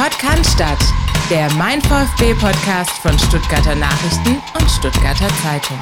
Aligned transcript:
Podcast, 0.00 0.58
der 1.28 1.52
Mein 1.58 1.82
VfB 1.82 2.32
Podcast 2.32 2.88
von 3.02 3.18
Stuttgarter 3.18 3.74
Nachrichten 3.74 4.40
und 4.58 4.70
Stuttgarter 4.70 5.28
Zeitung. 5.42 5.76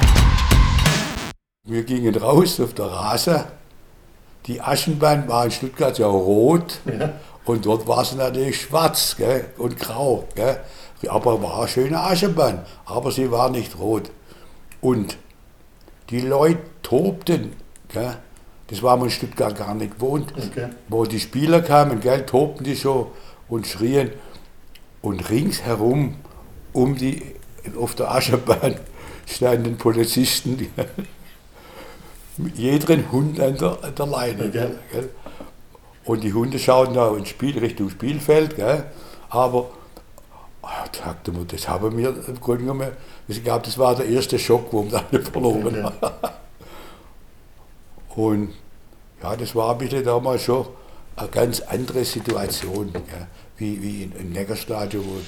Wir 1.65 1.83
gingen 1.83 2.13
raus 2.17 2.59
auf 2.59 2.73
der 2.73 2.87
Rasse. 2.87 3.45
Die 4.45 4.59
Aschenbahn 4.59 5.25
war 5.29 5.45
in 5.45 5.51
Stuttgart 5.51 5.97
ja 5.97 6.07
rot 6.07 6.79
ja. 6.83 7.13
und 7.45 7.65
dort 7.65 7.87
war 7.87 8.01
es 8.01 8.13
natürlich 8.13 8.59
schwarz 8.59 9.15
gell, 9.17 9.53
und 9.57 9.79
grau. 9.79 10.27
Gell. 10.35 10.59
Aber 11.07 11.41
war 11.41 11.59
eine 11.59 11.69
schöne 11.69 12.01
Aschenbahn, 12.01 12.65
aber 12.87 13.13
sie 13.13 13.31
war 13.31 13.49
nicht 13.49 13.79
rot. 13.79 14.11
Und 14.81 15.15
die 16.09 16.19
Leute 16.19 16.59
tobten. 16.83 17.53
Gell. 17.87 18.17
Das 18.67 18.83
war 18.83 18.97
man 18.97 19.05
in 19.05 19.11
Stuttgart 19.11 19.57
gar 19.57 19.73
nicht 19.73 19.95
gewohnt. 19.95 20.33
Okay. 20.35 20.67
Wo 20.89 21.05
die 21.05 21.21
Spieler 21.21 21.61
kamen, 21.61 22.01
gell, 22.01 22.25
tobten 22.25 22.65
die 22.65 22.75
so 22.75 23.13
und 23.49 23.67
schrien. 23.67 24.11
Und 25.01 25.29
ringsherum 25.29 26.15
um 26.73 26.95
die, 26.95 27.23
auf 27.77 27.95
der 27.95 28.11
Ascherbahn 28.11 28.75
standen 29.25 29.77
Polizisten, 29.77 30.67
jeden 32.55 33.11
Hund 33.11 33.39
an 33.39 33.57
der, 33.57 33.83
an 33.83 33.95
der 33.95 34.05
Leine. 34.05 34.45
Okay. 34.45 34.69
Gell. 34.91 35.09
Und 36.05 36.23
die 36.23 36.33
Hunde 36.33 36.57
schauten 36.57 36.95
da 36.95 37.15
ins 37.15 37.29
Spiel, 37.29 37.57
Richtung 37.59 37.89
Spielfeld. 37.89 38.55
Gell. 38.55 38.85
Aber 39.29 39.69
ach, 40.61 40.87
sagte 40.91 41.31
man, 41.31 41.47
das 41.47 41.67
haben 41.67 41.97
wir 41.97 42.09
im 42.27 42.39
Grunde 42.39 42.63
genommen, 42.63 42.91
ich 43.27 43.43
glaube, 43.43 43.65
das 43.65 43.77
war 43.77 43.95
der 43.95 44.07
erste 44.07 44.39
Schock, 44.39 44.71
wo 44.71 44.83
wir 44.83 45.03
dann 45.11 45.23
verloren 45.31 45.83
haben. 45.83 46.33
Und 48.15 48.53
ja, 49.21 49.35
das 49.35 49.55
war 49.55 49.77
bitte 49.77 50.01
damals 50.01 50.43
schon 50.43 50.65
eine 51.15 51.29
ganz 51.29 51.59
andere 51.61 52.03
Situation, 52.05 52.91
ja, 52.93 53.27
wie, 53.59 53.81
wie 53.81 54.03
in 54.03 54.31
Neckarstadion. 54.31 55.21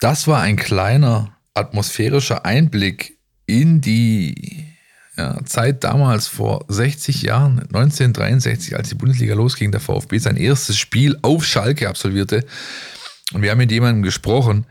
Das 0.00 0.26
war 0.26 0.40
ein 0.40 0.56
kleiner 0.56 1.36
atmosphärischer 1.54 2.44
Einblick 2.44 3.18
in 3.46 3.80
die 3.80 4.64
ja, 5.16 5.44
Zeit 5.44 5.82
damals 5.82 6.28
vor 6.28 6.64
60 6.68 7.22
Jahren, 7.22 7.58
1963, 7.60 8.76
als 8.76 8.88
die 8.90 8.94
Bundesliga 8.94 9.34
losging, 9.34 9.72
der 9.72 9.80
VfB 9.80 10.18
sein 10.18 10.36
erstes 10.36 10.78
Spiel 10.78 11.18
auf 11.22 11.44
Schalke 11.44 11.88
absolvierte. 11.88 12.44
Und 13.32 13.42
wir 13.42 13.50
haben 13.50 13.58
mit 13.58 13.72
jemandem 13.72 14.02
gesprochen, 14.02 14.66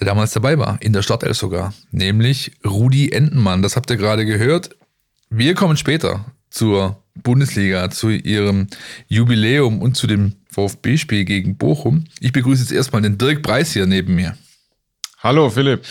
der 0.00 0.06
damals 0.06 0.32
dabei 0.32 0.58
war, 0.58 0.78
in 0.80 0.92
der 0.92 1.02
Startelf 1.02 1.36
sogar, 1.36 1.74
nämlich 1.90 2.52
Rudi 2.64 3.12
Entenmann. 3.12 3.62
Das 3.62 3.76
habt 3.76 3.90
ihr 3.90 3.96
gerade 3.96 4.24
gehört. 4.24 4.70
Wir 5.28 5.54
kommen 5.54 5.76
später 5.76 6.24
zur 6.52 7.02
Bundesliga, 7.14 7.90
zu 7.90 8.10
ihrem 8.10 8.68
Jubiläum 9.08 9.80
und 9.80 9.96
zu 9.96 10.06
dem 10.06 10.34
VfB-Spiel 10.50 11.24
gegen 11.24 11.56
Bochum. 11.56 12.04
Ich 12.20 12.32
begrüße 12.32 12.62
jetzt 12.62 12.72
erstmal 12.72 13.02
den 13.02 13.18
Dirk 13.18 13.42
Preis 13.42 13.72
hier 13.72 13.86
neben 13.86 14.14
mir. 14.14 14.36
Hallo 15.18 15.50
Philipp. 15.50 15.82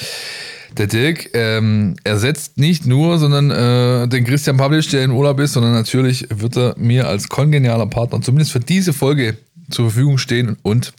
Der 0.77 0.87
Dirk 0.87 1.31
ähm, 1.33 1.95
ersetzt 2.03 2.57
nicht 2.57 2.85
nur, 2.85 3.17
sondern 3.17 3.51
äh, 3.51 4.07
den 4.07 4.23
Christian 4.23 4.57
Pavlic, 4.57 4.89
der 4.91 5.03
in 5.03 5.11
Urlaub 5.11 5.39
ist, 5.39 5.53
sondern 5.53 5.73
natürlich 5.73 6.27
wird 6.29 6.55
er 6.55 6.75
mir 6.77 7.07
als 7.07 7.27
kongenialer 7.27 7.87
Partner 7.87 8.21
zumindest 8.21 8.51
für 8.51 8.61
diese 8.61 8.93
Folge 8.93 9.37
zur 9.69 9.89
Verfügung 9.89 10.17
stehen 10.17 10.57
und 10.61 10.93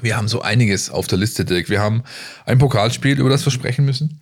wir 0.00 0.16
haben 0.16 0.28
so 0.28 0.42
einiges 0.42 0.90
auf 0.90 1.06
der 1.06 1.18
Liste, 1.18 1.44
Dirk. 1.44 1.68
Wir 1.68 1.80
haben 1.80 2.02
ein 2.46 2.58
Pokalspiel, 2.58 3.18
über 3.18 3.30
das 3.30 3.46
wir 3.46 3.52
sprechen 3.52 3.84
müssen. 3.84 4.18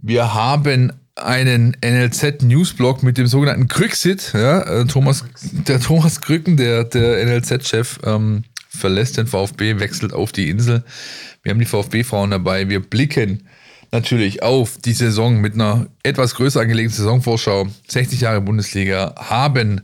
Wir 0.00 0.34
haben 0.34 0.92
einen 1.22 1.76
NLZ-Newsblog 1.84 3.02
mit 3.02 3.18
dem 3.18 3.26
sogenannten 3.26 3.68
Krücksit. 3.68 4.32
Ja, 4.34 4.60
äh, 4.62 4.86
Thomas, 4.86 5.24
der 5.42 5.80
Thomas 5.80 6.20
Krücken, 6.20 6.56
der, 6.56 6.84
der 6.84 7.24
NLZ-Chef, 7.24 8.00
ähm, 8.04 8.44
verlässt 8.68 9.16
den 9.16 9.26
VfB, 9.26 9.78
wechselt 9.78 10.12
auf 10.12 10.32
die 10.32 10.50
Insel. 10.50 10.84
Wir 11.42 11.50
haben 11.50 11.58
die 11.58 11.66
VfB-Frauen 11.66 12.30
dabei. 12.30 12.68
Wir 12.68 12.80
blicken 12.80 13.48
natürlich 13.90 14.42
auf 14.42 14.78
die 14.78 14.92
Saison 14.92 15.40
mit 15.40 15.54
einer 15.54 15.86
etwas 16.02 16.34
größer 16.34 16.60
angelegten 16.60 16.94
Saisonvorschau. 16.94 17.68
60 17.88 18.20
Jahre 18.20 18.40
Bundesliga 18.40 19.14
haben 19.16 19.82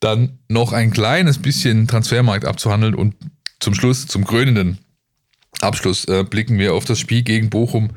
dann 0.00 0.38
noch 0.48 0.72
ein 0.72 0.90
kleines 0.90 1.38
bisschen 1.38 1.86
Transfermarkt 1.86 2.44
abzuhandeln 2.44 2.94
und 2.94 3.14
zum 3.60 3.74
Schluss, 3.74 4.06
zum 4.06 4.24
krönenden 4.26 4.78
Abschluss, 5.60 6.04
äh, 6.06 6.24
blicken 6.24 6.58
wir 6.58 6.74
auf 6.74 6.84
das 6.84 6.98
Spiel 6.98 7.22
gegen 7.22 7.50
Bochum 7.50 7.90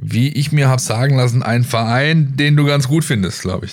wie 0.00 0.28
ich 0.28 0.50
mir 0.50 0.68
habe 0.68 0.80
sagen 0.80 1.16
lassen, 1.16 1.42
ein 1.42 1.62
Verein, 1.62 2.36
den 2.36 2.56
du 2.56 2.64
ganz 2.64 2.88
gut 2.88 3.04
findest, 3.04 3.42
glaube 3.42 3.66
ich. 3.66 3.72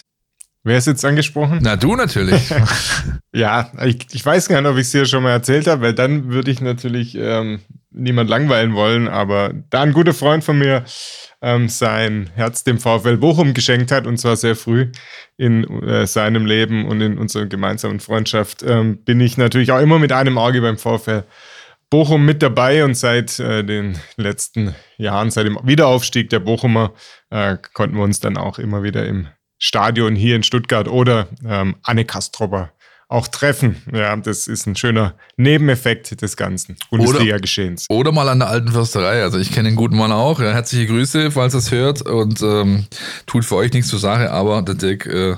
Wer 0.63 0.77
ist 0.77 0.87
jetzt 0.87 1.05
angesprochen? 1.05 1.59
Na, 1.61 1.77
du 1.77 1.95
natürlich. 1.95 2.53
ja, 3.33 3.71
ich, 3.85 3.99
ich, 4.11 4.25
weiß 4.25 4.49
gar 4.49 4.61
nicht, 4.61 4.69
ob 4.69 4.75
ich 4.75 4.81
es 4.81 4.91
dir 4.91 5.05
schon 5.05 5.23
mal 5.23 5.31
erzählt 5.31 5.65
habe, 5.65 5.81
weil 5.81 5.93
dann 5.93 6.29
würde 6.29 6.51
ich 6.51 6.59
natürlich 6.59 7.15
ähm, 7.17 7.61
niemand 7.89 8.29
langweilen 8.29 8.73
wollen, 8.73 9.07
aber 9.07 9.53
da 9.69 9.83
ein 9.83 9.93
guter 9.93 10.13
Freund 10.13 10.43
von 10.43 10.59
mir 10.59 10.83
ähm, 11.41 11.69
sein 11.69 12.29
Herz 12.35 12.65
dem 12.65 12.79
VfL 12.79 13.15
Bochum 13.15 13.53
geschenkt 13.53 13.93
hat 13.93 14.07
und 14.07 14.17
zwar 14.17 14.35
sehr 14.35 14.57
früh 14.57 14.91
in 15.37 15.63
äh, 15.83 16.05
seinem 16.05 16.45
Leben 16.45 16.85
und 16.85 16.99
in 16.99 17.17
unserer 17.17 17.45
gemeinsamen 17.45 18.01
Freundschaft, 18.01 18.61
ähm, 18.67 18.97
bin 19.05 19.21
ich 19.21 19.37
natürlich 19.37 19.71
auch 19.71 19.79
immer 19.79 19.99
mit 19.99 20.11
einem 20.11 20.37
Auge 20.37 20.59
beim 20.59 20.77
VfL 20.77 21.23
Bochum 21.89 22.25
mit 22.25 22.43
dabei 22.43 22.83
und 22.83 22.95
seit 22.95 23.39
äh, 23.39 23.63
den 23.63 23.97
letzten 24.17 24.75
Jahren, 24.97 25.31
seit 25.31 25.45
dem 25.45 25.57
Wiederaufstieg 25.63 26.29
der 26.29 26.39
Bochumer, 26.39 26.93
äh, 27.29 27.57
konnten 27.73 27.95
wir 27.95 28.03
uns 28.03 28.19
dann 28.19 28.37
auch 28.37 28.59
immer 28.59 28.83
wieder 28.83 29.05
im 29.05 29.27
Stadion 29.57 30.15
hier 30.15 30.35
in 30.35 30.43
Stuttgart 30.43 30.87
oder 30.87 31.27
ähm, 31.45 31.77
Anne 31.83 32.05
Kastropper 32.05 32.71
auch 33.09 33.27
treffen. 33.27 33.81
Ja, 33.93 34.15
das 34.17 34.47
ist 34.47 34.65
ein 34.65 34.75
schöner 34.75 35.15
Nebeneffekt 35.37 36.21
des 36.21 36.35
ganzen 36.35 36.75
Bundesliga-Geschehens. 36.89 37.85
Oder, 37.89 37.99
oder, 37.99 38.11
mal 38.11 38.29
an 38.29 38.39
der 38.39 38.49
alten 38.49 38.71
Försterei. 38.71 39.23
Also 39.23 39.39
ich 39.39 39.51
kenne 39.51 39.69
den 39.69 39.75
guten 39.75 39.95
Mann 39.95 40.11
auch. 40.11 40.39
Ja, 40.41 40.51
herzliche 40.51 40.87
Grüße, 40.87 41.31
falls 41.31 41.53
es 41.53 41.71
hört 41.71 42.01
und 42.01 42.41
ähm, 42.41 42.85
tut 43.25 43.45
für 43.45 43.55
euch 43.55 43.71
nichts 43.71 43.89
zur 43.89 43.99
Sache, 43.99 44.31
aber 44.31 44.61
der 44.61 44.75
Dirk, 44.75 45.05
äh, 45.05 45.37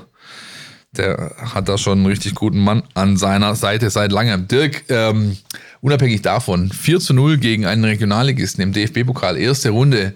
der 0.91 1.35
hat 1.53 1.69
da 1.69 1.77
schon 1.77 1.99
einen 1.99 2.07
richtig 2.07 2.33
guten 2.33 2.59
Mann 2.59 2.83
an 2.95 3.17
seiner 3.17 3.53
Seite 3.53 3.91
seit 3.91 4.11
langem. 4.11 4.47
Dirk, 4.47 4.85
ähm, 4.89 5.37
unabhängig 5.81 6.22
davon, 6.22 6.72
4 6.72 7.00
zu 7.00 7.13
0 7.13 7.38
gegen 7.38 7.66
einen 7.66 7.84
Regionalligisten 7.84 8.63
im 8.63 8.73
DFB-Pokal, 8.73 9.38
erste 9.38 9.69
Runde. 9.69 10.13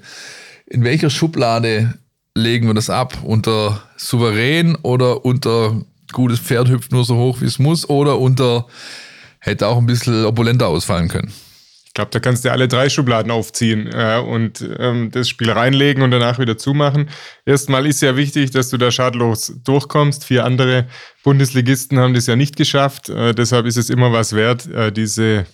In 0.67 0.83
welcher 0.83 1.09
Schublade 1.09 1.93
legen 2.35 2.67
wir 2.67 2.73
das 2.73 2.89
ab? 2.89 3.17
Unter 3.23 3.83
souverän 3.97 4.75
oder 4.81 5.25
unter 5.25 5.81
gutes 6.11 6.39
Pferd 6.39 6.69
hüpft 6.69 6.91
nur 6.91 7.05
so 7.05 7.15
hoch, 7.17 7.41
wie 7.41 7.45
es 7.45 7.59
muss 7.59 7.89
oder 7.89 8.19
unter 8.19 8.67
hätte 9.39 9.67
auch 9.67 9.77
ein 9.77 9.85
bisschen 9.85 10.25
opulenter 10.25 10.67
ausfallen 10.67 11.09
können? 11.09 11.31
Ich 11.93 11.95
glaube, 11.95 12.09
da 12.09 12.19
kannst 12.19 12.43
du 12.43 12.51
alle 12.51 12.67
drei 12.67 12.89
Schubladen 12.89 13.31
aufziehen 13.31 13.87
äh, 13.93 14.17
und 14.17 14.67
ähm, 14.79 15.11
das 15.11 15.29
Spiel 15.29 15.51
reinlegen 15.51 16.01
und 16.01 16.09
danach 16.09 16.39
wieder 16.39 16.57
zumachen. 16.57 17.07
Erstmal 17.45 17.85
ist 17.85 18.01
ja 18.01 18.17
wichtig, 18.17 18.49
dass 18.49 18.71
du 18.71 18.77
da 18.77 18.89
schadlos 18.89 19.53
durchkommst. 19.63 20.25
Vier 20.25 20.43
andere 20.43 20.87
Bundesligisten 21.23 21.99
haben 21.99 22.15
das 22.15 22.25
ja 22.25 22.35
nicht 22.35 22.55
geschafft. 22.55 23.09
Äh, 23.09 23.35
deshalb 23.35 23.67
ist 23.67 23.77
es 23.77 23.91
immer 23.91 24.11
was 24.11 24.33
wert, 24.33 24.65
äh, 24.71 24.91
diese 24.91 25.45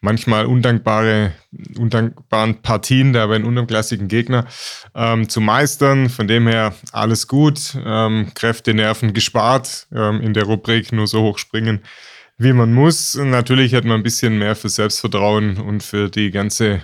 manchmal 0.00 0.46
undankbare, 0.46 1.32
undankbaren 1.76 2.62
Partien 2.62 3.12
da 3.12 3.26
bei 3.26 3.34
einem 3.34 3.48
unterklassigen 3.48 4.06
Gegner 4.06 4.46
ähm, 4.94 5.28
zu 5.28 5.40
meistern. 5.40 6.08
Von 6.08 6.28
dem 6.28 6.46
her 6.46 6.72
alles 6.92 7.26
gut. 7.26 7.76
Ähm, 7.84 8.30
Kräfte, 8.36 8.74
Nerven 8.74 9.12
gespart 9.12 9.88
ähm, 9.92 10.20
in 10.20 10.34
der 10.34 10.44
Rubrik 10.44 10.92
nur 10.92 11.08
so 11.08 11.22
hoch 11.22 11.38
springen 11.38 11.82
wie 12.38 12.52
man 12.52 12.72
muss. 12.72 13.16
Natürlich 13.16 13.72
hätte 13.72 13.88
man 13.88 13.98
ein 13.98 14.04
bisschen 14.04 14.38
mehr 14.38 14.54
für 14.54 14.68
Selbstvertrauen 14.68 15.58
und 15.58 15.82
für 15.82 16.08
die 16.08 16.30
ganze 16.30 16.82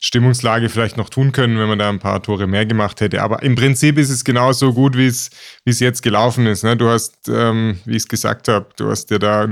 Stimmungslage 0.00 0.70
vielleicht 0.70 0.96
noch 0.96 1.10
tun 1.10 1.32
können, 1.32 1.58
wenn 1.58 1.68
man 1.68 1.78
da 1.78 1.90
ein 1.90 1.98
paar 1.98 2.22
Tore 2.22 2.46
mehr 2.46 2.64
gemacht 2.64 3.02
hätte. 3.02 3.22
Aber 3.22 3.42
im 3.42 3.56
Prinzip 3.56 3.98
ist 3.98 4.08
es 4.08 4.24
genauso 4.24 4.72
gut, 4.72 4.96
wie 4.96 5.06
es, 5.06 5.30
wie 5.64 5.70
es 5.70 5.80
jetzt 5.80 6.02
gelaufen 6.02 6.46
ist. 6.46 6.64
Ne? 6.64 6.78
Du 6.78 6.88
hast, 6.88 7.28
ähm, 7.28 7.78
wie 7.84 7.96
ich 7.96 8.04
es 8.04 8.08
gesagt 8.08 8.48
habe, 8.48 8.68
du 8.76 8.88
hast 8.88 9.10
dir 9.10 9.18
da 9.18 9.46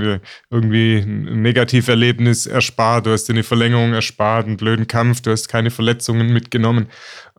irgendwie 0.49 0.97
ein 0.97 1.41
Negativerlebnis 1.43 2.47
erspart, 2.47 3.05
du 3.05 3.11
hast 3.11 3.25
dir 3.25 3.33
eine 3.33 3.43
Verlängerung 3.43 3.93
erspart, 3.93 4.47
einen 4.47 4.57
blöden 4.57 4.87
Kampf, 4.87 5.21
du 5.21 5.29
hast 5.29 5.47
keine 5.47 5.69
Verletzungen 5.69 6.33
mitgenommen, 6.33 6.87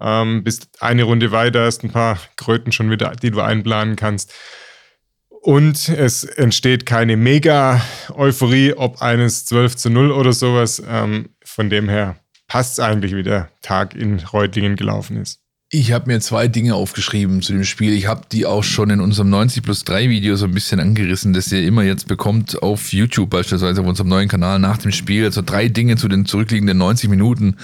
ähm, 0.00 0.44
bist 0.44 0.69
eine 0.78 1.02
Runde 1.02 1.32
weiter, 1.32 1.64
hast 1.64 1.82
ein 1.82 1.90
paar 1.90 2.19
Kröten 2.36 2.70
schon 2.70 2.90
wieder, 2.90 3.12
die 3.20 3.32
du 3.32 3.40
einplanen 3.40 3.96
kannst. 3.96 4.32
Und 5.46 5.90
es 5.90 6.25
entsteht 6.25 6.87
keine 6.87 7.16
Mega-Euphorie, 7.16 8.72
ob 8.72 9.00
eines 9.00 9.44
12 9.44 9.76
zu 9.76 9.90
0 9.90 10.10
oder 10.10 10.32
sowas. 10.32 10.82
Ähm, 10.90 11.28
von 11.44 11.70
dem 11.70 11.88
her 11.88 12.16
passt 12.48 12.72
es 12.72 12.81
eigentlich, 12.81 13.14
wie 13.14 13.22
der 13.22 13.48
Tag 13.62 13.94
in 13.94 14.19
Reutlingen 14.19 14.75
gelaufen 14.75 15.22
ist. 15.22 15.38
Ich 15.70 15.93
habe 15.93 16.10
mir 16.10 16.19
zwei 16.20 16.48
Dinge 16.48 16.75
aufgeschrieben 16.75 17.43
zu 17.43 17.52
dem 17.52 17.62
Spiel. 17.62 17.93
Ich 17.93 18.08
habe 18.08 18.22
die 18.31 18.44
auch 18.44 18.64
schon 18.64 18.90
in 18.90 19.00
unserem 19.00 19.31
90 19.31 19.62
plus 19.62 19.84
3 19.84 20.08
Video 20.08 20.34
so 20.34 20.46
ein 20.46 20.54
bisschen 20.54 20.81
angerissen, 20.81 21.32
das 21.32 21.52
ihr 21.52 21.64
immer 21.64 21.84
jetzt 21.84 22.08
bekommt 22.08 22.60
auf 22.60 22.93
YouTube 22.93 23.31
beispielsweise 23.31 23.82
auf 23.82 23.87
unserem 23.87 24.08
neuen 24.08 24.28
Kanal 24.28 24.58
nach 24.58 24.78
dem 24.78 24.90
Spiel. 24.90 25.25
Also 25.25 25.43
drei 25.43 25.69
Dinge 25.69 25.94
zu 25.94 26.08
den 26.08 26.26
zurückliegenden 26.26 26.78
90 26.78 27.08
Minuten 27.08 27.56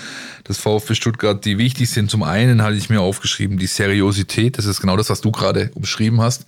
des 0.48 0.58
VfB 0.58 0.94
Stuttgart, 0.94 1.44
die 1.44 1.58
wichtig 1.58 1.90
sind. 1.90 2.12
Zum 2.12 2.22
einen 2.22 2.62
hatte 2.62 2.76
ich 2.76 2.90
mir 2.90 3.00
aufgeschrieben, 3.00 3.58
die 3.58 3.66
Seriosität. 3.66 4.56
Das 4.56 4.66
ist 4.66 4.80
genau 4.80 4.96
das, 4.96 5.10
was 5.10 5.20
du 5.20 5.32
gerade 5.32 5.72
umschrieben 5.74 6.20
hast 6.20 6.46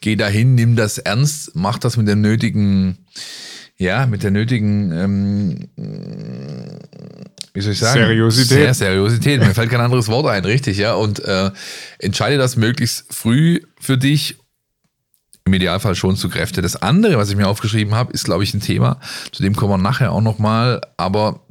geh 0.00 0.16
dahin, 0.16 0.54
nimm 0.54 0.76
das 0.76 0.98
ernst, 0.98 1.52
mach 1.54 1.78
das 1.78 1.96
mit 1.96 2.08
dem 2.08 2.20
nötigen, 2.20 2.98
ja, 3.76 4.06
mit 4.06 4.22
der 4.22 4.30
nötigen, 4.30 4.92
ähm, 4.92 5.68
wie 7.56 7.62
soll 7.62 7.72
ich 7.72 7.78
sagen? 7.78 8.00
Seriosität. 8.00 8.48
Sehr 8.48 8.74
Seriosität. 8.74 9.40
Mir 9.40 9.54
fällt 9.54 9.70
kein 9.70 9.80
anderes 9.80 10.08
Wort 10.08 10.26
ein, 10.26 10.44
richtig, 10.44 10.76
ja. 10.76 10.94
Und 10.94 11.24
äh, 11.24 11.50
entscheide 11.98 12.36
das 12.36 12.56
möglichst 12.56 13.06
früh 13.12 13.60
für 13.80 13.96
dich. 13.96 14.36
Im 15.46 15.54
Idealfall 15.54 15.94
schon 15.94 16.16
zu 16.16 16.28
Kräfte. 16.28 16.60
Das 16.60 16.76
andere, 16.76 17.16
was 17.16 17.30
ich 17.30 17.36
mir 17.36 17.46
aufgeschrieben 17.46 17.94
habe, 17.94 18.12
ist, 18.12 18.24
glaube 18.24 18.44
ich, 18.44 18.52
ein 18.52 18.60
Thema. 18.60 19.00
Zu 19.32 19.42
dem 19.42 19.56
kommen 19.56 19.72
wir 19.72 19.78
nachher 19.78 20.12
auch 20.12 20.20
nochmal. 20.20 20.82
Aber 20.96 21.46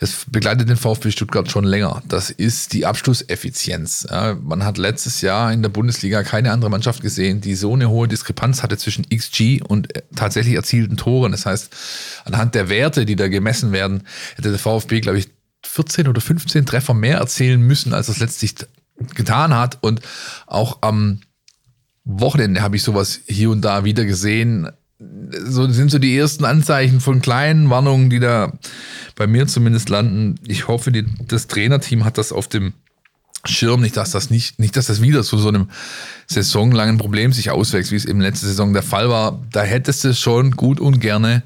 das 0.00 0.26
begleitet 0.28 0.68
den 0.68 0.76
VfB 0.76 1.10
Stuttgart 1.10 1.50
schon 1.50 1.64
länger. 1.64 2.02
Das 2.08 2.30
ist 2.30 2.72
die 2.72 2.86
Abschlusseffizienz. 2.86 4.06
Ja, 4.10 4.34
man 4.34 4.64
hat 4.64 4.78
letztes 4.78 5.20
Jahr 5.20 5.52
in 5.52 5.62
der 5.62 5.68
Bundesliga 5.68 6.22
keine 6.22 6.52
andere 6.52 6.70
Mannschaft 6.70 7.00
gesehen, 7.00 7.40
die 7.40 7.54
so 7.54 7.74
eine 7.74 7.88
hohe 7.88 8.08
Diskrepanz 8.08 8.62
hatte 8.62 8.76
zwischen 8.76 9.08
XG 9.08 9.62
und 9.62 9.94
äh, 9.96 10.02
tatsächlich 10.14 10.54
erzielten 10.54 10.96
Toren. 10.96 11.32
Das 11.32 11.46
heißt, 11.46 11.74
anhand 12.24 12.54
der 12.54 12.68
Werte, 12.68 13.06
die 13.06 13.16
da 13.16 13.28
gemessen 13.28 13.72
werden, 13.72 14.02
hätte 14.36 14.50
der 14.50 14.58
VfB, 14.58 15.00
glaube 15.00 15.18
ich, 15.18 15.28
14 15.64 16.08
oder 16.08 16.20
15 16.20 16.66
Treffer 16.66 16.94
mehr 16.94 17.18
erzielen 17.18 17.62
müssen, 17.62 17.94
als 17.94 18.08
es 18.08 18.18
letztlich 18.18 18.54
getan 19.14 19.54
hat. 19.54 19.78
Und 19.82 20.00
auch 20.46 20.78
am 20.82 21.20
Wochenende 22.04 22.62
habe 22.62 22.76
ich 22.76 22.82
sowas 22.82 23.20
hier 23.26 23.50
und 23.50 23.62
da 23.62 23.84
wieder 23.84 24.04
gesehen 24.04 24.68
so 24.98 25.68
sind 25.68 25.90
so 25.90 25.98
die 25.98 26.16
ersten 26.16 26.44
Anzeichen 26.44 27.00
von 27.00 27.20
kleinen 27.20 27.68
Warnungen, 27.70 28.10
die 28.10 28.20
da 28.20 28.52
bei 29.16 29.26
mir 29.26 29.46
zumindest 29.46 29.88
landen. 29.88 30.36
Ich 30.46 30.68
hoffe, 30.68 30.92
die, 30.92 31.04
das 31.26 31.46
Trainerteam 31.46 32.04
hat 32.04 32.18
das 32.18 32.32
auf 32.32 32.48
dem 32.48 32.74
Schirm, 33.46 33.82
nicht, 33.82 33.96
dass 33.96 34.12
das 34.12 34.30
nicht, 34.30 34.58
nicht, 34.58 34.76
dass 34.76 34.86
das 34.86 35.02
wieder 35.02 35.22
zu 35.22 35.36
so 35.36 35.48
einem 35.48 35.68
saisonlangen 36.26 36.96
Problem 36.96 37.32
sich 37.32 37.50
auswächst, 37.50 37.92
wie 37.92 37.96
es 37.96 38.06
eben 38.06 38.20
letzte 38.20 38.46
Saison 38.46 38.72
der 38.72 38.82
Fall 38.82 39.10
war. 39.10 39.42
Da 39.52 39.62
hättest 39.62 40.04
du 40.04 40.14
schon 40.14 40.52
gut 40.52 40.80
und 40.80 41.00
gerne 41.00 41.42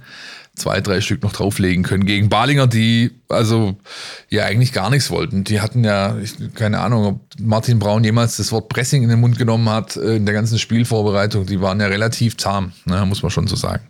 zwei, 0.58 0.80
drei 0.80 1.00
Stück 1.00 1.22
noch 1.22 1.32
drauflegen 1.32 1.82
können 1.82 2.04
gegen 2.04 2.28
Balinger, 2.28 2.66
die 2.66 3.10
also 3.28 3.76
ja 4.28 4.44
eigentlich 4.44 4.72
gar 4.72 4.90
nichts 4.90 5.10
wollten. 5.10 5.44
Die 5.44 5.60
hatten 5.60 5.84
ja, 5.84 6.16
ich, 6.18 6.34
keine 6.54 6.80
Ahnung, 6.80 7.04
ob 7.04 7.20
Martin 7.40 7.78
Braun 7.78 8.04
jemals 8.04 8.36
das 8.36 8.52
Wort 8.52 8.68
Pressing 8.68 9.02
in 9.02 9.08
den 9.08 9.20
Mund 9.20 9.38
genommen 9.38 9.68
hat 9.68 9.96
äh, 9.96 10.16
in 10.16 10.26
der 10.26 10.34
ganzen 10.34 10.58
Spielvorbereitung. 10.58 11.46
Die 11.46 11.60
waren 11.60 11.80
ja 11.80 11.86
relativ 11.86 12.36
zahm, 12.36 12.72
ne, 12.84 13.04
muss 13.06 13.22
man 13.22 13.30
schon 13.30 13.46
so 13.46 13.56
sagen. 13.56 13.88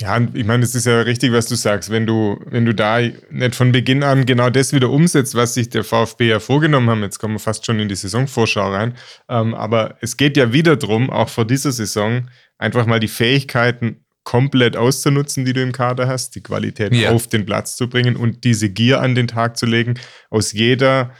Ja, 0.00 0.20
ich 0.34 0.44
meine, 0.44 0.64
es 0.64 0.74
ist 0.74 0.86
ja 0.86 1.02
richtig, 1.02 1.30
was 1.32 1.46
du 1.46 1.54
sagst. 1.54 1.88
Wenn 1.88 2.04
du, 2.04 2.40
wenn 2.46 2.64
du 2.64 2.74
da 2.74 2.98
nicht 3.30 3.54
von 3.54 3.70
Beginn 3.70 4.02
an 4.02 4.26
genau 4.26 4.50
das 4.50 4.72
wieder 4.72 4.90
umsetzt, 4.90 5.36
was 5.36 5.54
sich 5.54 5.68
der 5.68 5.84
VfB 5.84 6.28
ja 6.28 6.40
vorgenommen 6.40 6.90
haben, 6.90 7.02
jetzt 7.02 7.20
kommen 7.20 7.34
wir 7.34 7.38
fast 7.38 7.64
schon 7.64 7.78
in 7.78 7.88
die 7.88 7.94
Saisonvorschau 7.94 8.72
rein. 8.72 8.94
Ähm, 9.28 9.54
aber 9.54 9.96
es 10.00 10.16
geht 10.16 10.36
ja 10.36 10.52
wieder 10.52 10.74
darum, 10.74 11.10
auch 11.10 11.28
vor 11.28 11.46
dieser 11.46 11.70
Saison, 11.70 12.28
einfach 12.58 12.86
mal 12.86 12.98
die 12.98 13.08
Fähigkeiten 13.08 14.03
komplett 14.24 14.76
auszunutzen, 14.76 15.44
die 15.44 15.52
du 15.52 15.62
im 15.62 15.72
Kader 15.72 16.08
hast, 16.08 16.34
die 16.34 16.42
Qualität 16.42 16.94
ja. 16.94 17.10
auf 17.10 17.26
den 17.28 17.46
Platz 17.46 17.76
zu 17.76 17.88
bringen 17.88 18.16
und 18.16 18.44
diese 18.44 18.70
Gier 18.70 19.00
an 19.00 19.14
den 19.14 19.28
Tag 19.28 19.56
zu 19.56 19.66
legen, 19.66 19.94
aus 20.30 20.52
jeder 20.52 21.12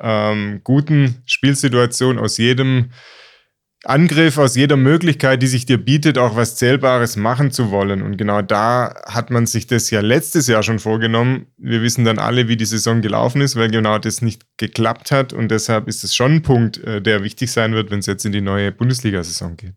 ähm, 0.00 0.60
guten 0.64 1.22
Spielsituation, 1.26 2.18
aus 2.18 2.38
jedem 2.38 2.90
Angriff, 3.84 4.38
aus 4.38 4.54
jeder 4.54 4.76
Möglichkeit, 4.76 5.42
die 5.42 5.48
sich 5.48 5.66
dir 5.66 5.76
bietet, 5.76 6.16
auch 6.16 6.36
was 6.36 6.54
Zählbares 6.54 7.16
machen 7.16 7.50
zu 7.50 7.72
wollen. 7.72 8.02
Und 8.02 8.16
genau 8.16 8.40
da 8.40 8.94
hat 9.06 9.30
man 9.30 9.46
sich 9.46 9.66
das 9.66 9.90
ja 9.90 10.00
letztes 10.00 10.46
Jahr 10.46 10.62
schon 10.62 10.78
vorgenommen. 10.78 11.46
Wir 11.56 11.82
wissen 11.82 12.04
dann 12.04 12.20
alle, 12.20 12.46
wie 12.46 12.56
die 12.56 12.64
Saison 12.64 13.00
gelaufen 13.00 13.40
ist, 13.40 13.56
weil 13.56 13.70
genau 13.70 13.98
das 13.98 14.22
nicht 14.22 14.42
geklappt 14.56 15.10
hat. 15.10 15.32
Und 15.32 15.50
deshalb 15.50 15.88
ist 15.88 16.04
es 16.04 16.14
schon 16.14 16.36
ein 16.36 16.42
Punkt, 16.42 16.78
äh, 16.78 17.02
der 17.02 17.24
wichtig 17.24 17.50
sein 17.50 17.72
wird, 17.72 17.90
wenn 17.90 17.98
es 17.98 18.06
jetzt 18.06 18.24
in 18.24 18.30
die 18.30 18.40
neue 18.40 18.70
Bundesliga-Saison 18.70 19.56
geht. 19.56 19.74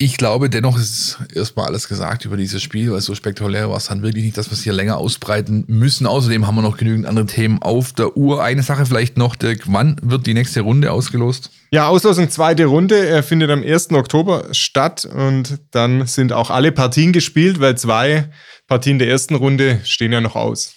Ich 0.00 0.16
glaube, 0.16 0.48
dennoch 0.48 0.78
ist 0.78 1.18
erstmal 1.34 1.66
alles 1.66 1.88
gesagt 1.88 2.24
über 2.24 2.36
dieses 2.36 2.62
Spiel, 2.62 2.92
weil 2.92 3.00
so 3.00 3.16
spektakulär 3.16 3.68
war 3.68 3.78
es 3.78 3.86
dann 3.86 4.00
wirklich 4.00 4.24
nicht, 4.24 4.38
dass 4.38 4.48
wir 4.48 4.52
es 4.52 4.62
hier 4.62 4.72
länger 4.72 4.96
ausbreiten 4.96 5.64
müssen. 5.66 6.06
Außerdem 6.06 6.46
haben 6.46 6.54
wir 6.54 6.62
noch 6.62 6.76
genügend 6.76 7.04
andere 7.04 7.26
Themen 7.26 7.60
auf 7.60 7.94
der 7.94 8.16
Uhr. 8.16 8.40
Eine 8.40 8.62
Sache 8.62 8.86
vielleicht 8.86 9.16
noch, 9.16 9.34
Dirk, 9.34 9.62
wann 9.66 9.96
wird 10.00 10.28
die 10.28 10.34
nächste 10.34 10.60
Runde 10.60 10.92
ausgelost? 10.92 11.50
Ja, 11.72 11.88
Auslosung 11.88 12.30
zweite 12.30 12.66
Runde. 12.66 13.08
Er 13.08 13.24
findet 13.24 13.50
am 13.50 13.64
1. 13.64 13.90
Oktober 13.90 14.44
statt 14.52 15.04
und 15.04 15.58
dann 15.72 16.06
sind 16.06 16.32
auch 16.32 16.50
alle 16.50 16.70
Partien 16.70 17.12
gespielt, 17.12 17.58
weil 17.58 17.76
zwei 17.76 18.30
Partien 18.68 19.00
der 19.00 19.08
ersten 19.08 19.34
Runde 19.34 19.80
stehen 19.82 20.12
ja 20.12 20.20
noch 20.20 20.36
aus. 20.36 20.74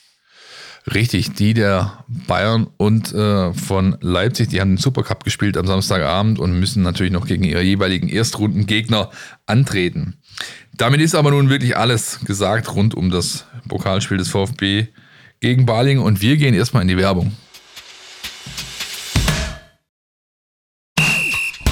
Richtig, 0.93 1.33
die 1.33 1.53
der 1.53 2.03
Bayern 2.07 2.67
und 2.77 3.13
äh, 3.13 3.53
von 3.53 3.97
Leipzig, 4.01 4.49
die 4.49 4.61
haben 4.61 4.71
den 4.71 4.77
Supercup 4.77 5.23
gespielt 5.23 5.55
am 5.55 5.67
Samstagabend 5.67 6.39
und 6.39 6.59
müssen 6.59 6.81
natürlich 6.81 7.13
noch 7.13 7.27
gegen 7.27 7.43
ihre 7.43 7.61
jeweiligen 7.61 8.09
Erstrundengegner 8.09 9.11
antreten. 9.45 10.15
Damit 10.75 10.99
ist 11.01 11.13
aber 11.13 11.31
nun 11.31 11.49
wirklich 11.49 11.77
alles 11.77 12.19
gesagt 12.25 12.73
rund 12.73 12.95
um 12.95 13.11
das 13.11 13.45
Pokalspiel 13.67 14.17
des 14.17 14.29
VfB 14.29 14.87
gegen 15.39 15.67
Baling 15.67 15.99
und 15.99 16.21
wir 16.21 16.37
gehen 16.37 16.55
erstmal 16.55 16.81
in 16.81 16.87
die 16.87 16.97
Werbung. 16.97 17.31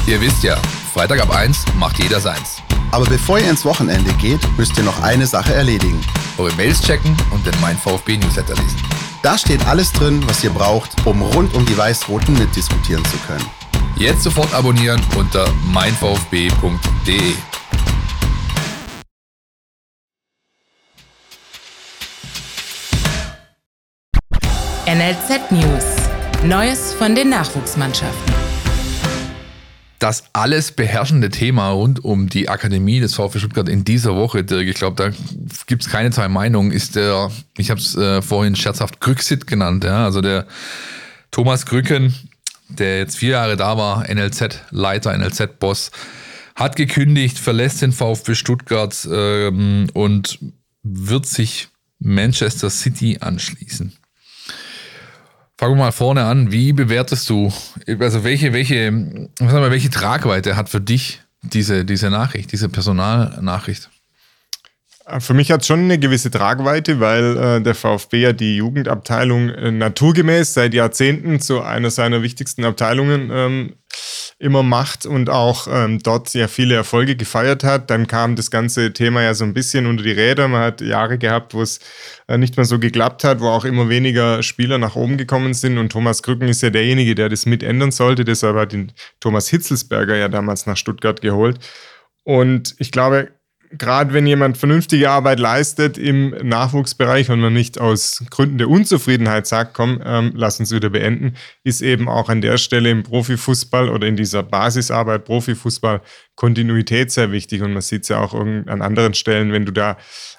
Ihr 0.06 0.22
wisst 0.22 0.44
ja, 0.44 0.56
Freitag 0.94 1.22
ab 1.22 1.36
1 1.36 1.66
macht 1.76 1.98
jeder 2.00 2.20
seins. 2.20 2.62
Aber 2.92 3.06
bevor 3.06 3.40
ihr 3.40 3.50
ins 3.50 3.66
Wochenende 3.66 4.12
geht, 4.14 4.42
müsst 4.58 4.78
ihr 4.78 4.84
noch 4.84 5.02
eine 5.02 5.28
Sache 5.28 5.54
erledigen. 5.54 6.00
Eure 6.38 6.54
Mails 6.56 6.82
checken 6.82 7.16
und 7.32 7.46
den 7.46 7.54
Mein 7.62 7.78
VfB 7.78 8.18
Newsletter 8.18 8.56
lesen. 8.56 8.82
Da 9.22 9.38
steht 9.38 9.66
alles 9.68 9.92
drin, 9.92 10.24
was 10.28 10.44
ihr 10.44 10.50
braucht, 10.50 11.06
um 11.06 11.22
rund 11.22 11.54
um 11.54 11.66
die 11.66 11.78
Weiß-Roten 11.78 12.34
mitdiskutieren 12.38 13.04
zu 13.06 13.18
können. 13.28 13.46
Jetzt 13.96 14.24
sofort 14.24 14.54
abonnieren 14.54 15.02
unter 15.18 15.46
meinvfb.de. 15.66 17.34
NLZ 24.86 25.52
News. 25.52 25.84
Neues 26.44 26.94
von 26.94 27.14
den 27.14 27.30
Nachwuchsmannschaften. 27.30 28.49
Das 30.00 30.24
alles 30.32 30.72
beherrschende 30.72 31.30
Thema 31.30 31.72
rund 31.72 32.04
um 32.04 32.30
die 32.30 32.48
Akademie 32.48 33.02
des 33.02 33.16
VfB 33.16 33.40
Stuttgart 33.40 33.68
in 33.68 33.84
dieser 33.84 34.16
Woche, 34.16 34.46
Dirk, 34.46 34.68
ich 34.68 34.76
glaube, 34.76 34.96
da 34.96 35.12
gibt 35.68 35.84
es 35.84 35.90
keine 35.90 36.10
zwei 36.12 36.30
Meinungen, 36.30 36.72
ist 36.72 36.96
der, 36.96 37.30
ich 37.58 37.70
habe 37.70 37.82
es 37.82 37.96
äh, 37.98 38.22
vorhin 38.22 38.56
scherzhaft 38.56 39.02
Grücksit 39.02 39.46
genannt, 39.46 39.84
ja, 39.84 40.06
also 40.06 40.22
der 40.22 40.48
Thomas 41.32 41.66
Grücken, 41.66 42.16
der 42.70 43.00
jetzt 43.00 43.18
vier 43.18 43.32
Jahre 43.32 43.58
da 43.58 43.78
war, 43.78 44.08
NLZ-Leiter, 44.08 45.18
NLZ-Boss, 45.18 45.92
hat 46.56 46.78
gekündigt, 46.78 47.38
verlässt 47.38 47.82
den 47.82 47.92
VfB 47.92 48.36
Stuttgart 48.36 48.96
ähm, 49.12 49.88
und 49.94 50.40
wird 50.84 51.26
sich 51.26 51.68
Manchester 52.00 52.70
City 52.70 53.18
anschließen. 53.20 53.94
Fangen 55.60 55.74
wir 55.74 55.84
mal 55.84 55.92
vorne 55.92 56.24
an. 56.24 56.54
Wie 56.54 56.72
bewertest 56.72 57.30
du, 57.30 57.52
also 58.00 58.24
welche, 58.24 58.54
welche, 58.54 58.94
was 59.40 59.52
haben 59.52 59.62
wir, 59.62 59.72
welche 59.72 59.90
Tragweite 59.90 60.56
hat 60.56 60.70
für 60.70 60.80
dich 60.80 61.20
diese, 61.42 61.84
diese 61.84 62.10
Nachricht, 62.10 62.54
diese 62.54 62.70
Personalnachricht? 62.70 63.90
Für 65.20 65.34
mich 65.34 65.52
hat 65.52 65.60
es 65.60 65.68
schon 65.68 65.82
eine 65.82 66.00
gewisse 66.00 66.32
Tragweite, 66.32 67.02
weil 67.02 67.36
äh, 67.36 67.62
der 67.62 67.76
VfB 67.76 68.22
ja 68.22 68.32
die 68.32 68.56
Jugendabteilung 68.56 69.50
äh, 69.50 69.70
naturgemäß 69.70 70.54
seit 70.54 70.74
Jahrzehnten 70.74 71.42
zu 71.42 71.62
einer 71.62 71.92
seiner 71.92 72.22
wichtigsten 72.22 72.64
Abteilungen 72.64 73.30
ähm, 73.30 73.74
immer 74.40 74.64
macht 74.64 75.06
und 75.06 75.30
auch 75.30 75.68
ähm, 75.70 76.00
dort 76.00 76.30
sehr 76.30 76.48
viele 76.48 76.74
Erfolge 76.76 77.18
gefeiert 77.18 77.66
hat. 77.66 77.90
Dann 77.90 78.08
kam 78.08 78.38
das 78.38 78.50
ganze 78.50 78.94
Thema 78.94 79.22
ja 79.22 79.34
so 79.34 79.44
ein 79.44 79.54
bisschen 79.54 79.86
unter 79.86 80.02
die 80.02 80.14
Räder. 80.14 80.48
Man 80.48 80.62
hat 80.62 80.80
Jahre 80.80 81.18
gehabt, 81.18 81.54
wo 81.54 81.62
es 81.62 81.82
äh, 82.28 82.38
nicht 82.38 82.56
mehr 82.56 82.66
so 82.66 82.80
geklappt 82.80 83.26
hat, 83.26 83.42
wo 83.42 83.48
auch 83.48 83.66
immer 83.66 83.90
weniger 83.90 84.42
Spieler 84.42 84.78
nach 84.78 84.96
oben 84.96 85.18
gekommen 85.18 85.54
sind. 85.54 85.78
Und 85.78 85.92
Thomas 85.92 86.24
Krücken 86.24 86.48
ist 86.48 86.62
ja 86.62 86.70
derjenige, 86.70 87.16
der 87.16 87.28
das 87.28 87.46
mit 87.46 87.64
ändern 87.64 87.92
sollte. 87.92 88.24
Deshalb 88.24 88.56
hat 88.56 88.72
ihn 88.72 88.94
Thomas 89.20 89.50
Hitzelsberger 89.50 90.16
ja 90.16 90.30
damals 90.30 90.66
nach 90.66 90.78
Stuttgart 90.78 91.22
geholt. 91.22 91.60
Und 92.24 92.76
ich 92.80 92.92
glaube, 92.92 93.32
gerade 93.72 94.14
wenn 94.14 94.26
jemand 94.26 94.58
vernünftige 94.58 95.10
Arbeit 95.10 95.40
leistet 95.40 95.98
im 95.98 96.30
Nachwuchsbereich 96.30 97.30
und 97.30 97.40
man 97.40 97.54
nicht 97.54 97.80
aus 97.80 98.24
Gründen 98.30 98.58
der 98.58 98.70
Unzufriedenheit 98.70 99.48
sagt, 99.48 99.74
komm, 99.74 100.02
ähm, 100.04 100.32
lass 100.36 100.60
uns 100.60 100.72
wieder 100.72 100.90
beenden, 100.90 101.36
ist 101.64 101.82
eben 101.82 102.10
auch 102.10 102.30
an 102.30 102.42
der 102.42 102.58
Stelle 102.58 102.90
im 102.90 103.04
Profifußball 103.04 103.90
oder 103.90 104.08
in 104.08 104.16
dieser 104.16 104.44
Basisarbeit 104.44 105.26
Profifußball 105.26 106.02
Kontinuität 106.40 107.12
sehr 107.12 107.34
wichtig. 107.34 107.62
Und 107.64 107.74
man 107.74 107.82
sieht 107.82 108.04
es 108.04 108.08
ja 108.08 108.22
auch 108.22 108.34
an 108.34 108.82
anderen 108.82 109.14
Stellen, 109.14 109.52
wenn 109.52 109.66
du 109.66 109.74
da 109.74 109.98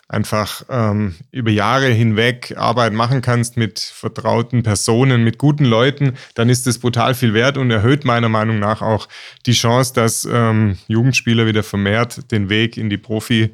einfach 0.09 0.63
ähm, 0.71 1.15
über 1.31 1.51
Jahre 1.51 1.89
hinweg 1.89 2.55
Arbeit 2.57 2.95
machen 2.95 3.21
kannst 3.21 3.59
mit 3.59 3.79
vertrauten 3.79 4.63
Personen, 4.63 5.25
mit 5.25 5.37
guten 5.37 5.67
Leuten, 5.67 6.15
dann 6.35 6.49
ist 6.49 6.67
das 6.67 6.79
brutal 6.79 7.15
viel 7.15 7.35
wert 7.35 7.59
und 7.59 7.71
erhöht 7.71 8.07
meiner 8.07 8.31
Meinung 8.31 8.59
nach 8.59 8.81
auch 8.81 9.09
die 9.45 9.53
Chance, 9.53 9.93
dass 9.93 10.25
ähm, 10.25 10.79
Jugendspieler 10.89 11.45
wieder 11.45 11.63
vermehrt 11.63 12.33
den 12.33 12.49
Weg 12.49 12.79
in 12.79 12.89
die 12.89 12.99
Profi 12.99 13.51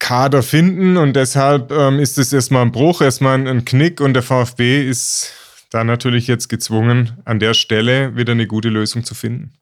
Kader 0.00 0.42
finden 0.42 0.96
und 0.96 1.14
deshalb 1.14 1.70
ähm, 1.70 2.00
ist 2.00 2.18
es 2.18 2.32
erstmal 2.32 2.62
ein 2.62 2.72
Bruch, 2.72 3.02
erstmal 3.02 3.46
ein 3.46 3.64
Knick 3.64 4.00
und 4.00 4.14
der 4.14 4.24
VfB 4.24 4.84
ist 4.84 5.32
da 5.70 5.84
natürlich 5.84 6.26
jetzt 6.26 6.48
gezwungen, 6.48 7.18
an 7.24 7.38
der 7.38 7.54
Stelle 7.54 8.16
wieder 8.16 8.32
eine 8.32 8.48
gute 8.48 8.68
Lösung 8.68 9.04
zu 9.04 9.14
finden. 9.14 9.52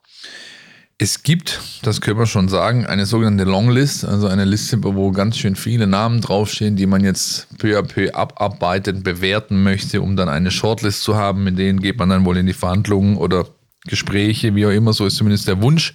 Es 1.03 1.23
gibt, 1.23 1.63
das 1.81 2.03
können 2.03 2.19
wir 2.19 2.27
schon 2.27 2.51
sagen, 2.51 2.85
eine 2.85 3.07
sogenannte 3.07 3.45
Longlist, 3.45 4.05
also 4.05 4.27
eine 4.27 4.45
Liste, 4.45 4.85
wo 4.85 5.13
ganz 5.13 5.39
schön 5.39 5.57
viele 5.57 5.87
Namen 5.87 6.21
draufstehen, 6.21 6.77
die 6.77 6.85
man 6.85 7.03
jetzt 7.03 7.47
peu 7.57 7.79
à 7.79 7.83
peu 7.83 8.13
abarbeiten, 8.13 9.03
bewerten 9.03 9.63
möchte, 9.63 10.03
um 10.03 10.15
dann 10.15 10.29
eine 10.29 10.51
Shortlist 10.51 11.03
zu 11.03 11.17
haben. 11.17 11.43
Mit 11.43 11.59
denen 11.59 11.81
geht 11.81 11.97
man 11.97 12.11
dann 12.11 12.27
wohl 12.27 12.37
in 12.37 12.45
die 12.45 12.53
Verhandlungen 12.53 13.17
oder 13.17 13.47
Gespräche, 13.87 14.55
wie 14.55 14.67
auch 14.67 14.71
immer. 14.71 14.93
So 14.93 15.07
ist 15.07 15.17
zumindest 15.17 15.49
der 15.49 15.63
Wunsch, 15.63 15.95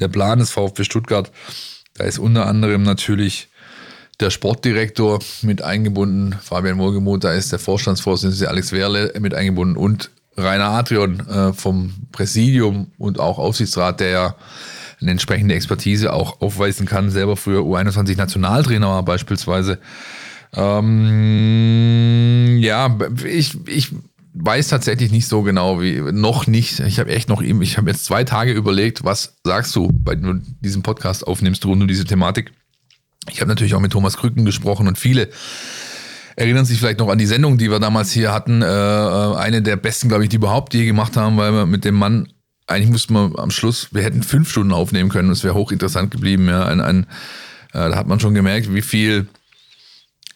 der 0.00 0.08
Plan 0.08 0.38
des 0.38 0.50
VfB 0.50 0.84
Stuttgart. 0.84 1.32
Da 1.94 2.04
ist 2.04 2.18
unter 2.18 2.44
anderem 2.44 2.82
natürlich 2.82 3.48
der 4.20 4.28
Sportdirektor 4.28 5.18
mit 5.40 5.62
eingebunden, 5.62 6.34
Fabian 6.42 6.76
Wohlgemuth, 6.76 7.24
da 7.24 7.32
ist 7.32 7.52
der 7.52 7.58
Vorstandsvorsitzende 7.58 8.50
Alex 8.50 8.72
Werle 8.72 9.14
mit 9.18 9.32
eingebunden 9.32 9.78
und 9.78 10.10
Rainer 10.36 10.70
Adrian 10.70 11.20
äh, 11.28 11.52
vom 11.52 11.92
Präsidium 12.12 12.92
und 12.98 13.20
auch 13.20 13.38
Aufsichtsrat, 13.38 14.00
der 14.00 14.10
ja 14.10 14.34
eine 15.00 15.10
entsprechende 15.10 15.54
Expertise 15.54 16.12
auch 16.12 16.40
aufweisen 16.40 16.86
kann, 16.86 17.10
selber 17.10 17.36
früher 17.36 17.60
U21 17.60 18.16
Nationaltrainer 18.16 18.88
war 18.88 19.02
beispielsweise. 19.02 19.78
Ähm, 20.54 22.58
ja, 22.60 22.96
ich, 23.24 23.58
ich 23.68 23.94
weiß 24.32 24.68
tatsächlich 24.68 25.10
nicht 25.10 25.28
so 25.28 25.42
genau 25.42 25.80
wie 25.80 26.00
noch 26.00 26.46
nicht. 26.46 26.80
Ich 26.80 26.98
habe 26.98 27.10
echt 27.10 27.28
noch 27.28 27.42
ihm, 27.42 27.62
ich 27.62 27.78
habe 27.78 27.90
jetzt 27.90 28.04
zwei 28.04 28.24
Tage 28.24 28.52
überlegt, 28.52 29.04
was 29.04 29.36
sagst 29.44 29.74
du, 29.76 29.90
bei 29.92 30.14
du 30.14 30.34
diesem 30.60 30.82
Podcast 30.82 31.26
aufnimmst 31.26 31.64
rund 31.66 31.82
um 31.82 31.88
diese 31.88 32.04
Thematik. 32.04 32.52
Ich 33.30 33.40
habe 33.40 33.48
natürlich 33.48 33.74
auch 33.74 33.80
mit 33.80 33.92
Thomas 33.92 34.16
Krücken 34.16 34.44
gesprochen 34.44 34.88
und 34.88 34.98
viele 34.98 35.28
erinnern 36.36 36.66
sich 36.66 36.78
vielleicht 36.78 36.98
noch 36.98 37.08
an 37.08 37.18
die 37.18 37.26
Sendung, 37.26 37.58
die 37.58 37.70
wir 37.70 37.80
damals 37.80 38.12
hier 38.12 38.32
hatten. 38.32 38.62
Äh, 38.62 38.66
äh, 38.66 39.36
eine 39.36 39.62
der 39.62 39.76
besten, 39.76 40.08
glaube 40.08 40.24
ich, 40.24 40.28
die 40.28 40.36
überhaupt 40.36 40.74
je 40.74 40.84
gemacht 40.84 41.16
haben, 41.16 41.36
weil 41.36 41.52
wir 41.52 41.66
mit 41.66 41.84
dem 41.84 41.94
Mann, 41.94 42.28
eigentlich 42.66 42.90
mussten 42.90 43.14
wir 43.14 43.38
am 43.38 43.50
Schluss, 43.50 43.88
wir 43.92 44.02
hätten 44.02 44.22
fünf 44.22 44.50
Stunden 44.50 44.72
aufnehmen 44.72 45.08
können, 45.08 45.30
es 45.30 45.42
wäre 45.42 45.54
hochinteressant 45.54 46.10
geblieben. 46.10 46.48
Ja, 46.48 46.66
ein, 46.66 46.80
ein, 46.80 47.04
äh, 47.72 47.88
da 47.90 47.96
hat 47.96 48.06
man 48.06 48.20
schon 48.20 48.34
gemerkt, 48.34 48.72
wie 48.72 48.82
viel 48.82 49.26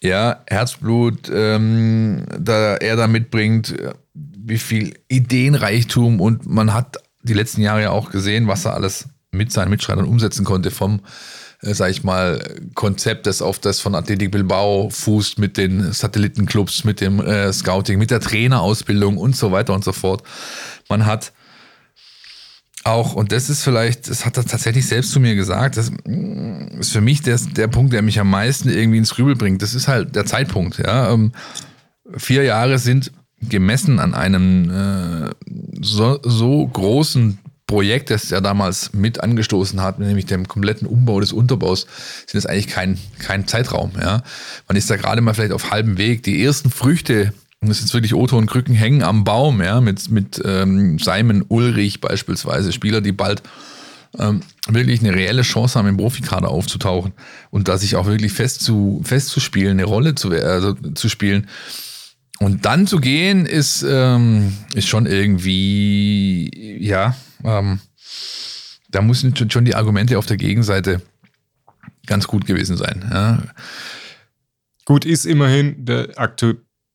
ja, 0.02 0.42
Herzblut 0.47 1.30
ähm, 1.33 2.25
da 2.38 2.76
er 2.76 2.97
da 2.97 3.07
mitbringt, 3.07 3.75
wie 4.14 4.59
viel 4.59 4.95
Ideenreichtum 5.09 6.21
und 6.21 6.47
man 6.47 6.73
hat 6.73 6.97
die 7.23 7.35
letzten 7.35 7.61
Jahre 7.61 7.83
ja 7.83 7.90
auch 7.90 8.11
gesehen, 8.11 8.49
was 8.49 8.64
er 8.64 8.73
alles 8.73 9.11
mit 9.30 9.52
seinen 9.52 9.69
Mitschreitern 9.69 10.07
umsetzen 10.07 10.45
konnte, 10.45 10.71
vom 10.71 11.00
äh, 11.62 11.75
sag 11.75 11.90
ich 11.90 12.05
mal, 12.05 12.57
Konzept, 12.75 13.26
das 13.26 13.43
auf 13.43 13.59
das 13.59 13.81
von 13.81 13.95
Athletic 13.95 14.31
Bilbao 14.31 14.88
fußt 14.90 15.38
mit 15.38 15.57
den 15.57 15.93
Satellitenclubs, 15.93 16.85
mit 16.85 17.00
dem 17.00 17.21
äh, 17.21 17.52
Scouting, 17.52 17.99
mit 17.99 18.11
der 18.11 18.21
Trainerausbildung 18.21 19.17
und 19.19 19.37
so 19.37 19.52
weiter 19.52 19.75
und 19.75 19.85
so 19.85 19.93
fort. 19.93 20.23
Man 20.88 21.07
hat 21.07 21.33
auch, 22.85 23.14
und 23.14 23.33
das 23.33 23.50
ist 23.50 23.62
vielleicht, 23.62 24.09
das 24.09 24.25
hat 24.25 24.38
er 24.38 24.45
tatsächlich 24.45 24.87
selbst 24.87 25.12
zu 25.12 25.21
mir 25.21 25.35
gesagt, 25.35 25.76
das 25.76 25.90
mm, 25.90 26.81
ist 26.81 26.93
für 26.93 27.02
mich 27.02 27.21
der, 27.21 27.38
der 27.38 27.69
Punkt, 27.69 27.93
der 27.93 28.02
mich 28.02 28.19
am 28.19 28.31
meisten 28.31 28.71
irgendwie 28.71 28.99
ins 28.99 29.14
Grübel 29.14 29.37
bringt. 29.37 29.61
Das 29.61 29.75
ist 29.75 29.87
halt 29.87 30.17
der 30.17 30.25
Zeitpunkt. 30.25 30.79
Ja. 30.79 31.12
Ähm, 31.12 31.33
vier 32.17 32.45
Jahre 32.45 32.79
sind 32.79 33.12
gemessen 33.43 33.99
an 33.99 34.14
einem 34.14 34.71
äh, 34.71 35.31
so, 35.83 36.21
so 36.23 36.67
großen 36.67 37.38
Projekt, 37.70 38.10
das 38.10 38.32
er 38.32 38.40
damals 38.40 38.92
mit 38.92 39.22
angestoßen 39.22 39.80
hat, 39.80 40.00
nämlich 40.00 40.26
dem 40.26 40.48
kompletten 40.48 40.88
Umbau 40.88 41.20
des 41.20 41.32
Unterbaus, 41.32 41.86
sind 42.26 42.34
das 42.34 42.46
eigentlich 42.46 42.66
kein, 42.66 42.98
kein 43.20 43.46
Zeitraum. 43.46 43.92
Ja. 44.00 44.24
Man 44.66 44.76
ist 44.76 44.90
da 44.90 44.96
gerade 44.96 45.20
mal 45.20 45.34
vielleicht 45.34 45.52
auf 45.52 45.70
halbem 45.70 45.96
Weg. 45.96 46.24
Die 46.24 46.42
ersten 46.44 46.72
Früchte, 46.72 47.32
und 47.60 47.68
das 47.68 47.80
ist 47.80 47.94
wirklich 47.94 48.12
Otto 48.12 48.36
und 48.36 48.46
Krücken, 48.46 48.74
hängen 48.74 49.04
am 49.04 49.22
Baum, 49.22 49.62
ja, 49.62 49.80
mit, 49.80 50.10
mit 50.10 50.42
ähm, 50.44 50.98
Simon 50.98 51.44
Ulrich 51.46 52.00
beispielsweise, 52.00 52.72
Spieler, 52.72 53.00
die 53.00 53.12
bald 53.12 53.40
ähm, 54.18 54.40
wirklich 54.68 54.98
eine 54.98 55.14
reelle 55.14 55.42
Chance 55.42 55.78
haben, 55.78 55.86
im 55.86 55.96
Profikader 55.96 56.48
aufzutauchen 56.48 57.12
und 57.50 57.68
da 57.68 57.78
sich 57.78 57.94
auch 57.94 58.06
wirklich 58.06 58.32
fest 58.32 58.62
zu, 58.62 59.00
festzuspielen, 59.04 59.78
eine 59.78 59.84
Rolle 59.84 60.16
zu, 60.16 60.30
also, 60.30 60.74
zu 60.74 61.08
spielen. 61.08 61.46
Und 62.40 62.64
dann 62.64 62.88
zu 62.88 62.98
gehen, 62.98 63.46
ist, 63.46 63.84
ähm, 63.88 64.54
ist 64.74 64.88
schon 64.88 65.06
irgendwie, 65.06 66.50
ja, 66.80 67.14
ähm, 67.44 67.80
da 68.90 69.02
müssen 69.02 69.35
schon 69.50 69.64
die 69.64 69.75
Argumente 69.75 70.18
auf 70.18 70.26
der 70.26 70.37
Gegenseite 70.37 71.00
ganz 72.06 72.26
gut 72.26 72.47
gewesen 72.47 72.76
sein. 72.76 73.09
Ja. 73.11 73.42
Gut, 74.85 75.04
ist 75.04 75.26
immerhin 75.26 75.85
der 75.85 76.18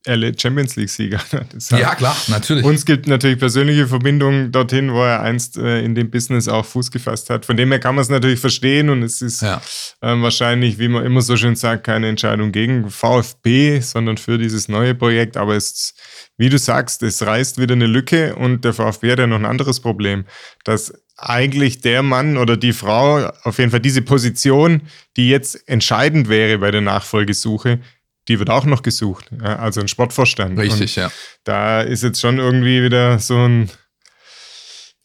aktuelle 0.06 0.32
Champions 0.38 0.76
League-Sieger. 0.76 1.20
Ja, 1.70 1.94
klar, 1.94 2.16
natürlich. 2.28 2.64
Uns 2.64 2.84
gibt 2.84 3.06
natürlich 3.06 3.38
persönliche 3.38 3.86
Verbindungen 3.88 4.52
dorthin, 4.52 4.92
wo 4.92 5.02
er 5.02 5.20
einst 5.20 5.56
äh, 5.56 5.80
in 5.82 5.94
dem 5.94 6.10
Business 6.10 6.48
auch 6.48 6.64
Fuß 6.64 6.90
gefasst 6.90 7.28
hat. 7.30 7.44
Von 7.44 7.56
dem 7.56 7.70
her 7.70 7.80
kann 7.80 7.94
man 7.94 8.02
es 8.02 8.08
natürlich 8.08 8.40
verstehen 8.40 8.88
und 8.88 9.02
es 9.02 9.20
ist 9.20 9.42
ja. 9.42 9.60
ähm, 10.02 10.22
wahrscheinlich, 10.22 10.78
wie 10.78 10.88
man 10.88 11.04
immer 11.04 11.22
so 11.22 11.36
schön 11.36 11.56
sagt, 11.56 11.84
keine 11.84 12.08
Entscheidung 12.08 12.52
gegen 12.52 12.90
VfB, 12.90 13.80
sondern 13.80 14.16
für 14.16 14.38
dieses 14.38 14.68
neue 14.68 14.94
Projekt. 14.94 15.36
Aber 15.36 15.56
es 15.56 15.70
ist 15.70 15.94
wie 16.38 16.50
du 16.50 16.58
sagst, 16.58 17.02
es 17.02 17.24
reißt 17.24 17.58
wieder 17.58 17.74
eine 17.74 17.86
Lücke 17.86 18.36
und 18.36 18.64
der 18.64 18.74
VfB 18.74 19.12
hat 19.12 19.18
ja 19.18 19.26
noch 19.26 19.36
ein 19.36 19.46
anderes 19.46 19.80
Problem, 19.80 20.26
dass 20.64 20.92
eigentlich 21.16 21.80
der 21.80 22.02
Mann 22.02 22.36
oder 22.36 22.58
die 22.58 22.74
Frau, 22.74 23.30
auf 23.42 23.58
jeden 23.58 23.70
Fall 23.70 23.80
diese 23.80 24.02
Position, 24.02 24.82
die 25.16 25.30
jetzt 25.30 25.66
entscheidend 25.66 26.28
wäre 26.28 26.58
bei 26.58 26.70
der 26.70 26.82
Nachfolgesuche, 26.82 27.80
die 28.28 28.38
wird 28.38 28.50
auch 28.50 28.64
noch 28.64 28.82
gesucht. 28.82 29.30
Also 29.42 29.80
ein 29.80 29.88
Sportvorstand. 29.88 30.58
Richtig, 30.58 30.96
und 30.96 31.02
ja. 31.02 31.10
Da 31.44 31.82
ist 31.82 32.02
jetzt 32.02 32.20
schon 32.20 32.38
irgendwie 32.38 32.82
wieder 32.82 33.18
so 33.18 33.36
ein, 33.36 33.70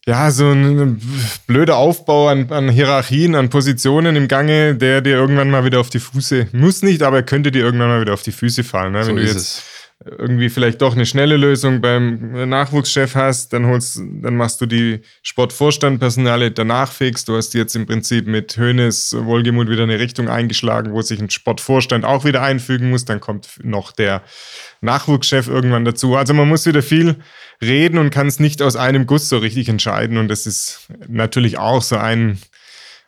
ja, 0.06 0.30
so 0.30 0.50
ein 0.50 1.00
blöder 1.46 1.76
Aufbau 1.76 2.28
an, 2.28 2.50
an, 2.50 2.68
Hierarchien, 2.68 3.34
an 3.34 3.50
Positionen 3.50 4.16
im 4.16 4.28
Gange, 4.28 4.74
der 4.74 5.00
dir 5.00 5.16
irgendwann 5.16 5.50
mal 5.50 5.64
wieder 5.64 5.80
auf 5.80 5.90
die 5.90 6.00
Füße, 6.00 6.48
muss 6.52 6.82
nicht, 6.82 7.02
aber 7.02 7.18
er 7.18 7.22
könnte 7.22 7.52
dir 7.52 7.62
irgendwann 7.62 7.88
mal 7.88 8.00
wieder 8.00 8.14
auf 8.14 8.22
die 8.22 8.32
Füße 8.32 8.64
fallen. 8.64 8.92
Ne? 8.92 9.04
So 9.04 9.10
Wenn 9.10 9.16
du 9.16 9.22
jetzt 9.22 9.36
es 9.36 9.62
irgendwie 10.04 10.48
vielleicht 10.48 10.82
doch 10.82 10.94
eine 10.94 11.06
schnelle 11.06 11.36
Lösung 11.36 11.80
beim 11.80 12.48
Nachwuchschef 12.48 13.14
hast, 13.14 13.52
dann 13.52 13.66
holst, 13.66 13.98
dann 13.98 14.36
machst 14.36 14.60
du 14.60 14.66
die 14.66 15.00
Sportvorstand, 15.22 16.00
Personale 16.00 16.50
danach 16.50 16.90
fix. 16.90 17.24
Du 17.24 17.36
hast 17.36 17.54
jetzt 17.54 17.76
im 17.76 17.86
Prinzip 17.86 18.26
mit 18.26 18.56
Hönes 18.56 19.14
Wohlgemut 19.16 19.68
wieder 19.68 19.84
eine 19.84 19.98
Richtung 19.98 20.28
eingeschlagen, 20.28 20.92
wo 20.92 21.02
sich 21.02 21.20
ein 21.20 21.30
Sportvorstand 21.30 22.04
auch 22.04 22.24
wieder 22.24 22.42
einfügen 22.42 22.90
muss. 22.90 23.04
Dann 23.04 23.20
kommt 23.20 23.60
noch 23.62 23.92
der 23.92 24.22
Nachwuchschef 24.80 25.46
irgendwann 25.46 25.84
dazu. 25.84 26.16
Also 26.16 26.34
man 26.34 26.48
muss 26.48 26.66
wieder 26.66 26.82
viel 26.82 27.16
reden 27.60 27.98
und 27.98 28.10
kann 28.10 28.26
es 28.26 28.40
nicht 28.40 28.60
aus 28.62 28.76
einem 28.76 29.06
Guss 29.06 29.28
so 29.28 29.38
richtig 29.38 29.68
entscheiden. 29.68 30.16
Und 30.16 30.28
das 30.28 30.46
ist 30.46 30.88
natürlich 31.06 31.58
auch 31.58 31.82
so 31.82 31.96
ein, 31.96 32.38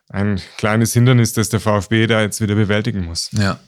ein 0.08 0.40
kleines 0.58 0.92
Hindernis, 0.92 1.32
das 1.32 1.48
der 1.48 1.60
VfB 1.60 2.06
da 2.06 2.22
jetzt 2.22 2.40
wieder 2.40 2.54
bewältigen 2.54 3.04
muss. 3.04 3.30
Ja. 3.32 3.58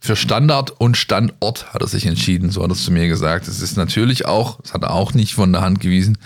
Für 0.00 0.16
Standard 0.16 0.70
und 0.70 0.96
Standort 0.96 1.72
hat 1.72 1.80
er 1.80 1.88
sich 1.88 2.06
entschieden, 2.06 2.50
so 2.50 2.62
hat 2.62 2.70
er 2.70 2.74
es 2.74 2.84
zu 2.84 2.92
mir 2.92 3.08
gesagt. 3.08 3.48
Es 3.48 3.60
ist 3.60 3.76
natürlich 3.76 4.26
auch, 4.26 4.60
das 4.60 4.74
hat 4.74 4.82
er 4.82 4.92
auch 4.92 5.14
nicht 5.14 5.34
von 5.34 5.52
der 5.52 5.62
Hand 5.62 5.80
gewiesen, 5.80 6.18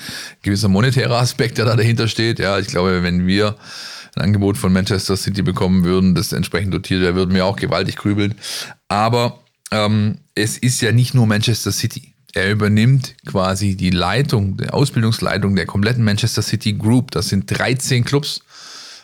gewisser 0.43 0.69
monetärer 0.69 1.19
Aspekt, 1.19 1.59
der 1.59 1.65
da 1.65 1.77
dahinter 1.77 2.09
steht. 2.09 2.39
Ja, 2.39 2.59
ich 2.59 2.67
glaube, 2.67 3.03
wenn 3.03 3.27
wir 3.27 3.57
ein 4.17 4.23
Angebot 4.23 4.59
von 4.59 4.73
Manchester 4.73 5.17
City 5.17 5.43
bekommen 5.43 5.85
würden, 5.85 6.15
das 6.15 6.33
entsprechend 6.33 6.75
dotiert 6.75 7.00
wäre, 7.00 7.15
würden 7.15 7.35
wir 7.35 7.47
auch 7.47 7.57
gewaltig 7.57 7.97
grübeln. 7.97 8.35
Aber 8.89 9.41
ähm, 9.71 10.19
es 10.35 10.59
ist 10.59 10.81
ja 10.81 10.93
nicht 10.93 11.15
nur 11.15 11.27
Manchester 11.27 11.73
City. 11.73 12.15
Er 12.33 12.50
übernimmt 12.50 13.17
quasi 13.27 13.77
die 13.77 13.91
Leitung, 13.91 14.57
die 14.57 14.69
Ausbildungsleitung 14.69 15.57
der 15.57 15.67
kompletten 15.67 16.05
Manchester 16.05 16.43
City 16.43 16.75
Group. 16.75 17.11
Das 17.11 17.29
sind 17.29 17.50
13 17.50 18.05
Clubs 18.05 18.43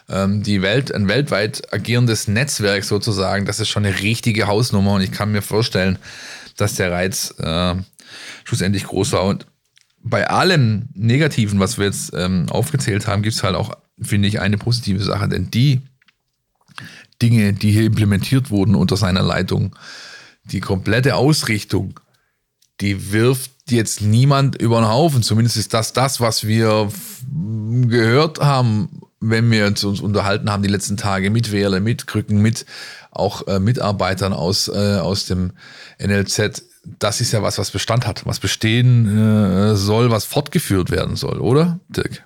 ähm, 0.09 0.43
die 0.43 0.63
Welt, 0.63 0.95
ein 0.95 1.09
weltweit 1.09 1.73
agierendes 1.73 2.29
Netzwerk 2.29 2.85
sozusagen, 2.85 3.45
das 3.45 3.61
ist 3.61 3.69
schon 3.69 3.85
eine 3.85 4.01
richtige 4.01 4.47
Hausnummer 4.47 4.95
und 4.95 5.03
ich 5.03 5.13
kann 5.13 5.33
mir 5.33 5.43
vorstellen, 5.43 5.99
dass 6.57 6.75
der 6.75 6.93
Reiz 6.93 7.35
äh, 7.39 7.75
schlussendlich 8.45 8.85
groß 8.85 9.13
war. 9.13 9.25
Und 9.25 9.47
bei 10.03 10.29
allem 10.29 10.89
Negativen, 10.95 11.59
was 11.59 11.79
wir 11.79 11.87
jetzt 11.87 12.13
ähm, 12.15 12.47
aufgezählt 12.51 13.07
haben, 13.07 13.23
gibt 13.23 13.35
es 13.35 13.43
halt 13.43 13.57
auch, 13.57 13.77
finde 14.01 14.29
ich, 14.29 14.41
eine 14.41 14.59
positive 14.59 15.03
Sache, 15.03 15.29
denn 15.29 15.51
die 15.51 15.83
Dinge, 17.21 17.53
die 17.53 17.73
hier 17.73 17.85
implementiert 17.85 18.51
wurden 18.51 18.75
unter 18.75 18.97
seiner 18.97 19.23
Leitung, 19.23 19.75
die 20.45 20.61
komplette 20.61 21.17
Ausrichtung, 21.17 21.99
die 22.81 23.11
wirft 23.11 23.51
jetzt 23.71 24.03
niemand 24.03 24.61
über 24.61 24.81
den 24.81 24.89
Haufen. 24.89 25.23
Zumindest 25.23 25.57
ist 25.57 25.75
das 25.75 25.93
das, 25.93 26.21
was 26.21 26.47
wir 26.47 26.91
gehört 27.89 28.39
haben 28.39 29.01
wenn 29.21 29.51
wir 29.51 29.67
uns, 29.67 29.83
uns 29.85 30.01
unterhalten 30.01 30.51
haben 30.51 30.63
die 30.63 30.69
letzten 30.69 30.97
Tage 30.97 31.31
mit 31.31 31.53
Wehrle, 31.53 31.81
mit 31.81 32.07
Krücken, 32.07 32.41
mit 32.41 32.67
auch 33.11 33.47
äh, 33.47 33.59
Mitarbeitern 33.59 34.33
aus, 34.33 34.69
äh, 34.69 34.99
aus 34.99 35.27
dem 35.27 35.53
NLZ, 35.99 36.63
das 36.99 37.21
ist 37.21 37.33
ja 37.33 37.43
was, 37.43 37.59
was 37.59 37.71
Bestand 37.71 38.07
hat, 38.07 38.27
was 38.27 38.41
bestehen 38.41 39.07
äh, 39.07 39.75
soll, 39.75 40.11
was 40.11 40.25
fortgeführt 40.25 40.91
werden 40.91 41.17
soll, 41.17 41.41
oder, 41.41 41.81
Dirk? 41.89 42.23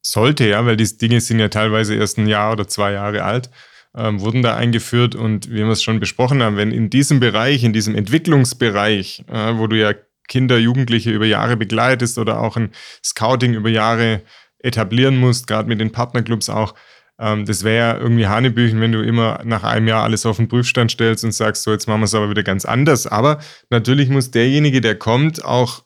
Sollte 0.00 0.48
ja, 0.48 0.64
weil 0.66 0.76
die 0.76 0.96
Dinge 0.96 1.20
sind 1.20 1.38
ja 1.38 1.48
teilweise 1.48 1.94
erst 1.94 2.18
ein 2.18 2.26
Jahr 2.26 2.52
oder 2.52 2.66
zwei 2.66 2.92
Jahre 2.92 3.22
alt, 3.22 3.50
ähm, 3.94 4.20
wurden 4.20 4.42
da 4.42 4.56
eingeführt 4.56 5.14
und 5.14 5.50
wie 5.50 5.56
wir 5.56 5.68
es 5.68 5.82
schon 5.82 6.00
besprochen 6.00 6.42
haben, 6.42 6.56
wenn 6.56 6.72
in 6.72 6.90
diesem 6.90 7.20
Bereich, 7.20 7.62
in 7.62 7.72
diesem 7.72 7.94
Entwicklungsbereich, 7.94 9.24
äh, 9.30 9.56
wo 9.56 9.66
du 9.68 9.78
ja 9.78 9.92
Kinder, 10.28 10.56
Jugendliche 10.56 11.10
über 11.10 11.26
Jahre 11.26 11.56
begleitest 11.56 12.18
oder 12.18 12.40
auch 12.40 12.56
ein 12.56 12.72
Scouting 13.04 13.54
über 13.54 13.68
Jahre 13.68 14.22
etablieren 14.62 15.16
musst, 15.18 15.46
gerade 15.46 15.68
mit 15.68 15.80
den 15.80 15.92
Partnerclubs 15.92 16.48
auch. 16.48 16.74
Ähm, 17.18 17.44
das 17.44 17.64
wäre 17.64 17.76
ja 17.76 18.00
irgendwie 18.00 18.26
Hanebüchen, 18.26 18.80
wenn 18.80 18.92
du 18.92 19.00
immer 19.00 19.40
nach 19.44 19.62
einem 19.62 19.88
Jahr 19.88 20.02
alles 20.02 20.26
auf 20.26 20.36
den 20.36 20.48
Prüfstand 20.48 20.90
stellst 20.90 21.24
und 21.24 21.32
sagst, 21.32 21.62
so 21.62 21.72
jetzt 21.72 21.86
machen 21.86 22.00
wir 22.00 22.06
es 22.06 22.14
aber 22.14 22.30
wieder 22.30 22.42
ganz 22.42 22.64
anders. 22.64 23.06
Aber 23.06 23.38
natürlich 23.70 24.08
muss 24.08 24.30
derjenige, 24.30 24.80
der 24.80 24.96
kommt, 24.96 25.44
auch 25.44 25.84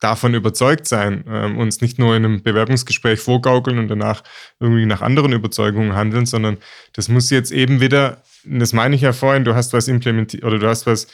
davon 0.00 0.34
überzeugt 0.34 0.86
sein, 0.86 1.24
ähm, 1.28 1.58
uns 1.58 1.80
nicht 1.80 1.98
nur 1.98 2.14
in 2.16 2.24
einem 2.24 2.42
Bewerbungsgespräch 2.42 3.18
vorgaukeln 3.18 3.78
und 3.78 3.88
danach 3.88 4.22
irgendwie 4.60 4.86
nach 4.86 5.00
anderen 5.00 5.32
Überzeugungen 5.32 5.94
handeln, 5.94 6.26
sondern 6.26 6.58
das 6.92 7.08
muss 7.08 7.30
jetzt 7.30 7.50
eben 7.50 7.80
wieder, 7.80 8.22
das 8.44 8.72
meine 8.72 8.94
ich 8.94 9.00
ja 9.00 9.12
vorhin, 9.12 9.44
du 9.44 9.54
hast 9.54 9.72
was 9.72 9.88
implementiert 9.88 10.44
oder 10.44 10.58
du 10.58 10.68
hast 10.68 10.86
was 10.86 11.06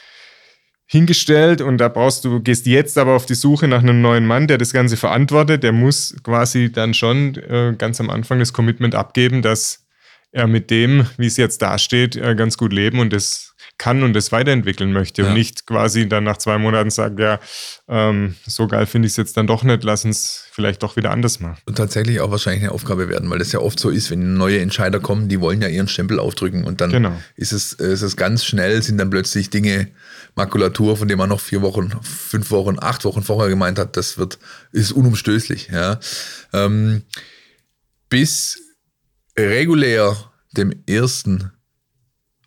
hingestellt 0.93 1.63
und 1.63 1.79
da 1.79 1.89
brauchst 1.89 2.27
du, 2.27 2.41
gehst 2.41 2.67
jetzt 2.67 2.99
aber 2.99 3.13
auf 3.13 3.25
die 3.25 3.35
Suche 3.35 3.67
nach 3.67 3.83
einem 3.83 4.03
neuen 4.03 4.27
Mann, 4.27 4.47
der 4.47 4.59
das 4.59 4.75
Ganze 4.75 4.99
verantwortet, 4.99 5.63
der 5.63 5.73
muss 5.73 6.15
quasi 6.23 6.71
dann 6.71 6.93
schon 6.93 7.35
äh, 7.37 7.75
ganz 7.79 7.99
am 7.99 8.11
Anfang 8.11 8.39
das 8.41 8.53
Commitment 8.53 8.95
abgeben, 8.95 9.41
dass 9.41 9.87
er 10.33 10.47
mit 10.47 10.71
dem, 10.71 11.07
wie 11.17 11.29
es 11.29 11.39
jetzt 11.39 11.63
dasteht, 11.63 12.17
äh, 12.17 12.35
ganz 12.35 12.59
gut 12.59 12.75
leben 12.75 12.99
und 12.99 13.11
das 13.11 13.55
kann 13.79 14.03
und 14.03 14.13
das 14.13 14.33
weiterentwickeln 14.33 14.93
möchte 14.93 15.23
ja. 15.23 15.29
und 15.29 15.35
nicht 15.35 15.67
quasi 15.67 16.07
dann 16.11 16.25
nach 16.25 16.37
zwei 16.37 16.59
Monaten 16.59 16.91
sagt, 16.91 17.19
ja, 17.19 17.41
ähm, 17.89 18.35
so 18.47 18.67
geil 18.67 18.85
finde 18.85 19.07
ich 19.07 19.13
es 19.13 19.17
jetzt 19.17 19.39
dann 19.39 19.47
doch 19.47 19.65
nicht, 19.65 19.85
lass 19.85 20.05
uns 20.05 20.45
vielleicht 20.53 20.83
doch 20.83 20.97
wieder 20.97 21.11
anders 21.11 21.41
machen. 21.41 21.57
Und 21.65 21.79
tatsächlich 21.79 22.21
auch 22.21 22.31
wahrscheinlich 22.31 22.65
eine 22.65 22.73
Aufgabe 22.73 23.09
werden, 23.09 23.31
weil 23.31 23.39
das 23.39 23.51
ja 23.51 23.61
oft 23.61 23.81
so 23.81 23.89
ist, 23.89 24.11
wenn 24.11 24.35
neue 24.35 24.61
Entscheider 24.61 25.01
kommen, 25.01 25.29
die 25.31 25.41
wollen 25.41 25.63
ja 25.63 25.69
ihren 25.69 25.89
Stempel 25.89 26.21
aufdrücken 26.21 26.65
und 26.65 26.83
dann 26.83 26.91
genau. 26.91 27.13
ist, 27.35 27.53
es, 27.53 27.73
ist 27.73 28.03
es 28.03 28.17
ganz 28.17 28.45
schnell, 28.45 28.83
sind 28.83 28.99
dann 28.99 29.09
plötzlich 29.09 29.49
Dinge 29.49 29.89
Makulatur, 30.35 30.97
von 30.97 31.09
dem 31.09 31.19
man 31.19 31.29
noch 31.29 31.41
vier 31.41 31.63
Wochen, 31.63 31.93
fünf 32.03 32.51
Wochen, 32.51 32.77
acht 32.81 33.05
Wochen 33.05 33.23
vorher 33.23 33.51
gemeint 33.51 33.79
hat, 33.79 33.97
das 33.97 34.17
wird, 34.17 34.39
ist 34.73 34.93
unumstößlich. 34.93 35.69
Ja. 35.69 36.01
Ähm, 36.53 37.03
bis 38.09 38.59
regulär 39.39 40.17
dem 40.53 40.73
1. 40.89 41.25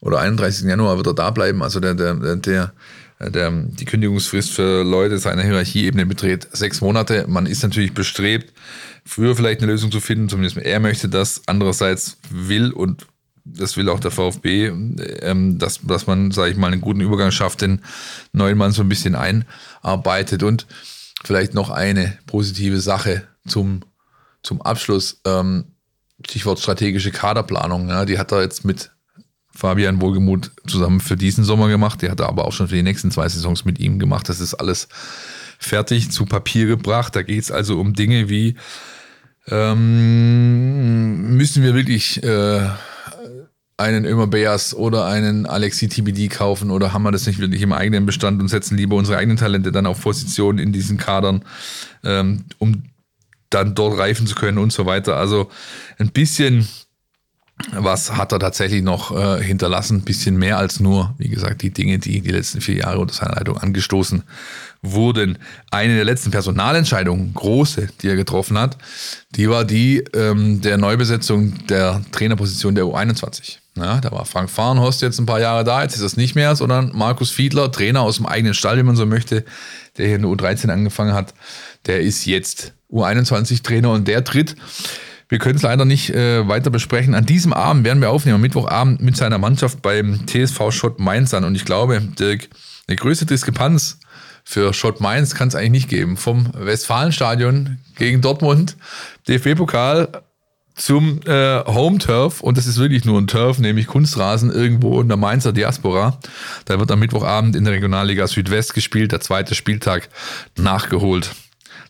oder 0.02 0.20
31. 0.20 0.68
Januar 0.68 0.98
wird 0.98 1.08
er 1.08 1.14
da 1.14 1.30
bleiben. 1.32 1.62
Also 1.64 1.80
der, 1.80 1.94
der, 1.94 2.16
der, 2.36 2.74
der, 3.20 3.52
die 3.52 3.86
Kündigungsfrist 3.86 4.52
für 4.52 4.84
Leute 4.84 5.18
seiner 5.20 5.44
Hierarchieebene 5.44 6.06
beträgt 6.06 6.56
sechs 6.56 6.82
Monate. 6.82 7.26
Man 7.28 7.46
ist 7.46 7.64
natürlich 7.64 7.94
bestrebt, 7.94 8.54
früher 9.06 9.36
vielleicht 9.36 9.62
eine 9.62 9.72
Lösung 9.72 9.92
zu 9.92 10.00
finden, 10.00 10.30
zumindest 10.30 10.58
er 10.58 10.80
möchte 10.80 11.10
das. 11.10 11.42
Andererseits 11.46 12.18
will 12.30 12.72
und 12.72 13.08
das 13.46 13.78
will 13.78 13.90
auch 13.90 14.00
der 14.00 14.12
VfB, 14.12 14.68
ähm, 15.22 15.60
dass, 15.60 15.80
dass 15.84 16.08
man, 16.08 16.32
sage 16.32 16.52
ich 16.52 16.58
mal, 16.58 16.72
einen 16.72 16.82
guten 16.82 17.02
Übergang 17.02 17.32
schafft, 17.32 17.62
den 17.62 17.82
neuen 18.34 18.58
Mann 18.58 18.72
so 18.72 18.82
ein 18.82 18.90
bisschen 18.90 19.16
einarbeitet. 19.16 20.44
Und 20.44 20.66
vielleicht 21.24 21.54
noch 21.54 21.70
eine 21.70 22.18
positive 22.26 22.80
Sache 22.80 23.28
zum, 23.48 23.82
zum 24.42 24.62
Abschluss. 24.62 25.22
Ähm, 25.26 25.66
Stichwort 26.26 26.60
strategische 26.60 27.12
Kaderplanung. 27.12 27.90
Ja, 27.90 28.06
die 28.06 28.18
hat 28.18 28.32
er 28.32 28.42
jetzt 28.42 28.66
mit 28.66 28.92
Fabian 29.54 30.02
Wohlgemuth 30.02 30.52
zusammen 30.66 31.00
für 31.00 31.16
diesen 31.16 31.44
Sommer 31.44 31.70
gemacht. 31.70 32.02
Die 32.02 32.10
hat 32.10 32.20
er 32.20 32.28
aber 32.28 32.46
auch 32.46 32.54
schon 32.54 32.68
für 32.68 32.76
die 32.76 32.84
nächsten 32.84 33.12
zwei 33.12 33.30
Saisons 33.30 33.64
mit 33.64 33.80
ihm 33.80 34.00
gemacht. 34.00 34.28
Das 34.28 34.40
ist 34.40 34.56
alles 34.56 34.88
fertig 35.60 36.12
zu 36.12 36.26
Papier 36.26 36.66
gebracht. 36.66 37.16
Da 37.16 37.22
geht 37.22 37.44
es 37.44 37.52
also 37.52 37.80
um 37.80 37.94
Dinge 37.94 38.28
wie, 38.28 38.56
ähm, 39.48 41.36
müssen 41.38 41.64
wir 41.64 41.76
wirklich 41.76 42.24
äh, 42.24 42.70
einen 43.78 44.06
Ömer 44.06 44.28
Beas 44.28 44.74
oder 44.74 45.06
einen 45.06 45.46
Alexi 45.46 45.90
TBD 45.90 46.30
kaufen 46.30 46.72
oder 46.72 46.94
haben 46.94 47.04
wir 47.04 47.12
das 47.12 47.28
nicht 47.28 47.40
wirklich 47.40 47.62
im 47.62 47.74
eigenen 47.74 48.06
Bestand 48.06 48.42
und 48.42 48.48
setzen 48.48 48.78
lieber 48.78 48.96
unsere 48.96 49.18
eigenen 49.18 49.38
Talente 49.38 49.72
dann 49.72 49.86
auf 49.86 50.02
Positionen 50.02 50.60
in 50.60 50.72
diesen 50.72 50.98
Kadern, 50.98 51.44
ähm, 52.04 52.46
um 52.58 52.84
dann 53.50 53.76
dort 53.76 53.98
reifen 53.98 54.28
zu 54.28 54.36
können 54.36 54.58
und 54.58 54.72
so 54.72 54.86
weiter. 54.86 55.18
Also 55.18 55.50
ein 55.98 56.12
bisschen 56.12 56.68
was 57.72 58.16
hat 58.16 58.34
er 58.34 58.40
tatsächlich 58.40 58.84
noch 58.84 59.16
äh, 59.16 59.42
hinterlassen? 59.42 60.00
Ein 60.00 60.04
bisschen 60.04 60.38
mehr 60.38 60.58
als 60.58 60.82
nur, 60.82 61.16
wie 61.18 61.30
gesagt, 61.30 61.62
die 61.62 61.72
Dinge, 61.72 62.00
die 62.00 62.20
die 62.20 62.32
letzten 62.32 62.60
vier 62.60 62.76
Jahre 62.76 63.00
unter 63.00 63.14
seiner 63.14 63.36
Leitung 63.36 63.58
angestoßen 63.58 64.24
wurden. 64.82 65.38
Eine 65.72 65.96
der 65.96 66.04
letzten 66.04 66.32
Personalentscheidungen, 66.32 67.34
große, 67.34 67.90
die 68.02 68.10
er 68.10 68.18
getroffen 68.18 68.58
hat, 68.58 68.78
die 69.32 69.50
war 69.50 69.64
die 69.64 70.04
ähm, 70.14 70.60
der 70.62 70.78
Neubesetzung 70.78 71.66
der 71.68 72.04
Trainerposition 72.12 72.76
der 72.76 72.86
U21. 72.86 73.60
Ja, 73.78 74.00
da 74.00 74.12
war 74.12 74.26
Frank 74.26 74.50
Fahrenhorst 74.50 75.02
jetzt 75.02 75.20
ein 75.20 75.26
paar 75.26 75.42
Jahre 75.42 75.64
da, 75.66 75.84
jetzt 75.84 75.96
ist 75.96 76.04
das 76.04 76.16
nicht 76.16 76.36
mehr, 76.36 76.56
sondern 76.56 76.92
Markus 76.96 77.30
Fiedler, 77.30 77.72
Trainer 77.72 78.02
aus 78.02 78.18
dem 78.18 78.26
eigenen 78.26 78.54
Stall, 78.54 78.78
wie 78.78 78.84
man 78.84 78.96
so 78.96 79.06
möchte, 79.06 79.44
der 79.98 80.08
hier 80.08 80.16
in 80.16 80.22
der 80.22 80.32
U13 80.32 80.70
angefangen 80.70 81.14
hat, 81.14 81.34
der 81.86 82.02
ist 82.02 82.26
jetzt 82.26 82.74
U21-Trainer 82.90 83.92
und 83.92 84.08
der 84.08 84.24
tritt 84.24 84.56
wir 85.30 85.40
können 85.40 85.56
es 85.56 85.64
leider 85.64 85.86
nicht 85.86 86.12
äh, 86.12 86.48
weiter 86.48 86.70
besprechen. 86.70 87.16
An 87.16 87.26
diesem 87.26 87.54
Abend 87.54 87.84
werden 87.84 88.02
wir 88.02 88.12
aufnehmen, 88.12 88.42
Mittwochabend 88.42 89.02
mit 89.02 89.18
seiner 89.18 89.38
Mannschaft 89.38 89.82
beim 89.82 90.28
TSV 90.28 90.72
Schott 90.72 91.00
Mainz 91.00 91.34
an. 91.34 91.44
Und 91.44 91.56
ich 91.56 91.66
glaube, 91.66 92.00
Dirk, 92.00 92.50
eine 92.88 92.96
größte 92.96 93.26
Diskrepanz 93.26 94.00
für 94.44 94.74
Schott 94.74 95.02
Mainz 95.02 95.34
kann 95.34 95.48
es 95.48 95.56
eigentlich 95.56 95.72
nicht 95.72 95.90
geben. 95.90 96.18
Vom 96.18 96.52
Westfalenstadion 96.54 97.80
gegen 97.96 98.22
Dortmund, 98.22 98.78
DFB-Pokal 99.28 100.22
zum 100.76 101.22
äh, 101.26 101.64
Home 101.66 101.98
Turf 101.98 102.42
und 102.42 102.58
das 102.58 102.68
ist 102.68 102.78
wirklich 102.78 103.06
nur 103.06 103.20
ein 103.20 103.28
Turf, 103.28 103.60
nämlich 103.60 103.88
Kunstrasen 103.88 104.52
irgendwo 104.52 105.02
in 105.02 105.08
der 105.08 105.18
Mainzer 105.18 105.54
Diaspora. 105.54 106.20
Da 106.66 106.80
wird 106.80 106.92
am 106.92 107.00
Mittwochabend 107.00 107.56
in 107.56 107.64
der 107.64 107.74
Regionalliga 107.74 108.28
Südwest 108.28 108.74
gespielt, 108.74 109.12
der 109.12 109.22
zweite 109.22 109.56
Spieltag 109.56 110.10
nachgeholt. 110.58 111.32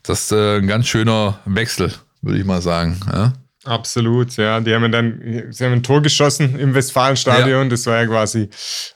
Das 0.04 0.26
ist 0.26 0.32
äh, 0.32 0.58
ein 0.58 0.68
ganz 0.68 0.88
schöner 0.88 1.40
Wechsel 1.46 1.92
würde 2.26 2.40
ich 2.40 2.46
mal 2.46 2.62
sagen. 2.62 3.00
Ja? 3.12 3.34
Absolut, 3.64 4.36
ja. 4.38 4.60
Die 4.60 4.74
haben 4.74 4.92
dann, 4.92 5.48
sie 5.52 5.64
haben 5.64 5.74
ein 5.74 5.84
Tor 5.84 6.02
geschossen 6.02 6.60
im 6.60 6.74
Westfalenstadion. 6.74 7.64
Ja. 7.64 7.70
Das 7.70 7.86
war 7.86 8.02
ja 8.02 8.08
quasi 8.08 8.50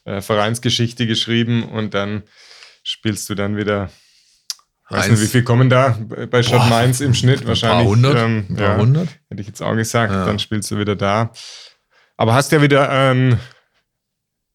äh, 0.05 0.21
Vereinsgeschichte 0.21 1.07
geschrieben 1.07 1.63
und 1.63 1.93
dann 1.93 2.23
spielst 2.83 3.29
du 3.29 3.35
dann 3.35 3.55
wieder. 3.55 3.89
Weiß 4.89 5.09
nicht, 5.09 5.21
wie 5.21 5.27
viel 5.27 5.43
kommen 5.43 5.69
da 5.69 5.97
bei 6.31 6.41
Schott 6.41 6.67
Mainz 6.69 6.99
im 6.99 7.13
Schnitt? 7.13 7.45
Wahrscheinlich. 7.45 7.79
Ein 7.79 8.01
paar 8.01 8.13
hundert. 8.13 8.17
Ähm, 8.17 8.45
ein 8.49 8.55
paar 8.55 8.77
hundert. 8.77 9.07
Hätte 9.29 9.41
ich 9.41 9.47
jetzt 9.47 9.61
auch 9.61 9.75
gesagt. 9.75 10.11
Ja. 10.11 10.25
Dann 10.25 10.39
spielst 10.39 10.71
du 10.71 10.77
wieder 10.77 10.95
da. 10.95 11.31
Aber 12.17 12.33
hast 12.33 12.51
ja 12.51 12.61
wieder 12.61 12.89
ähm, 12.91 13.37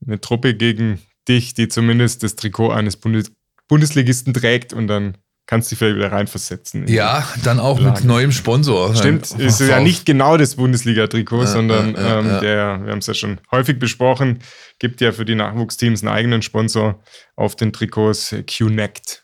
eine 0.06 0.20
Truppe 0.20 0.54
gegen 0.54 1.00
dich, 1.28 1.54
die 1.54 1.68
zumindest 1.68 2.22
das 2.22 2.36
Trikot 2.36 2.70
eines 2.70 2.96
Bundes 2.96 3.32
Bundesligisten 3.68 4.34
trägt 4.34 4.74
und 4.74 4.88
dann 4.88 5.16
kannst 5.46 5.70
du 5.70 5.74
dich 5.74 5.78
vielleicht 5.78 5.96
wieder 5.96 6.12
reinversetzen. 6.12 6.86
Ja, 6.86 7.26
dann 7.44 7.60
auch 7.60 7.80
Lage. 7.80 8.00
mit 8.00 8.04
neuem 8.04 8.32
Sponsor. 8.32 8.94
Stimmt, 8.94 9.30
ist 9.32 9.60
ja 9.60 9.80
nicht 9.80 10.06
genau 10.06 10.36
das 10.36 10.56
Bundesliga-Trikot, 10.56 11.40
ja, 11.40 11.46
sondern 11.46 11.94
ja, 11.94 12.18
ähm, 12.18 12.40
der, 12.40 12.84
wir 12.84 12.92
haben 12.92 12.98
es 12.98 13.06
ja 13.06 13.14
schon 13.14 13.40
häufig 13.50 13.78
besprochen, 13.78 14.40
gibt 14.78 15.00
ja 15.00 15.12
für 15.12 15.24
die 15.24 15.34
Nachwuchsteams 15.34 16.02
einen 16.02 16.14
eigenen 16.14 16.42
Sponsor 16.42 17.02
auf 17.36 17.56
den 17.56 17.72
Trikots, 17.72 18.34
Qnect. 18.46 19.23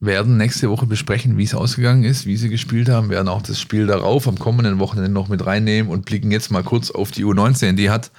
Werden 0.00 0.36
nächste 0.36 0.70
Woche 0.70 0.86
besprechen, 0.86 1.36
wie 1.38 1.44
es 1.44 1.54
ausgegangen 1.54 2.04
ist, 2.04 2.24
wie 2.24 2.36
sie 2.36 2.48
gespielt 2.48 2.88
haben, 2.88 3.10
werden 3.10 3.26
auch 3.26 3.42
das 3.42 3.60
Spiel 3.60 3.86
darauf 3.86 4.28
am 4.28 4.38
kommenden 4.38 4.78
Wochenende 4.78 5.10
noch 5.10 5.28
mit 5.28 5.44
reinnehmen 5.44 5.90
und 5.90 6.04
blicken 6.04 6.30
jetzt 6.30 6.52
mal 6.52 6.62
kurz 6.62 6.92
auf 6.92 7.10
die 7.10 7.24
U19. 7.24 7.72
Die 7.72 7.90
hat 7.90 8.12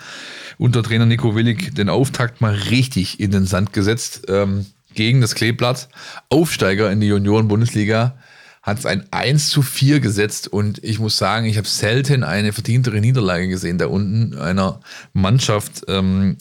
unter 0.57 0.83
Trainer 0.83 1.05
Nico 1.05 1.35
Willig 1.35 1.73
den 1.75 1.87
Auftakt 1.87 2.41
mal 2.41 2.53
richtig 2.53 3.21
in 3.21 3.31
den 3.31 3.45
Sand 3.45 3.71
gesetzt. 3.71 4.25
Ähm, 4.27 4.65
gegen 4.93 5.21
das 5.21 5.35
Kleeblatt. 5.35 5.89
Aufsteiger 6.29 6.91
in 6.91 6.99
die 6.99 7.07
Junioren-Bundesliga 7.07 8.17
hat 8.61 8.79
es 8.79 8.85
ein 8.85 9.05
1 9.11 9.49
zu 9.49 9.61
4 9.61 9.99
gesetzt 9.99 10.47
und 10.47 10.83
ich 10.83 10.99
muss 10.99 11.17
sagen, 11.17 11.45
ich 11.45 11.57
habe 11.57 11.67
selten 11.67 12.23
eine 12.23 12.51
verdientere 12.51 12.99
Niederlage 12.99 13.47
gesehen 13.47 13.77
da 13.77 13.87
unten 13.87 14.37
einer 14.37 14.81
Mannschaft, 15.13 15.85
ähm, 15.87 16.37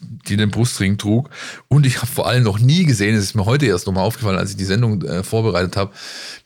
die 0.00 0.36
den 0.36 0.50
Brustring 0.50 0.98
trug. 0.98 1.30
Und 1.68 1.86
ich 1.86 1.98
habe 1.98 2.06
vor 2.06 2.26
allem 2.26 2.42
noch 2.42 2.58
nie 2.58 2.84
gesehen, 2.84 3.14
es 3.14 3.24
ist 3.24 3.34
mir 3.34 3.46
heute 3.46 3.66
erst 3.66 3.86
nochmal 3.86 4.04
aufgefallen, 4.04 4.38
als 4.38 4.50
ich 4.50 4.56
die 4.56 4.64
Sendung 4.64 5.02
äh, 5.02 5.22
vorbereitet 5.22 5.76
habe, 5.76 5.92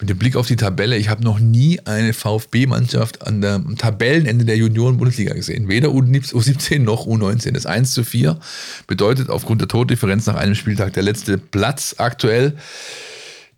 mit 0.01 0.09
dem 0.11 0.19
Blick 0.19 0.37
auf 0.37 0.47
die 0.47 0.57
Tabelle, 0.57 0.97
ich 0.97 1.09
habe 1.09 1.25
noch 1.25 1.39
nie 1.39 1.81
eine 1.81 2.13
VfB-Mannschaft 2.13 3.27
an 3.27 3.41
der, 3.41 3.55
am 3.55 3.77
Tabellenende 3.77 4.45
der 4.45 4.57
Junioren-Bundesliga 4.57 5.35
gesehen. 5.35 5.69
Weder 5.69 5.89
U17 5.89 6.81
noch 6.81 7.07
U19. 7.07 7.53
Das 7.53 7.67
1 7.67 7.93
zu 7.93 8.05
4 8.05 8.39
bedeutet 8.87 9.31
aufgrund 9.31 9.61
der 9.61 9.69
Tordifferenz 9.69 10.27
nach 10.27 10.37
einem 10.37 10.55
Spieltag 10.55 10.93
der 10.93 11.03
letzte 11.03 11.39
Platz 11.39 11.97
aktuell. 11.99 12.57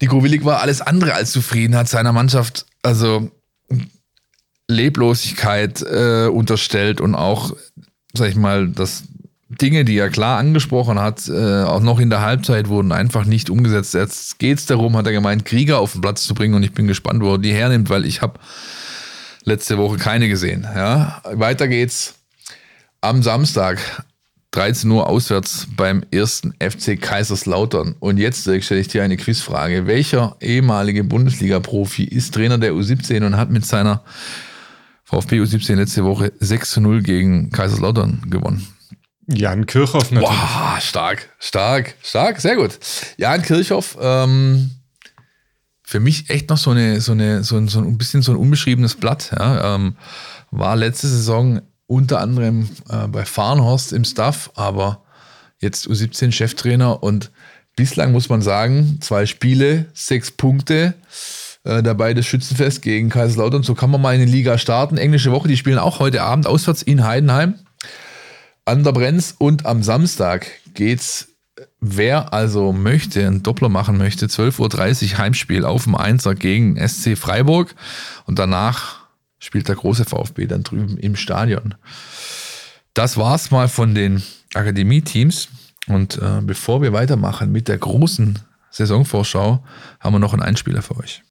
Die 0.01 0.11
Willig 0.11 0.45
war 0.45 0.61
alles 0.61 0.81
andere 0.81 1.15
als 1.15 1.31
zufrieden, 1.31 1.77
hat 1.77 1.89
seiner 1.89 2.13
Mannschaft 2.13 2.65
also 2.83 3.31
Leblosigkeit 4.69 5.83
äh, 5.83 6.27
unterstellt 6.27 7.01
und 7.01 7.15
auch, 7.15 7.55
sag 8.15 8.31
ich 8.31 8.37
mal, 8.37 8.69
das 8.69 9.05
Dinge, 9.51 9.85
die 9.85 9.99
er 9.99 10.11
klar 10.11 10.39
angesprochen 10.39 11.01
hat, 11.01 11.29
äh, 11.29 11.63
auch 11.65 11.81
noch 11.81 11.99
in 11.99 12.09
der 12.09 12.21
Halbzeit 12.21 12.69
wurden 12.69 12.93
einfach 12.93 13.25
nicht 13.25 13.51
umgesetzt. 13.51 13.95
Jetzt 13.95 14.39
geht 14.39 14.59
es 14.59 14.67
darum, 14.67 14.97
hat 14.97 15.07
er 15.07 15.13
gemeint, 15.13 15.45
Krieger 15.45 15.81
auf 15.81 15.93
den 15.93 16.03
Platz 16.03 16.25
zu 16.25 16.35
bringen 16.35 16.55
und 16.55 16.63
ich 16.63 16.73
bin 16.73 16.87
gespannt, 16.87 17.21
wo 17.21 17.33
er 17.33 17.39
die 17.39 17.53
hernimmt, 17.53 17.91
weil 17.91 18.05
ich 18.05 18.23
habe 18.23 18.39
letzte 19.45 19.77
Woche 19.77 19.97
keine 19.97 20.29
gesehen. 20.29 20.63
Ja? 20.63 21.21
Weiter 21.33 21.67
geht's 21.67 22.15
am 23.01 23.23
Samstag. 23.23 24.05
13 24.53 24.91
Uhr 24.91 25.09
auswärts 25.09 25.69
beim 25.77 26.03
ersten 26.11 26.55
FC 26.55 27.01
Kaiserslautern. 27.01 27.95
Und 28.01 28.19
jetzt 28.19 28.43
stelle 28.43 28.81
ich 28.81 28.89
dir 28.89 29.05
eine 29.05 29.17
Quizfrage. 29.17 29.87
Welcher 29.87 30.37
ehemalige 30.41 31.05
Bundesliga-Profi 31.05 32.03
ist 32.03 32.35
Trainer 32.35 32.59
der 32.59 32.73
U17 32.73 33.25
und 33.25 33.37
hat 33.37 33.51
mit 33.51 33.65
seiner 33.65 34.03
VfB 35.05 35.41
U17 35.41 35.77
letzte 35.77 36.05
Woche 36.05 36.33
6 36.41 36.71
zu 36.73 36.81
0 36.81 37.03
gegen 37.03 37.51
Kaiserslautern 37.51 38.23
gewonnen? 38.29 38.67
Jan 39.33 39.67
Kirchhoff 39.67 40.11
natürlich. 40.11 40.29
Boah, 40.29 40.79
stark, 40.81 41.29
stark, 41.39 41.95
stark, 42.03 42.41
sehr 42.41 42.57
gut. 42.57 42.79
Jan 43.17 43.43
Kirchhoff, 43.43 43.97
ähm, 44.01 44.71
für 45.83 46.01
mich 46.01 46.31
echt 46.31 46.49
noch 46.51 46.59
so 46.59 46.71
eine, 46.71 47.01
so 47.01 47.13
eine, 47.13 47.43
so 47.43 47.57
ein, 47.57 47.69
so 47.69 47.81
ein 47.81 47.99
bisschen 47.99 48.23
so 48.23 48.33
ein 48.33 48.37
unbeschriebenes 48.37 48.97
Blatt. 48.97 49.31
Ja. 49.37 49.75
Ähm, 49.75 49.97
war 50.51 50.77
letzte 50.77 51.09
Saison 51.09 51.63
unter 51.87 52.21
anderem 52.21 52.69
äh, 52.89 53.07
bei 53.09 53.25
Farnhorst 53.25 53.93
im 53.93 54.05
Staff, 54.05 54.51
aber 54.55 55.03
jetzt 55.59 55.89
U17 55.89 56.33
Cheftrainer 56.33 57.03
und 57.03 57.31
bislang 57.77 58.13
muss 58.13 58.29
man 58.29 58.43
sagen, 58.43 58.99
zwei 59.01 59.27
Spiele, 59.27 59.87
sechs 59.95 60.31
Punkte. 60.31 60.95
Äh, 61.63 61.83
dabei 61.83 62.15
das 62.15 62.27
Schützenfest 62.27 62.83
gegen 62.83 63.11
Kaiserslautern. 63.11 63.63
So 63.63 63.75
kann 63.75 63.91
man 63.91 64.01
mal 64.01 64.15
in 64.15 64.25
die 64.25 64.33
Liga 64.33 64.59
starten. 64.59 64.97
Englische 64.97 65.31
Woche, 65.31 65.49
die 65.49 65.57
spielen 65.57 65.79
auch 65.79 65.99
heute 65.99 66.23
Abend 66.23 66.47
auswärts 66.47 66.83
in 66.83 67.05
Heidenheim 67.05 67.55
an 68.71 68.85
der 68.85 68.93
Brenz 68.93 69.35
und 69.37 69.67
am 69.67 69.83
Samstag 69.83 70.47
geht's, 70.75 71.27
wer 71.81 72.33
also 72.33 72.73
möchte, 72.73 73.27
einen 73.27 73.43
Doppler 73.43 73.69
machen 73.69 73.99
möchte, 73.99 74.27
12.30 74.27 75.13
Uhr 75.13 75.19
Heimspiel 75.19 75.65
auf 75.65 75.85
dem 75.85 75.97
Einser 75.97 76.37
gegen 76.37 76.77
SC 76.77 77.19
Freiburg 77.19 77.75
und 78.27 78.39
danach 78.39 79.01
spielt 79.41 79.67
der 79.67 79.75
große 79.75 80.05
VfB 80.05 80.47
dann 80.47 80.63
drüben 80.63 80.99
im 80.99 81.17
Stadion. 81.17 81.75
Das 82.95 83.17
war's 83.17 83.51
mal 83.51 83.67
von 83.69 83.95
den 83.95 84.23
Akademie-Teams. 84.55 85.49
Und 85.89 86.19
äh, 86.19 86.41
bevor 86.43 86.83
wir 86.83 86.93
weitermachen 86.93 87.51
mit 87.51 87.67
der 87.67 87.79
großen 87.79 88.39
Saisonvorschau, 88.71 89.65
haben 89.99 90.15
wir 90.15 90.21
noch 90.21 90.33
einen 90.33 90.43
Einspieler 90.43 90.83
für 90.83 90.97
euch. 90.99 91.23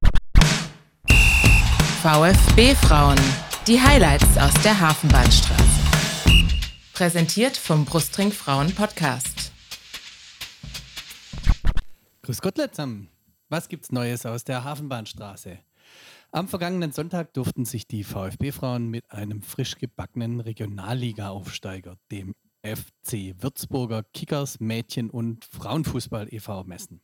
VfB 2.01 2.75
Frauen. 2.75 3.19
Die 3.67 3.79
Highlights 3.79 4.37
aus 4.37 4.53
der 4.63 4.77
Hafenbahnstraße. 4.77 5.88
Präsentiert 6.99 7.55
vom 7.55 7.85
Brustring 7.85 8.29
Frauen 8.29 8.75
Podcast. 8.75 9.53
Grüß 12.23 12.41
Gott, 12.41 12.57
Letzam. 12.57 13.07
Was 13.47 13.69
gibt's 13.69 13.93
Neues 13.93 14.25
aus 14.25 14.43
der 14.43 14.65
Hafenbahnstraße? 14.65 15.59
Am 16.33 16.49
vergangenen 16.49 16.91
Sonntag 16.91 17.33
durften 17.33 17.63
sich 17.63 17.87
die 17.87 18.03
VfB-Frauen 18.03 18.89
mit 18.89 19.09
einem 19.11 19.43
frisch 19.43 19.77
gebackenen 19.77 20.41
Regionalliga-Aufsteiger, 20.41 21.95
dem 22.11 22.35
FC 22.63 23.33
Würzburger 23.41 24.03
Kickers 24.13 24.59
Mädchen- 24.59 25.09
und 25.09 25.45
Frauenfußball 25.45 26.27
e.V. 26.33 26.65
messen. 26.65 26.99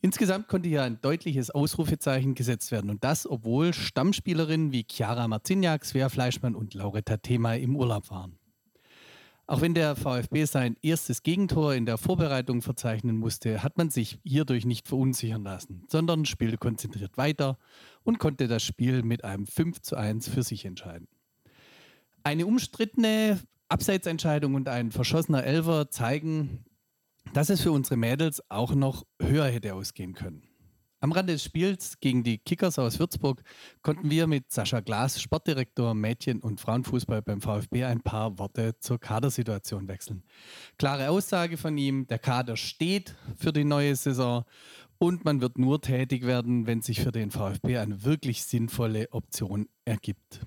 Insgesamt 0.00 0.48
konnte 0.48 0.68
hier 0.68 0.82
ein 0.82 1.00
deutliches 1.00 1.52
Ausrufezeichen 1.52 2.34
gesetzt 2.34 2.72
werden 2.72 2.90
und 2.90 3.04
das, 3.04 3.30
obwohl 3.30 3.74
Stammspielerinnen 3.74 4.72
wie 4.72 4.84
Chiara 4.90 5.28
Marciniak, 5.28 5.84
Svea 5.84 6.08
Fleischmann 6.08 6.56
und 6.56 6.74
Lauretta 6.74 7.18
Thema 7.18 7.54
im 7.54 7.76
Urlaub 7.76 8.10
waren. 8.10 8.40
Auch 9.46 9.60
wenn 9.60 9.74
der 9.74 9.96
VfB 9.96 10.44
sein 10.44 10.76
erstes 10.82 11.22
Gegentor 11.22 11.74
in 11.74 11.84
der 11.84 11.98
Vorbereitung 11.98 12.62
verzeichnen 12.62 13.16
musste, 13.16 13.62
hat 13.62 13.76
man 13.76 13.90
sich 13.90 14.20
hierdurch 14.24 14.64
nicht 14.64 14.86
verunsichern 14.86 15.42
lassen, 15.42 15.84
sondern 15.88 16.24
spielte 16.24 16.58
konzentriert 16.58 17.16
weiter 17.16 17.58
und 18.04 18.18
konnte 18.18 18.46
das 18.46 18.62
Spiel 18.62 19.02
mit 19.02 19.24
einem 19.24 19.46
5 19.46 19.80
zu 19.80 19.96
1 19.96 20.28
für 20.28 20.42
sich 20.42 20.64
entscheiden. 20.64 21.08
Eine 22.22 22.46
umstrittene 22.46 23.40
Abseitsentscheidung 23.68 24.54
und 24.54 24.68
ein 24.68 24.92
verschossener 24.92 25.44
Elfer 25.44 25.90
zeigen, 25.90 26.64
dass 27.32 27.50
es 27.50 27.62
für 27.62 27.72
unsere 27.72 27.96
Mädels 27.96 28.42
auch 28.48 28.74
noch 28.74 29.04
höher 29.20 29.46
hätte 29.46 29.74
ausgehen 29.74 30.12
können. 30.14 30.51
Am 31.02 31.10
Rande 31.10 31.32
des 31.32 31.42
Spiels 31.42 31.98
gegen 31.98 32.22
die 32.22 32.38
Kickers 32.38 32.78
aus 32.78 33.00
Würzburg 33.00 33.42
konnten 33.82 34.08
wir 34.08 34.28
mit 34.28 34.52
Sascha 34.52 34.78
Glas, 34.78 35.20
Sportdirektor 35.20 35.94
Mädchen- 35.94 36.40
und 36.40 36.60
Frauenfußball 36.60 37.22
beim 37.22 37.40
VfB, 37.40 37.82
ein 37.82 38.02
paar 38.02 38.38
Worte 38.38 38.78
zur 38.78 39.00
Kadersituation 39.00 39.88
wechseln. 39.88 40.22
Klare 40.78 41.10
Aussage 41.10 41.56
von 41.56 41.76
ihm, 41.76 42.06
der 42.06 42.20
Kader 42.20 42.56
steht 42.56 43.16
für 43.36 43.52
die 43.52 43.64
neue 43.64 43.96
Saison 43.96 44.44
und 44.98 45.24
man 45.24 45.40
wird 45.40 45.58
nur 45.58 45.80
tätig 45.80 46.24
werden, 46.24 46.68
wenn 46.68 46.82
sich 46.82 47.00
für 47.00 47.10
den 47.10 47.32
VfB 47.32 47.78
eine 47.78 48.04
wirklich 48.04 48.44
sinnvolle 48.44 49.08
Option 49.10 49.68
ergibt. 49.84 50.38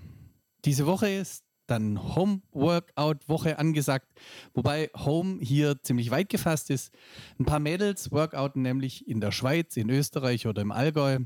Diese 0.64 0.86
Woche 0.86 1.10
ist 1.10 1.45
dann 1.68 2.16
Home-Workout-Woche 2.16 3.60
angesagt, 3.60 4.08
wobei 4.54 4.90
Home 4.96 5.40
hier 5.42 5.82
ziemlich 5.82 6.12
weit 6.12 6.30
gefasst 6.30 6.70
ist. 6.70 6.94
Ein 7.40 7.46
paar 7.46 7.60
Mädels 7.60 8.12
workouten 8.12 8.62
nämlich 8.62 9.08
in 9.08 9.22
der 9.22 9.32
Schweiz, 9.32 9.78
in 9.78 9.90
Österreich 9.90 10.48
oder 10.48 10.62
im 10.62 10.72
Allgäu. 10.72 11.20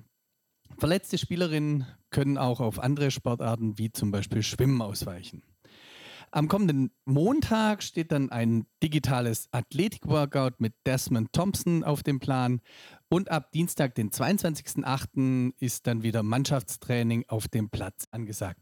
Verletzte 0.78 1.18
Spielerinnen 1.18 1.86
können 2.10 2.38
auch 2.38 2.60
auf 2.60 2.80
andere 2.80 3.12
Sportarten 3.12 3.78
wie 3.78 3.92
zum 3.92 4.12
Beispiel 4.12 4.44
Schwimmen 4.44 4.82
ausweichen. 4.82 5.44
Am 6.32 6.48
kommenden 6.48 6.92
Montag 7.06 7.82
steht 7.82 8.12
dann 8.12 8.32
ein 8.32 8.68
digitales 8.84 9.50
Athletik-Workout 9.52 10.60
mit 10.60 10.76
Desmond 10.86 11.34
Thompson 11.34 11.84
auf 11.84 12.04
dem 12.04 12.20
Plan. 12.20 12.62
Und 13.10 13.32
ab 13.32 13.52
Dienstag, 13.52 13.96
den 13.96 14.12
22.08., 14.12 15.54
ist 15.60 15.88
dann 15.88 16.04
wieder 16.04 16.22
Mannschaftstraining 16.22 17.26
auf 17.30 17.48
dem 17.48 17.72
Platz 17.72 18.06
angesagt. 18.12 18.62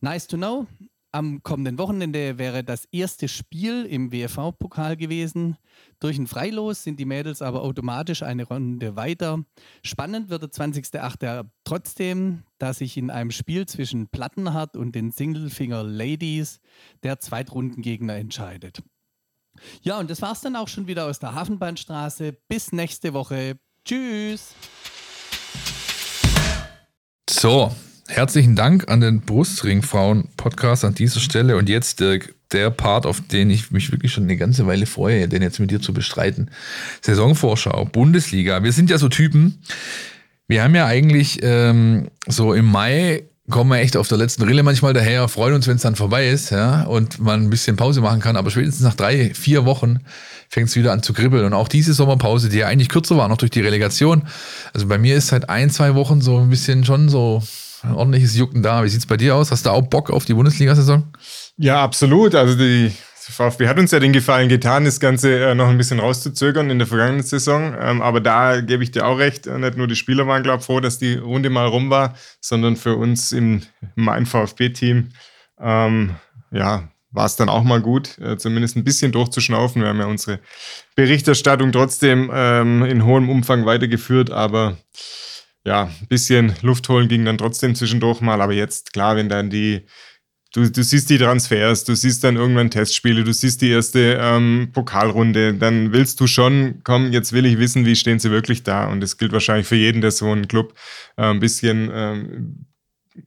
Nice 0.00 0.28
to 0.28 0.36
know. 0.36 0.68
Am 1.14 1.42
kommenden 1.42 1.76
Wochenende 1.76 2.38
wäre 2.38 2.64
das 2.64 2.86
erste 2.86 3.28
Spiel 3.28 3.84
im 3.84 4.12
WFV-Pokal 4.12 4.96
gewesen. 4.96 5.58
Durch 6.00 6.16
ein 6.16 6.26
Freilos 6.26 6.84
sind 6.84 6.98
die 6.98 7.04
Mädels 7.04 7.42
aber 7.42 7.60
automatisch 7.60 8.22
eine 8.22 8.44
Runde 8.44 8.96
weiter. 8.96 9.44
Spannend 9.84 10.30
wird 10.30 10.42
der 10.42 10.48
20.08. 10.48 11.44
trotzdem, 11.64 12.44
da 12.56 12.72
sich 12.72 12.96
in 12.96 13.10
einem 13.10 13.30
Spiel 13.30 13.66
zwischen 13.66 14.08
Plattenhardt 14.08 14.74
und 14.74 14.94
den 14.94 15.10
Singlefinger 15.10 15.82
Ladies 15.82 16.60
der 17.02 17.20
Zweitrundengegner 17.20 18.14
entscheidet. 18.16 18.82
Ja, 19.82 19.98
und 19.98 20.08
das 20.08 20.22
war's 20.22 20.40
dann 20.40 20.56
auch 20.56 20.68
schon 20.68 20.86
wieder 20.86 21.04
aus 21.04 21.18
der 21.18 21.34
Hafenbahnstraße. 21.34 22.38
Bis 22.48 22.72
nächste 22.72 23.12
Woche. 23.12 23.58
Tschüss. 23.84 24.54
So, 27.28 27.70
Herzlichen 28.14 28.56
Dank 28.56 28.90
an 28.90 29.00
den 29.00 29.22
Brustring-Frauen-Podcast 29.22 30.84
an 30.84 30.94
dieser 30.94 31.18
Stelle. 31.18 31.56
Und 31.56 31.70
jetzt 31.70 31.98
Dirk, 31.98 32.34
der 32.52 32.68
Part, 32.68 33.06
auf 33.06 33.22
den 33.26 33.48
ich 33.48 33.70
mich 33.70 33.90
wirklich 33.90 34.12
schon 34.12 34.24
eine 34.24 34.36
ganze 34.36 34.66
Weile 34.66 34.84
freue, 34.84 35.28
den 35.28 35.40
jetzt 35.40 35.58
mit 35.60 35.70
dir 35.70 35.80
zu 35.80 35.94
bestreiten. 35.94 36.50
Saisonvorschau, 37.00 37.86
Bundesliga. 37.86 38.62
Wir 38.62 38.72
sind 38.72 38.90
ja 38.90 38.98
so 38.98 39.08
Typen. 39.08 39.62
Wir 40.46 40.62
haben 40.62 40.74
ja 40.74 40.84
eigentlich 40.84 41.38
ähm, 41.42 42.08
so 42.28 42.52
im 42.52 42.66
Mai 42.66 43.22
kommen 43.48 43.70
wir 43.70 43.78
echt 43.78 43.96
auf 43.96 44.08
der 44.08 44.18
letzten 44.18 44.42
Rille 44.42 44.62
manchmal 44.62 44.92
daher, 44.92 45.26
freuen 45.26 45.54
uns, 45.54 45.66
wenn 45.66 45.76
es 45.76 45.82
dann 45.82 45.96
vorbei 45.96 46.28
ist, 46.28 46.50
ja, 46.50 46.82
und 46.82 47.18
man 47.18 47.42
ein 47.42 47.50
bisschen 47.50 47.76
Pause 47.76 48.02
machen 48.02 48.20
kann. 48.20 48.36
Aber 48.36 48.50
spätestens 48.50 48.82
nach 48.82 48.94
drei, 48.94 49.32
vier 49.32 49.64
Wochen 49.64 50.00
fängt 50.50 50.68
es 50.68 50.76
wieder 50.76 50.92
an 50.92 51.02
zu 51.02 51.14
kribbeln. 51.14 51.46
Und 51.46 51.54
auch 51.54 51.68
diese 51.68 51.94
Sommerpause, 51.94 52.50
die 52.50 52.58
ja 52.58 52.66
eigentlich 52.66 52.90
kürzer 52.90 53.16
war, 53.16 53.28
noch 53.28 53.38
durch 53.38 53.50
die 53.50 53.62
Relegation. 53.62 54.24
Also 54.74 54.86
bei 54.86 54.98
mir 54.98 55.16
ist 55.16 55.28
seit 55.28 55.48
ein, 55.48 55.70
zwei 55.70 55.94
Wochen 55.94 56.20
so 56.20 56.38
ein 56.38 56.50
bisschen 56.50 56.84
schon 56.84 57.08
so 57.08 57.42
ein 57.82 57.94
ordentliches 57.94 58.36
Jucken 58.36 58.62
da. 58.62 58.84
Wie 58.84 58.88
sieht 58.88 59.00
es 59.00 59.06
bei 59.06 59.16
dir 59.16 59.36
aus? 59.36 59.50
Hast 59.50 59.66
du 59.66 59.70
auch 59.70 59.82
Bock 59.82 60.10
auf 60.10 60.24
die 60.24 60.34
Bundesliga-Saison? 60.34 61.12
Ja, 61.56 61.82
absolut. 61.82 62.34
Also 62.34 62.56
die 62.56 62.92
VfB 63.30 63.68
hat 63.68 63.78
uns 63.78 63.90
ja 63.90 64.00
den 64.00 64.12
Gefallen 64.12 64.48
getan, 64.48 64.84
das 64.84 65.00
Ganze 65.00 65.44
äh, 65.44 65.54
noch 65.54 65.68
ein 65.68 65.78
bisschen 65.78 66.00
rauszuzögern 66.00 66.70
in 66.70 66.78
der 66.78 66.86
vergangenen 66.86 67.22
Saison. 67.22 67.74
Ähm, 67.80 68.02
aber 68.02 68.20
da 68.20 68.60
gebe 68.60 68.82
ich 68.82 68.90
dir 68.90 69.06
auch 69.06 69.18
recht. 69.18 69.46
Äh, 69.46 69.58
nicht 69.58 69.76
nur 69.76 69.86
die 69.86 69.96
Spieler 69.96 70.26
waren, 70.26 70.42
glaube 70.42 70.60
ich, 70.60 70.66
froh, 70.66 70.80
dass 70.80 70.98
die 70.98 71.14
Runde 71.14 71.50
mal 71.50 71.66
rum 71.66 71.90
war, 71.90 72.14
sondern 72.40 72.76
für 72.76 72.96
uns 72.96 73.32
im 73.32 73.62
mein 73.94 74.26
VfB-Team, 74.26 75.10
ähm, 75.60 76.16
ja, 76.50 76.88
war 77.12 77.26
es 77.26 77.36
dann 77.36 77.48
auch 77.48 77.62
mal 77.62 77.80
gut, 77.80 78.18
äh, 78.18 78.36
zumindest 78.38 78.76
ein 78.76 78.84
bisschen 78.84 79.12
durchzuschnaufen. 79.12 79.82
Wir 79.82 79.88
haben 79.88 80.00
ja 80.00 80.06
unsere 80.06 80.40
Berichterstattung 80.94 81.70
trotzdem 81.72 82.30
ähm, 82.32 82.84
in 82.84 83.04
hohem 83.04 83.28
Umfang 83.28 83.66
weitergeführt, 83.66 84.30
aber 84.30 84.78
ja, 85.64 85.84
ein 85.84 86.06
bisschen 86.08 86.54
Luft 86.62 86.88
holen 86.88 87.08
ging 87.08 87.24
dann 87.24 87.38
trotzdem 87.38 87.74
zwischendurch 87.74 88.20
mal. 88.20 88.40
Aber 88.40 88.52
jetzt, 88.52 88.92
klar, 88.92 89.16
wenn 89.16 89.28
dann 89.28 89.50
die, 89.50 89.82
du, 90.52 90.68
du 90.70 90.82
siehst 90.82 91.08
die 91.10 91.18
Transfers, 91.18 91.84
du 91.84 91.94
siehst 91.94 92.24
dann 92.24 92.36
irgendwann 92.36 92.70
Testspiele, 92.70 93.24
du 93.24 93.32
siehst 93.32 93.62
die 93.62 93.70
erste 93.70 94.18
ähm, 94.20 94.70
Pokalrunde, 94.72 95.54
dann 95.54 95.92
willst 95.92 96.20
du 96.20 96.26
schon, 96.26 96.80
komm, 96.84 97.12
jetzt 97.12 97.32
will 97.32 97.46
ich 97.46 97.58
wissen, 97.58 97.86
wie 97.86 97.96
stehen 97.96 98.18
sie 98.18 98.30
wirklich 98.30 98.62
da. 98.64 98.86
Und 98.88 99.00
das 99.00 99.18
gilt 99.18 99.32
wahrscheinlich 99.32 99.66
für 99.66 99.76
jeden, 99.76 100.00
der 100.00 100.10
so 100.10 100.30
einen 100.30 100.48
Club 100.48 100.74
äh, 101.16 101.26
ein 101.26 101.40
bisschen 101.40 101.90
ähm, 101.94 102.66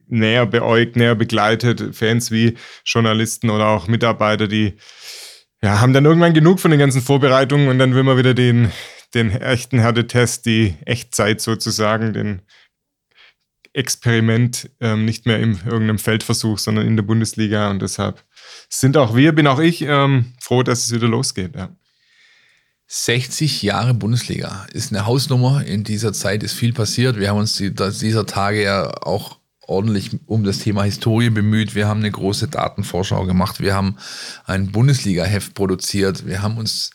näher 0.08 0.46
beäugt, 0.46 0.96
näher 0.96 1.14
begleitet, 1.14 1.94
Fans 1.94 2.30
wie 2.30 2.54
Journalisten 2.84 3.50
oder 3.50 3.68
auch 3.68 3.88
Mitarbeiter, 3.88 4.48
die 4.48 4.74
ja, 5.62 5.80
haben 5.80 5.94
dann 5.94 6.04
irgendwann 6.04 6.34
genug 6.34 6.60
von 6.60 6.70
den 6.70 6.80
ganzen 6.80 7.00
Vorbereitungen 7.00 7.68
und 7.68 7.78
dann 7.78 7.94
will 7.94 8.02
man 8.02 8.18
wieder 8.18 8.34
den, 8.34 8.70
den 9.14 9.30
echten 9.30 9.78
Härtetest, 9.78 10.46
die 10.46 10.74
Echtzeit 10.84 11.40
sozusagen, 11.40 12.12
den 12.12 12.42
Experiment, 13.72 14.70
ähm, 14.80 15.04
nicht 15.04 15.26
mehr 15.26 15.38
in 15.38 15.52
irgendeinem 15.64 15.98
Feldversuch, 15.98 16.58
sondern 16.58 16.86
in 16.86 16.96
der 16.96 17.02
Bundesliga. 17.02 17.70
Und 17.70 17.82
deshalb 17.82 18.24
sind 18.70 18.96
auch 18.96 19.14
wir, 19.14 19.32
bin 19.32 19.46
auch 19.46 19.58
ich 19.58 19.82
ähm, 19.82 20.32
froh, 20.40 20.62
dass 20.62 20.86
es 20.86 20.92
wieder 20.92 21.08
losgeht. 21.08 21.54
Ja. 21.54 21.68
60 22.88 23.62
Jahre 23.62 23.94
Bundesliga 23.94 24.66
ist 24.72 24.92
eine 24.92 25.06
Hausnummer. 25.06 25.64
In 25.64 25.84
dieser 25.84 26.12
Zeit 26.12 26.42
ist 26.42 26.54
viel 26.54 26.72
passiert. 26.72 27.18
Wir 27.18 27.30
haben 27.30 27.38
uns 27.38 27.56
die, 27.56 27.74
dieser 27.74 28.26
Tage 28.26 28.62
ja 28.62 28.90
auch 29.02 29.38
ordentlich 29.66 30.10
um 30.26 30.44
das 30.44 30.60
Thema 30.60 30.84
Historie 30.84 31.30
bemüht. 31.30 31.74
Wir 31.74 31.88
haben 31.88 32.00
eine 32.00 32.10
große 32.10 32.48
Datenvorschau 32.48 33.26
gemacht. 33.26 33.60
Wir 33.60 33.74
haben 33.74 33.96
ein 34.44 34.70
Bundesliga-Heft 34.70 35.54
produziert. 35.54 36.26
Wir 36.26 36.42
haben 36.42 36.56
uns 36.56 36.90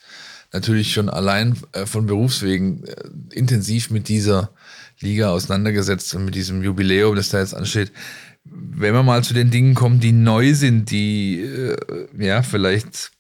natürlich 0.54 0.94
schon 0.94 1.10
allein 1.10 1.58
äh, 1.72 1.86
von 1.86 2.06
Berufswegen 2.06 2.84
äh, 2.86 3.10
intensiv 3.34 3.90
mit 3.90 4.10
dieser 4.10 4.52
Liga 5.00 5.32
auseinandergesetzt 5.32 6.14
und 6.16 6.26
mit 6.26 6.36
diesem 6.36 6.62
Jubiläum, 6.62 7.16
das 7.16 7.30
da 7.30 7.40
jetzt 7.40 7.56
ansteht. 7.56 7.92
Wenn 8.44 8.94
wir 8.94 9.04
mal 9.04 9.24
zu 9.24 9.34
den 9.34 9.52
Dingen 9.52 9.76
kommen, 9.76 10.00
die 10.00 10.12
neu 10.12 10.54
sind, 10.54 10.92
die 10.92 11.42
äh, 11.42 12.08
ja 12.18 12.42
vielleicht 12.44 13.12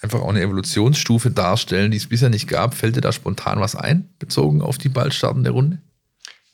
einfach 0.00 0.20
auch 0.20 0.30
eine 0.30 0.42
Evolutionsstufe 0.42 1.30
darstellen, 1.30 1.90
die 1.90 1.96
es 1.96 2.08
bisher 2.08 2.30
nicht 2.30 2.48
gab, 2.48 2.74
fällt 2.74 2.96
dir 2.96 3.00
da 3.00 3.12
spontan 3.12 3.60
was 3.60 3.76
ein, 3.76 4.08
bezogen 4.18 4.60
auf 4.60 4.78
die 4.78 4.88
bald 4.88 5.14
startende 5.14 5.50
Runde? 5.50 5.80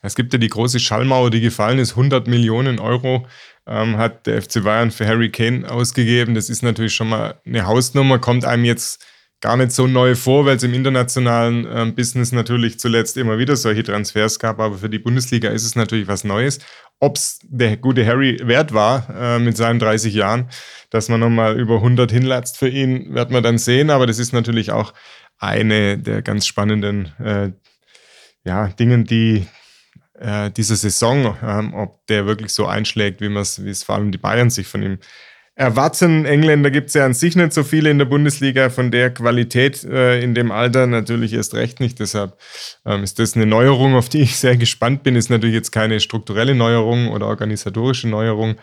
Es 0.00 0.14
gibt 0.14 0.32
ja 0.32 0.38
die 0.38 0.48
große 0.48 0.78
Schallmauer, 0.78 1.30
die 1.30 1.40
gefallen 1.40 1.78
ist. 1.78 1.90
100 1.92 2.28
Millionen 2.28 2.78
Euro 2.78 3.26
ähm, 3.66 3.96
hat 3.96 4.26
der 4.26 4.42
FC 4.42 4.62
Bayern 4.62 4.90
für 4.90 5.06
Harry 5.06 5.30
Kane 5.30 5.68
ausgegeben. 5.68 6.34
Das 6.34 6.50
ist 6.50 6.62
natürlich 6.62 6.94
schon 6.94 7.08
mal 7.08 7.40
eine 7.44 7.66
Hausnummer, 7.66 8.18
kommt 8.18 8.44
einem 8.44 8.64
jetzt 8.64 9.04
gar 9.40 9.56
nicht 9.56 9.72
so 9.72 9.86
neu 9.86 10.14
vor, 10.14 10.46
weil 10.46 10.56
es 10.56 10.62
im 10.62 10.74
internationalen 10.74 11.64
äh, 11.64 11.92
Business 11.92 12.32
natürlich 12.32 12.80
zuletzt 12.80 13.16
immer 13.16 13.38
wieder 13.38 13.56
solche 13.56 13.84
Transfers 13.84 14.38
gab. 14.38 14.58
Aber 14.58 14.78
für 14.78 14.90
die 14.90 14.98
Bundesliga 14.98 15.50
ist 15.50 15.64
es 15.64 15.76
natürlich 15.76 16.08
was 16.08 16.24
Neues. 16.24 16.58
Ob 16.98 17.16
es 17.16 17.38
der 17.44 17.76
gute 17.76 18.04
Harry 18.04 18.40
wert 18.42 18.74
war 18.74 19.08
äh, 19.16 19.38
mit 19.38 19.56
seinen 19.56 19.78
30 19.78 20.12
Jahren, 20.14 20.48
dass 20.90 21.08
man 21.08 21.20
nochmal 21.20 21.58
über 21.58 21.76
100 21.76 22.10
hinlatzt 22.10 22.58
für 22.58 22.68
ihn, 22.68 23.14
wird 23.14 23.30
man 23.30 23.42
dann 23.42 23.58
sehen. 23.58 23.90
Aber 23.90 24.06
das 24.06 24.18
ist 24.18 24.32
natürlich 24.32 24.72
auch 24.72 24.92
eine 25.38 25.98
der 25.98 26.22
ganz 26.22 26.46
spannenden 26.46 27.12
äh, 27.20 27.52
ja, 28.44 28.68
Dingen, 28.68 29.04
die 29.04 29.46
äh, 30.18 30.50
dieser 30.50 30.74
Saison, 30.74 31.36
ähm, 31.42 31.74
ob 31.74 32.06
der 32.08 32.26
wirklich 32.26 32.52
so 32.52 32.66
einschlägt, 32.66 33.20
wie 33.20 33.32
es 33.36 33.84
vor 33.84 33.94
allem 33.94 34.10
die 34.10 34.18
Bayern 34.18 34.50
sich 34.50 34.66
von 34.66 34.82
ihm 34.82 34.98
erwarten. 35.58 36.24
Engländer 36.24 36.70
gibt 36.70 36.88
es 36.88 36.94
ja 36.94 37.04
an 37.04 37.14
sich 37.14 37.34
nicht 37.34 37.52
so 37.52 37.64
viele 37.64 37.90
in 37.90 37.98
der 37.98 38.04
Bundesliga 38.04 38.70
von 38.70 38.92
der 38.92 39.12
Qualität 39.12 39.82
äh, 39.82 40.20
in 40.20 40.32
dem 40.34 40.52
Alter 40.52 40.86
natürlich 40.86 41.32
erst 41.32 41.52
recht 41.54 41.80
nicht. 41.80 41.98
Deshalb 41.98 42.38
ähm, 42.86 43.02
ist 43.02 43.18
das 43.18 43.34
eine 43.34 43.44
Neuerung, 43.44 43.96
auf 43.96 44.08
die 44.08 44.20
ich 44.20 44.36
sehr 44.36 44.56
gespannt 44.56 45.02
bin. 45.02 45.16
Ist 45.16 45.30
natürlich 45.30 45.56
jetzt 45.56 45.72
keine 45.72 45.98
strukturelle 45.98 46.54
Neuerung 46.54 47.08
oder 47.08 47.26
organisatorische 47.26 48.08
Neuerung. 48.08 48.54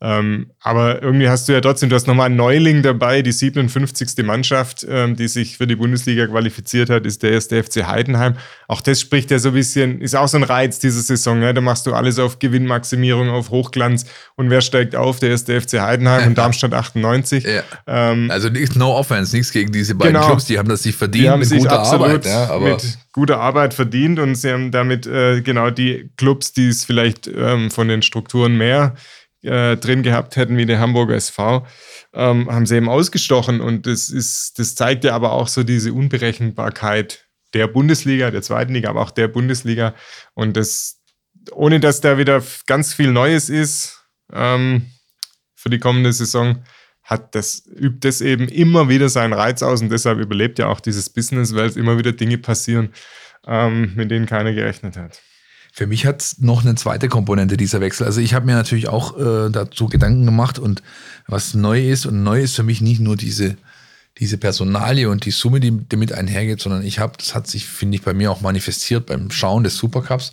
Ähm, 0.00 0.52
aber 0.60 1.02
irgendwie 1.02 1.28
hast 1.28 1.48
du 1.48 1.52
ja 1.52 1.60
trotzdem, 1.60 1.90
du 1.90 1.96
hast 1.96 2.06
nochmal 2.06 2.26
einen 2.26 2.36
Neuling 2.36 2.82
dabei. 2.82 3.20
Die 3.20 3.32
57. 3.32 4.24
Mannschaft, 4.24 4.86
ähm, 4.88 5.16
die 5.16 5.28
sich 5.28 5.58
für 5.58 5.66
die 5.66 5.76
Bundesliga 5.76 6.26
qualifiziert 6.28 6.88
hat, 6.88 7.04
ist 7.04 7.22
der 7.22 7.32
erste 7.32 7.62
FC 7.62 7.86
Heidenheim. 7.86 8.36
Auch 8.68 8.80
das 8.80 9.02
spricht 9.02 9.30
ja 9.30 9.38
so 9.38 9.48
ein 9.48 9.54
bisschen, 9.54 10.00
ist 10.00 10.16
auch 10.16 10.28
so 10.28 10.38
ein 10.38 10.44
Reiz 10.44 10.78
dieser 10.78 11.02
Saison. 11.02 11.40
Ne? 11.40 11.52
Da 11.52 11.60
machst 11.60 11.86
du 11.86 11.92
alles 11.92 12.18
auf 12.18 12.38
Gewinnmaximierung, 12.38 13.28
auf 13.28 13.50
Hochglanz. 13.50 14.06
Und 14.36 14.48
wer 14.48 14.62
steigt 14.62 14.96
auf? 14.96 15.18
Der 15.18 15.28
erste 15.28 15.60
FC 15.60 15.80
Heidenheim. 15.80 16.36
Darmstadt 16.38 16.74
98. 16.74 17.44
Ja. 17.44 17.62
Ähm, 17.86 18.30
also 18.30 18.48
nichts, 18.48 18.76
no 18.76 18.96
offense, 18.96 19.36
nichts 19.36 19.52
gegen 19.52 19.72
diese 19.72 19.94
beiden 19.94 20.14
genau. 20.14 20.26
Clubs, 20.26 20.46
die 20.46 20.58
haben 20.58 20.68
das 20.68 20.82
sich 20.82 20.96
verdient 20.96 21.24
die 21.24 21.30
haben 21.30 21.40
mit 21.40 21.48
sich 21.48 21.58
guter 21.58 21.80
Arbeit. 21.80 22.24
Ja, 22.24 22.58
mit 22.58 22.98
guter 23.12 23.40
Arbeit 23.40 23.74
verdient 23.74 24.18
und 24.18 24.34
sie 24.34 24.52
haben 24.52 24.70
damit 24.70 25.06
äh, 25.06 25.40
genau 25.42 25.70
die 25.70 26.10
Clubs, 26.16 26.52
die 26.52 26.68
es 26.68 26.84
vielleicht 26.84 27.26
ähm, 27.26 27.70
von 27.70 27.88
den 27.88 28.02
Strukturen 28.02 28.56
mehr 28.56 28.94
äh, 29.42 29.76
drin 29.76 30.02
gehabt 30.02 30.36
hätten, 30.36 30.56
wie 30.56 30.66
der 30.66 30.80
Hamburger 30.80 31.14
SV, 31.14 31.66
ähm, 32.14 32.50
haben 32.50 32.66
sie 32.66 32.76
eben 32.76 32.88
ausgestochen. 32.88 33.60
Und 33.60 33.86
das 33.86 34.08
ist, 34.08 34.58
das 34.58 34.74
zeigt 34.74 35.04
ja 35.04 35.14
aber 35.14 35.32
auch 35.32 35.48
so 35.48 35.62
diese 35.62 35.92
Unberechenbarkeit 35.92 37.28
der 37.54 37.66
Bundesliga, 37.66 38.30
der 38.30 38.42
zweiten 38.42 38.74
Liga, 38.74 38.90
aber 38.90 39.00
auch 39.00 39.10
der 39.10 39.28
Bundesliga. 39.28 39.94
Und 40.34 40.56
das, 40.56 41.00
ohne 41.52 41.80
dass 41.80 42.00
da 42.00 42.18
wieder 42.18 42.42
ganz 42.66 42.92
viel 42.92 43.10
Neues 43.10 43.48
ist, 43.48 44.04
ähm, 44.32 44.86
für 45.58 45.70
die 45.70 45.80
kommende 45.80 46.12
Saison, 46.12 46.62
hat 47.02 47.34
das, 47.34 47.66
übt 47.66 48.06
das 48.06 48.20
eben 48.20 48.46
immer 48.46 48.88
wieder 48.88 49.08
seinen 49.08 49.32
Reiz 49.32 49.60
aus 49.62 49.82
und 49.82 49.90
deshalb 49.90 50.20
überlebt 50.20 50.60
ja 50.60 50.68
auch 50.68 50.78
dieses 50.78 51.10
Business, 51.10 51.52
weil 51.52 51.66
es 51.66 51.76
immer 51.76 51.98
wieder 51.98 52.12
Dinge 52.12 52.38
passieren, 52.38 52.90
ähm, 53.44 53.92
mit 53.96 54.10
denen 54.12 54.26
keiner 54.26 54.52
gerechnet 54.52 54.96
hat. 54.96 55.20
Für 55.72 55.88
mich 55.88 56.06
hat 56.06 56.22
es 56.22 56.38
noch 56.38 56.64
eine 56.64 56.76
zweite 56.76 57.08
Komponente 57.08 57.56
dieser 57.56 57.80
Wechsel. 57.80 58.06
Also 58.06 58.20
ich 58.20 58.34
habe 58.34 58.46
mir 58.46 58.54
natürlich 58.54 58.88
auch 58.88 59.18
äh, 59.18 59.50
dazu 59.50 59.86
Gedanken 59.86 60.26
gemacht 60.26 60.60
und 60.60 60.82
was 61.26 61.54
neu 61.54 61.90
ist 61.90 62.06
und 62.06 62.22
neu 62.22 62.40
ist 62.40 62.54
für 62.54 62.62
mich 62.62 62.80
nicht 62.80 63.00
nur 63.00 63.16
diese, 63.16 63.56
diese 64.18 64.38
Personalie 64.38 65.10
und 65.10 65.24
die 65.24 65.32
Summe, 65.32 65.58
die 65.58 65.88
damit 65.88 66.12
einhergeht, 66.12 66.60
sondern 66.60 66.84
ich 66.84 67.00
habe, 67.00 67.14
das 67.18 67.34
hat 67.34 67.48
sich, 67.48 67.66
finde 67.66 67.96
ich, 67.96 68.02
bei 68.02 68.14
mir 68.14 68.30
auch 68.30 68.42
manifestiert 68.42 69.06
beim 69.06 69.32
Schauen 69.32 69.64
des 69.64 69.76
Supercups. 69.76 70.30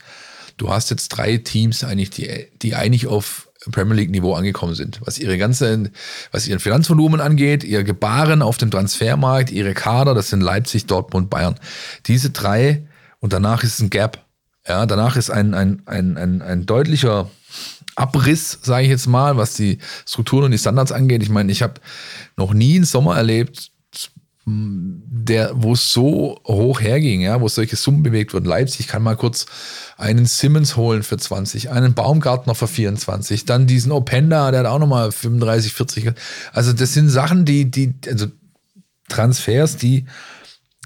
Du 0.58 0.70
hast 0.70 0.92
jetzt 0.92 1.10
drei 1.10 1.38
Teams 1.38 1.84
eigentlich, 1.84 2.12
die, 2.12 2.48
die 2.62 2.76
eigentlich 2.76 3.08
auf 3.08 3.45
Premier 3.72 3.96
League 3.96 4.12
Niveau 4.12 4.34
angekommen 4.34 4.76
sind. 4.76 5.02
Was 5.04 5.18
ihre 5.18 5.38
ganze, 5.38 5.92
was 6.32 6.48
ihren 6.48 6.60
Finanzvolumen 6.60 7.22
angeht, 7.22 7.64
ihr 7.64 7.84
Gebaren 7.84 8.42
auf 8.42 8.58
dem 8.58 8.72
Transfermarkt, 8.72 9.52
ihre 9.52 9.74
Kader, 9.74 10.14
das 10.14 10.30
sind 10.30 10.42
Leipzig, 10.42 10.86
Dortmund, 10.86 11.30
Bayern. 11.30 11.56
Diese 12.06 12.30
drei 12.30 12.88
und 13.20 13.34
danach 13.34 13.64
ist 13.64 13.80
ein 13.80 13.90
Gap. 13.90 14.26
Ja, 14.68 14.86
danach 14.86 15.16
ist 15.16 15.30
ein, 15.30 15.54
ein, 15.54 15.84
ein, 15.86 16.18
ein, 16.18 16.42
ein 16.42 16.66
deutlicher 16.66 17.30
Abriss, 17.96 18.60
sage 18.62 18.84
ich 18.84 18.90
jetzt 18.90 19.08
mal, 19.08 19.38
was 19.38 19.54
die 19.54 19.80
Strukturen 20.06 20.46
und 20.46 20.52
die 20.52 20.58
Standards 20.58 20.92
angeht. 20.92 21.24
Ich 21.24 21.30
meine, 21.30 21.52
ich 21.52 21.62
habe 21.62 21.76
noch 22.36 22.54
nie 22.54 22.76
einen 22.76 22.86
Sommer 22.86 23.16
erlebt, 23.16 23.72
der, 24.48 25.52
wo 25.56 25.74
es 25.74 25.92
so 25.92 26.40
hoch 26.46 26.80
herging, 26.80 27.22
ja, 27.22 27.42
wo 27.42 27.48
solche 27.48 27.76
Summen 27.76 28.04
bewegt 28.04 28.34
wurden. 28.34 28.46
Leipzig 28.46 28.88
kann 28.88 29.02
mal 29.02 29.16
kurz 29.16 29.48
einen 29.98 30.28
Simmons 30.28 30.76
holen 30.76 31.02
für 31.02 31.18
20, 31.18 31.72
einen 31.72 31.96
Baumgartner 31.96 32.54
für 32.54 32.68
24, 32.68 33.46
dann 33.46 33.66
diesen 33.66 33.92
Openda, 33.92 34.52
der 34.52 34.62
hat 34.62 34.68
auch 34.68 34.78
nochmal 34.78 35.12
35, 35.12 35.74
40. 35.74 36.14
Also 36.54 36.74
das 36.74 36.94
sind 36.94 37.10
Sachen, 37.10 37.46
die, 37.46 37.72
die, 37.72 37.96
also 38.08 38.28
Transfers, 39.10 39.78
die 39.78 40.06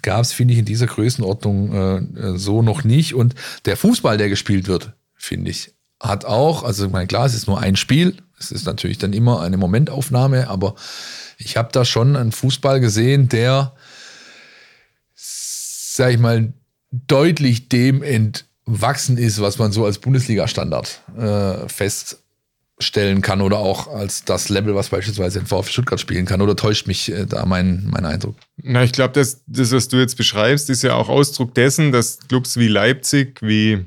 gab 0.04 0.22
es, 0.22 0.32
finde 0.32 0.54
ich, 0.54 0.60
in 0.60 0.65
dieser 0.65 0.88
Größenordnung 0.88 2.15
äh, 2.15 2.38
so 2.38 2.62
noch 2.62 2.86
nicht. 2.86 3.13
Und 3.13 3.36
der 3.65 3.76
Fußball, 3.76 4.17
der 4.17 4.30
gespielt 4.30 4.69
wird, 4.69 4.93
finde 5.15 5.52
ich, 5.52 5.74
hat 6.02 6.24
auch, 6.24 6.63
also 6.63 6.88
mein 6.88 7.10
klar, 7.10 7.26
es 7.26 7.34
ist 7.34 7.48
nur 7.48 7.60
ein 7.60 7.76
Spiel, 7.76 8.15
es 8.39 8.52
ist 8.52 8.65
natürlich 8.65 9.00
dann 9.00 9.12
immer 9.12 9.41
eine 9.41 9.58
Momentaufnahme, 9.58 10.48
aber 10.48 10.76
ich 11.39 11.58
habe 11.58 11.69
da 11.71 11.86
schon 11.86 12.15
einen 12.15 12.32
Fußball 12.32 12.80
gesehen, 12.80 13.30
der, 13.30 13.73
sag 15.15 16.12
ich 16.12 16.19
mal, 16.19 16.54
deutlich 16.91 17.69
dem 17.69 18.04
ent 18.04 18.45
wachsen 18.65 19.17
ist, 19.17 19.41
was 19.41 19.58
man 19.58 19.71
so 19.71 19.86
als 19.86 19.99
Bundesliga-Standard 19.99 21.02
äh, 21.17 21.67
feststellen 21.69 23.21
kann 23.21 23.41
oder 23.41 23.58
auch 23.58 23.88
als 23.88 24.25
das 24.25 24.49
Level, 24.49 24.75
was 24.75 24.89
beispielsweise 24.89 25.39
in 25.39 25.47
VfB 25.47 25.71
Stuttgart 25.71 25.99
spielen 25.99 26.25
kann. 26.25 26.41
Oder 26.41 26.56
täuscht 26.56 26.86
mich 26.86 27.12
äh, 27.12 27.25
da 27.25 27.45
mein, 27.45 27.88
mein 27.89 28.06
Eindruck? 28.06 28.36
Na, 28.58 28.84
ich 28.84 28.91
glaube, 28.91 29.13
das, 29.13 29.41
das, 29.47 29.71
was 29.71 29.88
du 29.88 29.97
jetzt 29.97 30.17
beschreibst, 30.17 30.69
ist 30.69 30.84
ja 30.84 30.93
auch 30.93 31.10
Ausdruck 31.10 31.56
dessen, 31.56 31.91
dass 31.91 32.19
Clubs 32.28 32.58
wie 32.58 32.67
Leipzig, 32.67 33.41
wie 33.41 33.86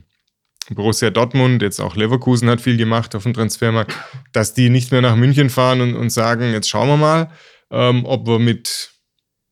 Borussia 0.70 1.10
Dortmund, 1.10 1.62
jetzt 1.62 1.80
auch 1.80 1.96
Leverkusen 1.96 2.48
hat 2.48 2.60
viel 2.60 2.76
gemacht 2.76 3.14
auf 3.14 3.24
dem 3.24 3.34
Transfermarkt, 3.34 3.94
dass 4.32 4.54
die 4.54 4.70
nicht 4.70 4.92
mehr 4.92 5.02
nach 5.02 5.16
München 5.16 5.50
fahren 5.50 5.80
und, 5.80 5.94
und 5.94 6.10
sagen, 6.10 6.52
jetzt 6.52 6.68
schauen 6.68 6.88
wir 6.88 6.96
mal, 6.96 7.30
ähm, 7.70 8.04
ob 8.04 8.26
wir 8.26 8.38
mit 8.38 8.92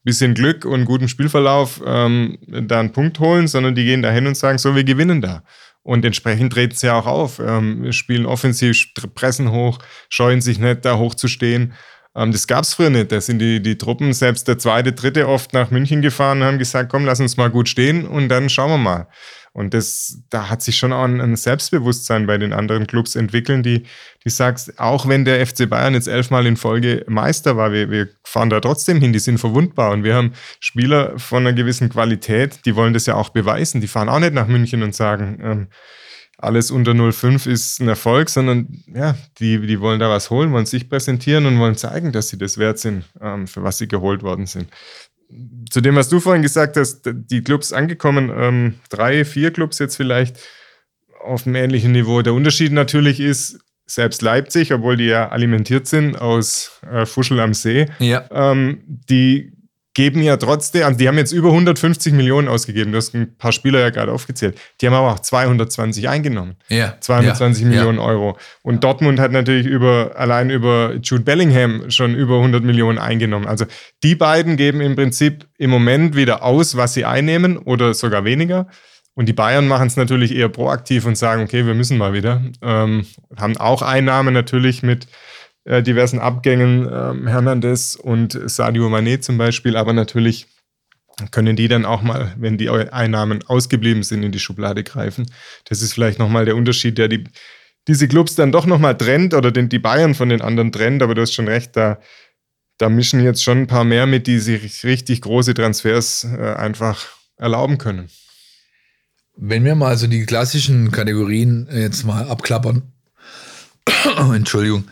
bisschen 0.02 0.34
Glück 0.34 0.64
und 0.64 0.86
guten 0.86 1.08
Spielverlauf 1.08 1.82
ähm, 1.84 2.38
da 2.46 2.80
einen 2.80 2.92
Punkt 2.92 3.18
holen, 3.18 3.48
sondern 3.48 3.74
die 3.74 3.84
gehen 3.84 4.02
da 4.02 4.10
hin 4.10 4.26
und 4.26 4.36
sagen, 4.36 4.58
so, 4.58 4.74
wir 4.74 4.84
gewinnen 4.84 5.20
da. 5.20 5.42
Und 5.82 6.04
entsprechend 6.04 6.52
treten 6.52 6.74
sie 6.74 6.86
ja 6.86 6.98
auch 6.98 7.06
auf, 7.06 7.38
ähm, 7.38 7.92
spielen 7.92 8.26
offensiv, 8.26 8.86
pressen 9.14 9.50
hoch, 9.50 9.78
scheuen 10.08 10.40
sich 10.40 10.58
nicht, 10.58 10.84
da 10.84 10.98
hochzustehen. 10.98 11.74
Ähm, 12.14 12.32
das 12.32 12.46
gab 12.46 12.64
es 12.64 12.74
früher 12.74 12.90
nicht. 12.90 13.12
Da 13.12 13.20
sind 13.20 13.38
die, 13.38 13.60
die 13.60 13.78
Truppen, 13.78 14.12
selbst 14.12 14.48
der 14.48 14.58
zweite, 14.58 14.92
dritte, 14.92 15.28
oft 15.28 15.52
nach 15.52 15.70
München 15.70 16.02
gefahren 16.02 16.40
und 16.40 16.46
haben 16.46 16.58
gesagt, 16.58 16.90
komm, 16.90 17.04
lass 17.04 17.20
uns 17.20 17.36
mal 17.36 17.50
gut 17.50 17.68
stehen 17.68 18.06
und 18.06 18.28
dann 18.28 18.48
schauen 18.48 18.70
wir 18.70 18.78
mal. 18.78 19.08
Und 19.52 19.74
das, 19.74 20.22
da 20.30 20.48
hat 20.48 20.62
sich 20.62 20.76
schon 20.76 20.92
auch 20.92 21.04
ein, 21.04 21.34
Selbstbewusstsein 21.34 22.26
bei 22.26 22.38
den 22.38 22.52
anderen 22.52 22.86
Clubs 22.86 23.16
entwickelt, 23.16 23.66
die, 23.66 23.82
die 24.24 24.30
sagst, 24.30 24.78
auch 24.78 25.08
wenn 25.08 25.24
der 25.24 25.44
FC 25.44 25.68
Bayern 25.68 25.94
jetzt 25.94 26.06
elfmal 26.06 26.46
in 26.46 26.56
Folge 26.56 27.04
Meister 27.08 27.56
war, 27.56 27.72
wir, 27.72 27.90
wir 27.90 28.08
fahren 28.22 28.50
da 28.50 28.60
trotzdem 28.60 29.00
hin, 29.00 29.12
die 29.12 29.18
sind 29.18 29.38
verwundbar. 29.38 29.90
Und 29.90 30.04
wir 30.04 30.14
haben 30.14 30.32
Spieler 30.60 31.18
von 31.18 31.46
einer 31.46 31.52
gewissen 31.52 31.88
Qualität, 31.88 32.64
die 32.64 32.76
wollen 32.76 32.94
das 32.94 33.06
ja 33.06 33.16
auch 33.16 33.30
beweisen. 33.30 33.80
Die 33.80 33.88
fahren 33.88 34.08
auch 34.08 34.20
nicht 34.20 34.34
nach 34.34 34.46
München 34.46 34.84
und 34.84 34.94
sagen, 34.94 35.40
ähm, 35.42 35.68
alles 36.38 36.70
unter 36.70 36.92
0,5 36.92 37.50
ist 37.50 37.80
ein 37.80 37.88
Erfolg, 37.88 38.30
sondern 38.30 38.68
ja, 38.86 39.16
die, 39.40 39.66
die 39.66 39.80
wollen 39.80 40.00
da 40.00 40.08
was 40.08 40.30
holen, 40.30 40.52
wollen 40.52 40.64
sich 40.64 40.88
präsentieren 40.88 41.44
und 41.44 41.58
wollen 41.58 41.76
zeigen, 41.76 42.12
dass 42.12 42.28
sie 42.28 42.38
das 42.38 42.56
wert 42.56 42.78
sind, 42.78 43.04
ähm, 43.20 43.46
für 43.46 43.62
was 43.62 43.78
sie 43.78 43.88
geholt 43.88 44.22
worden 44.22 44.46
sind 44.46 44.68
zu 45.70 45.80
dem, 45.80 45.94
was 45.96 46.08
du 46.08 46.20
vorhin 46.20 46.42
gesagt 46.42 46.76
hast, 46.76 47.02
die 47.06 47.42
Clubs 47.42 47.72
angekommen, 47.72 48.30
ähm, 48.34 48.74
drei, 48.88 49.24
vier 49.24 49.52
Clubs 49.52 49.78
jetzt 49.78 49.96
vielleicht, 49.96 50.38
auf 51.22 51.46
einem 51.46 51.56
ähnlichen 51.56 51.92
Niveau. 51.92 52.22
Der 52.22 52.32
Unterschied 52.34 52.72
natürlich 52.72 53.20
ist, 53.20 53.58
selbst 53.86 54.22
Leipzig, 54.22 54.72
obwohl 54.72 54.96
die 54.96 55.06
ja 55.06 55.28
alimentiert 55.30 55.86
sind 55.86 56.20
aus 56.20 56.80
äh, 56.90 57.04
Fuschel 57.06 57.40
am 57.40 57.54
See, 57.54 57.86
Ja. 57.98 58.24
ähm, 58.30 58.82
die 58.86 59.52
geben 59.94 60.22
ja 60.22 60.36
trotzdem, 60.36 60.84
also 60.84 60.98
die 60.98 61.08
haben 61.08 61.18
jetzt 61.18 61.32
über 61.32 61.48
150 61.48 62.12
Millionen 62.12 62.48
ausgegeben. 62.48 62.92
Du 62.92 62.98
hast 62.98 63.14
ein 63.14 63.36
paar 63.36 63.50
Spieler 63.50 63.80
ja 63.80 63.90
gerade 63.90 64.12
aufgezählt. 64.12 64.58
Die 64.80 64.86
haben 64.86 64.94
aber 64.94 65.12
auch 65.12 65.18
220 65.18 66.08
eingenommen. 66.08 66.56
Ja. 66.68 66.96
220 67.00 67.64
ja. 67.64 67.68
Millionen 67.70 67.98
Euro. 67.98 68.38
Und 68.62 68.84
Dortmund 68.84 69.18
hat 69.18 69.32
natürlich 69.32 69.66
über, 69.66 70.12
allein 70.14 70.50
über 70.50 70.94
Jude 71.02 71.24
Bellingham 71.24 71.90
schon 71.90 72.14
über 72.14 72.36
100 72.36 72.62
Millionen 72.62 72.98
eingenommen. 72.98 73.46
Also 73.46 73.66
die 74.04 74.14
beiden 74.14 74.56
geben 74.56 74.80
im 74.80 74.94
Prinzip 74.94 75.48
im 75.58 75.70
Moment 75.70 76.14
wieder 76.14 76.44
aus, 76.44 76.76
was 76.76 76.94
sie 76.94 77.04
einnehmen 77.04 77.58
oder 77.58 77.92
sogar 77.92 78.24
weniger. 78.24 78.68
Und 79.14 79.26
die 79.26 79.32
Bayern 79.32 79.66
machen 79.66 79.88
es 79.88 79.96
natürlich 79.96 80.34
eher 80.34 80.48
proaktiv 80.48 81.04
und 81.04 81.18
sagen, 81.18 81.42
okay, 81.42 81.66
wir 81.66 81.74
müssen 81.74 81.98
mal 81.98 82.12
wieder. 82.12 82.42
Ähm, 82.62 83.06
haben 83.36 83.56
auch 83.56 83.82
Einnahmen 83.82 84.32
natürlich 84.32 84.84
mit 84.84 85.08
äh, 85.64 85.82
diversen 85.82 86.18
Abgängen, 86.18 86.88
ähm, 86.90 87.26
Hernandez 87.26 87.96
und 87.96 88.38
Sadio 88.46 88.88
Mané 88.88 89.20
zum 89.20 89.38
Beispiel, 89.38 89.76
aber 89.76 89.92
natürlich 89.92 90.46
können 91.30 91.56
die 91.56 91.68
dann 91.68 91.84
auch 91.84 92.02
mal, 92.02 92.34
wenn 92.38 92.56
die 92.56 92.70
Einnahmen 92.70 93.42
ausgeblieben 93.46 94.02
sind, 94.02 94.22
in 94.22 94.32
die 94.32 94.38
Schublade 94.38 94.82
greifen. 94.84 95.26
Das 95.64 95.82
ist 95.82 95.92
vielleicht 95.92 96.18
nochmal 96.18 96.46
der 96.46 96.56
Unterschied, 96.56 96.96
der 96.96 97.08
die, 97.08 97.24
diese 97.88 98.08
Clubs 98.08 98.34
dann 98.34 98.52
doch 98.52 98.66
nochmal 98.66 98.96
trennt 98.96 99.34
oder 99.34 99.50
den, 99.50 99.68
die 99.68 99.78
Bayern 99.78 100.14
von 100.14 100.30
den 100.30 100.40
anderen 100.40 100.72
trennt, 100.72 101.02
aber 101.02 101.14
du 101.14 101.22
hast 101.22 101.34
schon 101.34 101.48
recht, 101.48 101.76
da, 101.76 102.00
da 102.78 102.88
mischen 102.88 103.22
jetzt 103.22 103.42
schon 103.42 103.58
ein 103.58 103.66
paar 103.66 103.84
mehr 103.84 104.06
mit, 104.06 104.26
die 104.26 104.38
sich 104.38 104.84
richtig 104.84 105.20
große 105.20 105.54
Transfers 105.54 106.24
äh, 106.24 106.54
einfach 106.54 107.06
erlauben 107.36 107.78
können. 107.78 108.08
Wenn 109.36 109.64
wir 109.64 109.74
mal 109.74 109.96
so 109.96 110.06
die 110.06 110.26
klassischen 110.26 110.90
Kategorien 110.90 111.68
jetzt 111.72 112.04
mal 112.04 112.28
abklappern, 112.28 112.82
Entschuldigung, 114.34 114.84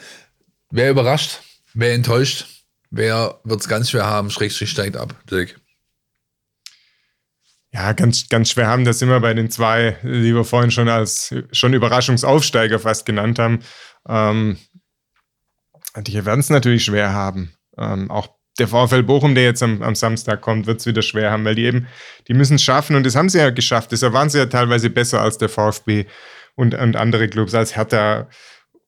wer 0.70 0.90
überrascht, 0.90 1.40
wer 1.74 1.94
enttäuscht, 1.94 2.64
wer 2.90 3.40
wird 3.44 3.60
es 3.60 3.68
ganz 3.68 3.90
schwer 3.90 4.06
haben, 4.06 4.30
Schrägstrich 4.30 4.70
steigt 4.70 4.96
ab, 4.96 5.14
Dirk. 5.30 5.60
Ja, 7.70 7.92
ganz, 7.92 8.28
ganz 8.28 8.50
schwer 8.50 8.66
haben. 8.66 8.84
Das 8.84 9.02
immer 9.02 9.20
bei 9.20 9.34
den 9.34 9.50
zwei, 9.50 9.98
die 10.02 10.34
wir 10.34 10.44
vorhin 10.44 10.70
schon 10.70 10.88
als 10.88 11.34
schon 11.52 11.74
Überraschungsaufsteiger 11.74 12.78
fast 12.78 13.04
genannt 13.04 13.38
haben. 13.38 13.60
Ähm, 14.08 14.58
die 15.96 16.24
werden 16.24 16.40
es 16.40 16.48
natürlich 16.48 16.84
schwer 16.84 17.12
haben. 17.12 17.52
Ähm, 17.76 18.10
auch 18.10 18.30
der 18.58 18.68
VfL 18.68 19.02
Bochum, 19.02 19.34
der 19.34 19.44
jetzt 19.44 19.62
am, 19.62 19.82
am 19.82 19.94
Samstag 19.94 20.40
kommt, 20.40 20.66
wird 20.66 20.80
es 20.80 20.86
wieder 20.86 21.02
schwer 21.02 21.30
haben, 21.30 21.44
weil 21.44 21.54
die 21.54 21.64
eben, 21.64 21.86
die 22.26 22.34
müssen 22.34 22.54
es 22.54 22.62
schaffen 22.62 22.96
und 22.96 23.04
das 23.04 23.14
haben 23.14 23.28
sie 23.28 23.38
ja 23.38 23.50
geschafft. 23.50 23.92
Deshalb 23.92 24.14
waren 24.14 24.30
sie 24.30 24.38
ja 24.38 24.46
teilweise 24.46 24.90
besser 24.90 25.20
als 25.20 25.38
der 25.38 25.48
VfB 25.48 26.06
und, 26.56 26.74
und 26.74 26.96
andere 26.96 27.28
Clubs, 27.28 27.54
als 27.54 27.76
Hertha 27.76 28.28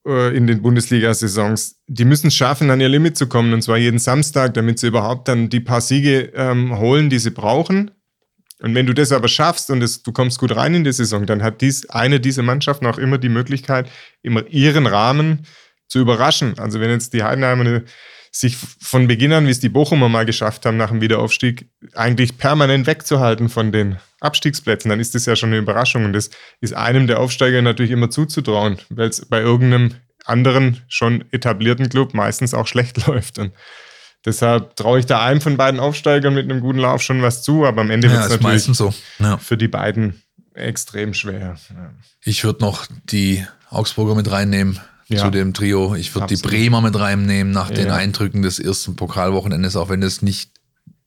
äh, 0.07 0.37
in 0.37 0.47
den 0.47 0.63
Bundesliga-Saisons. 0.63 1.81
Die 1.87 2.05
müssen 2.05 2.29
es 2.29 2.35
schaffen, 2.35 2.71
an 2.71 2.81
ihr 2.81 2.89
Limit 2.89 3.17
zu 3.17 3.27
kommen 3.27 3.53
und 3.53 3.63
zwar 3.63 3.77
jeden 3.77 3.99
Samstag, 3.99 4.55
damit 4.55 4.79
sie 4.79 4.89
überhaupt 4.89 5.29
dann 5.29 5.49
die 5.49 5.61
paar 5.61 5.81
Siege 5.81 6.33
ähm, 6.35 6.79
holen, 6.79 7.11
die 7.11 7.19
sie 7.19 7.31
brauchen. 7.31 7.91
Und 8.63 8.75
wenn 8.75 8.87
du 8.87 8.93
das 8.93 9.13
aber 9.13 9.29
schaffst 9.29 9.71
und 9.71 9.83
es, 9.83 10.03
du 10.03 10.13
kommst 10.13 10.39
gut 10.39 10.55
rein 10.55 10.75
in 10.75 10.85
die 10.85 10.93
Saison, 10.93 11.25
dann 11.27 11.43
hat 11.43 11.61
dies, 11.61 11.89
eine 11.89 12.21
dieser 12.21 12.43
Mannschaften 12.43 12.87
auch 12.87 12.99
immer 12.99 13.19
die 13.19 13.31
Möglichkeit, 13.31 13.91
immer 14.23 14.47
ihren 14.49 14.87
Rahmen 14.87 15.47
zu 15.89 15.99
überraschen. 15.99 16.59
Also 16.59 16.81
wenn 16.81 16.91
jetzt 16.91 17.13
die 17.15 17.23
Heidenheimer 17.23 17.83
sich 18.33 18.57
von 18.57 19.09
Beginn 19.09 19.33
an, 19.33 19.47
wie 19.47 19.51
es 19.51 19.59
die 19.61 19.69
Bochumer 19.69 20.09
mal 20.09 20.25
geschafft 20.25 20.65
haben 20.65 20.77
nach 20.77 20.91
dem 20.91 21.01
Wiederaufstieg, 21.01 21.69
eigentlich 21.95 22.39
permanent 22.39 22.87
wegzuhalten 22.87 23.49
von 23.49 23.73
den 23.73 23.97
Abstiegsplätzen, 24.21 24.89
dann 24.89 25.01
ist 25.01 25.15
das 25.15 25.27
ja 25.27 25.35
schon 25.35 25.49
eine 25.51 25.59
Überraschung. 25.59 26.05
Und 26.05 26.13
das 26.13 26.31
ist 26.61 26.75
einem 26.75 27.07
der 27.07 27.19
Aufsteiger 27.19 27.61
natürlich 27.63 27.91
immer 27.91 28.11
zuzutrauen, 28.11 28.79
weil 28.89 29.09
es 29.09 29.27
bei 29.27 29.41
irgendeinem 29.41 29.95
anderen 30.25 30.83
schon 30.89 31.25
etablierten 31.33 31.89
Club 31.89 32.15
meistens 32.15 32.55
auch 32.55 32.67
schlecht 32.69 33.05
läuft. 33.07 33.39
Und 33.39 33.53
deshalb 34.25 34.77
traue 34.77 35.01
ich 35.01 35.07
da 35.07 35.25
einem 35.25 35.41
von 35.41 35.57
beiden 35.57 35.81
Aufsteigern 35.81 36.35
mit 36.35 36.45
einem 36.45 36.61
guten 36.61 36.79
Lauf 36.79 37.03
schon 37.03 37.23
was 37.23 37.43
zu, 37.43 37.65
aber 37.67 37.81
am 37.81 37.91
Ende 37.91 38.07
Ja, 38.07 38.13
wird 38.13 38.23
es 38.23 38.29
natürlich 38.31 38.45
meistens 38.45 38.79
so. 38.79 38.95
Ja. 39.19 39.39
für 39.39 39.57
die 39.57 39.69
beiden 39.69 40.23
extrem 40.55 41.15
schwer. 41.15 41.57
Ja. 41.71 41.95
Ich 42.23 42.45
würde 42.45 42.61
noch 42.61 42.87
die 43.05 43.45
Augsburger 43.71 44.15
mit 44.15 44.31
reinnehmen 44.31 44.79
Ja. 45.11 45.25
zu 45.25 45.31
dem 45.31 45.53
Trio. 45.55 45.95
Ich 45.95 46.15
würde 46.15 46.29
die. 46.35 46.41
Bremer 46.41 46.81
mit 46.81 46.99
reinnehmen 46.99 47.53
nach 47.53 47.71
den 47.71 47.89
Ja. 47.89 47.95
Eindrücken 47.95 48.43
des 48.43 48.59
ersten 48.59 48.97
Pokalwochenendes, 48.97 49.77
auch 49.77 49.89
wenn 49.89 50.03
es 50.03 50.23
nicht, 50.23 50.53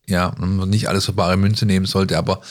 ja, 0.07 0.33
man 0.37 0.69
nicht 0.69 0.89
alles 0.89 1.05
für 1.05 1.13
bare 1.13 1.37
Münze 1.37 1.65
nehmen 1.65 1.85
sollte, 1.85 2.17
aber 2.17 2.41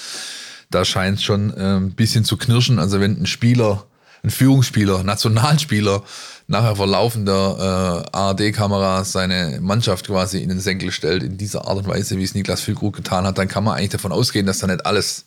da 0.71 0.85
scheint 0.85 1.19
es 1.19 1.25
schon 1.25 1.53
äh, 1.57 1.77
ein 1.77 1.93
bisschen 1.93 2.25
zu 2.25 2.37
knirschen. 2.37 2.79
Also 2.79 3.01
wenn 3.01 3.21
ein 3.21 3.27
Spieler, 3.27 3.85
ein 4.25 4.31
Führungsspieler, 4.31 5.03
Nationalspieler 5.03 6.03
nachher 6.47 6.77
vor 6.77 6.87
laufender 6.87 8.05
äh, 8.13 8.17
ARD-Kamera 8.17 9.05
seine 9.05 9.59
Mannschaft 9.61 10.07
quasi 10.07 10.39
in 10.43 10.49
den 10.49 10.61
Senkel 10.61 10.91
stellt, 10.91 11.23
in 11.23 11.37
dieser 11.37 11.67
Art 11.69 11.79
und 11.79 11.89
Weise, 11.89 12.17
wie 12.19 12.23
es 12.25 12.35
Niklas 12.35 12.61
Füllkrug 12.63 12.97
getan 12.97 13.27
hat, 13.27 13.39
dann 13.39 13.49
kann 13.49 13.65
man 13.65 13.77
eigentlich 13.77 13.91
davon 13.91 14.13
ausgehen, 14.13 14.47
dass 14.47 14.59
da 14.59 14.67
nicht 14.67 14.87
alles 14.87 15.27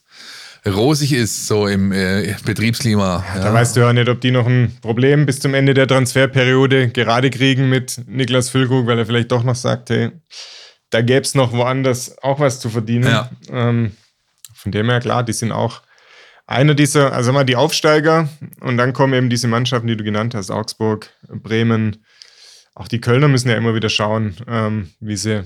rosig 0.67 1.13
ist, 1.13 1.47
so 1.47 1.67
im 1.67 1.91
äh, 1.91 2.36
Betriebsklima. 2.45 3.23
Da 3.36 3.54
weißt 3.54 3.75
du 3.75 3.82
ja 3.82 3.93
nicht, 3.93 4.10
ob 4.10 4.21
die 4.21 4.32
noch 4.32 4.47
ein 4.47 4.78
Problem 4.82 5.25
bis 5.25 5.39
zum 5.39 5.54
Ende 5.54 5.73
der 5.73 5.88
Transferperiode 5.88 6.89
gerade 6.89 7.30
kriegen 7.30 7.69
mit 7.69 8.01
Niklas 8.08 8.49
Füllkrug, 8.49 8.88
weil 8.88 8.97
er 8.97 9.06
vielleicht 9.06 9.32
doch 9.32 9.43
noch 9.43 9.56
sagt, 9.56 9.89
hey, 9.89 10.12
da 10.89 11.01
gäbe 11.01 11.21
es 11.21 11.36
noch 11.36 11.51
woanders 11.51 12.17
auch 12.23 12.39
was 12.39 12.60
zu 12.60 12.69
verdienen. 12.69 13.10
Ja. 13.10 13.30
Ähm, 13.51 13.91
von 14.54 14.71
dem 14.71 14.89
her, 14.89 14.99
klar, 14.99 15.23
die 15.23 15.34
sind 15.34 15.51
auch 15.51 15.82
einer 16.47 16.73
dieser, 16.73 17.13
also 17.13 17.32
mal 17.32 17.43
die 17.43 17.56
Aufsteiger 17.56 18.30
und 18.62 18.78
dann 18.78 18.93
kommen 18.93 19.13
eben 19.13 19.30
diese 19.30 19.47
Mannschaften, 19.47 19.88
die 19.88 19.97
du 19.97 20.04
genannt 20.04 20.36
hast, 20.36 20.51
Augsburg, 20.51 21.12
Bremen, 21.28 22.04
auch 22.75 22.88
die 22.88 23.01
Kölner 23.01 23.28
müssen 23.28 23.49
ja 23.49 23.56
immer 23.56 23.73
wieder 23.73 23.89
schauen, 23.89 24.36
ähm, 24.47 24.91
wie 24.99 25.15
sie 25.15 25.43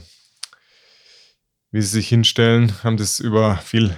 wie 1.72 1.82
sie 1.82 1.90
sich 1.90 2.10
hinstellen, 2.10 2.74
haben 2.84 2.98
das 2.98 3.20
über 3.20 3.58
viel 3.58 3.96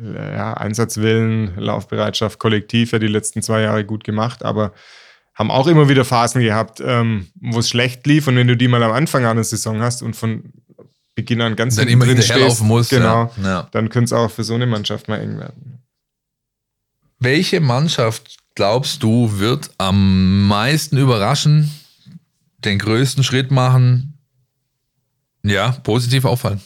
ja, 0.00 0.54
Einsatzwillen, 0.54 1.56
Laufbereitschaft, 1.56 2.38
Kollektiv 2.38 2.92
ja 2.92 2.98
die 2.98 3.06
letzten 3.06 3.42
zwei 3.42 3.62
Jahre 3.62 3.84
gut 3.84 4.04
gemacht, 4.04 4.44
aber 4.44 4.72
haben 5.34 5.50
auch 5.50 5.66
immer 5.66 5.88
wieder 5.88 6.04
Phasen 6.04 6.40
gehabt, 6.40 6.80
ähm, 6.84 7.28
wo 7.40 7.58
es 7.58 7.68
schlecht 7.68 8.06
lief 8.06 8.26
und 8.26 8.36
wenn 8.36 8.48
du 8.48 8.56
die 8.56 8.68
mal 8.68 8.82
am 8.82 8.92
Anfang 8.92 9.24
einer 9.26 9.44
Saison 9.44 9.82
hast 9.82 10.02
und 10.02 10.16
von 10.16 10.52
Beginn 11.14 11.40
an 11.40 11.56
ganz 11.56 11.76
Dann 11.76 11.88
immer 11.88 12.04
hinterherlaufen 12.04 12.66
musst, 12.66 12.90
genau, 12.90 13.30
ja. 13.38 13.42
Ja. 13.42 13.68
dann 13.72 13.88
könnte 13.88 14.06
es 14.06 14.12
auch 14.12 14.30
für 14.30 14.44
so 14.44 14.54
eine 14.54 14.66
Mannschaft 14.66 15.08
mal 15.08 15.18
eng 15.18 15.38
werden. 15.38 15.82
Welche 17.18 17.60
Mannschaft 17.60 18.36
glaubst 18.54 19.02
du 19.02 19.38
wird 19.38 19.70
am 19.78 20.46
meisten 20.46 20.98
überraschen, 20.98 21.70
den 22.58 22.78
größten 22.78 23.24
Schritt 23.24 23.50
machen, 23.50 24.18
ja, 25.42 25.72
positiv 25.82 26.24
auffallen? 26.26 26.60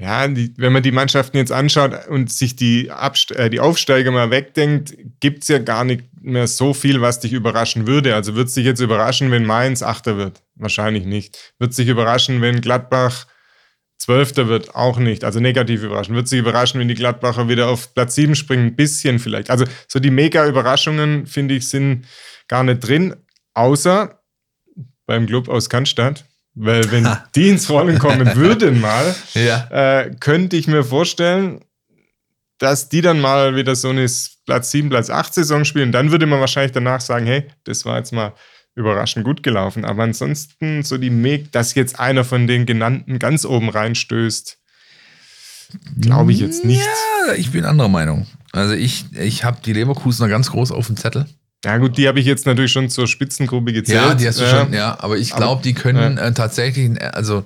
Ja, 0.00 0.28
die, 0.28 0.54
wenn 0.56 0.72
man 0.72 0.84
die 0.84 0.92
Mannschaften 0.92 1.38
jetzt 1.38 1.50
anschaut 1.50 2.06
und 2.06 2.30
sich 2.30 2.54
die, 2.54 2.88
Abst 2.88 3.32
äh, 3.32 3.50
die 3.50 3.58
Aufsteiger 3.58 4.12
mal 4.12 4.30
wegdenkt, 4.30 4.96
gibt 5.18 5.42
es 5.42 5.48
ja 5.48 5.58
gar 5.58 5.84
nicht 5.84 6.04
mehr 6.20 6.46
so 6.46 6.72
viel, 6.72 7.00
was 7.00 7.18
dich 7.18 7.32
überraschen 7.32 7.88
würde. 7.88 8.14
Also 8.14 8.36
wird 8.36 8.46
es 8.46 8.54
dich 8.54 8.64
jetzt 8.64 8.80
überraschen, 8.80 9.32
wenn 9.32 9.44
Mainz 9.44 9.82
Achter 9.82 10.16
wird? 10.16 10.40
Wahrscheinlich 10.54 11.04
nicht. 11.04 11.52
Wird 11.58 11.72
es 11.72 11.76
dich 11.76 11.88
überraschen, 11.88 12.40
wenn 12.40 12.60
Gladbach 12.60 13.26
Zwölfter 13.98 14.46
wird? 14.46 14.76
Auch 14.76 14.98
nicht. 14.98 15.24
Also 15.24 15.40
negativ 15.40 15.82
überraschen. 15.82 16.14
Wird 16.14 16.26
es 16.26 16.30
dich 16.30 16.38
überraschen, 16.38 16.78
wenn 16.78 16.86
die 16.86 16.94
Gladbacher 16.94 17.48
wieder 17.48 17.68
auf 17.68 17.92
Platz 17.92 18.14
7 18.14 18.36
springen? 18.36 18.66
Ein 18.66 18.76
bisschen 18.76 19.18
vielleicht. 19.18 19.50
Also 19.50 19.64
so 19.88 19.98
die 19.98 20.12
Mega-Überraschungen, 20.12 21.26
finde 21.26 21.56
ich, 21.56 21.68
sind 21.68 22.06
gar 22.46 22.62
nicht 22.62 22.86
drin. 22.86 23.16
Außer 23.54 24.22
beim 25.06 25.26
Club 25.26 25.48
aus 25.48 25.68
Cannstatt. 25.68 26.27
Weil 26.60 26.90
wenn 26.90 27.08
die 27.36 27.50
ins 27.50 27.70
Rollen 27.70 27.98
kommen 27.98 28.34
würden 28.34 28.80
mal, 28.80 29.14
Ja. 29.34 29.68
äh, 29.70 30.10
könnte 30.18 30.56
ich 30.56 30.66
mir 30.66 30.82
vorstellen, 30.82 31.60
dass 32.58 32.88
die 32.88 33.00
dann 33.00 33.20
mal 33.20 33.54
wieder 33.54 33.76
so 33.76 33.90
eine 33.90 34.06
Platz 34.44 34.72
7, 34.72 34.88
Platz 34.88 35.08
8 35.10 35.34
Saison 35.34 35.64
spielen. 35.64 35.92
Dann 35.92 36.10
würde 36.10 36.26
man 36.26 36.40
wahrscheinlich 36.40 36.72
danach 36.72 37.00
sagen, 37.00 37.26
hey, 37.26 37.44
das 37.62 37.84
war 37.84 37.98
jetzt 37.98 38.12
mal 38.12 38.32
überraschend 38.74 39.24
gut 39.24 39.42
gelaufen. 39.44 39.84
Aber 39.84 40.02
ansonsten 40.02 40.82
so 40.82 40.98
die 40.98 41.10
Meg, 41.10 41.52
dass 41.52 41.74
jetzt 41.76 42.00
einer 42.00 42.24
von 42.24 42.48
den 42.48 42.66
genannten 42.66 43.20
ganz 43.20 43.44
oben 43.44 43.68
reinstößt, 43.68 44.58
glaube 46.00 46.32
ich 46.32 46.40
jetzt 46.40 46.64
nicht. 46.64 46.82
Ja, 47.28 47.34
ich 47.34 47.52
bin 47.52 47.64
anderer 47.64 47.88
Meinung. 47.88 48.26
Also 48.52 48.74
ich, 48.74 49.04
ich 49.16 49.44
habe 49.44 49.58
die 49.64 49.74
Leverkusener 49.74 50.28
ganz 50.28 50.50
groß 50.50 50.72
auf 50.72 50.86
dem 50.86 50.96
Zettel. 50.96 51.26
Ja 51.64 51.76
gut, 51.78 51.96
die 51.98 52.06
habe 52.06 52.20
ich 52.20 52.26
jetzt 52.26 52.46
natürlich 52.46 52.70
schon 52.70 52.88
zur 52.88 53.08
Spitzengruppe 53.08 53.72
gezählt. 53.72 54.00
Ja, 54.00 54.14
die 54.14 54.28
hast 54.28 54.38
du 54.38 54.44
Ja. 54.44 54.50
schon, 54.64 54.72
ja, 54.72 54.96
aber 55.00 55.18
ich 55.18 55.34
glaube, 55.34 55.60
die 55.62 55.74
können 55.74 56.16
äh, 56.16 56.32
tatsächlich, 56.32 57.02
also 57.14 57.38
ob 57.38 57.44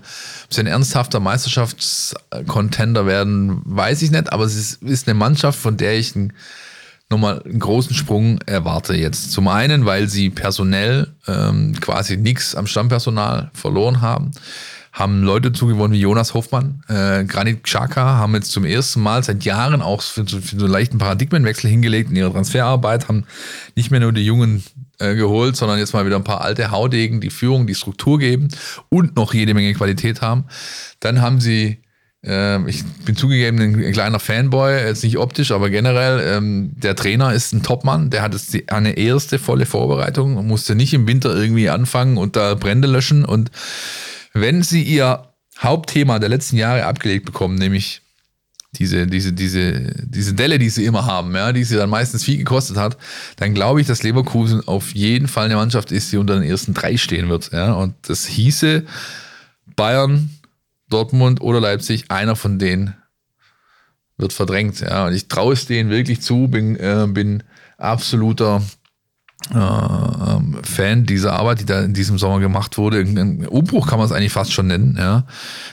sie 0.54 0.60
ein 0.60 0.66
ernsthafter 0.66 1.18
Meisterschaftscontender 1.18 3.06
werden, 3.06 3.62
weiß 3.64 4.02
ich 4.02 4.10
nicht, 4.10 4.30
aber 4.32 4.44
es 4.44 4.54
ist, 4.54 4.82
ist 4.82 5.08
eine 5.08 5.14
Mannschaft, 5.14 5.58
von 5.58 5.78
der 5.78 5.98
ich 5.98 6.14
einen, 6.14 6.34
nochmal 7.08 7.42
einen 7.42 7.58
großen 7.58 7.94
Sprung 7.94 8.38
erwarte 8.42 8.94
jetzt. 8.94 9.32
Zum 9.32 9.48
einen, 9.48 9.86
weil 9.86 10.08
sie 10.08 10.28
personell 10.28 11.08
ähm, 11.26 11.74
quasi 11.80 12.18
nichts 12.18 12.54
am 12.54 12.66
Stammpersonal 12.66 13.50
verloren 13.54 14.02
haben, 14.02 14.32
haben 14.93 15.22
Leute 15.22 15.53
zugewonnen 15.53 15.97
wie 15.97 16.01
Jonas 16.01 16.34
Hoffmann, 16.34 16.82
äh, 16.88 17.24
Granit 17.24 17.64
Xhaka, 17.64 18.18
haben 18.18 18.34
jetzt 18.34 18.53
zum 18.53 18.64
ersten 18.64 19.01
Mal 19.01 19.24
seit 19.24 19.45
Jahren 19.45 19.80
auch 19.80 20.03
für, 20.03 20.26
für 20.26 20.40
so 20.40 20.64
einen 20.64 20.72
leichten 20.72 20.99
Paradigmenwechsel 20.99 21.70
hingelegt 21.70 22.11
in 22.11 22.16
ihrer 22.16 22.32
Transferarbeit, 22.32 23.09
haben 23.09 23.24
nicht 23.74 23.90
mehr 23.90 24.01
nur 24.01 24.12
die 24.12 24.24
jungen 24.24 24.62
äh, 24.99 25.14
geholt, 25.14 25.57
sondern 25.57 25.78
jetzt 25.78 25.95
mal 25.95 26.05
wieder 26.05 26.16
ein 26.16 26.24
paar 26.24 26.43
alte 26.43 26.70
Haudegen, 26.70 27.22
die 27.22 27.30
Führung, 27.30 27.66
die 27.66 27.74
Struktur 27.74 28.18
geben 28.18 28.49
und 28.90 29.16
noch 29.16 29.32
jede 29.32 29.55
Menge 29.55 29.72
Qualität 29.72 30.20
haben. 30.20 30.45
Dann 31.01 31.22
haben 31.22 31.40
sie 31.40 31.78
ähm, 32.24 32.68
ich 32.68 32.84
bin 33.05 33.16
zugegeben 33.16 33.59
ein 33.59 33.93
kleiner 33.93 34.20
Fanboy, 34.20 34.86
jetzt 34.86 35.03
nicht 35.03 35.18
optisch, 35.18 35.51
aber 35.51 35.70
generell. 35.70 36.36
Ähm, 36.36 36.70
der 36.76 36.95
Trainer 36.95 37.32
ist 37.32 37.53
ein 37.53 37.62
Topmann, 37.62 38.11
der 38.11 38.22
hat 38.22 38.32
jetzt 38.34 38.57
eine 38.70 38.93
erste 38.93 39.38
volle 39.38 39.66
Vorbereitung, 39.66 40.47
musste 40.47 40.76
nicht 40.76 40.95
im 40.95 41.09
Winter 41.09 41.34
irgendwie 41.34 41.68
anfangen 41.68 42.18
und 42.18 42.36
da 42.36 42.55
Brände 42.55 42.86
löschen. 42.86 43.24
Und 43.24 43.51
wenn 44.33 44.62
sie 44.62 44.83
ihr 44.83 45.28
Hauptthema 45.59 46.18
der 46.18 46.28
letzten 46.28 46.57
Jahre 46.57 46.87
abgelegt 46.87 47.26
bekommen, 47.26 47.57
nämlich 47.57 48.03
diese, 48.74 49.07
diese, 49.07 49.33
diese, 49.35 49.93
diese 50.03 50.33
Delle, 50.33 50.59
die 50.59 50.70
sie 50.70 50.87
immer 50.87 51.05
haben, 51.05 51.35
ja, 51.37 51.53
die 51.53 51.64
sie 51.64 51.76
dann 51.76 51.91
meistens 51.91 52.24
viel 52.24 52.39
gekostet 52.39 52.78
hat, 52.78 52.97
dann 53.37 53.53
glaube 53.53 53.80
ich, 53.80 53.87
dass 53.87 54.03
Leverkusen 54.03 54.66
auf 54.66 54.95
jeden 54.95 55.28
Fall 55.28 55.45
eine 55.45 55.57
Mannschaft 55.57 55.93
ist, 55.93 56.11
die 56.11 56.16
unter 56.16 56.35
den 56.35 56.49
ersten 56.49 56.72
drei 56.72 56.97
stehen 56.97 57.28
wird. 57.28 57.53
Ja. 57.53 57.74
Und 57.74 57.95
das 58.09 58.26
hieße 58.26 58.85
Bayern, 59.76 60.30
Dortmund 60.89 61.43
oder 61.43 61.61
Leipzig, 61.61 62.11
einer 62.11 62.35
von 62.35 62.59
denen 62.59 62.97
wird 64.16 64.33
verdrängt. 64.33 64.80
Ja. 64.80 65.07
Und 65.07 65.12
ich 65.12 65.28
traue 65.28 65.53
es 65.53 65.66
denen 65.66 65.91
wirklich 65.91 66.22
zu, 66.22 66.49
bin, 66.49 66.76
äh, 66.76 67.07
bin 67.09 67.43
absoluter 67.76 68.62
äh, 69.51 70.66
Fan 70.66 71.05
dieser 71.05 71.34
Arbeit, 71.34 71.61
die 71.61 71.66
da 71.66 71.80
in 71.80 71.95
diesem 71.95 72.18
Sommer 72.18 72.40
gemacht 72.40 72.78
wurde. 72.78 72.99
Ein 73.01 73.47
Umbruch 73.47 73.88
kann 73.88 73.99
man 73.99 74.07
es 74.07 74.12
eigentlich 74.12 74.32
fast 74.32 74.53
schon 74.53 74.66
nennen. 74.66 74.97
Ja. 74.99 75.26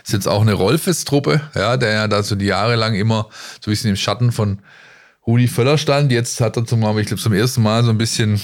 Ist 0.03 0.13
jetzt 0.13 0.27
auch 0.27 0.41
eine 0.41 0.53
Rollfest-Truppe, 0.53 1.41
ja, 1.55 1.77
der 1.77 1.91
ja 1.91 2.07
da 2.07 2.23
so 2.23 2.35
die 2.35 2.45
Jahre 2.45 2.75
lang 2.75 2.95
immer 2.95 3.27
so 3.61 3.69
ein 3.69 3.73
bisschen 3.73 3.91
im 3.91 3.95
Schatten 3.95 4.31
von 4.31 4.59
Rudi 5.25 5.47
Völler 5.47 5.77
stand. 5.77 6.11
Jetzt 6.11 6.41
hat 6.41 6.57
er 6.57 6.65
zum, 6.65 6.81
ich 6.97 7.07
glaube, 7.07 7.21
zum 7.21 7.33
ersten 7.33 7.61
Mal 7.61 7.83
so 7.83 7.91
ein 7.91 7.97
bisschen 7.97 8.41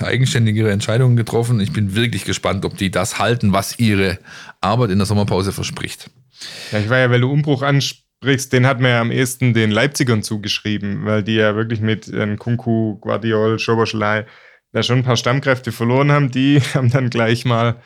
eigenständigere 0.00 0.70
Entscheidungen 0.70 1.16
getroffen. 1.16 1.58
Ich 1.60 1.72
bin 1.72 1.94
wirklich 1.94 2.24
gespannt, 2.24 2.64
ob 2.64 2.76
die 2.76 2.90
das 2.90 3.18
halten, 3.18 3.52
was 3.52 3.78
ihre 3.78 4.18
Arbeit 4.60 4.90
in 4.90 4.98
der 4.98 5.06
Sommerpause 5.06 5.52
verspricht. 5.52 6.10
Ja, 6.70 6.78
ich 6.78 6.88
war 6.88 6.98
ja, 6.98 7.10
weil 7.10 7.20
du 7.20 7.32
Umbruch 7.32 7.62
ansprichst, 7.62 8.05
den 8.22 8.66
hat 8.66 8.80
man 8.80 8.90
ja 8.90 9.00
am 9.00 9.10
ehesten 9.10 9.54
den 9.54 9.70
Leipzigern 9.70 10.22
zugeschrieben, 10.22 11.04
weil 11.04 11.22
die 11.22 11.34
ja 11.34 11.54
wirklich 11.54 11.80
mit 11.80 12.08
äh, 12.08 12.36
Kunku, 12.36 12.98
Guardiol, 13.00 13.58
Schoboschlei 13.58 14.26
da 14.72 14.82
schon 14.82 14.98
ein 14.98 15.04
paar 15.04 15.16
Stammkräfte 15.16 15.72
verloren 15.72 16.12
haben. 16.12 16.30
Die 16.30 16.60
haben 16.74 16.90
dann 16.90 17.10
gleich 17.10 17.44
mal, 17.44 17.80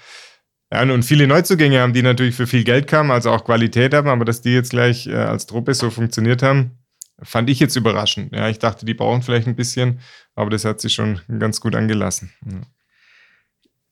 ja, 0.73 0.83
und 0.83 1.03
viele 1.05 1.27
Neuzugänge 1.27 1.81
haben, 1.81 1.93
die 1.93 2.03
natürlich 2.03 2.35
für 2.35 2.47
viel 2.47 2.65
Geld 2.65 2.87
kamen, 2.87 3.11
also 3.11 3.31
auch 3.31 3.45
Qualität 3.45 3.93
haben, 3.95 4.09
aber 4.09 4.25
dass 4.25 4.41
die 4.43 4.55
jetzt 4.55 4.71
gleich 4.71 5.07
äh, 5.07 5.15
als 5.15 5.47
Truppe 5.47 5.75
so 5.75 5.91
funktioniert 5.91 6.43
haben, 6.43 6.79
fand 7.23 7.51
ich 7.51 7.61
jetzt 7.61 7.77
überraschend. 7.77 8.35
Ja, 8.35 8.49
ich 8.49 8.59
dachte, 8.59 8.87
die 8.87 8.95
brauchen 8.95 9.23
vielleicht 9.23 9.47
ein 9.47 9.57
bisschen, 9.57 10.01
aber 10.35 10.51
das 10.51 10.65
hat 10.65 10.81
sich 10.81 10.95
schon 10.95 11.21
ganz 11.39 11.61
gut 11.61 11.75
angelassen. 11.75 12.33
Ja. 12.47 12.61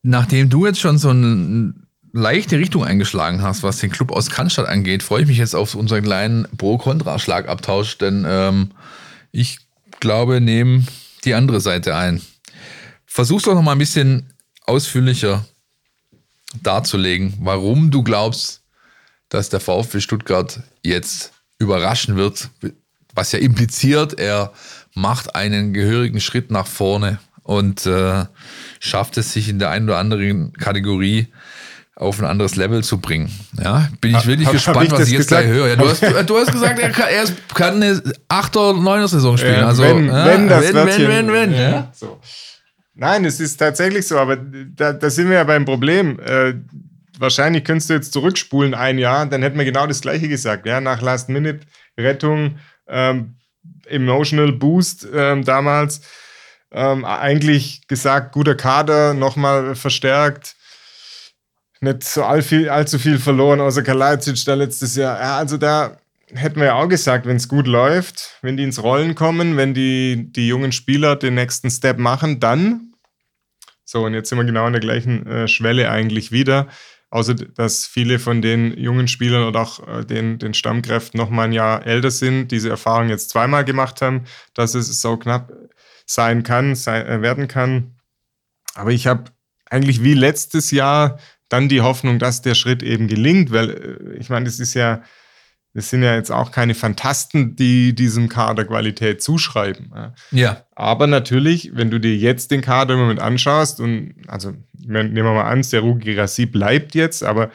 Nachdem 0.03 0.49
du 0.49 0.67
jetzt 0.67 0.81
schon 0.81 0.99
so 0.99 1.11
eine 1.11 1.75
leichte 2.19 2.59
Richtung 2.59 2.85
eingeschlagen 2.85 3.43
hast, 3.43 3.63
was 3.63 3.79
den 3.79 3.91
Club 3.91 4.13
aus 4.13 4.31
Cannstatt 4.31 4.67
angeht, 4.67 5.03
freue 5.03 5.23
ich 5.23 5.29
mich 5.29 5.39
jetzt 5.39 5.55
auf 5.55 5.75
unseren 5.75 6.03
kleinen 6.03 6.47
Pro-Kontra-Schlagabtausch, 6.57 7.99
denn 7.99 8.25
ähm, 8.29 8.73
ich 9.33 9.59
glaube, 10.01 10.41
nehmen 10.41 10.87
die 11.25 11.35
andere 11.35 11.61
Seite 11.61 11.97
ein. 11.97 12.21
Versuch's 13.07 13.45
doch 13.45 13.55
noch 13.55 13.63
mal 13.63 13.73
ein 13.73 13.79
bisschen 13.79 14.33
ausführlicher 14.67 15.45
darzulegen, 16.63 17.35
warum 17.41 17.91
du 17.91 18.03
glaubst, 18.03 18.63
dass 19.29 19.49
der 19.49 19.61
VfB 19.61 20.01
Stuttgart 20.01 20.61
jetzt 20.83 21.33
überraschen 21.59 22.17
wird, 22.17 22.51
was 23.15 23.33
ja 23.33 23.39
impliziert, 23.39 24.19
er 24.19 24.53
macht 24.95 25.35
einen 25.35 25.75
gehörigen 25.75 26.21
Schritt 26.21 26.51
nach 26.51 26.67
vorne 26.67 27.19
und 27.43 27.87
äh, 27.87 28.27
schafft 28.81 29.17
es 29.17 29.33
sich 29.33 29.49
in 29.49 29.59
der 29.59 29.71
einen 29.71 29.89
oder 29.89 29.99
anderen 29.99 30.53
Kategorie 30.55 31.29
auf 31.99 32.21
ein 32.21 32.27
anderes 32.27 32.55
Level 32.55 32.85
zu 32.85 32.99
bringen. 32.99 33.29
Ja, 33.61 33.89
bin 34.01 34.15
ich 34.15 34.25
wirklich 34.27 34.47
hab, 34.47 34.53
gespannt, 34.53 34.77
hab 34.77 34.85
ich 34.85 34.93
was 34.93 35.01
ich 35.09 35.15
jetzt 35.15 35.29
gesagt? 35.29 35.47
gleich 35.47 35.55
höre. 35.55 35.69
Ja, 35.69 35.77
du, 35.77 35.89
hast, 35.89 36.03
du 36.03 36.39
hast 36.39 36.53
gesagt, 36.53 36.79
er 36.79 36.91
kann, 36.91 37.09
er 37.09 37.25
kann 37.55 37.83
eine 37.83 37.95
8er, 38.29 38.75
9er 38.81 39.09
Saison 39.09 39.37
spielen. 39.37 39.65
Also, 39.65 39.83
wenn, 39.83 40.07
ja, 40.07 40.27
wenn, 40.27 40.49
das 40.49 40.73
wenn, 40.73 40.87
wenn, 40.87 41.09
wenn, 41.09 41.33
wenn, 41.33 41.55
ja. 41.55 41.91
So. 41.93 42.21
Nein, 42.95 43.25
es 43.25 43.41
ist 43.41 43.57
tatsächlich 43.57 44.07
so, 44.07 44.17
aber 44.17 44.37
da, 44.37 44.93
da 44.93 45.11
sind 45.11 45.29
wir 45.29 45.37
ja 45.37 45.45
beim 45.45 45.65
Problem. 45.65 46.21
Äh, 46.21 46.55
wahrscheinlich 47.19 47.65
könntest 47.65 47.91
du 47.91 47.95
jetzt 47.95 48.13
zurückspulen 48.13 48.75
ein 48.75 48.99
Jahr, 48.99 49.27
dann 49.27 49.43
hätten 49.43 49.59
wir 49.59 49.65
genau 49.65 49.87
das 49.89 50.01
Gleiche 50.01 50.29
gesagt. 50.29 50.67
Ja, 50.67 50.81
nach 50.81 51.03
Last-Minute-Rettung 51.03 52.59
ähm, 52.87 53.35
Emotional 53.87 54.53
Boost 54.53 55.07
ähm, 55.13 55.45
damals. 55.45 56.01
Ähm, 56.71 57.05
eigentlich 57.05 57.89
gesagt, 57.89 58.33
guter 58.33 58.55
Kader, 58.55 59.15
nochmal 59.15 59.75
verstärkt. 59.75 60.55
Nicht 61.81 62.05
so 62.05 62.25
all 62.25 62.43
viel, 62.43 62.69
allzu 62.69 62.99
viel 62.99 63.19
verloren, 63.19 63.61
außer 63.61 63.83
Kalajdzic 63.83 64.45
da 64.45 64.55
letztes 64.55 64.97
Jahr. 64.97 65.19
Ja, 65.21 65.37
also 65.39 65.57
da 65.57 65.97
hätten 66.35 66.61
wir 66.61 66.67
ja 66.67 66.75
auch 66.75 66.89
gesagt, 66.89 67.27
wenn 67.27 67.37
es 67.37 67.49
gut 67.49 67.67
läuft, 67.67 68.39
wenn 68.43 68.57
die 68.57 68.65
ins 68.65 68.83
Rollen 68.83 69.15
kommen, 69.15 69.57
wenn 69.57 69.75
die, 69.75 70.31
die 70.33 70.49
jungen 70.49 70.73
Spieler 70.73 71.17
den 71.17 71.35
nächsten 71.35 71.71
Step 71.71 71.99
machen, 71.99 72.41
dann. 72.41 72.93
So, 73.85 74.05
und 74.05 74.15
jetzt 74.15 74.29
sind 74.29 74.39
wir 74.39 74.45
genau 74.45 74.65
an 74.65 74.73
der 74.73 74.81
gleichen 74.81 75.27
äh, 75.27 75.49
Schwelle 75.49 75.91
eigentlich 75.91 76.33
wieder. 76.33 76.69
Außer 77.11 77.35
dass 77.35 77.87
viele 77.87 78.19
von 78.19 78.43
den 78.43 78.77
jungen 78.77 79.09
Spielern 79.09 79.45
oder 79.45 79.61
auch 79.63 79.89
äh, 79.89 80.05
den, 80.05 80.39
den 80.39 80.53
Stammkräften 80.53 81.17
noch 81.19 81.31
mal 81.31 81.45
ein 81.45 81.53
Jahr 81.53 81.87
älter 81.87 82.11
sind, 82.11 82.49
diese 82.49 82.69
Erfahrung 82.69 83.09
jetzt 83.09 83.31
zweimal 83.31 83.65
gemacht 83.65 84.03
haben, 84.03 84.25
dass 84.53 84.75
es 84.75 85.01
so 85.01 85.17
knapp 85.17 85.51
sein 86.05 86.43
kann, 86.43 86.75
sein, 86.75 87.07
äh, 87.07 87.23
werden 87.23 87.49
kann. 87.49 87.95
Aber 88.75 88.91
ich 88.91 89.07
habe 89.07 89.25
eigentlich 89.71 90.03
wie 90.03 90.15
letztes 90.15 90.71
Jahr 90.71 91.19
dann 91.49 91.69
die 91.69 91.81
Hoffnung, 91.81 92.19
dass 92.19 92.43
der 92.43 92.55
Schritt 92.55 92.83
eben 92.83 93.09
gelingt, 93.09 93.53
weil 93.53 93.71
äh, 93.71 94.19
ich 94.19 94.31
meine, 94.31 94.45
das 94.45 94.61
ist 94.61 94.75
ja, 94.75 95.03
das 95.75 95.91
sind 95.91 96.03
ja 96.03 96.15
jetzt 96.15 96.31
auch 96.31 96.51
keine 96.51 96.75
Fantasten, 96.75 97.55
die 97.55 97.95
diesem 97.95 98.29
Kader 98.29 98.65
Qualität 98.65 99.23
zuschreiben. 99.23 99.93
Ja. 100.31 100.65
Aber 100.75 101.07
natürlich, 101.07 101.73
wenn 101.75 101.91
du 101.91 102.01
dir 102.01 102.17
jetzt 102.17 102.51
den 102.51 102.63
Kader 102.63 102.95
im 102.95 103.01
Moment 103.01 103.21
anschaust 103.21 103.81
und 103.81 104.15
also 104.27 104.55
nehmen 104.73 105.15
wir 105.15 105.23
mal 105.25 105.45
an, 105.45 105.63
Seru 105.63 105.95
Girassi 105.95 106.47
bleibt 106.47 106.95
jetzt, 106.95 107.23
aber 107.23 107.51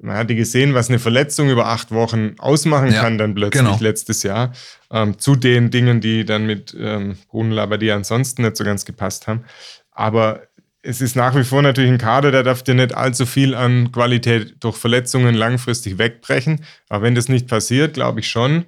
man 0.00 0.16
hatte 0.16 0.34
gesehen, 0.34 0.74
was 0.74 0.88
eine 0.88 0.98
Verletzung 0.98 1.50
über 1.50 1.66
acht 1.66 1.90
Wochen 1.90 2.34
ausmachen 2.38 2.92
ja, 2.92 3.02
kann, 3.02 3.18
dann 3.18 3.34
plötzlich 3.34 3.64
genau. 3.64 3.78
letztes 3.80 4.22
Jahr. 4.22 4.52
Ähm, 4.90 5.18
zu 5.18 5.34
den 5.34 5.70
Dingen, 5.70 6.00
die 6.00 6.24
dann 6.24 6.46
mit 6.46 6.74
ähm, 6.78 7.18
Bruno 7.28 7.54
Labbadia 7.54 7.96
ansonsten 7.96 8.42
nicht 8.42 8.56
so 8.56 8.64
ganz 8.64 8.84
gepasst 8.84 9.26
haben. 9.26 9.44
Aber 9.90 10.47
es 10.88 11.02
ist 11.02 11.16
nach 11.16 11.36
wie 11.36 11.44
vor 11.44 11.60
natürlich 11.60 11.90
ein 11.90 11.98
Kader, 11.98 12.30
der 12.32 12.42
darf 12.42 12.62
dir 12.62 12.72
nicht 12.72 12.94
allzu 12.94 13.26
viel 13.26 13.54
an 13.54 13.92
Qualität 13.92 14.54
durch 14.60 14.78
Verletzungen 14.78 15.34
langfristig 15.34 15.98
wegbrechen. 15.98 16.64
Aber 16.88 17.02
wenn 17.02 17.14
das 17.14 17.28
nicht 17.28 17.46
passiert, 17.46 17.92
glaube 17.92 18.20
ich 18.20 18.28
schon, 18.30 18.64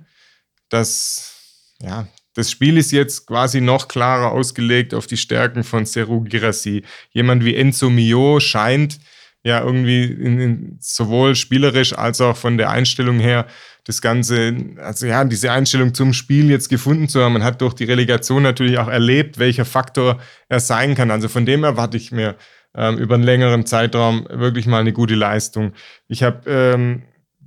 dass 0.68 1.72
ja, 1.80 2.06
das 2.34 2.50
Spiel 2.50 2.76
ist 2.76 2.92
jetzt 2.92 3.26
quasi 3.26 3.62
noch 3.62 3.88
klarer 3.88 4.32
ausgelegt 4.32 4.92
auf 4.92 5.06
die 5.06 5.16
Stärken 5.16 5.64
von 5.64 5.86
Seru 5.86 6.20
Girassi. 6.20 6.82
Jemand 7.10 7.42
wie 7.42 7.56
Enzo 7.56 7.88
Mio 7.88 8.38
scheint 8.38 9.00
ja 9.42 9.64
irgendwie 9.64 10.04
in, 10.04 10.38
in, 10.38 10.76
sowohl 10.78 11.34
spielerisch 11.34 11.94
als 11.94 12.20
auch 12.20 12.36
von 12.36 12.58
der 12.58 12.68
Einstellung 12.68 13.18
her 13.18 13.46
das 13.90 14.00
Ganze, 14.00 14.54
also 14.78 15.06
ja, 15.06 15.24
diese 15.24 15.50
Einstellung 15.50 15.94
zum 15.94 16.12
Spiel 16.12 16.48
jetzt 16.50 16.68
gefunden 16.68 17.08
zu 17.08 17.22
haben. 17.22 17.32
Man 17.32 17.44
hat 17.44 17.60
durch 17.60 17.74
die 17.74 17.84
Relegation 17.84 18.42
natürlich 18.42 18.78
auch 18.78 18.88
erlebt, 18.88 19.38
welcher 19.38 19.64
Faktor 19.64 20.20
er 20.48 20.60
sein 20.60 20.94
kann. 20.94 21.10
Also 21.10 21.28
von 21.28 21.44
dem 21.44 21.64
erwarte 21.64 21.96
ich 21.96 22.12
mir 22.12 22.36
ähm, 22.74 22.98
über 22.98 23.16
einen 23.16 23.24
längeren 23.24 23.66
Zeitraum 23.66 24.26
wirklich 24.30 24.66
mal 24.66 24.80
eine 24.80 24.92
gute 24.92 25.14
Leistung. 25.16 25.72
Ich 26.06 26.22
habe 26.22 26.48
ähm, 26.48 27.02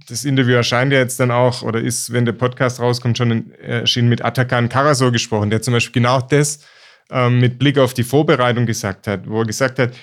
das 0.10 0.26
Interview 0.26 0.56
erscheint 0.56 0.92
ja 0.92 1.00
jetzt 1.00 1.20
dann 1.20 1.32
auch, 1.32 1.64
oder 1.64 1.80
ist, 1.80 2.12
wenn 2.12 2.26
der 2.26 2.34
Podcast 2.34 2.82
rauskommt, 2.82 3.18
schon 3.18 3.54
erschienen 3.54 4.10
mit 4.10 4.24
Atakan 4.24 4.68
Karasor 4.68 5.14
gesprochen, 5.14 5.50
der 5.50 5.62
zum 5.62 5.74
Beispiel 5.74 6.02
genau 6.02 6.20
das 6.20 6.60
ähm, 7.10 7.40
mit 7.40 7.58
Blick 7.58 7.78
auf 7.78 7.94
die 7.94 8.04
Vorbereitung 8.04 8.66
gesagt 8.66 9.08
hat, 9.08 9.30
wo 9.30 9.40
er 9.40 9.46
gesagt 9.46 9.80
hat, 9.80 9.94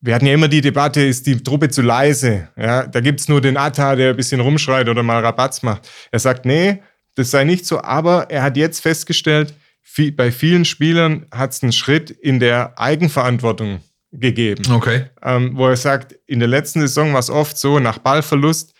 wir 0.00 0.14
hatten 0.14 0.26
ja 0.26 0.34
immer 0.34 0.48
die 0.48 0.60
Debatte, 0.60 1.02
ist 1.02 1.26
die 1.26 1.42
Truppe 1.42 1.68
zu 1.68 1.82
leise? 1.82 2.48
Ja, 2.56 2.86
da 2.86 3.00
gibt 3.00 3.20
es 3.20 3.28
nur 3.28 3.40
den 3.40 3.56
Atta, 3.56 3.96
der 3.96 4.10
ein 4.10 4.16
bisschen 4.16 4.40
rumschreit 4.40 4.88
oder 4.88 5.02
mal 5.02 5.24
Rabatz 5.24 5.62
macht. 5.62 5.88
Er 6.12 6.18
sagt, 6.18 6.44
nee, 6.44 6.82
das 7.16 7.30
sei 7.30 7.44
nicht 7.44 7.66
so, 7.66 7.82
aber 7.82 8.30
er 8.30 8.42
hat 8.42 8.56
jetzt 8.56 8.80
festgestellt, 8.80 9.54
viel, 9.82 10.12
bei 10.12 10.30
vielen 10.30 10.64
Spielern 10.64 11.26
hat 11.32 11.52
es 11.52 11.62
einen 11.62 11.72
Schritt 11.72 12.10
in 12.10 12.38
der 12.38 12.78
Eigenverantwortung 12.78 13.80
gegeben. 14.12 14.70
Okay. 14.70 15.06
Ähm, 15.22 15.52
wo 15.56 15.66
er 15.66 15.76
sagt, 15.76 16.14
in 16.26 16.38
der 16.38 16.48
letzten 16.48 16.80
Saison 16.80 17.12
war 17.12 17.20
es 17.20 17.30
oft 17.30 17.58
so, 17.58 17.78
nach 17.78 17.98
Ballverlust 17.98 18.74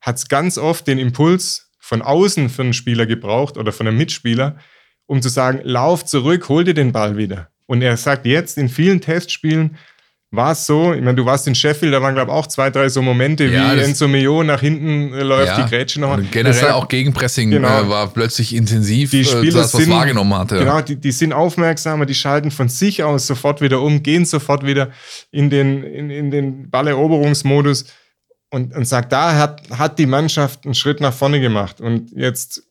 hat 0.00 0.16
es 0.16 0.28
ganz 0.28 0.58
oft 0.58 0.86
den 0.86 0.98
Impuls 0.98 1.70
von 1.78 2.00
außen 2.00 2.48
für 2.48 2.62
einen 2.62 2.72
Spieler 2.72 3.06
gebraucht 3.06 3.56
oder 3.56 3.72
von 3.72 3.86
einem 3.86 3.98
Mitspieler, 3.98 4.56
um 5.06 5.20
zu 5.20 5.28
sagen, 5.28 5.60
lauf 5.62 6.04
zurück, 6.04 6.48
hol 6.48 6.64
dir 6.64 6.74
den 6.74 6.92
Ball 6.92 7.16
wieder. 7.16 7.50
Und 7.66 7.82
er 7.82 7.96
sagt 7.96 8.24
jetzt 8.24 8.56
in 8.56 8.68
vielen 8.68 9.00
Testspielen, 9.00 9.76
war 10.34 10.52
es 10.52 10.64
so, 10.64 10.94
ich 10.94 11.02
meine, 11.02 11.14
du 11.14 11.26
warst 11.26 11.46
in 11.46 11.54
Sheffield, 11.54 11.92
da 11.92 12.00
waren, 12.00 12.14
glaube 12.14 12.30
ich, 12.30 12.34
auch 12.36 12.46
zwei, 12.46 12.70
drei 12.70 12.88
so 12.88 13.02
Momente, 13.02 13.44
Ja, 13.44 13.76
wie 13.76 13.80
Enzo 13.80 14.08
Mio 14.08 14.42
nach 14.42 14.60
hinten 14.60 15.12
äh, 15.12 15.22
läuft, 15.22 15.46
Ja. 15.58 15.62
die 15.62 15.68
Grätsche 15.68 16.00
nochmal. 16.00 16.20
Und 16.20 16.32
generell 16.32 16.58
Das 16.58 16.72
auch 16.72 16.88
Gegenpressing 16.88 17.50
Genau. 17.50 17.82
äh, 17.82 17.88
war 17.88 18.08
plötzlich 18.08 18.54
intensiv, 18.54 19.10
die 19.10 19.20
äh, 19.20 19.24
Spieler 19.24 19.60
das, 19.60 19.74
was 19.74 19.82
sind, 19.82 19.92
wahrgenommen 19.92 20.34
hatte. 20.34 20.58
Genau, 20.58 20.80
die, 20.80 20.96
die 20.96 21.12
sind 21.12 21.34
aufmerksamer, 21.34 22.06
die 22.06 22.14
schalten 22.14 22.50
von 22.50 22.70
sich 22.70 23.02
aus 23.02 23.26
sofort 23.26 23.60
wieder 23.60 23.82
um, 23.82 24.02
gehen 24.02 24.24
sofort 24.24 24.64
wieder 24.64 24.90
in 25.30 25.50
den, 25.50 25.82
in, 25.84 26.08
in 26.08 26.30
den 26.30 26.70
Balleroberungsmodus 26.70 27.84
und, 28.50 28.74
und 28.74 28.86
sagt, 28.86 29.12
da 29.12 29.36
hat, 29.36 29.60
hat 29.70 29.98
die 29.98 30.06
Mannschaft 30.06 30.64
einen 30.64 30.74
Schritt 30.74 31.00
nach 31.02 31.12
vorne 31.12 31.40
gemacht. 31.40 31.78
Und 31.82 32.10
jetzt 32.12 32.62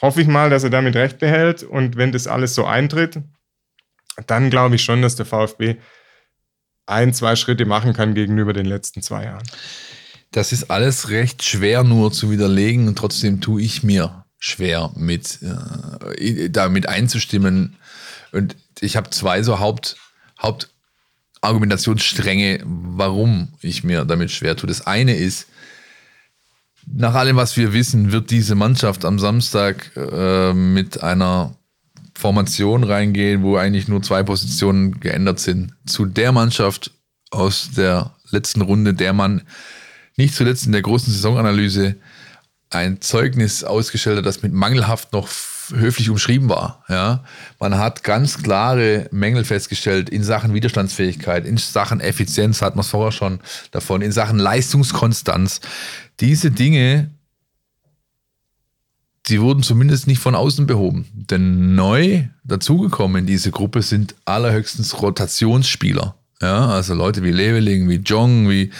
hoffe 0.00 0.22
ich 0.22 0.26
mal, 0.28 0.48
dass 0.48 0.64
er 0.64 0.70
damit 0.70 0.96
recht 0.96 1.18
behält. 1.18 1.62
Und 1.62 1.96
wenn 1.96 2.10
das 2.10 2.26
alles 2.26 2.54
so 2.54 2.64
eintritt, 2.64 3.18
dann 4.26 4.48
glaube 4.48 4.76
ich 4.76 4.82
schon, 4.82 5.02
dass 5.02 5.16
der 5.16 5.26
VfB 5.26 5.76
ein, 6.86 7.14
zwei 7.14 7.36
Schritte 7.36 7.66
machen 7.66 7.92
kann 7.92 8.14
gegenüber 8.14 8.52
den 8.52 8.66
letzten 8.66 9.02
zwei 9.02 9.24
Jahren. 9.24 9.46
Das 10.32 10.52
ist 10.52 10.70
alles 10.70 11.10
recht 11.10 11.44
schwer 11.44 11.84
nur 11.84 12.12
zu 12.12 12.30
widerlegen 12.30 12.88
und 12.88 12.98
trotzdem 12.98 13.40
tue 13.40 13.62
ich 13.62 13.82
mir 13.82 14.24
schwer 14.38 14.90
mit 14.96 15.38
äh, 15.42 16.50
damit 16.50 16.88
einzustimmen. 16.88 17.76
Und 18.32 18.56
ich 18.80 18.96
habe 18.96 19.10
zwei 19.10 19.42
so 19.42 19.60
Haupt, 19.60 19.96
Hauptargumentationsstränge, 20.42 22.60
warum 22.64 23.54
ich 23.60 23.84
mir 23.84 24.04
damit 24.04 24.32
schwer 24.32 24.56
tue. 24.56 24.66
Das 24.66 24.86
eine 24.86 25.16
ist, 25.16 25.46
nach 26.86 27.14
allem, 27.14 27.36
was 27.36 27.56
wir 27.56 27.72
wissen, 27.72 28.12
wird 28.12 28.30
diese 28.30 28.54
Mannschaft 28.54 29.04
am 29.04 29.18
Samstag 29.18 29.90
äh, 29.96 30.52
mit 30.52 31.02
einer 31.02 31.56
Formation 32.16 32.84
reingehen, 32.84 33.42
wo 33.42 33.56
eigentlich 33.56 33.88
nur 33.88 34.02
zwei 34.02 34.22
Positionen 34.22 35.00
geändert 35.00 35.40
sind. 35.40 35.74
Zu 35.86 36.06
der 36.06 36.32
Mannschaft 36.32 36.92
aus 37.30 37.70
der 37.76 38.14
letzten 38.30 38.60
Runde, 38.60 38.94
der 38.94 39.12
man 39.12 39.42
nicht 40.16 40.34
zuletzt 40.34 40.66
in 40.66 40.72
der 40.72 40.82
großen 40.82 41.12
Saisonanalyse 41.12 41.96
ein 42.70 43.00
Zeugnis 43.00 43.64
ausgestellt 43.64 44.18
hat, 44.18 44.26
das 44.26 44.42
mit 44.42 44.52
mangelhaft 44.52 45.12
noch 45.12 45.28
höflich 45.70 46.10
umschrieben 46.10 46.48
war. 46.48 46.84
Ja, 46.88 47.24
man 47.58 47.78
hat 47.78 48.04
ganz 48.04 48.42
klare 48.42 49.08
Mängel 49.10 49.44
festgestellt 49.44 50.10
in 50.10 50.22
Sachen 50.22 50.54
Widerstandsfähigkeit, 50.54 51.46
in 51.46 51.56
Sachen 51.56 52.00
Effizienz, 52.00 52.62
hat 52.62 52.76
man 52.76 52.82
es 52.82 52.90
vorher 52.90 53.12
schon 53.12 53.40
davon, 53.70 54.02
in 54.02 54.12
Sachen 54.12 54.38
Leistungskonstanz. 54.38 55.60
Diese 56.20 56.50
Dinge, 56.50 57.10
die 59.26 59.40
wurden 59.40 59.62
zumindest 59.62 60.06
nicht 60.06 60.18
von 60.18 60.34
außen 60.34 60.66
behoben. 60.66 61.06
Denn 61.14 61.74
neu 61.74 62.24
dazugekommen 62.44 63.20
in 63.20 63.26
diese 63.26 63.50
Gruppe 63.50 63.82
sind 63.82 64.14
allerhöchstens 64.24 65.00
Rotationsspieler. 65.00 66.14
Ja, 66.42 66.68
also 66.68 66.94
Leute 66.94 67.22
wie 67.22 67.30
Leveling, 67.30 67.88
wie 67.88 67.96
Jong, 68.04 68.50
wie 68.50 68.70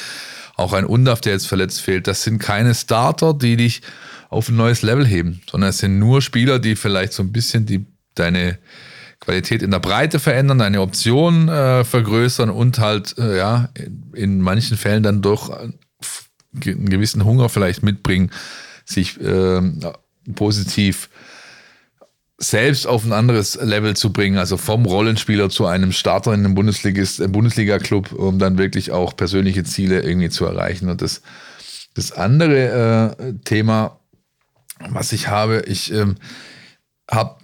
auch 0.56 0.72
ein 0.72 0.84
Undaf, 0.84 1.20
der 1.20 1.32
jetzt 1.32 1.46
verletzt 1.46 1.80
fehlt. 1.80 2.06
Das 2.06 2.22
sind 2.22 2.38
keine 2.38 2.74
Starter, 2.74 3.32
die 3.32 3.56
dich 3.56 3.80
auf 4.28 4.48
ein 4.48 4.56
neues 4.56 4.82
Level 4.82 5.06
heben, 5.06 5.40
sondern 5.50 5.70
es 5.70 5.78
sind 5.78 5.98
nur 5.98 6.20
Spieler, 6.20 6.58
die 6.58 6.76
vielleicht 6.76 7.12
so 7.12 7.22
ein 7.22 7.32
bisschen 7.32 7.66
die, 7.66 7.86
deine 8.14 8.58
Qualität 9.20 9.62
in 9.62 9.70
der 9.70 9.78
Breite 9.78 10.18
verändern, 10.18 10.58
deine 10.58 10.80
Optionen 10.80 11.48
äh, 11.48 11.84
vergrößern 11.84 12.50
und 12.50 12.78
halt, 12.78 13.16
äh, 13.16 13.38
ja, 13.38 13.70
in, 13.74 14.12
in 14.12 14.40
manchen 14.40 14.76
Fällen 14.76 15.02
dann 15.02 15.22
doch 15.22 15.50
äh, 15.50 15.70
einen 16.66 16.90
gewissen 16.90 17.24
Hunger 17.24 17.48
vielleicht 17.48 17.82
mitbringen, 17.82 18.30
sich 18.84 19.18
ähm, 19.20 19.80
positiv 20.34 21.08
selbst 22.38 22.86
auf 22.86 23.04
ein 23.04 23.12
anderes 23.12 23.58
Level 23.60 23.94
zu 23.94 24.12
bringen, 24.12 24.38
also 24.38 24.56
vom 24.56 24.86
Rollenspieler 24.86 25.50
zu 25.50 25.66
einem 25.66 25.92
Starter 25.92 26.34
in 26.34 26.44
einem 26.44 26.56
äh, 26.56 27.28
Bundesliga-Club, 27.28 28.12
um 28.12 28.38
dann 28.38 28.58
wirklich 28.58 28.90
auch 28.90 29.16
persönliche 29.16 29.64
Ziele 29.64 30.02
irgendwie 30.02 30.30
zu 30.30 30.44
erreichen. 30.44 30.88
Und 30.88 31.00
das, 31.00 31.22
das 31.94 32.12
andere 32.12 33.16
äh, 33.18 33.34
Thema, 33.44 33.98
was 34.88 35.12
ich 35.12 35.28
habe, 35.28 35.62
ich 35.66 35.92
ähm, 35.92 36.16
habe, 37.08 37.36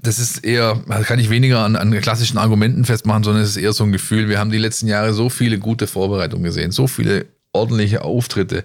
das 0.00 0.20
ist 0.20 0.44
eher, 0.44 0.80
das 0.86 1.06
kann 1.06 1.18
ich 1.18 1.30
weniger 1.30 1.64
an, 1.64 1.74
an 1.74 2.00
klassischen 2.00 2.38
Argumenten 2.38 2.84
festmachen, 2.84 3.24
sondern 3.24 3.42
es 3.42 3.50
ist 3.50 3.56
eher 3.56 3.72
so 3.72 3.82
ein 3.82 3.92
Gefühl, 3.92 4.28
wir 4.28 4.38
haben 4.38 4.52
die 4.52 4.58
letzten 4.58 4.86
Jahre 4.86 5.12
so 5.12 5.28
viele 5.28 5.58
gute 5.58 5.88
Vorbereitungen 5.88 6.44
gesehen, 6.44 6.70
so 6.70 6.86
viele 6.86 7.26
ordentliche 7.52 8.02
Auftritte. 8.02 8.64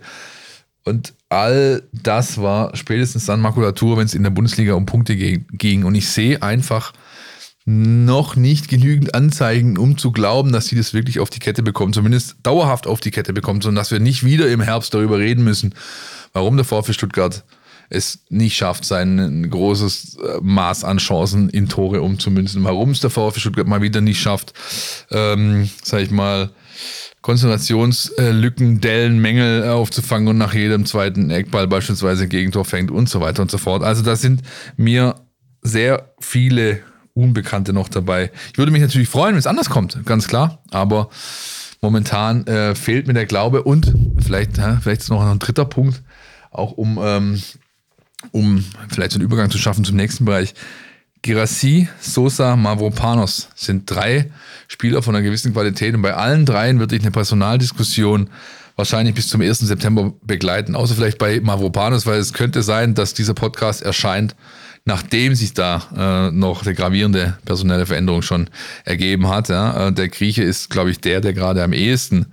Und 0.83 1.13
all 1.33 1.83
das 1.91 2.41
war 2.41 2.75
spätestens 2.75 3.25
dann 3.25 3.41
Makulatur, 3.41 3.97
wenn 3.97 4.05
es 4.05 4.13
in 4.13 4.23
der 4.23 4.29
Bundesliga 4.29 4.73
um 4.73 4.85
Punkte 4.85 5.15
ging. 5.15 5.83
Und 5.83 5.95
ich 5.95 6.07
sehe 6.09 6.41
einfach 6.41 6.93
noch 7.65 8.35
nicht 8.35 8.67
genügend 8.67 9.15
Anzeigen, 9.15 9.77
um 9.77 9.97
zu 9.97 10.11
glauben, 10.11 10.51
dass 10.51 10.67
sie 10.67 10.75
das 10.75 10.93
wirklich 10.93 11.19
auf 11.19 11.29
die 11.29 11.39
Kette 11.39 11.63
bekommen, 11.63 11.93
zumindest 11.93 12.35
dauerhaft 12.43 12.87
auf 12.87 12.99
die 12.99 13.11
Kette 13.11 13.33
bekommen, 13.33 13.61
sondern 13.61 13.81
dass 13.81 13.91
wir 13.91 13.99
nicht 13.99 14.23
wieder 14.23 14.49
im 14.49 14.61
Herbst 14.61 14.93
darüber 14.93 15.17
reden 15.17 15.43
müssen, 15.43 15.73
warum 16.33 16.57
der 16.57 16.65
VfB 16.65 16.93
Stuttgart 16.93 17.43
es 17.89 18.19
nicht 18.29 18.57
schafft, 18.57 18.85
sein 18.85 19.49
großes 19.49 20.17
äh, 20.17 20.39
Maß 20.41 20.83
an 20.83 20.97
Chancen 20.97 21.49
in 21.49 21.69
Tore 21.69 22.01
umzumünzen. 22.01 22.63
Warum 22.63 22.91
es 22.91 22.99
der 22.99 23.09
VfB 23.09 23.39
Stuttgart 23.39 23.67
mal 23.67 23.81
wieder 23.81 24.01
nicht 24.01 24.21
schafft, 24.21 24.53
ähm, 25.11 25.69
sag 25.83 26.01
ich 26.01 26.11
mal, 26.11 26.49
Konzentrationslücken, 27.23 28.81
Dellen, 28.81 29.19
Mängel 29.19 29.69
aufzufangen 29.69 30.27
und 30.27 30.37
nach 30.37 30.53
jedem 30.53 30.85
zweiten 30.85 31.31
Eckball 31.31 31.67
beispielsweise 31.67 32.23
ein 32.23 32.29
Gegentor 32.29 32.65
fängt 32.65 32.91
und 32.91 33.07
so 33.07 33.21
weiter 33.21 33.41
und 33.41 33.49
so 33.49 33.57
fort. 33.57 33.81
Also 33.81 34.03
da 34.03 34.17
sind 34.17 34.41
mir 34.75 35.15
sehr 35.61 36.13
viele 36.19 36.81
Unbekannte 37.13 37.71
noch 37.71 37.87
dabei. 37.87 38.29
Ich 38.51 38.57
würde 38.57 38.73
mich 38.73 38.81
natürlich 38.81 39.07
freuen, 39.07 39.35
wenn 39.35 39.39
es 39.39 39.47
anders 39.47 39.69
kommt, 39.69 40.05
ganz 40.05 40.27
klar. 40.27 40.59
Aber 40.69 41.09
momentan 41.81 42.45
äh, 42.45 42.75
fehlt 42.75 43.07
mir 43.07 43.13
der 43.13 43.25
Glaube 43.25 43.63
und 43.63 43.93
vielleicht, 44.19 44.57
ja, 44.57 44.79
vielleicht 44.81 45.01
ist 45.01 45.09
noch 45.09 45.25
ein 45.25 45.39
dritter 45.39 45.65
Punkt, 45.65 46.03
auch 46.51 46.73
um, 46.73 46.99
ähm, 47.01 47.41
um 48.31 48.65
vielleicht 48.89 49.13
so 49.13 49.17
einen 49.17 49.25
Übergang 49.25 49.49
zu 49.49 49.57
schaffen 49.57 49.85
zum 49.85 49.95
nächsten 49.95 50.25
Bereich. 50.25 50.55
Girassi, 51.23 51.87
Sosa, 52.01 52.57
Mavropanos 52.57 53.47
sind 53.55 53.89
drei 53.89 54.29
Spieler 54.67 55.01
von 55.01 55.15
einer 55.15 55.23
gewissen 55.23 55.53
Qualität 55.53 55.95
und 55.95 56.01
bei 56.01 56.13
allen 56.13 56.45
dreien 56.45 56.79
wird 56.79 56.91
dich 56.91 57.01
eine 57.01 57.11
Personaldiskussion 57.11 58.29
wahrscheinlich 58.75 59.15
bis 59.15 59.29
zum 59.29 59.41
1. 59.41 59.59
September 59.59 60.13
begleiten, 60.21 60.75
außer 60.75 60.95
vielleicht 60.95 61.19
bei 61.19 61.39
Mavropanos, 61.39 62.05
weil 62.05 62.19
es 62.19 62.33
könnte 62.33 62.61
sein, 62.61 62.93
dass 62.93 63.13
dieser 63.13 63.33
Podcast 63.33 63.81
erscheint, 63.81 64.35
nachdem 64.83 65.33
sich 65.33 65.53
da 65.53 66.27
äh, 66.29 66.31
noch 66.31 66.65
eine 66.65 66.75
gravierende 66.75 67.37
personelle 67.45 67.85
Veränderung 67.85 68.21
schon 68.21 68.49
ergeben 68.83 69.29
hat. 69.29 69.47
Ja. 69.47 69.87
Äh, 69.87 69.93
Der 69.93 70.09
Grieche 70.09 70.43
ist, 70.43 70.69
glaube 70.69 70.91
ich, 70.91 70.99
der, 70.99 71.21
der 71.21 71.31
gerade 71.31 71.63
am 71.63 71.71
ehesten 71.71 72.25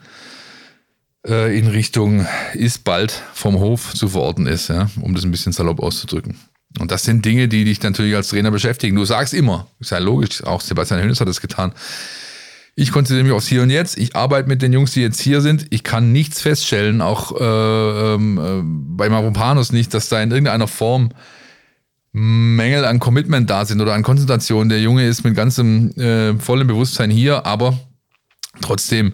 äh, 1.25 1.57
in 1.57 1.69
Richtung 1.69 2.27
ist 2.55 2.83
bald 2.83 3.23
vom 3.35 3.61
Hof 3.61 3.95
zu 3.95 4.09
verorten 4.09 4.49
ist, 4.49 4.69
ja, 4.69 4.91
um 5.01 5.15
das 5.15 5.23
ein 5.25 5.31
bisschen 5.31 5.53
salopp 5.53 5.79
auszudrücken. 5.79 6.37
Und 6.79 6.91
das 6.91 7.03
sind 7.03 7.25
Dinge, 7.25 7.49
die 7.49 7.65
dich 7.65 7.83
natürlich 7.83 8.15
als 8.15 8.29
Trainer 8.29 8.51
beschäftigen. 8.51 8.95
Du 8.97 9.05
sagst 9.05 9.35
immer, 9.35 9.67
ist 9.81 9.91
ja 9.91 9.99
logisch, 9.99 10.45
auch 10.45 10.61
Sebastian 10.61 11.03
Hönes 11.03 11.21
hat 11.21 11.29
das 11.29 11.41
getan. 11.41 11.73
Ich 12.77 12.93
konzentriere 12.93 13.25
mich 13.25 13.33
aufs 13.33 13.49
Hier 13.49 13.63
und 13.63 13.71
Jetzt. 13.71 13.99
Ich 13.99 14.15
arbeite 14.15 14.49
mit 14.49 14.63
den 14.63 14.73
Jungs, 14.73 14.93
die 14.93 15.01
jetzt 15.01 15.21
hier 15.21 15.41
sind. 15.41 15.67
Ich 15.71 15.83
kann 15.83 16.13
nichts 16.13 16.41
feststellen, 16.41 17.01
auch 17.01 17.39
äh, 17.39 18.15
ähm, 18.15 18.39
äh, 18.39 18.63
bei 18.97 19.09
Maropanos 19.09 19.73
nicht, 19.73 19.93
dass 19.93 20.09
da 20.09 20.23
in 20.23 20.31
irgendeiner 20.31 20.69
Form 20.69 21.11
Mängel 22.13 22.85
an 22.85 22.99
Commitment 22.99 23.51
da 23.51 23.65
sind 23.65 23.81
oder 23.81 23.95
an 23.95 24.03
Konzentration. 24.03 24.69
Der 24.69 24.81
Junge 24.81 25.07
ist 25.07 25.25
mit 25.25 25.35
ganzem 25.37 25.91
äh, 25.99 26.35
vollem 26.39 26.69
Bewusstsein 26.69 27.11
hier, 27.11 27.47
aber 27.47 27.79
trotzdem 28.61 29.13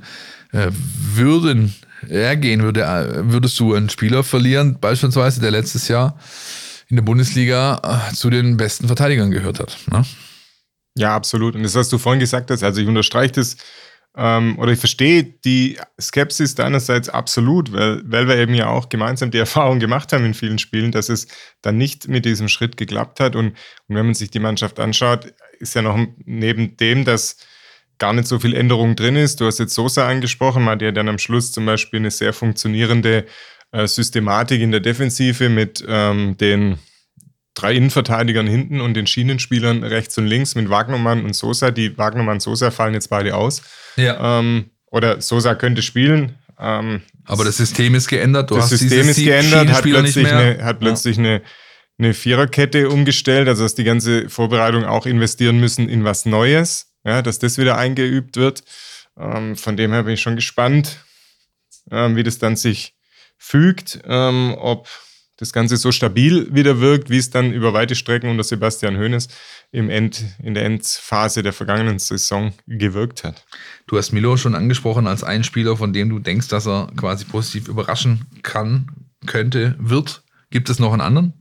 äh, 0.53 0.69
würden 1.15 1.75
ergehen, 2.09 2.63
würde, 2.63 2.83
äh, 2.83 3.33
würdest 3.33 3.59
du 3.59 3.75
einen 3.75 3.91
Spieler 3.91 4.23
verlieren, 4.23 4.79
beispielsweise, 4.81 5.41
der 5.41 5.51
letztes 5.51 5.89
Jahr 5.89 6.19
in 6.89 6.97
der 6.97 7.03
Bundesliga 7.03 8.09
äh, 8.11 8.15
zu 8.15 8.31
den 8.31 8.57
besten 8.57 8.87
Verteidigern 8.87 9.31
gehört 9.31 9.61
hat. 9.61 9.77
Ne? 9.91 10.05
Ja, 10.97 11.15
absolut. 11.15 11.55
Und 11.55 11.63
das, 11.63 11.75
was 11.75 11.89
du 11.89 11.99
vorhin 11.99 12.21
gesagt 12.21 12.51
hast, 12.51 12.63
also 12.63 12.81
ich 12.81 12.89
unterstreiche 12.89 13.33
das 13.33 13.57
ähm, 14.17 14.59
oder 14.59 14.73
ich 14.73 14.79
verstehe 14.79 15.25
die 15.25 15.79
Skepsis 16.01 16.55
deinerseits 16.55 17.09
absolut, 17.09 17.73
weil, 17.73 18.01
weil 18.05 18.27
wir 18.29 18.37
eben 18.37 18.55
ja 18.55 18.69
auch 18.69 18.89
gemeinsam 18.89 19.31
die 19.31 19.39
Erfahrung 19.47 19.79
gemacht 19.79 20.13
haben 20.13 20.25
in 20.25 20.35
vielen 20.35 20.59
Spielen, 20.59 20.93
dass 20.93 21.09
es 21.09 21.29
dann 21.61 21.77
nicht 21.77 22.09
mit 22.09 22.25
diesem 22.25 22.49
Schritt 22.49 22.77
geklappt 22.77 23.21
hat. 23.21 23.37
Und, 23.37 23.49
und 23.89 23.97
wenn 23.97 24.07
man 24.07 24.15
sich 24.15 24.31
die 24.31 24.39
Mannschaft 24.39 24.81
anschaut, 24.81 25.35
ist 25.59 25.75
ja 25.75 25.83
noch 25.83 25.99
neben 26.25 26.77
dem, 26.79 27.05
dass 27.05 27.37
gar 27.99 28.13
nicht 28.13 28.29
so 28.29 28.39
viel 28.39 28.55
Änderung 28.55 28.97
drin 28.97 29.17
ist. 29.17 29.41
Du 29.41 29.47
hast 29.47 29.59
jetzt 29.59 29.75
Sosa 29.75 30.09
angesprochen, 30.09 30.65
man 30.65 30.73
hat 30.73 30.83
ja 30.83 30.93
dann 30.93 31.09
am 31.09 31.19
Schluss 31.19 31.53
zum 31.53 31.67
Beispiel 31.67 31.99
eine 31.99 32.11
sehr 32.11 32.33
funktionierende 32.33 33.27
äh, 33.77 33.87
Systematik 33.87 34.63
in 34.63 34.71
der 34.71 34.81
Defensive 34.81 35.49
mit 35.49 35.85
ähm, 35.87 36.37
den 36.39 36.79
drei 37.55 37.75
Innenverteidigern 37.75 38.47
hinten 38.47 38.81
und 38.81 38.95
den 38.95 39.07
Schienenspielern 39.07 39.83
rechts 39.83 40.17
und 40.19 40.27
links 40.27 40.55
mit 40.55 40.71
Wagnermann 40.71 41.25
und 41.25 41.35
Sosa. 41.35 41.71
Die 41.71 41.97
Wagnermann 41.99 42.37
und 42.37 42.41
Sosa 42.41 42.71
fallen 42.71 42.95
jetzt 42.95 43.09
beide 43.09 43.35
aus. 43.37 43.63
Ja. 43.97 44.41
Ähm, 44.41 44.71
oder 44.87 45.21
Sosa 45.21 45.55
könnte 45.55 45.83
spielen. 45.83 46.37
Ähm, 46.59 47.03
Aber 47.25 47.45
das 47.45 47.59
System 47.59 47.95
ist 47.95 48.09
geändert. 48.09 48.51
Du 48.51 48.57
das 48.57 48.71
System 48.71 49.09
ist 49.09 49.17
geändert, 49.17 49.69
hat 49.71 49.83
plötzlich, 49.83 50.27
eine, 50.27 50.65
hat 50.65 50.81
plötzlich 50.81 51.19
eine, 51.19 51.43
eine 51.99 52.15
Viererkette 52.15 52.89
umgestellt, 52.89 53.49
also 53.49 53.63
dass 53.63 53.75
die 53.75 53.85
ganze 53.85 54.31
Vorbereitung 54.31 54.85
auch 54.85 55.05
investieren 55.05 55.61
müssen 55.61 55.89
in 55.89 56.05
was 56.05 56.25
Neues, 56.25 56.93
ja, 57.05 57.21
dass 57.21 57.39
das 57.39 57.59
wieder 57.59 57.77
eingeübt 57.77 58.37
wird. 58.37 58.65
Ähm, 59.19 59.57
von 59.57 59.77
dem 59.77 59.93
her 59.93 60.05
bin 60.05 60.15
ich 60.15 60.23
schon 60.23 60.37
gespannt, 60.37 60.99
ähm, 61.91 62.17
wie 62.17 62.23
das 62.23 62.39
dann 62.39 62.57
sich 62.57 62.96
fügt, 63.39 64.01
ähm, 64.07 64.55
ob 64.59 64.89
das 65.37 65.53
Ganze 65.53 65.77
so 65.77 65.93
stabil 65.93 66.49
wieder 66.55 66.81
wirkt, 66.81 67.11
wie 67.11 67.19
es 67.19 67.31
dann 67.31 67.53
über 67.53 67.75
weite 67.75 67.95
Strecken 67.95 68.31
unter 68.31 68.43
Sebastian 68.43 68.97
Hoeneß 68.97 69.29
im 69.71 69.91
End, 69.91 70.25
in 70.43 70.55
der 70.55 70.65
Endphase 70.65 71.43
der 71.43 71.53
vergangenen 71.53 71.99
Saison 71.99 72.55
gewirkt 72.67 73.23
hat. 73.25 73.45
Du 73.87 73.99
hast 73.99 74.13
Milo 74.13 74.37
schon 74.37 74.55
angesprochen 74.55 75.07
als 75.07 75.25
einen 75.25 75.45
Spieler, 75.45 75.77
von 75.77 75.93
dem 75.93 76.09
du 76.09 76.19
denkst, 76.19 76.49
dass 76.49 76.67
er 76.67 76.91
quasi 76.97 77.27
positiv 77.27 77.69
überraschen 77.69 78.25
kann, 78.43 78.91
könnte, 79.27 79.77
wird. 79.79 80.23
Gibt 80.51 80.71
es 80.71 80.79
noch 80.79 80.93
einen 80.93 81.03
anderen? 81.03 81.35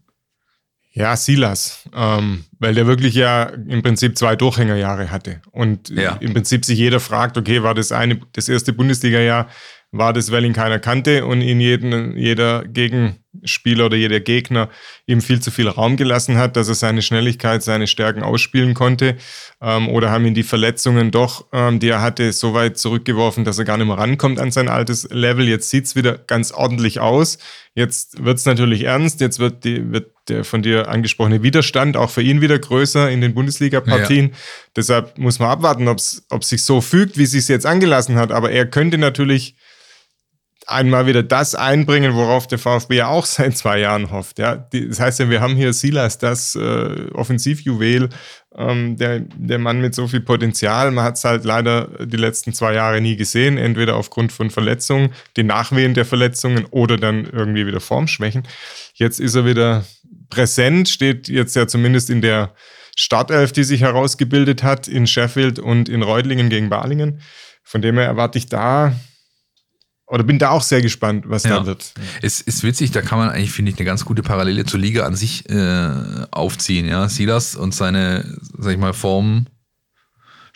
Ja, 0.91 1.17
Silas, 1.17 1.89
ähm, 1.93 2.45
weil 2.57 2.73
der 2.73 2.87
wirklich 2.87 3.15
ja 3.15 3.43
im 3.43 3.81
Prinzip 3.81 4.17
zwei 4.17 4.37
Durchhängerjahre 4.37 5.11
hatte. 5.11 5.41
Und 5.51 5.89
ja. 5.89 6.15
im 6.21 6.33
Prinzip 6.33 6.63
sich 6.63 6.79
jeder 6.79 7.01
fragt, 7.01 7.37
okay, 7.37 7.63
war 7.63 7.73
das 7.73 7.91
eine, 7.91 8.21
das 8.31 8.47
erste 8.47 8.71
Bundesliga-Jahr, 8.71 9.49
war 9.97 10.13
das, 10.13 10.31
weil 10.31 10.45
ihn 10.45 10.53
keiner 10.53 10.79
kannte 10.79 11.25
und 11.25 11.41
ihn 11.41 11.59
jeden, 11.59 12.17
jeder 12.17 12.63
Gegenspieler 12.65 13.85
oder 13.85 13.97
jeder 13.97 14.19
Gegner 14.19 14.69
ihm 15.05 15.21
viel 15.21 15.39
zu 15.39 15.51
viel 15.51 15.67
Raum 15.67 15.97
gelassen 15.97 16.37
hat, 16.37 16.55
dass 16.55 16.67
er 16.67 16.75
seine 16.75 17.01
Schnelligkeit, 17.01 17.63
seine 17.63 17.87
Stärken 17.87 18.23
ausspielen 18.23 18.73
konnte? 18.73 19.15
Ähm, 19.61 19.89
oder 19.89 20.11
haben 20.11 20.25
ihn 20.25 20.33
die 20.33 20.43
Verletzungen 20.43 21.11
doch, 21.11 21.45
ähm, 21.53 21.79
die 21.79 21.89
er 21.89 22.01
hatte, 22.01 22.31
so 22.33 22.53
weit 22.53 22.77
zurückgeworfen, 22.77 23.43
dass 23.45 23.57
er 23.57 23.65
gar 23.65 23.77
nicht 23.77 23.87
mehr 23.87 23.97
rankommt 23.97 24.39
an 24.39 24.51
sein 24.51 24.67
altes 24.67 25.07
Level? 25.11 25.47
Jetzt 25.47 25.69
sieht 25.69 25.85
es 25.85 25.95
wieder 25.95 26.17
ganz 26.17 26.51
ordentlich 26.51 26.99
aus. 26.99 27.37
Jetzt 27.73 28.23
wird 28.23 28.37
es 28.37 28.45
natürlich 28.45 28.83
ernst. 28.83 29.21
Jetzt 29.21 29.39
wird, 29.39 29.63
die, 29.63 29.91
wird 29.91 30.11
der 30.27 30.43
von 30.43 30.61
dir 30.61 30.87
angesprochene 30.87 31.43
Widerstand 31.43 31.97
auch 31.97 32.09
für 32.09 32.21
ihn 32.21 32.41
wieder 32.41 32.57
größer 32.57 33.09
in 33.11 33.21
den 33.21 33.33
Bundesliga-Partien. 33.33 34.29
Ja. 34.29 34.37
Deshalb 34.75 35.17
muss 35.17 35.39
man 35.39 35.49
abwarten, 35.49 35.87
ob 35.87 35.97
es 35.97 36.25
sich 36.41 36.63
so 36.63 36.81
fügt, 36.81 37.17
wie 37.17 37.23
es 37.23 37.31
sich 37.31 37.47
jetzt 37.47 37.65
angelassen 37.65 38.15
hat. 38.15 38.31
Aber 38.31 38.51
er 38.51 38.65
könnte 38.65 38.97
natürlich 38.97 39.55
einmal 40.67 41.05
wieder 41.05 41.23
das 41.23 41.55
einbringen, 41.55 42.15
worauf 42.15 42.47
der 42.47 42.59
VfB 42.59 42.95
ja 42.95 43.07
auch 43.07 43.25
seit 43.25 43.57
zwei 43.57 43.79
Jahren 43.79 44.11
hofft. 44.11 44.39
Ja, 44.39 44.55
das 44.55 44.99
heißt 44.99 45.19
ja, 45.19 45.29
wir 45.29 45.41
haben 45.41 45.55
hier 45.55 45.73
Silas, 45.73 46.17
das 46.17 46.55
äh, 46.55 47.09
Offensivjuwel, 47.13 48.09
ähm, 48.57 48.95
der, 48.97 49.19
der 49.19 49.59
Mann 49.59 49.81
mit 49.81 49.93
so 49.95 50.07
viel 50.07 50.21
Potenzial. 50.21 50.91
Man 50.91 51.03
hat 51.03 51.17
es 51.17 51.23
halt 51.23 51.43
leider 51.43 51.89
die 52.05 52.17
letzten 52.17 52.53
zwei 52.53 52.73
Jahre 52.73 53.01
nie 53.01 53.15
gesehen, 53.15 53.57
entweder 53.57 53.95
aufgrund 53.95 54.31
von 54.31 54.49
Verletzungen, 54.49 55.11
den 55.37 55.47
Nachwehen 55.47 55.93
der 55.93 56.05
Verletzungen 56.05 56.65
oder 56.71 56.97
dann 56.97 57.25
irgendwie 57.25 57.67
wieder 57.67 57.81
Formschwächen. 57.81 58.43
Jetzt 58.93 59.19
ist 59.19 59.35
er 59.35 59.45
wieder 59.45 59.85
präsent, 60.29 60.89
steht 60.89 61.27
jetzt 61.27 61.55
ja 61.55 61.67
zumindest 61.67 62.09
in 62.09 62.21
der 62.21 62.53
Startelf, 62.97 63.51
die 63.51 63.65
sich 63.65 63.81
herausgebildet 63.81 64.63
hat 64.63 64.87
in 64.87 65.05
Sheffield 65.05 65.59
und 65.59 65.89
in 65.89 66.01
Reutlingen 66.01 66.49
gegen 66.49 66.69
Balingen. 66.69 67.21
Von 67.61 67.81
dem 67.81 67.97
her 67.97 68.05
erwarte 68.05 68.37
ich 68.37 68.47
da 68.47 68.95
oder 70.07 70.23
bin 70.23 70.37
da 70.37 70.51
auch 70.51 70.61
sehr 70.61 70.81
gespannt, 70.81 71.25
was 71.27 71.43
ja. 71.43 71.59
da 71.59 71.65
wird. 71.65 71.93
Es 72.21 72.41
ist 72.41 72.63
witzig, 72.63 72.91
da 72.91 73.01
kann 73.01 73.17
man 73.17 73.29
eigentlich, 73.29 73.51
finde 73.51 73.71
ich, 73.71 73.77
eine 73.77 73.85
ganz 73.85 74.05
gute 74.05 74.21
Parallele 74.21 74.65
zur 74.65 74.79
Liga 74.79 75.05
an 75.05 75.15
sich 75.15 75.49
äh, 75.49 75.91
aufziehen. 76.31 76.87
Ja, 76.87 77.09
Silas 77.09 77.55
und 77.55 77.73
seine, 77.73 78.37
sag 78.57 78.73
ich 78.73 78.79
mal, 78.79 78.93
Form. 78.93 79.47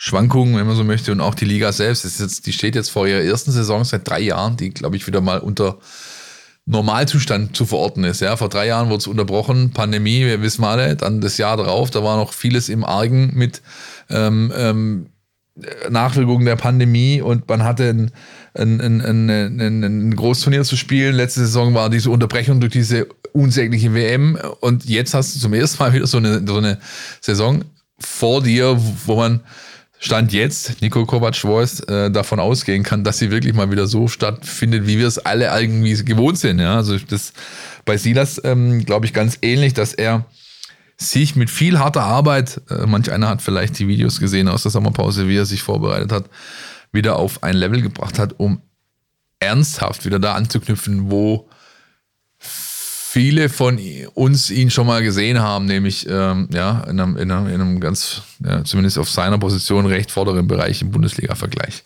Schwankungen, 0.02 0.56
wenn 0.56 0.66
man 0.66 0.76
so 0.76 0.82
möchte, 0.84 1.12
und 1.12 1.20
auch 1.20 1.34
die 1.34 1.44
Liga 1.44 1.72
selbst. 1.72 2.04
Jetzt, 2.04 2.46
die 2.46 2.54
steht 2.54 2.74
jetzt 2.74 2.88
vor 2.88 3.06
ihrer 3.06 3.20
ersten 3.20 3.50
Saison 3.50 3.84
seit 3.84 4.08
drei 4.08 4.20
Jahren, 4.20 4.56
die, 4.56 4.70
glaube 4.70 4.96
ich, 4.96 5.06
wieder 5.06 5.20
mal 5.20 5.40
unter 5.40 5.78
Normalzustand 6.64 7.54
zu 7.54 7.66
verorten 7.66 8.04
ist. 8.04 8.20
Ja, 8.20 8.36
vor 8.36 8.48
drei 8.48 8.66
Jahren 8.66 8.88
wurde 8.88 8.98
es 8.98 9.06
unterbrochen, 9.06 9.72
Pandemie, 9.72 10.24
wir 10.24 10.40
wissen 10.40 10.64
alle, 10.64 10.96
dann 10.96 11.20
das 11.20 11.36
Jahr 11.36 11.58
darauf, 11.58 11.90
da 11.90 12.02
war 12.02 12.16
noch 12.16 12.32
vieles 12.32 12.70
im 12.70 12.82
Argen 12.82 13.32
mit 13.34 13.60
ähm, 14.08 14.52
ähm, 14.56 15.06
Nachwirkungen 15.90 16.46
der 16.46 16.56
Pandemie 16.56 17.20
und 17.20 17.48
man 17.48 17.64
hatte 17.64 17.90
ein, 17.90 18.10
ein, 18.54 18.80
ein, 18.80 19.00
ein, 19.00 19.82
ein 19.82 20.16
Großturnier 20.16 20.64
zu 20.64 20.76
spielen. 20.76 21.14
Letzte 21.14 21.40
Saison 21.40 21.74
war 21.74 21.90
diese 21.90 22.10
Unterbrechung 22.10 22.60
durch 22.60 22.72
diese 22.72 23.06
unsägliche 23.32 23.94
WM 23.94 24.38
und 24.60 24.84
jetzt 24.86 25.14
hast 25.14 25.34
du 25.34 25.40
zum 25.40 25.54
ersten 25.54 25.82
Mal 25.82 25.92
wieder 25.92 26.06
so 26.06 26.18
eine, 26.18 26.42
so 26.46 26.56
eine 26.56 26.78
Saison 27.20 27.64
vor 27.98 28.42
dir, 28.42 28.80
wo 29.06 29.16
man 29.16 29.40
Stand 30.02 30.32
jetzt, 30.32 30.80
Nico 30.80 31.04
Kovac-Voice, 31.04 31.80
äh, 31.80 32.10
davon 32.10 32.40
ausgehen 32.40 32.82
kann, 32.82 33.04
dass 33.04 33.18
sie 33.18 33.30
wirklich 33.30 33.52
mal 33.54 33.70
wieder 33.70 33.86
so 33.86 34.08
stattfindet, 34.08 34.86
wie 34.86 34.98
wir 34.98 35.06
es 35.06 35.18
alle 35.18 35.54
irgendwie 35.54 35.94
gewohnt 36.04 36.38
sind. 36.38 36.58
Ja? 36.58 36.76
Also 36.76 36.96
das 36.98 37.34
bei 37.84 37.98
Silas, 37.98 38.40
ähm, 38.42 38.86
glaube 38.86 39.04
ich, 39.04 39.12
ganz 39.12 39.36
ähnlich, 39.42 39.74
dass 39.74 39.92
er 39.92 40.24
sich 40.96 41.36
mit 41.36 41.50
viel 41.50 41.78
harter 41.78 42.02
Arbeit, 42.02 42.62
äh, 42.70 42.86
manch 42.86 43.12
einer 43.12 43.28
hat 43.28 43.42
vielleicht 43.42 43.78
die 43.78 43.88
Videos 43.88 44.20
gesehen 44.20 44.48
aus 44.48 44.62
der 44.62 44.70
Sommerpause, 44.70 45.28
wie 45.28 45.36
er 45.36 45.46
sich 45.46 45.62
vorbereitet 45.62 46.12
hat, 46.12 46.24
wieder 46.92 47.16
auf 47.16 47.42
ein 47.42 47.56
Level 47.56 47.82
gebracht 47.82 48.18
hat, 48.18 48.38
um 48.38 48.62
ernsthaft 49.38 50.04
wieder 50.04 50.18
da 50.18 50.34
anzuknüpfen, 50.34 51.10
wo 51.10 51.48
viele 52.38 53.48
von 53.48 53.80
uns 54.14 54.50
ihn 54.50 54.70
schon 54.70 54.86
mal 54.86 55.02
gesehen 55.02 55.40
haben, 55.40 55.64
nämlich 55.64 56.06
ähm, 56.08 56.48
ja, 56.52 56.84
in 56.84 57.00
einem, 57.00 57.16
in 57.16 57.30
einem, 57.30 57.46
in 57.48 57.60
einem 57.60 57.80
ganz, 57.80 58.22
ja, 58.44 58.62
zumindest 58.62 58.98
auf 58.98 59.10
seiner 59.10 59.38
Position 59.38 59.86
recht 59.86 60.12
vorderen 60.12 60.46
Bereich 60.46 60.80
im 60.80 60.92
Bundesliga-Vergleich. 60.92 61.84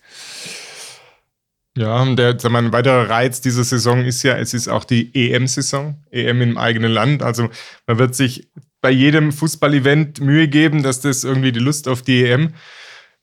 Ja, 1.76 2.04
der, 2.14 2.38
sag 2.38 2.52
mal, 2.52 2.62
ein 2.62 2.72
weiterer 2.72 3.08
Reiz 3.08 3.40
dieser 3.40 3.64
Saison 3.64 4.04
ist 4.04 4.22
ja, 4.22 4.36
es 4.36 4.54
ist 4.54 4.68
auch 4.68 4.84
die 4.84 5.10
EM-Saison, 5.14 5.96
EM 6.10 6.42
im 6.42 6.58
eigenen 6.58 6.92
Land. 6.92 7.22
Also 7.22 7.48
man 7.86 7.98
wird 7.98 8.14
sich 8.14 8.48
bei 8.80 8.90
jedem 8.90 9.32
Fußballevent 9.32 10.20
Mühe 10.20 10.46
geben, 10.46 10.82
dass 10.82 11.00
das 11.00 11.24
irgendwie 11.24 11.52
die 11.52 11.60
Lust 11.60 11.88
auf 11.88 12.02
die 12.02 12.24
EM 12.26 12.52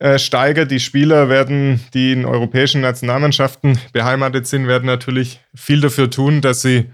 äh, 0.01 0.17
steigert. 0.17 0.71
Die 0.71 0.79
Spieler 0.79 1.29
werden, 1.29 1.79
die 1.93 2.11
in 2.11 2.25
europäischen 2.25 2.81
Nationalmannschaften 2.81 3.77
beheimatet 3.93 4.47
sind, 4.47 4.67
werden 4.67 4.87
natürlich 4.87 5.39
viel 5.53 5.79
dafür 5.79 6.09
tun, 6.09 6.41
dass 6.41 6.63
sie 6.63 6.89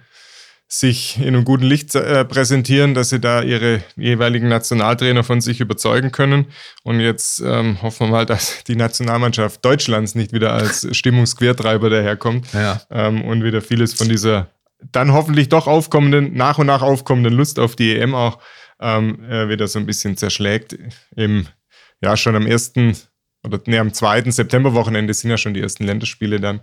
sich 0.68 1.18
in 1.18 1.28
einem 1.28 1.46
guten 1.46 1.64
Licht 1.64 1.96
äh, 1.96 2.26
präsentieren, 2.26 2.94
dass 2.94 3.08
sie 3.08 3.22
da 3.22 3.42
ihre 3.42 3.82
jeweiligen 3.96 4.50
Nationaltrainer 4.50 5.24
von 5.24 5.40
sich 5.40 5.62
überzeugen 5.62 6.12
können. 6.12 6.48
Und 6.84 7.00
jetzt 7.00 7.40
ähm, 7.40 7.82
hoffen 7.82 8.08
wir 8.08 8.12
mal, 8.12 8.26
dass 8.26 8.66
die 8.66 8.76
Nationalmannschaft 8.76 9.64
Deutschlands 9.64 10.14
nicht 10.14 10.34
wieder 10.34 10.52
als 10.52 10.86
Stimmungsquertreiber 10.92 11.90
daherkommt 11.90 12.48
ja. 12.52 12.82
ähm, 12.92 13.24
und 13.24 13.42
wieder 13.46 13.62
vieles 13.62 13.94
von 13.94 14.10
dieser 14.10 14.50
dann 14.92 15.14
hoffentlich 15.14 15.48
doch 15.48 15.68
aufkommenden, 15.68 16.34
nach 16.34 16.58
und 16.58 16.68
nach 16.68 16.82
aufkommenden 16.82 17.34
Lust 17.34 17.58
auf 17.58 17.78
die 17.78 17.96
EM 17.96 18.14
auch 18.14 18.40
ähm, 18.82 19.24
äh, 19.24 19.48
wieder 19.48 19.68
so 19.68 19.80
ein 19.80 19.86
bisschen 19.86 20.18
zerschlägt. 20.18 20.78
Im, 21.16 21.48
ja, 22.02 22.18
schon 22.18 22.36
am 22.36 22.46
1. 22.46 22.74
oder 23.44 23.60
nee, 23.66 23.80
am 23.80 23.94
2. 23.94 24.30
Septemberwochenende 24.32 25.14
sind 25.14 25.30
ja 25.30 25.38
schon 25.38 25.54
die 25.54 25.62
ersten 25.62 25.84
Länderspiele 25.84 26.40
dann. 26.40 26.62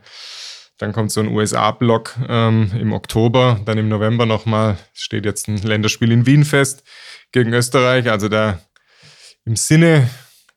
Dann 0.78 0.92
kommt 0.92 1.12
so 1.12 1.20
ein 1.20 1.28
USA-Block 1.28 2.16
ähm, 2.28 2.72
im 2.78 2.92
Oktober, 2.92 3.60
dann 3.64 3.78
im 3.78 3.88
November 3.88 4.26
nochmal 4.26 4.76
steht 4.92 5.24
jetzt 5.24 5.46
ein 5.46 5.58
Länderspiel 5.58 6.10
in 6.10 6.26
Wien 6.26 6.44
fest 6.44 6.82
gegen 7.30 7.52
Österreich. 7.52 8.10
Also 8.10 8.28
da 8.28 8.60
im 9.44 9.54
Sinne 9.54 10.10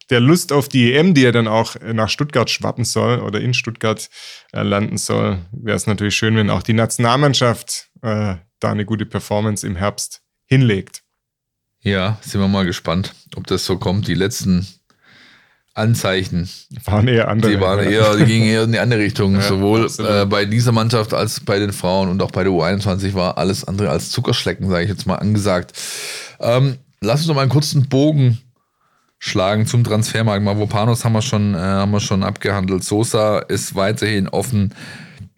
der 0.09 0.19
Lust 0.19 0.53
auf 0.53 0.69
die 0.69 0.93
EM, 0.93 1.13
die 1.13 1.21
ja 1.21 1.31
dann 1.31 1.47
auch 1.47 1.75
nach 1.81 2.09
Stuttgart 2.09 2.49
schwappen 2.49 2.85
soll 2.85 3.19
oder 3.19 3.41
in 3.41 3.53
Stuttgart 3.53 4.09
äh, 4.53 4.63
landen 4.63 4.97
soll, 4.97 5.39
wäre 5.51 5.75
es 5.75 5.85
natürlich 5.85 6.15
schön, 6.15 6.35
wenn 6.35 6.49
auch 6.49 6.63
die 6.63 6.73
Nationalmannschaft 6.73 7.89
äh, 8.01 8.35
da 8.59 8.71
eine 8.71 8.85
gute 8.85 9.05
Performance 9.05 9.67
im 9.67 9.75
Herbst 9.75 10.21
hinlegt. 10.45 11.03
Ja, 11.87 12.17
sind 12.19 12.41
wir 12.41 12.49
mal 12.49 12.65
gespannt, 12.65 13.13
ob 13.37 13.47
das 13.47 13.65
so 13.65 13.77
kommt. 13.77 14.09
Die 14.09 14.13
letzten 14.13 14.67
Anzeichen 15.73 16.49
waren 16.83 17.07
eher 17.07 17.29
andere. 17.29 17.51
Die, 17.51 17.61
waren 17.61 17.79
eher, 17.79 18.17
die 18.17 18.25
gingen 18.25 18.45
eher 18.45 18.63
in 18.63 18.73
die 18.73 18.79
andere 18.79 18.99
Richtung. 18.99 19.35
Ja, 19.35 19.41
Sowohl 19.41 19.89
äh, 19.99 20.25
bei 20.25 20.43
dieser 20.43 20.73
Mannschaft 20.73 21.13
als 21.13 21.39
bei 21.39 21.59
den 21.59 21.71
Frauen 21.71 22.09
und 22.09 22.21
auch 22.21 22.31
bei 22.31 22.43
der 22.43 22.51
U21 22.51 23.13
war 23.13 23.37
alles 23.37 23.63
andere 23.63 23.89
als 23.89 24.09
Zuckerschlecken, 24.11 24.69
sage 24.69 24.83
ich 24.83 24.89
jetzt 24.89 25.05
mal, 25.05 25.15
angesagt. 25.15 25.79
Ähm, 26.41 26.77
lass 26.99 27.21
uns 27.21 27.27
noch 27.29 27.35
mal 27.35 27.41
einen 27.41 27.51
kurzen 27.51 27.87
Bogen 27.87 28.39
schlagen 29.17 29.65
zum 29.65 29.85
Transfermarkt. 29.85 30.43
Mavropanos 30.43 31.05
haben 31.05 31.13
wir 31.13 31.21
schon, 31.21 31.55
äh, 31.55 31.57
haben 31.57 31.91
wir 31.91 32.01
schon 32.01 32.23
abgehandelt. 32.23 32.83
Sosa 32.83 33.39
ist 33.39 33.75
weiterhin 33.75 34.27
offen, 34.27 34.73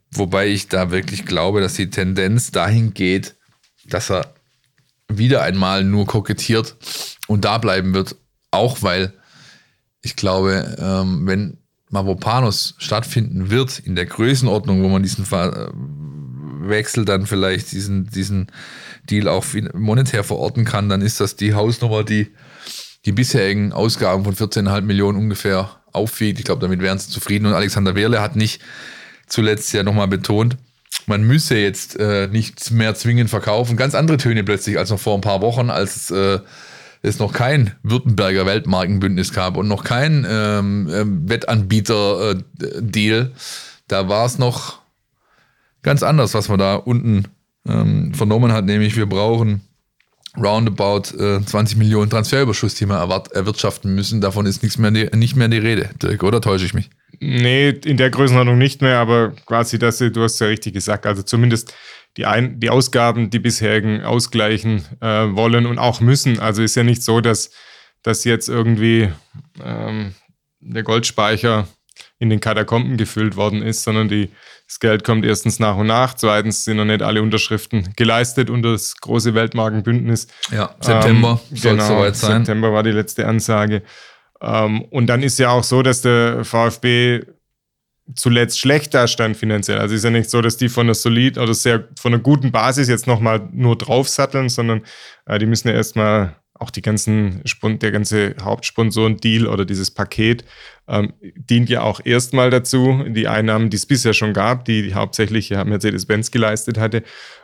wobei 0.10 0.48
ich 0.48 0.68
da 0.68 0.90
wirklich 0.90 1.26
glaube, 1.28 1.62
dass 1.62 1.76
die 1.76 1.92
Tendenz 1.92 2.50
dahin 2.50 2.96
geht, 2.96 3.36
dass 3.86 4.10
er 4.10 4.34
wieder 5.10 5.42
einmal 5.42 5.84
nur 5.84 6.06
kokettiert 6.06 6.76
und 7.28 7.46
da 7.46 7.58
bleiben 7.58 7.94
wird. 7.94 8.16
Auch 8.52 8.82
weil 8.82 9.14
ich 10.02 10.16
glaube, 10.16 10.78
ähm, 10.80 11.28
wenn 11.28 11.58
Mavropanos 11.90 12.76
stattfinden 12.78 13.50
wird 13.50 13.80
in 13.80 13.96
der 13.96 14.06
Größenordnung, 14.06 14.84
wo 14.84 14.90
man 14.90 15.04
diesen 15.04 15.26
Ver 15.26 15.74
Wechsel 16.62 17.06
dann 17.06 17.26
vielleicht 17.26 17.72
diesen, 17.72 18.10
diesen 18.10 18.48
Deal 19.10 19.28
auch 19.28 19.46
monetär 19.74 20.24
verorten 20.24 20.66
kann, 20.66 20.90
dann 20.90 21.02
ist 21.02 21.20
das 21.20 21.36
die 21.36 21.54
Hausnummer, 21.54 22.04
die 22.04 22.28
die 23.06 23.12
bisherigen 23.12 23.72
Ausgaben 23.72 24.24
von 24.24 24.36
14,5 24.36 24.82
Millionen 24.82 25.18
ungefähr 25.18 25.80
aufwiegt. 25.94 26.38
Ich 26.38 26.46
glaube, 26.46 26.62
damit 26.62 26.82
wären 26.82 27.00
sie 27.00 27.10
zufrieden. 27.10 27.46
Und 27.46 27.54
Alexander 27.54 27.96
Wehrle 27.96 28.22
hat 28.22 28.36
nicht 28.36 28.62
zuletzt 29.28 29.72
ja 29.74 29.84
nochmal 29.84 30.08
betont, 30.08 30.58
man 31.10 31.24
müsse 31.24 31.58
jetzt 31.58 32.00
äh, 32.00 32.28
nichts 32.28 32.72
mehr 32.72 32.96
zwingend 32.96 33.30
verkaufen. 33.30 33.76
Ganz 33.76 33.96
andere 33.96 34.18
Töne 34.18 34.44
plötzlich 34.44 34.78
als 34.78 34.90
noch 34.90 35.00
vor 35.00 35.16
ein 35.16 35.22
paar 35.22 35.42
Wochen, 35.42 35.70
als 35.70 36.12
äh, 36.12 36.40
es 37.02 37.20
noch 37.20 37.34
kein 37.34 37.76
Württemberger 37.84 38.46
Weltmarkenbündnis 38.46 39.34
gab 39.34 39.58
und 39.58 39.68
noch 39.68 39.84
kein 39.84 40.26
ähm, 40.30 40.90
ähm, 40.92 41.30
Wettanbieter-Deal, 41.30 43.32
da 43.88 44.10
war 44.10 44.26
es 44.26 44.38
noch 44.38 44.80
ganz 45.82 46.04
anders, 46.04 46.34
was 46.34 46.50
man 46.50 46.60
da 46.60 46.76
unten 46.76 47.26
ähm, 47.68 48.14
vernommen 48.14 48.52
hat, 48.52 48.66
nämlich 48.66 48.96
wir 48.96 49.08
brauchen 49.08 49.62
roundabout 50.38 51.18
äh, 51.18 51.44
20 51.44 51.78
Millionen 51.78 52.10
Transferüberschuss, 52.10 52.76
die 52.76 52.86
wir 52.86 53.00
erwirtschaften 53.34 53.96
müssen. 53.96 54.22
Davon 54.22 54.46
ist 54.46 54.62
nichts 54.62 54.78
mehr 54.78 54.92
die, 54.92 55.10
nicht 55.16 55.36
mehr 55.36 55.48
die 55.48 55.58
Rede, 55.58 55.90
Dirk, 56.02 56.24
oder 56.24 56.42
täusche 56.42 56.66
ich 56.66 56.74
mich? 56.74 56.90
Nee, 57.20 57.70
in 57.70 57.98
der 57.98 58.10
Größenordnung 58.10 58.58
nicht 58.58 58.82
mehr, 58.82 59.00
aber 59.00 59.32
quasi 59.46 59.78
das, 59.78 59.98
du 59.98 60.22
hast 60.22 60.40
ja 60.40 60.48
richtig 60.48 60.74
gesagt, 60.74 61.06
also 61.06 61.22
zumindest 61.22 61.74
die, 62.18 62.26
Ein 62.26 62.60
die 62.60 62.70
Ausgaben, 62.70 63.30
die 63.30 63.40
bisherigen 63.40 64.02
ausgleichen 64.02 64.84
äh, 65.02 65.06
wollen 65.36 65.66
und 65.66 65.80
auch 65.80 66.02
müssen. 66.02 66.40
Also 66.40 66.62
ist 66.64 66.76
ja 66.76 66.84
nicht 66.84 67.04
so, 67.04 67.22
dass, 67.22 67.52
dass 68.04 68.24
jetzt 68.24 68.50
irgendwie 68.50 69.10
ähm, 69.64 70.16
der 70.60 70.84
Goldspeicher 70.84 71.68
in 72.18 72.30
den 72.30 72.40
Katakomben 72.40 72.98
gefüllt 72.98 73.36
worden 73.36 73.62
ist, 73.62 73.84
sondern 73.84 74.10
die, 74.10 74.30
das 74.68 74.80
Geld 74.80 75.04
kommt 75.04 75.26
erstens 75.26 75.60
nach 75.60 75.78
und 75.78 75.88
nach, 75.88 76.14
zweitens 76.14 76.66
sind 76.66 76.78
noch 76.78 76.86
nicht 76.86 77.02
alle 77.02 77.22
Unterschriften 77.22 77.94
geleistet 77.96 78.50
unter 78.50 78.74
das 78.74 78.98
große 78.98 79.34
Weltmarkenbündnis. 79.34 80.28
Ja, 80.52 80.76
September 80.82 81.40
ähm, 81.50 81.58
soll 81.58 81.72
es 81.72 81.78
genau, 81.78 81.88
soweit 81.88 82.16
sein. 82.16 82.46
September 82.46 82.74
war 82.74 82.84
die 82.84 82.92
letzte 82.92 83.28
Ansage. 83.28 83.84
Ähm, 84.42 84.84
und 84.84 85.08
dann 85.08 85.24
ist 85.24 85.40
ja 85.40 85.50
auch 85.50 85.64
so, 85.64 85.82
dass 85.82 86.02
der 86.02 86.46
VfB 86.46 87.22
zuletzt 88.16 88.60
schlecht 88.60 88.94
dastand 88.94 89.38
finanziell. 89.38 89.78
Also 89.78 89.96
ist 89.96 90.04
ja 90.04 90.10
nicht 90.10 90.30
so, 90.30 90.42
dass 90.42 90.58
die 90.58 90.70
von 90.70 90.88
einer 90.88 90.96
solid 90.96 91.38
oder 91.38 91.54
sehr 91.54 91.88
von 92.00 92.14
einer 92.14 92.22
guten 92.22 92.52
Basis 92.52 92.88
jetzt 92.88 93.08
nochmal 93.08 93.48
nur 93.52 93.78
draufsatteln, 93.78 94.50
sondern 94.50 94.82
äh, 95.26 95.38
die 95.38 95.46
müssen 95.46 95.68
ja 95.68 95.76
erstmal 95.76 96.36
auch 96.60 96.72
die 96.72 96.82
ganzen, 96.82 97.42
der 97.64 97.92
ganze 97.92 98.36
Hauptsponsoren-Deal 98.42 99.48
oder 99.48 99.64
dieses 99.64 99.92
Paket 99.92 100.44
ähm, 100.90 101.14
dient 101.22 101.70
ja 101.70 101.82
auch 101.84 102.02
erstmal 102.04 102.50
dazu, 102.50 103.06
die 103.08 103.30
Einnahmen, 103.30 103.70
die 103.70 103.78
es 103.78 103.86
bisher 103.86 104.14
schon 104.14 104.34
gab, 104.34 104.66
die, 104.66 104.82
die 104.82 104.94
hauptsächlich 104.94 105.50
ja, 105.50 105.64
Mercedes-Benz 105.64 106.32
geleistet 106.32 106.78
hatte, 106.78 107.04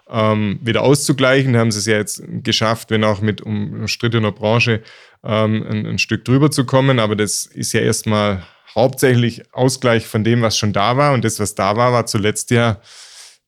ähm, 0.09 0.59
wieder 0.61 0.83
auszugleichen. 0.83 1.53
Da 1.53 1.59
haben 1.59 1.71
sie 1.71 1.79
es 1.79 1.85
ja 1.85 1.97
jetzt 1.97 2.23
geschafft, 2.43 2.91
wenn 2.91 3.03
auch 3.03 3.21
mit 3.21 3.41
umstrittener 3.41 4.31
Branche 4.31 4.81
ähm, 5.23 5.65
ein, 5.69 5.85
ein 5.85 5.99
Stück 5.99 6.25
drüber 6.25 6.51
zu 6.51 6.65
kommen. 6.65 6.99
Aber 6.99 7.15
das 7.15 7.45
ist 7.45 7.73
ja 7.73 7.81
erstmal 7.81 8.43
hauptsächlich 8.75 9.53
Ausgleich 9.53 10.05
von 10.05 10.23
dem, 10.23 10.41
was 10.41 10.57
schon 10.57 10.73
da 10.73 10.97
war. 10.97 11.13
Und 11.13 11.25
das, 11.25 11.39
was 11.39 11.55
da 11.55 11.75
war, 11.75 11.93
war 11.93 12.05
zuletzt 12.05 12.51
ja 12.51 12.79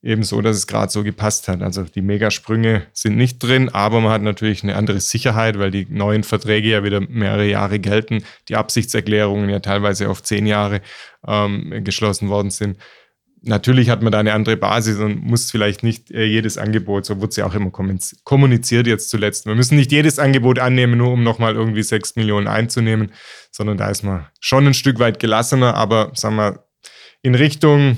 eben 0.03 0.23
so, 0.23 0.41
dass 0.41 0.55
es 0.55 0.67
gerade 0.67 0.91
so 0.91 1.03
gepasst 1.03 1.47
hat. 1.47 1.61
Also 1.61 1.83
die 1.83 2.01
Megasprünge 2.01 2.83
sind 2.93 3.17
nicht 3.17 3.39
drin, 3.39 3.69
aber 3.69 3.99
man 3.99 4.11
hat 4.11 4.21
natürlich 4.21 4.63
eine 4.63 4.75
andere 4.75 4.99
Sicherheit, 4.99 5.57
weil 5.59 5.71
die 5.71 5.87
neuen 5.89 6.23
Verträge 6.23 6.69
ja 6.69 6.83
wieder 6.83 7.01
mehrere 7.01 7.47
Jahre 7.47 7.79
gelten, 7.79 8.23
die 8.47 8.55
Absichtserklärungen 8.55 9.49
ja 9.49 9.59
teilweise 9.59 10.09
auf 10.09 10.23
zehn 10.23 10.45
Jahre 10.45 10.81
ähm, 11.27 11.83
geschlossen 11.83 12.29
worden 12.29 12.51
sind. 12.51 12.77
Natürlich 13.41 13.89
hat 13.89 14.01
man 14.01 14.11
da 14.11 14.19
eine 14.19 14.33
andere 14.33 14.57
Basis 14.57 14.97
und 14.97 15.23
muss 15.23 15.51
vielleicht 15.51 15.83
nicht 15.83 16.11
äh, 16.11 16.25
jedes 16.25 16.57
Angebot, 16.57 17.05
so 17.05 17.17
wurde 17.17 17.29
es 17.29 17.35
ja 17.35 17.45
auch 17.45 17.53
immer 17.53 17.71
kommuniziert 17.71 18.87
jetzt 18.87 19.09
zuletzt. 19.09 19.45
Wir 19.45 19.55
müssen 19.55 19.77
nicht 19.77 19.91
jedes 19.91 20.19
Angebot 20.19 20.59
annehmen, 20.59 20.97
nur 20.97 21.11
um 21.11 21.23
nochmal 21.23 21.55
irgendwie 21.55 21.83
sechs 21.83 22.15
Millionen 22.15 22.47
einzunehmen, 22.47 23.11
sondern 23.51 23.77
da 23.77 23.89
ist 23.89 24.03
man 24.03 24.25
schon 24.39 24.67
ein 24.67 24.73
Stück 24.73 24.99
weit 24.99 25.19
gelassener, 25.19 25.75
aber 25.75 26.11
sagen 26.15 26.35
wir, 26.35 26.67
in 27.21 27.35
Richtung 27.35 27.97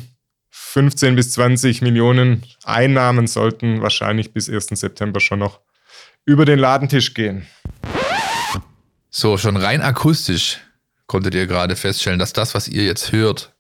15 0.49 1.15
bis 1.15 1.31
20 1.31 1.81
Millionen 1.81 2.43
Einnahmen 2.63 3.27
sollten 3.27 3.81
wahrscheinlich 3.81 4.33
bis 4.33 4.49
1. 4.49 4.67
September 4.67 5.19
schon 5.19 5.39
noch 5.39 5.61
über 6.25 6.45
den 6.45 6.59
Ladentisch 6.59 7.13
gehen. 7.13 7.47
So, 9.09 9.37
schon 9.37 9.57
rein 9.57 9.81
akustisch 9.81 10.59
konntet 11.07 11.33
ihr 11.33 11.47
gerade 11.47 11.75
feststellen, 11.75 12.19
dass 12.19 12.33
das, 12.33 12.53
was 12.53 12.67
ihr 12.67 12.83
jetzt 12.83 13.11
hört, 13.11 13.55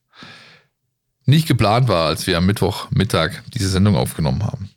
nicht 1.29 1.47
geplant 1.47 1.87
war, 1.87 2.07
als 2.07 2.27
wir 2.27 2.37
am 2.37 2.45
Mittwochmittag 2.45 3.31
diese 3.53 3.69
Sendung 3.69 3.95
aufgenommen 3.95 4.43
haben. 4.43 4.69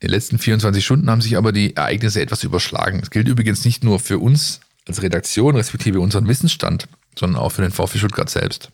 In 0.00 0.08
den 0.08 0.10
letzten 0.10 0.38
24 0.38 0.84
Stunden 0.84 1.10
haben 1.10 1.20
sich 1.20 1.36
aber 1.36 1.52
die 1.52 1.76
Ereignisse 1.76 2.20
etwas 2.20 2.44
überschlagen. 2.44 3.00
Das 3.00 3.10
gilt 3.10 3.28
übrigens 3.28 3.64
nicht 3.64 3.84
nur 3.84 4.00
für 4.00 4.18
uns 4.18 4.60
als 4.86 5.02
Redaktion, 5.02 5.56
respektive 5.56 6.00
unseren 6.00 6.28
Wissensstand, 6.28 6.88
sondern 7.18 7.40
auch 7.40 7.50
für 7.50 7.62
den 7.62 7.70
VfB 7.70 7.98
Stuttgart 7.98 8.28
selbst. 8.28 8.70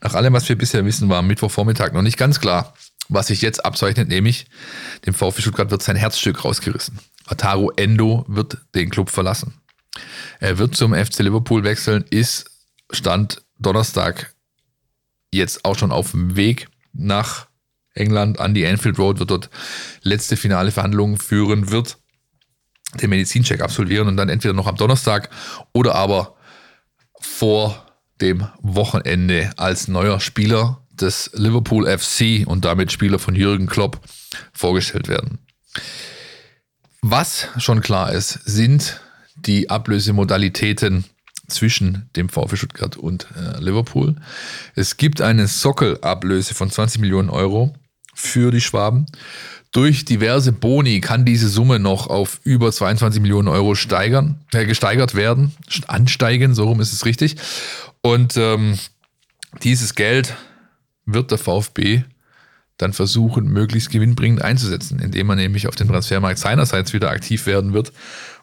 Nach 0.00 0.14
allem, 0.14 0.32
was 0.32 0.48
wir 0.48 0.56
bisher 0.56 0.84
wissen, 0.84 1.08
war 1.08 1.18
am 1.18 1.26
Mittwochvormittag 1.26 1.92
noch 1.92 2.02
nicht 2.02 2.18
ganz 2.18 2.40
klar, 2.40 2.74
was 3.08 3.26
sich 3.26 3.42
jetzt 3.42 3.64
abzeichnet, 3.64 4.08
nämlich 4.08 4.46
dem 5.06 5.14
VfB 5.14 5.42
Stuttgart 5.42 5.70
wird 5.70 5.82
sein 5.82 5.96
Herzstück 5.96 6.44
rausgerissen. 6.44 6.98
Ataru 7.26 7.70
Endo 7.76 8.24
wird 8.28 8.58
den 8.74 8.90
Club 8.90 9.10
verlassen. 9.10 9.54
Er 10.40 10.58
wird 10.58 10.76
zum 10.76 10.94
FC 10.94 11.20
Liverpool 11.20 11.64
wechseln, 11.64 12.04
ist 12.10 12.50
Stand 12.90 13.42
Donnerstag 13.58 14.31
jetzt 15.32 15.64
auch 15.64 15.76
schon 15.76 15.92
auf 15.92 16.12
dem 16.12 16.36
Weg 16.36 16.68
nach 16.92 17.46
England 17.94 18.38
an 18.40 18.54
die 18.54 18.66
Anfield 18.66 18.98
Road, 18.98 19.18
wird 19.18 19.30
dort 19.30 19.50
letzte 20.02 20.36
finale 20.36 20.70
Verhandlungen 20.70 21.18
führen, 21.18 21.70
wird 21.70 21.98
den 23.00 23.10
Medizincheck 23.10 23.60
absolvieren 23.60 24.08
und 24.08 24.16
dann 24.16 24.28
entweder 24.28 24.54
noch 24.54 24.66
am 24.66 24.76
Donnerstag 24.76 25.30
oder 25.72 25.94
aber 25.94 26.36
vor 27.20 27.86
dem 28.20 28.46
Wochenende 28.60 29.50
als 29.56 29.88
neuer 29.88 30.20
Spieler 30.20 30.82
des 30.92 31.30
Liverpool 31.34 31.86
FC 31.86 32.46
und 32.46 32.64
damit 32.64 32.92
Spieler 32.92 33.18
von 33.18 33.34
Jürgen 33.34 33.66
Klopp 33.66 34.00
vorgestellt 34.52 35.08
werden. 35.08 35.38
Was 37.00 37.48
schon 37.58 37.80
klar 37.80 38.12
ist, 38.12 38.38
sind 38.44 39.00
die 39.34 39.70
Ablösemodalitäten 39.70 41.04
zwischen 41.48 42.08
dem 42.16 42.28
VfB 42.28 42.56
Stuttgart 42.56 42.96
und 42.96 43.26
äh, 43.36 43.58
Liverpool. 43.60 44.16
Es 44.74 44.96
gibt 44.96 45.20
eine 45.20 45.46
Sockelablöse 45.46 46.54
von 46.54 46.70
20 46.70 47.00
Millionen 47.00 47.30
Euro 47.30 47.74
für 48.14 48.50
die 48.50 48.60
Schwaben. 48.60 49.06
Durch 49.72 50.04
diverse 50.04 50.52
Boni 50.52 51.00
kann 51.00 51.24
diese 51.24 51.48
Summe 51.48 51.78
noch 51.78 52.06
auf 52.06 52.40
über 52.44 52.70
22 52.70 53.22
Millionen 53.22 53.48
Euro 53.48 53.74
steigern, 53.74 54.40
äh, 54.52 54.66
gesteigert 54.66 55.14
werden, 55.14 55.52
ansteigen, 55.86 56.54
so 56.54 56.64
rum 56.64 56.80
ist 56.80 56.92
es 56.92 57.06
richtig. 57.06 57.36
Und 58.02 58.36
ähm, 58.36 58.78
dieses 59.62 59.94
Geld 59.94 60.34
wird 61.06 61.30
der 61.30 61.38
VfB 61.38 62.04
dann 62.76 62.92
versuchen, 62.92 63.46
möglichst 63.46 63.90
gewinnbringend 63.90 64.42
einzusetzen, 64.42 64.98
indem 64.98 65.28
man 65.28 65.38
nämlich 65.38 65.68
auf 65.68 65.76
dem 65.76 65.88
Transfermarkt 65.88 66.38
seinerseits 66.38 66.92
wieder 66.92 67.10
aktiv 67.10 67.46
werden 67.46 67.72
wird 67.72 67.92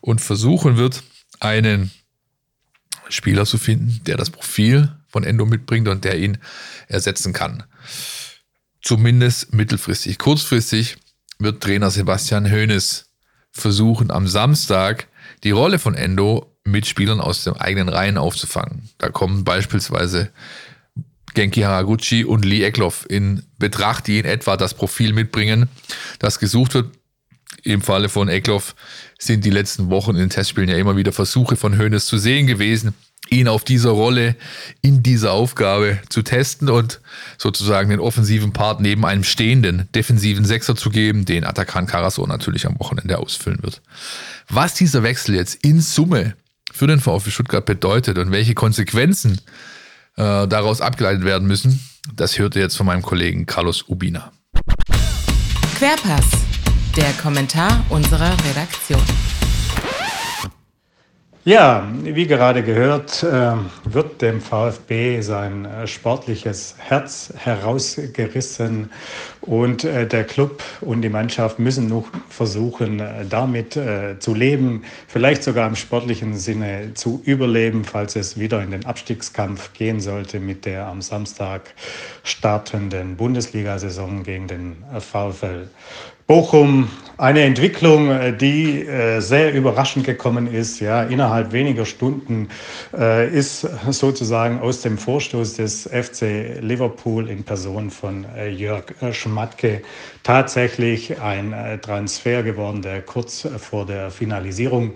und 0.02 0.22
versuchen 0.22 0.78
wird, 0.78 1.04
einen 1.39 1.91
Spieler 3.10 3.45
zu 3.45 3.57
finden, 3.57 4.01
der 4.05 4.18
das 4.18 4.30
Profil 4.30 4.95
von 5.07 5.24
Endo 5.24 5.45
mitbringt 5.45 5.88
und 5.88 6.03
der 6.03 6.18
ihn 6.18 6.38
ersetzen 6.88 7.34
kann. 7.34 7.64
Zumindest 8.82 9.53
mittelfristig. 9.53 10.18
Kurzfristig 10.18 10.97
wird 11.39 11.62
Trainer 11.62 11.91
Sebastian 11.91 12.49
Hoeneß 12.49 13.10
versuchen, 13.51 14.12
am 14.12 14.28
Samstag 14.28 15.07
die 15.43 15.51
Rolle 15.51 15.80
von 15.80 15.95
Endo 15.95 16.55
mit 16.64 16.86
Spielern 16.86 17.20
aus 17.20 17.43
den 17.43 17.53
eigenen 17.53 17.89
Reihen 17.89 18.18
aufzufangen. 18.18 18.89
Da 18.97 19.10
kommen 19.10 19.43
beispielsweise 19.43 20.32
Genki 21.34 21.62
Haraguchi 21.62 22.26
und 22.26 22.45
Lee 22.45 22.64
Eckloff 22.64 23.05
in 23.10 23.43
Betracht, 23.57 24.07
die 24.07 24.20
in 24.20 24.26
etwa 24.26 24.57
das 24.57 24.74
Profil 24.74 25.14
mitbringen, 25.14 25.70
das 26.20 26.39
gesucht 26.39 26.74
wird. 26.74 26.95
Im 27.64 27.82
Falle 27.82 28.07
von 28.07 28.30
Eckloff 28.30 28.74
sind 29.20 29.45
die 29.45 29.49
letzten 29.51 29.89
Wochen 29.89 30.11
in 30.11 30.22
den 30.22 30.30
Testspielen 30.30 30.70
ja 30.70 30.78
immer 30.78 30.97
wieder 30.97 31.11
Versuche 31.11 31.55
von 31.55 31.78
Hoeneß 31.78 32.05
zu 32.05 32.17
sehen 32.17 32.47
gewesen, 32.47 32.95
ihn 33.30 33.47
auf 33.47 33.63
dieser 33.63 33.91
Rolle, 33.91 34.36
in 34.82 35.03
dieser 35.03 35.34
Aufgabe 35.34 35.99
zu 36.09 36.22
testen 36.24 36.70
und 36.70 37.01
sozusagen 37.38 37.89
den 37.89 37.99
offensiven 37.99 38.53
Part 38.53 38.82
neben 38.82 39.05
einem 39.05 39.24
stehenden 39.24 39.89
defensiven 39.93 40.45
Sechser 40.45 40.76
zu 40.76 40.89
geben, 40.89 41.26
den 41.26 41.43
Atakan 41.43 41.86
Karasor 41.86 42.28
natürlich 42.28 42.65
am 42.65 42.80
Wochenende 42.80 43.20
ausfüllen 43.20 43.61
wird. 43.61 43.82
Was 44.47 44.74
dieser 44.74 45.03
Wechsel 45.03 45.36
jetzt 45.36 45.63
in 45.63 45.82
Summe 45.82 46.36
für 46.72 46.88
den 46.88 46.99
VfB 46.99 47.30
Stuttgart 47.30 47.65
bedeutet 47.65 48.17
und 48.17 48.32
welche 48.32 48.55
Konsequenzen 48.55 49.41
äh, 50.15 50.47
daraus 50.47 50.82
abgeleitet 50.82 51.26
werden 51.26 51.47
müssen, 51.47 51.80
das 52.15 52.39
hört 52.39 52.55
ihr 52.55 52.61
jetzt 52.61 52.78
von 52.78 52.86
meinem 52.86 53.01
Kollegen 53.01 53.45
Carlos 53.45 53.86
Ubina. 53.88 54.32
Querpass, 55.78 56.26
der 57.00 57.14
Kommentar 57.14 57.86
unserer 57.89 58.36
Redaktion. 58.50 59.02
Ja, 61.45 61.88
wie 62.04 62.28
gerade 62.28 62.62
gehört, 62.62 63.24
äh, 63.24 63.54
wird 63.86 64.22
dem 64.22 64.41
VfB 64.41 65.22
sein 65.22 65.64
äh, 65.64 65.88
sportliches 65.88 66.76
Herz 66.78 67.34
herausgerissen 67.38 68.91
und 69.39 69.86
äh, 69.86 70.06
der 70.06 70.26
Club 70.26 70.62
und 70.82 71.02
die 71.02 71.08
Mannschaft 71.08 71.58
müssen 71.58 71.88
noch 71.88 72.08
versuchen, 72.28 73.02
damit 73.30 73.80
zu 74.20 74.36
leben, 74.36 74.84
vielleicht 75.08 75.43
sogar 75.43 75.70
im 75.70 75.76
sportlichen 75.76 76.38
Sinne 76.38 76.93
zu 76.95 77.22
überleben, 77.24 77.86
falls 77.86 78.18
es 78.18 78.38
wieder 78.38 78.62
in 78.62 78.72
den 78.72 78.86
Abstiegskampf 78.86 79.72
gehen 79.72 80.02
sollte 80.02 80.41
mit 80.41 80.66
der 80.66 80.88
am 80.88 81.02
Samstag 81.02 81.74
startenden 82.24 83.16
Bundesliga-Saison 83.16 84.24
gegen 84.24 84.47
den 84.47 84.84
VfL 85.00 85.70
Bochum 86.30 86.88
eine 87.17 87.41
Entwicklung, 87.41 88.11
äh, 88.11 88.38
die 88.38 88.86
äh, 88.86 89.19
sehr 89.19 89.51
überraschend 89.51 90.05
gekommen 90.05 90.45
ist. 90.45 90.80
Ja, 90.80 91.01
innerhalb 91.01 91.53
weniger 91.53 91.88
Stunden 91.88 92.49
äh, 92.95 93.27
ist 93.36 93.61
sozusagen 93.89 94.59
aus 94.59 94.82
dem 94.82 94.99
Vorstoß 94.99 95.55
des 95.55 95.89
FC 95.91 96.61
Liverpool 96.61 97.27
in 97.30 97.43
Person 97.43 97.89
von 97.89 98.27
Jörg 98.55 98.84
Schmatke 99.11 99.82
tatsächlich 100.21 101.19
ein 101.19 101.80
Transfer 101.82 102.43
geworden, 102.43 102.84
der 102.84 103.01
kurz 103.01 103.47
vor 103.57 103.88
der 103.88 104.11
Finalisierung 104.11 104.91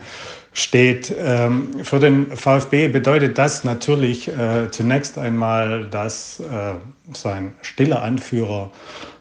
steht. 0.54 1.12
Ähm, 1.18 1.84
für 1.84 2.00
den 2.00 2.28
VfB 2.38 2.90
bedeutet 2.90 3.40
das 3.40 3.64
natürlich 3.64 4.30
zunächst 4.70 5.18
einmal, 5.18 5.86
dass 5.90 6.40
sein 7.12 7.54
stiller 7.62 8.02
Anführer 8.02 8.72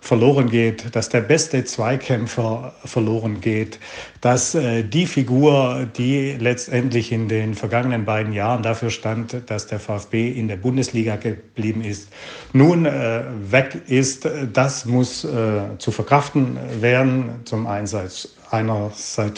verloren 0.01 0.51
geht, 0.51 0.95
dass 0.97 1.09
der 1.09 1.20
beste 1.20 1.64
Zweikämpfer 1.64 2.74
verloren 2.85 3.41
geht, 3.41 3.78
dass 4.20 4.55
äh, 4.55 4.83
die 4.83 5.07
Figur, 5.07 5.87
die 5.97 6.33
letztendlich 6.39 7.12
in 7.12 7.28
den 7.28 7.55
vergangenen 7.55 8.05
beiden 8.05 8.33
Jahren 8.33 8.64
dafür 8.64 8.91
stand, 8.91 9.49
dass 9.49 9.68
der 9.68 9.78
VfB 9.78 10.28
in 10.30 10.49
der 10.49 10.57
Bundesliga 10.57 11.16
geblieben 11.16 11.83
ist, 11.83 12.09
nun 12.53 12.85
äh, 12.85 13.22
weg 13.49 13.83
ist, 13.87 14.28
das 14.53 14.87
muss 14.87 15.24
äh, 15.24 15.78
zu 15.78 15.93
verkraften 15.93 16.59
werden, 16.80 17.41
zum 17.45 17.68
einerseits 17.68 18.35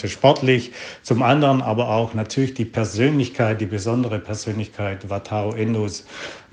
sportlich, 0.07 0.73
zum 1.03 1.23
anderen 1.23 1.61
aber 1.61 1.89
auch 1.89 2.13
natürlich 2.13 2.53
die 2.53 2.65
Persönlichkeit, 2.65 3.61
die 3.61 3.65
besondere 3.65 4.19
Persönlichkeit 4.19 5.09
Watao 5.09 5.53
Endos 5.53 6.05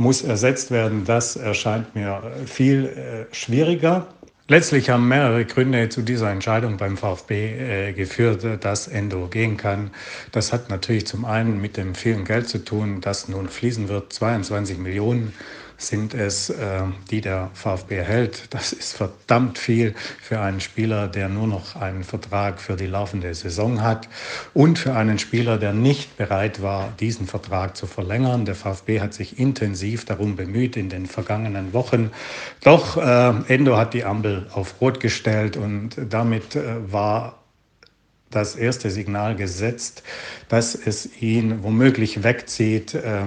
muss 0.02 0.22
ersetzt 0.22 0.70
werden. 0.70 1.04
Das 1.06 1.36
erscheint 1.36 1.94
mir 1.94 2.22
viel 2.44 2.86
äh, 2.86 3.34
schwieriger. 3.34 4.08
Letztlich 4.48 4.90
haben 4.90 5.08
mehrere 5.08 5.44
Gründe 5.46 5.88
zu 5.88 6.02
dieser 6.02 6.30
Entscheidung 6.30 6.76
beim 6.76 6.96
VfB 6.96 7.88
äh, 7.88 7.92
geführt, 7.92 8.44
dass 8.60 8.88
Endo 8.88 9.28
gehen 9.28 9.56
kann. 9.56 9.92
Das 10.32 10.52
hat 10.52 10.68
natürlich 10.68 11.06
zum 11.06 11.24
einen 11.24 11.60
mit 11.60 11.76
dem 11.76 11.94
vielen 11.94 12.24
Geld 12.24 12.48
zu 12.48 12.58
tun, 12.58 13.00
das 13.00 13.28
nun 13.28 13.48
fließen 13.48 13.88
wird, 13.88 14.12
22 14.12 14.78
Millionen 14.78 15.32
sind 15.86 16.14
es, 16.14 16.50
äh, 16.50 16.82
die 17.10 17.20
der 17.20 17.50
VfB 17.54 17.96
erhält. 17.96 18.44
Das 18.50 18.72
ist 18.72 18.94
verdammt 18.94 19.58
viel 19.58 19.94
für 20.20 20.40
einen 20.40 20.60
Spieler, 20.60 21.08
der 21.08 21.28
nur 21.28 21.46
noch 21.46 21.76
einen 21.76 22.04
Vertrag 22.04 22.60
für 22.60 22.76
die 22.76 22.86
laufende 22.86 23.34
Saison 23.34 23.82
hat 23.82 24.08
und 24.54 24.78
für 24.78 24.94
einen 24.94 25.18
Spieler, 25.18 25.58
der 25.58 25.72
nicht 25.72 26.16
bereit 26.16 26.62
war, 26.62 26.92
diesen 27.00 27.26
Vertrag 27.26 27.76
zu 27.76 27.86
verlängern. 27.86 28.44
Der 28.44 28.54
VfB 28.54 29.00
hat 29.00 29.14
sich 29.14 29.38
intensiv 29.38 30.04
darum 30.04 30.36
bemüht 30.36 30.76
in 30.76 30.88
den 30.88 31.06
vergangenen 31.06 31.72
Wochen. 31.72 32.10
Doch 32.62 32.96
äh, 32.96 33.32
Endo 33.48 33.76
hat 33.76 33.94
die 33.94 34.04
Ampel 34.04 34.46
auf 34.52 34.80
Rot 34.80 35.00
gestellt 35.00 35.56
und 35.56 35.96
damit 36.08 36.56
äh, 36.56 36.92
war 36.92 37.38
das 38.30 38.56
erste 38.56 38.90
Signal 38.90 39.36
gesetzt, 39.36 40.02
dass 40.48 40.74
es 40.74 41.20
ihn 41.20 41.62
womöglich 41.62 42.24
wegzieht. 42.24 42.94
Äh, 42.94 43.24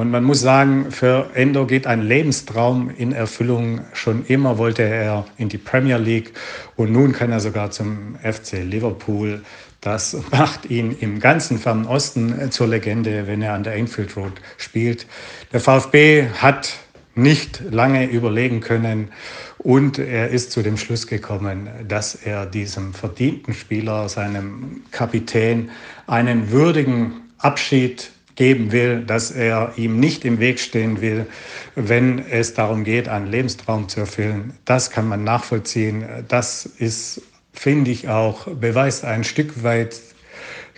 und 0.00 0.10
man 0.10 0.24
muss 0.24 0.40
sagen, 0.40 0.90
für 0.90 1.28
Endo 1.34 1.66
geht 1.66 1.86
ein 1.86 2.00
Lebenstraum 2.00 2.90
in 2.96 3.12
Erfüllung. 3.12 3.82
Schon 3.92 4.24
immer 4.24 4.56
wollte 4.56 4.82
er 4.82 5.26
in 5.36 5.50
die 5.50 5.58
Premier 5.58 5.98
League 5.98 6.32
und 6.76 6.90
nun 6.90 7.12
kann 7.12 7.30
er 7.30 7.40
sogar 7.40 7.70
zum 7.70 8.16
FC 8.22 8.64
Liverpool. 8.64 9.42
Das 9.82 10.16
macht 10.30 10.70
ihn 10.70 10.96
im 11.00 11.20
ganzen 11.20 11.58
Fernen 11.58 11.84
Osten 11.84 12.50
zur 12.50 12.68
Legende, 12.68 13.26
wenn 13.26 13.42
er 13.42 13.52
an 13.52 13.62
der 13.62 13.74
Enfield 13.74 14.16
Road 14.16 14.32
spielt. 14.56 15.06
Der 15.52 15.60
VfB 15.60 16.28
hat 16.40 16.72
nicht 17.14 17.62
lange 17.70 18.06
überlegen 18.06 18.60
können 18.60 19.10
und 19.58 19.98
er 19.98 20.30
ist 20.30 20.52
zu 20.52 20.62
dem 20.62 20.78
Schluss 20.78 21.08
gekommen, 21.08 21.68
dass 21.86 22.14
er 22.14 22.46
diesem 22.46 22.94
verdienten 22.94 23.52
Spieler, 23.52 24.08
seinem 24.08 24.82
Kapitän, 24.92 25.70
einen 26.06 26.50
würdigen 26.50 27.20
Abschied 27.36 28.10
geben 28.40 28.72
will, 28.72 29.02
dass 29.02 29.30
er 29.30 29.74
ihm 29.76 30.00
nicht 30.00 30.24
im 30.24 30.40
Weg 30.40 30.60
stehen 30.60 31.02
will, 31.02 31.26
wenn 31.74 32.20
es 32.30 32.54
darum 32.54 32.84
geht, 32.84 33.06
einen 33.06 33.26
Lebenstraum 33.26 33.86
zu 33.86 34.00
erfüllen. 34.00 34.54
Das 34.64 34.90
kann 34.90 35.06
man 35.06 35.24
nachvollziehen. 35.24 36.06
Das 36.26 36.64
ist, 36.64 37.20
finde 37.52 37.90
ich, 37.90 38.08
auch 38.08 38.46
beweist 38.46 39.04
ein 39.04 39.24
Stück 39.24 39.62
weit 39.62 40.00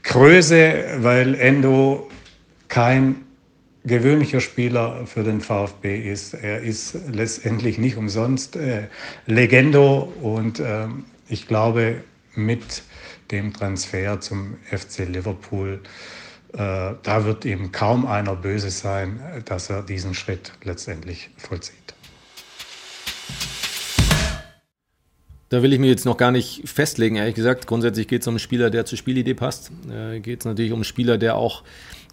Größe, 0.03 0.97
weil 1.03 1.37
Endo 1.37 2.11
kein 2.67 3.15
gewöhnlicher 3.85 4.41
Spieler 4.41 5.07
für 5.07 5.23
den 5.23 5.41
VfB 5.41 6.01
ist. 6.11 6.35
Er 6.35 6.63
ist 6.63 6.97
letztendlich 7.13 7.79
nicht 7.79 7.97
umsonst 7.97 8.57
äh, 8.57 8.89
Legendo 9.27 10.13
und 10.21 10.59
äh, 10.59 10.89
ich 11.29 11.47
glaube, 11.47 12.03
mit 12.35 12.83
dem 13.31 13.53
Transfer 13.53 14.21
zum 14.21 14.57
FC 14.69 15.07
Liverpool 15.09 15.81
da 16.53 17.25
wird 17.25 17.45
ihm 17.45 17.73
kaum 17.73 18.07
einer 18.07 18.37
böse 18.37 18.71
sein, 18.71 19.21
dass 19.47 19.71
er 19.71 19.83
diesen 19.83 20.15
Schritt 20.15 20.53
letztendlich 20.63 21.31
vollzieht. 21.39 21.83
Da 25.53 25.63
will 25.63 25.75
ich 25.75 25.79
mir 25.79 25.89
jetzt 25.89 26.07
noch 26.07 26.17
gar 26.17 26.31
nicht 26.31 26.67
festlegen, 26.67 27.17
ehrlich 27.17 27.35
gesagt. 27.35 27.67
Grundsätzlich 27.67 28.09
geht 28.09 28.23
es 28.23 28.27
um 28.27 28.33
einen 28.33 28.39
Spieler, 28.39 28.71
der 28.71 28.87
zur 28.87 28.97
Spielidee 28.97 29.35
passt. 29.35 29.71
Äh, 29.91 30.21
geht 30.21 30.41
es 30.41 30.47
natürlich 30.47 30.73
um 30.73 30.79
einen 30.79 30.85
Spieler, 30.85 31.19
der 31.19 31.37
auch 31.37 31.63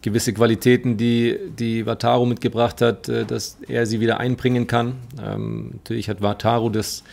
gewisse 0.02 0.34
Qualitäten, 0.34 0.98
die, 0.98 1.38
die 1.58 1.86
Wataru 1.86 2.26
mitgebracht 2.26 2.82
hat, 2.82 3.08
äh, 3.08 3.24
dass 3.24 3.58
er 3.66 3.86
sie 3.86 4.02
wieder 4.02 4.20
einbringen 4.20 4.68
kann. 4.68 4.96
Ähm, 5.24 5.70
natürlich 5.76 6.10
hat 6.10 6.22
Wataru 6.22 6.70
das 6.70 7.06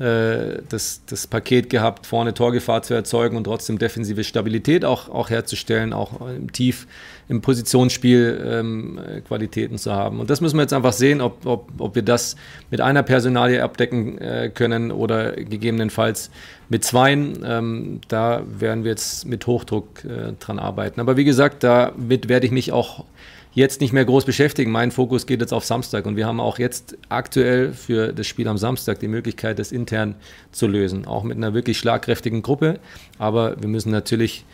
äh, 0.00 0.62
das, 0.68 1.02
das 1.04 1.26
Paket 1.26 1.68
gehabt, 1.68 2.06
vorne 2.06 2.32
Torgefahr 2.32 2.82
zu 2.82 2.94
erzeugen 2.94 3.36
und 3.36 3.44
trotzdem 3.44 3.78
defensive 3.78 4.24
Stabilität 4.24 4.84
auch, 4.84 5.10
auch 5.10 5.28
herzustellen, 5.28 5.92
auch 5.92 6.26
im 6.26 6.50
Tief 6.52 6.86
im 7.28 7.42
Positionsspiel 7.42 8.44
ähm, 8.44 8.98
Qualitäten 9.28 9.78
zu 9.78 9.92
haben. 9.92 10.18
Und 10.18 10.30
das 10.30 10.40
müssen 10.40 10.56
wir 10.56 10.62
jetzt 10.62 10.72
einfach 10.72 10.94
sehen, 10.94 11.20
ob, 11.20 11.46
ob, 11.46 11.70
ob 11.78 11.94
wir 11.94 12.02
das 12.02 12.34
mit 12.70 12.80
einer 12.80 13.02
Personalie 13.02 13.62
abdecken 13.62 14.18
äh, 14.18 14.50
können 14.52 14.90
oder 14.90 15.32
gegebenenfalls 15.32 16.30
mit 16.70 16.82
zweien. 16.82 17.44
Ähm, 17.46 18.00
da 18.08 18.42
werden 18.58 18.84
wir 18.84 18.90
jetzt 18.90 19.26
mit 19.26 19.46
Hochdruck 19.46 20.04
äh, 20.04 20.32
dran 20.40 20.58
arbeiten. 20.58 20.98
Aber 20.98 21.16
wie 21.16 21.24
gesagt, 21.24 21.62
damit 21.62 22.28
werde 22.28 22.46
ich 22.46 22.52
mich 22.52 22.72
auch 22.72 23.04
jetzt 23.52 23.80
nicht 23.80 23.92
mehr 23.92 24.04
groß 24.04 24.24
beschäftigen. 24.24 24.70
Mein 24.70 24.90
Fokus 24.90 25.26
geht 25.26 25.40
jetzt 25.40 25.52
auf 25.52 25.64
Samstag 25.64 26.06
und 26.06 26.16
wir 26.16 26.26
haben 26.26 26.40
auch 26.40 26.58
jetzt 26.58 26.96
aktuell 27.08 27.72
für 27.72 28.12
das 28.12 28.26
Spiel 28.26 28.48
am 28.48 28.58
Samstag 28.58 29.00
die 29.00 29.08
Möglichkeit, 29.08 29.58
das 29.58 29.72
intern 29.72 30.14
zu 30.52 30.66
lösen. 30.66 31.06
Auch 31.06 31.24
mit 31.24 31.36
einer 31.36 31.54
wirklich 31.54 31.78
schlagkräftigen 31.78 32.42
Gruppe. 32.42 32.78
Aber 33.18 33.60
wir 33.60 33.68
müssen 33.68 33.90
natürlich, 33.90 34.44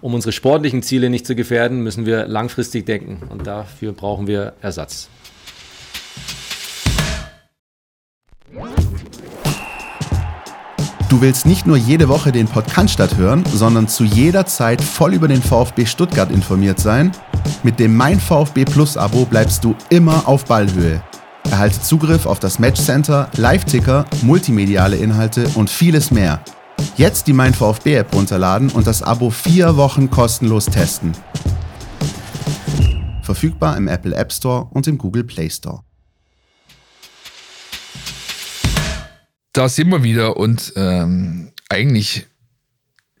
um 0.00 0.14
unsere 0.14 0.32
sportlichen 0.32 0.82
Ziele 0.82 1.10
nicht 1.10 1.26
zu 1.26 1.34
gefährden, 1.34 1.82
müssen 1.82 2.06
wir 2.06 2.26
langfristig 2.26 2.86
denken 2.86 3.20
und 3.28 3.46
dafür 3.46 3.92
brauchen 3.92 4.26
wir 4.26 4.54
Ersatz. 4.62 5.08
Du 11.08 11.20
willst 11.20 11.46
nicht 11.46 11.66
nur 11.66 11.76
jede 11.76 12.08
Woche 12.08 12.32
den 12.32 12.48
Podcast 12.48 13.16
hören, 13.16 13.44
sondern 13.46 13.86
zu 13.86 14.02
jeder 14.02 14.44
Zeit 14.44 14.82
voll 14.82 15.14
über 15.14 15.28
den 15.28 15.40
VfB 15.40 15.86
Stuttgart 15.86 16.32
informiert 16.32 16.80
sein? 16.80 17.12
Mit 17.62 17.78
dem 17.78 17.96
Mein 17.96 18.20
VfB 18.20 18.64
Plus 18.64 18.96
Abo 18.96 19.24
bleibst 19.24 19.64
du 19.64 19.74
immer 19.90 20.26
auf 20.28 20.44
Ballhöhe. 20.44 21.02
Erhalte 21.50 21.80
Zugriff 21.80 22.26
auf 22.26 22.40
das 22.40 22.58
Matchcenter, 22.58 23.28
Live-Ticker, 23.36 24.04
multimediale 24.22 24.96
Inhalte 24.96 25.48
und 25.54 25.70
vieles 25.70 26.10
mehr. 26.10 26.40
Jetzt 26.96 27.26
die 27.26 27.32
Mein 27.32 27.54
VfB 27.54 27.94
App 27.94 28.14
runterladen 28.14 28.70
und 28.70 28.86
das 28.86 29.02
Abo 29.02 29.30
vier 29.30 29.76
Wochen 29.76 30.10
kostenlos 30.10 30.66
testen. 30.66 31.12
Verfügbar 33.22 33.76
im 33.76 33.88
Apple 33.88 34.14
App 34.14 34.32
Store 34.32 34.68
und 34.70 34.86
im 34.86 34.98
Google 34.98 35.24
Play 35.24 35.50
Store. 35.50 35.80
Da 39.52 39.68
sind 39.68 39.88
wir 39.88 40.02
wieder 40.02 40.36
und 40.36 40.72
ähm, 40.76 41.52
eigentlich 41.68 42.26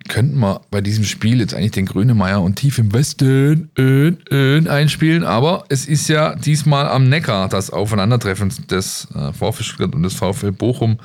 könnten 0.08 0.38
wir 0.38 0.60
bei 0.70 0.80
diesem 0.80 1.04
Spiel 1.04 1.40
jetzt 1.40 1.54
eigentlich 1.54 1.72
den 1.72 1.86
Grönemeyer 1.86 2.42
und 2.42 2.56
Tief 2.56 2.78
im 2.78 2.92
Westen 2.92 3.70
äh, 3.78 4.08
äh, 4.34 4.68
einspielen, 4.68 5.24
aber 5.24 5.64
es 5.68 5.86
ist 5.86 6.08
ja 6.08 6.34
diesmal 6.34 6.88
am 6.88 7.08
Neckar 7.08 7.48
das 7.48 7.70
Aufeinandertreffen 7.70 8.52
des 8.70 9.08
äh, 9.14 9.32
VfL 9.32 9.62
Stuttgart 9.62 9.94
und 9.94 10.02
des 10.02 10.14
VfL 10.14 10.52
Bochum. 10.52 10.98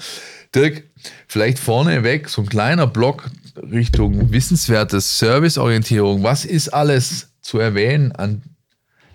Dirk, 0.54 0.84
vielleicht 1.28 1.60
vorneweg 1.60 2.28
so 2.30 2.42
ein 2.42 2.50
kleiner 2.50 2.88
Block 2.88 3.30
Richtung 3.72 4.32
wissenswertes 4.32 5.18
Serviceorientierung. 5.20 6.24
Was 6.24 6.46
ist 6.46 6.70
alles 6.70 7.34
zu 7.42 7.60
erwähnen 7.60 8.12
an, 8.12 8.42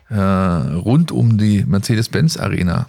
äh, 0.09 0.17
rund 0.17 1.13
um 1.13 1.39
die 1.39 1.65
Mercedes-Benz 1.65 2.37
Arena? 2.37 2.87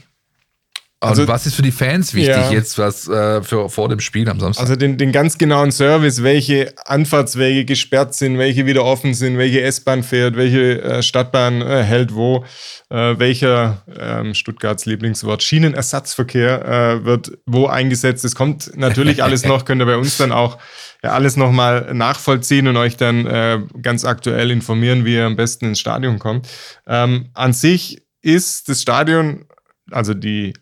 Also, 0.99 1.21
und 1.21 1.27
was 1.27 1.45
ist 1.45 1.53
für 1.53 1.61
die 1.61 1.71
Fans 1.71 2.15
wichtig 2.15 2.35
ja. 2.35 2.51
jetzt, 2.51 2.79
was 2.79 3.07
äh, 3.07 3.43
für, 3.43 3.69
vor 3.69 3.87
dem 3.87 3.99
Spiel 3.99 4.27
am 4.27 4.39
Samstag? 4.39 4.63
Also 4.63 4.75
den, 4.75 4.97
den 4.97 5.11
ganz 5.11 5.37
genauen 5.37 5.71
Service, 5.71 6.23
welche 6.23 6.73
Anfahrtswege 6.85 7.65
gesperrt 7.65 8.15
sind, 8.15 8.39
welche 8.39 8.65
wieder 8.65 8.83
offen 8.83 9.13
sind, 9.13 9.37
welche 9.37 9.61
S-Bahn 9.61 10.01
fährt, 10.01 10.35
welche 10.37 10.81
äh, 10.81 11.03
Stadtbahn 11.03 11.61
äh, 11.61 11.83
hält 11.83 12.15
wo, 12.15 12.45
äh, 12.89 13.13
welcher 13.19 13.83
ähm, 13.95 14.33
Stuttgarts 14.33 14.87
Lieblingswort 14.87 15.43
Schienenersatzverkehr 15.43 16.65
äh, 16.65 17.05
wird 17.05 17.37
wo 17.45 17.67
eingesetzt. 17.67 18.23
Das 18.23 18.33
kommt 18.33 18.75
natürlich 18.75 19.21
alles 19.21 19.45
noch, 19.45 19.65
könnt 19.65 19.83
ihr 19.83 19.85
bei 19.85 19.97
uns 19.97 20.17
dann 20.17 20.31
auch 20.31 20.57
ja, 21.03 21.11
alles 21.11 21.37
nochmal 21.37 21.93
nachvollziehen 21.93 22.67
und 22.67 22.75
euch 22.75 22.97
dann 22.97 23.27
äh, 23.27 23.59
ganz 23.83 24.03
aktuell 24.03 24.49
informieren, 24.49 25.05
wie 25.05 25.13
ihr 25.13 25.27
am 25.27 25.35
besten 25.35 25.65
ins 25.65 25.79
Stadion 25.79 26.17
kommt. 26.17 26.47
Ähm, 26.87 27.29
an 27.35 27.53
sich 27.53 28.01
ist 28.23 28.67
das 28.67 28.81
Stadion, 28.81 29.45
also 29.91 30.15
die 30.15 30.53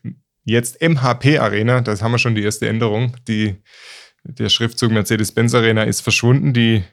Jetzt 0.46 0.80
MHP 0.80 1.40
Arena, 1.40 1.82
das 1.82 2.04
haben 2.04 2.12
wir 2.12 2.20
schon 2.20 2.36
die 2.36 2.44
erste 2.44 2.70
Änderung. 2.70 3.16
Die, 3.28 3.56
der 4.24 4.50
Schriftzug 4.50 4.92
Mercedes-Benz 4.92 5.56
Arena 5.56 5.84
ist 5.84 6.02
verschwunden. 6.02 6.54
Die 6.54 6.84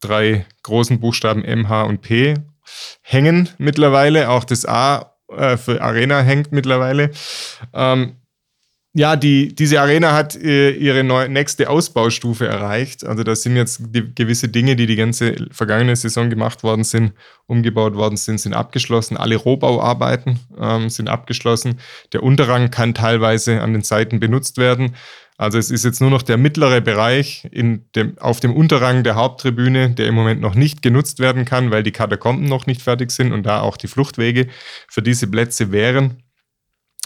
drei 0.00 0.46
großen 0.62 1.00
Buchstaben 1.00 1.42
MH 1.42 1.82
und 1.82 2.02
P 2.02 2.34
hängen 3.02 3.48
mittlerweile. 3.58 4.30
Auch 4.30 4.44
das 4.44 4.64
A 4.64 5.16
äh, 5.28 5.56
für 5.56 5.82
Arena 5.82 6.20
hängt 6.20 6.52
mittlerweile. 6.52 7.10
Ähm, 7.74 8.19
ja, 8.92 9.14
die, 9.14 9.54
diese 9.54 9.80
Arena 9.80 10.12
hat 10.14 10.34
äh, 10.34 10.70
ihre 10.70 11.04
neu, 11.04 11.28
nächste 11.28 11.70
Ausbaustufe 11.70 12.46
erreicht. 12.48 13.06
Also 13.06 13.22
das 13.22 13.42
sind 13.42 13.54
jetzt 13.54 13.80
gewisse 13.92 14.48
Dinge, 14.48 14.74
die 14.74 14.86
die 14.86 14.96
ganze 14.96 15.46
vergangene 15.52 15.94
Saison 15.94 16.28
gemacht 16.28 16.64
worden 16.64 16.82
sind, 16.82 17.12
umgebaut 17.46 17.94
worden 17.94 18.16
sind, 18.16 18.40
sind 18.40 18.52
abgeschlossen. 18.52 19.16
Alle 19.16 19.36
Rohbauarbeiten 19.36 20.40
ähm, 20.58 20.88
sind 20.90 21.08
abgeschlossen. 21.08 21.78
Der 22.12 22.24
Unterrang 22.24 22.72
kann 22.72 22.92
teilweise 22.92 23.60
an 23.60 23.74
den 23.74 23.82
Seiten 23.82 24.18
benutzt 24.18 24.58
werden. 24.58 24.96
Also 25.38 25.56
es 25.56 25.70
ist 25.70 25.84
jetzt 25.84 26.00
nur 26.00 26.10
noch 26.10 26.22
der 26.22 26.36
mittlere 26.36 26.80
Bereich 26.80 27.48
in 27.52 27.84
dem, 27.94 28.18
auf 28.18 28.40
dem 28.40 28.54
Unterrang 28.54 29.04
der 29.04 29.14
Haupttribüne, 29.14 29.90
der 29.90 30.08
im 30.08 30.16
Moment 30.16 30.40
noch 30.40 30.56
nicht 30.56 30.82
genutzt 30.82 31.20
werden 31.20 31.44
kann, 31.44 31.70
weil 31.70 31.84
die 31.84 31.92
Katakomben 31.92 32.46
noch 32.46 32.66
nicht 32.66 32.82
fertig 32.82 33.12
sind 33.12 33.32
und 33.32 33.44
da 33.44 33.60
auch 33.60 33.76
die 33.76 33.88
Fluchtwege 33.88 34.48
für 34.88 35.00
diese 35.00 35.28
Plätze 35.28 35.70
wären. 35.70 36.24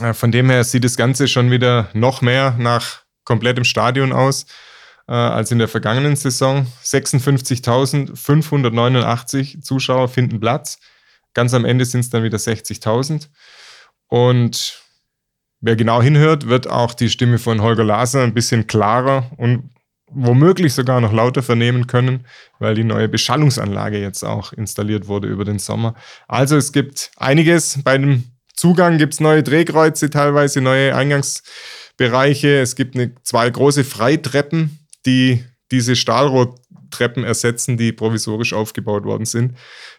Äh, 0.01 0.15
von 0.15 0.33
dem 0.33 0.51
her 0.51 0.65
sieht 0.65 0.85
das 0.85 0.97
Ganze 0.97 1.29
schon 1.29 1.51
wieder 1.51 1.89
noch 1.93 2.23
mehr 2.23 2.57
nach 2.59 3.03
komplettem 3.25 3.65
Stadion 3.65 4.13
aus 4.13 4.47
äh, 5.09 5.13
als 5.13 5.51
in 5.51 5.59
der 5.59 5.69
vergangenen 5.69 6.17
Saison. 6.17 6.67
56.589 6.83 9.63
Zuschauer 9.63 10.09
finden 10.09 10.41
Platz. 10.41 10.79
Ganz 11.33 11.55
am 11.55 11.65
Ende 11.65 11.85
sind 11.85 12.01
es 12.01 12.11
dann 12.11 12.23
wieder 12.23 12.39
60.000. 12.39 13.29
Und 14.09 14.81
wer 15.61 15.77
genau 15.77 16.03
hinhört, 16.03 16.49
wird 16.49 16.69
auch 16.69 16.95
die 16.95 17.11
Stimme 17.11 17.39
von 17.39 17.63
Holger 17.63 17.85
Laser 17.85 18.23
ein 18.23 18.35
bisschen 18.35 18.67
klarer 18.67 19.31
und 19.37 19.71
womöglich 20.11 20.75
sogar 20.75 21.01
noch 21.01 21.13
lauter 21.13 21.43
vernehmen 21.43 21.87
können, 21.89 22.27
weil 22.61 22.75
die 22.75 22.85
neue 22.85 23.09
Beschallungsanlage 23.09 24.01
jetzt 24.01 24.23
auch 24.23 24.53
installiert 24.53 25.09
wurde 25.09 25.29
über 25.29 25.45
den 25.45 25.59
Sommer. 25.59 25.95
Also 26.29 26.57
es 26.57 26.73
gibt 26.73 27.11
einiges 27.17 27.83
bei 27.83 27.99
dem 27.99 28.34
Zugang 28.55 28.99
gibt 28.99 29.15
es 29.15 29.21
neue 29.21 29.43
Drehkreuze, 29.43 30.11
teilweise 30.11 30.61
neue 30.61 30.95
Eingangsbereiche. 30.95 32.61
Es 32.61 32.77
gibt 32.77 32.95
eine, 32.95 33.15
zwei 33.23 33.51
große 33.51 33.85
Freitreppen, 33.85 34.79
die 35.07 35.45
diese 35.71 35.97
Stahlrohrtreppen 35.97 37.25
ersetzen, 37.25 37.77
die 37.77 37.93
provisorisch 37.93 38.53
aufgebaut 38.53 39.05
worden 39.05 39.27
sind 39.27 39.57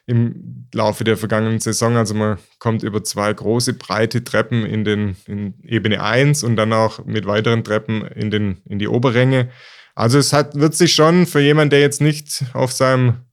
im 0.08 0.68
Laufe 0.74 1.04
der 1.04 1.18
vergangenen 1.18 1.60
Saison. 1.60 1.98
Also 1.98 2.14
man 2.14 2.38
kommt 2.60 2.84
über 2.84 3.04
zwei 3.04 3.34
große, 3.34 3.74
breite 3.74 4.24
Treppen 4.24 4.66
in, 4.66 4.84
den, 4.84 5.16
in 5.26 5.56
Ebene 5.64 6.02
1 6.02 6.44
und 6.44 6.56
dann 6.56 6.74
auch 6.74 7.04
mit 7.06 7.26
weiteren 7.26 7.64
Treppen 7.64 8.06
in, 8.08 8.30
den, 8.30 8.62
in 8.66 8.80
die 8.80 8.88
Oberränge. 8.88 9.50
Also 9.96 10.20
es 10.20 10.34
hat, 10.34 10.56
wird 10.56 10.76
sich 10.76 10.94
schon 10.94 11.26
für 11.26 11.40
jemanden, 11.40 11.72
der 11.72 11.80
jetzt 11.80 12.02
nicht 12.02 12.44
auf 12.54 12.72
seinem 12.72 13.26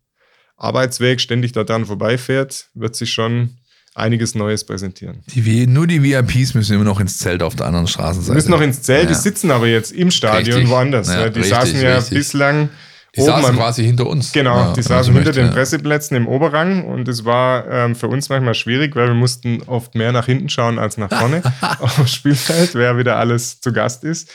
Arbeitsweg 0.57 1.21
ständig 1.21 1.53
daran 1.53 1.87
vorbeifährt, 1.87 2.69
wird 2.75 2.95
sich 2.97 3.13
schon 3.13 3.59
einiges 3.95 4.35
Neues 4.35 4.65
präsentieren. 4.65 5.23
Die, 5.27 5.67
nur 5.67 5.87
die 5.87 6.03
VIPs 6.03 6.55
müssen 6.55 6.75
immer 6.75 6.85
noch 6.85 7.01
ins 7.01 7.19
Zelt 7.19 7.43
auf 7.43 7.55
der 7.55 7.67
anderen 7.67 7.87
Straßenseite. 7.87 8.33
Die 8.33 8.37
müssen 8.37 8.51
noch 8.51 8.61
ins 8.61 8.83
Zelt, 8.83 9.05
ja. 9.05 9.09
die 9.09 9.15
sitzen 9.15 9.51
aber 9.51 9.67
jetzt 9.67 9.93
im 9.93 10.11
Stadion 10.11 10.57
richtig. 10.57 10.71
woanders. 10.71 11.09
Ja, 11.09 11.29
die 11.29 11.41
richtig, 11.41 11.49
saßen 11.49 11.81
ja 11.81 11.97
richtig. 11.97 12.19
bislang. 12.19 12.71
Die 13.15 13.21
saßen 13.21 13.51
am, 13.51 13.57
quasi 13.57 13.85
hinter 13.85 14.07
uns. 14.07 14.33
Genau, 14.33 14.57
ja, 14.57 14.73
die 14.73 14.81
saßen 14.81 15.13
hinter 15.13 15.29
möchte, 15.29 15.43
den 15.43 15.51
Presseplätzen 15.51 16.17
im 16.17 16.27
Oberrang 16.27 16.87
und 16.87 17.07
es 17.09 17.27
war 17.27 17.71
ähm, 17.71 17.95
für 17.95 18.09
uns 18.09 18.31
manchmal 18.31 18.55
schwierig, 18.55 18.97
weil 18.97 19.09
wir 19.09 19.15
mussten 19.15 19.63
oft 19.67 19.95
mehr 19.95 20.13
nach 20.13 20.25
hinten 20.25 20.49
schauen 20.49 20.79
als 20.79 20.97
nach 20.97 21.11
vorne 21.11 21.43
auf 21.81 21.97
dem 21.97 22.07
Spielfeld, 22.07 22.75
wer 22.75 22.97
wieder 22.97 23.19
alles 23.19 23.61
zu 23.61 23.75
Gast 23.75 24.05
ist. 24.05 24.31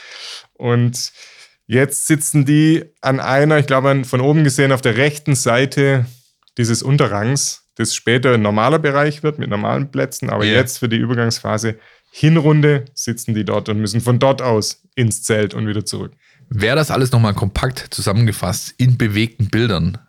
Und 0.53 1.11
jetzt 1.65 2.05
sitzen 2.05 2.45
die 2.45 2.85
an 3.01 3.19
einer, 3.19 3.57
ich 3.57 3.65
glaube 3.65 4.03
von 4.05 4.21
oben 4.21 4.43
gesehen, 4.43 4.71
auf 4.71 4.81
der 4.81 4.97
rechten 4.97 5.33
Seite 5.33 6.05
dieses 6.59 6.83
Unterrangs 6.83 7.66
das 7.77 7.95
später 7.95 8.33
ein 8.33 8.41
normaler 8.41 8.79
Bereich 8.79 9.23
wird 9.23 9.39
mit 9.39 9.49
normalen 9.49 9.89
Plätzen, 9.91 10.29
aber 10.29 10.43
yeah. 10.43 10.55
jetzt 10.55 10.79
für 10.79 10.89
die 10.89 10.97
Übergangsphase 10.97 11.77
Hinrunde 12.11 12.85
sitzen 12.93 13.33
die 13.33 13.45
dort 13.45 13.69
und 13.69 13.79
müssen 13.79 14.01
von 14.01 14.17
dort 14.17 14.41
aus 14.41 14.81
ins 14.95 15.21
Zelt 15.23 15.53
und 15.53 15.67
wieder 15.67 15.85
zurück. 15.85 16.13
Wer 16.49 16.75
das 16.75 16.91
alles 16.91 17.11
nochmal 17.11 17.33
kompakt 17.33 17.87
zusammengefasst 17.91 18.73
in 18.77 18.97
bewegten 18.97 19.49
Bildern 19.49 19.99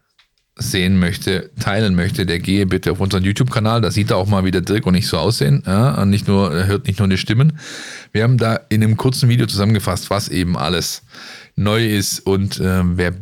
sehen 0.56 0.98
möchte, 0.98 1.50
teilen 1.60 1.94
möchte, 1.94 2.26
der 2.26 2.40
gehe 2.40 2.66
bitte 2.66 2.92
auf 2.92 3.00
unseren 3.00 3.24
YouTube-Kanal. 3.24 3.80
Da 3.80 3.90
sieht 3.90 4.10
er 4.10 4.16
auch 4.16 4.26
mal, 4.26 4.44
wie 4.44 4.50
der 4.50 4.60
Dirk 4.60 4.86
und 4.86 4.94
ich 4.94 5.06
so 5.06 5.18
aussehen. 5.18 5.62
Ja, 5.66 6.00
und 6.02 6.10
nicht 6.10 6.26
nur, 6.26 6.52
er 6.52 6.66
hört 6.66 6.86
nicht 6.86 6.98
nur 6.98 7.08
die 7.08 7.18
Stimmen. 7.18 7.58
Wir 8.12 8.24
haben 8.24 8.38
da 8.38 8.58
in 8.68 8.82
einem 8.82 8.96
kurzen 8.96 9.28
Video 9.28 9.46
zusammengefasst, 9.46 10.10
was 10.10 10.28
eben 10.28 10.56
alles 10.56 11.02
neu 11.54 11.86
ist 11.86 12.20
und 12.20 12.58
äh, 12.58 12.82
wer 12.96 13.14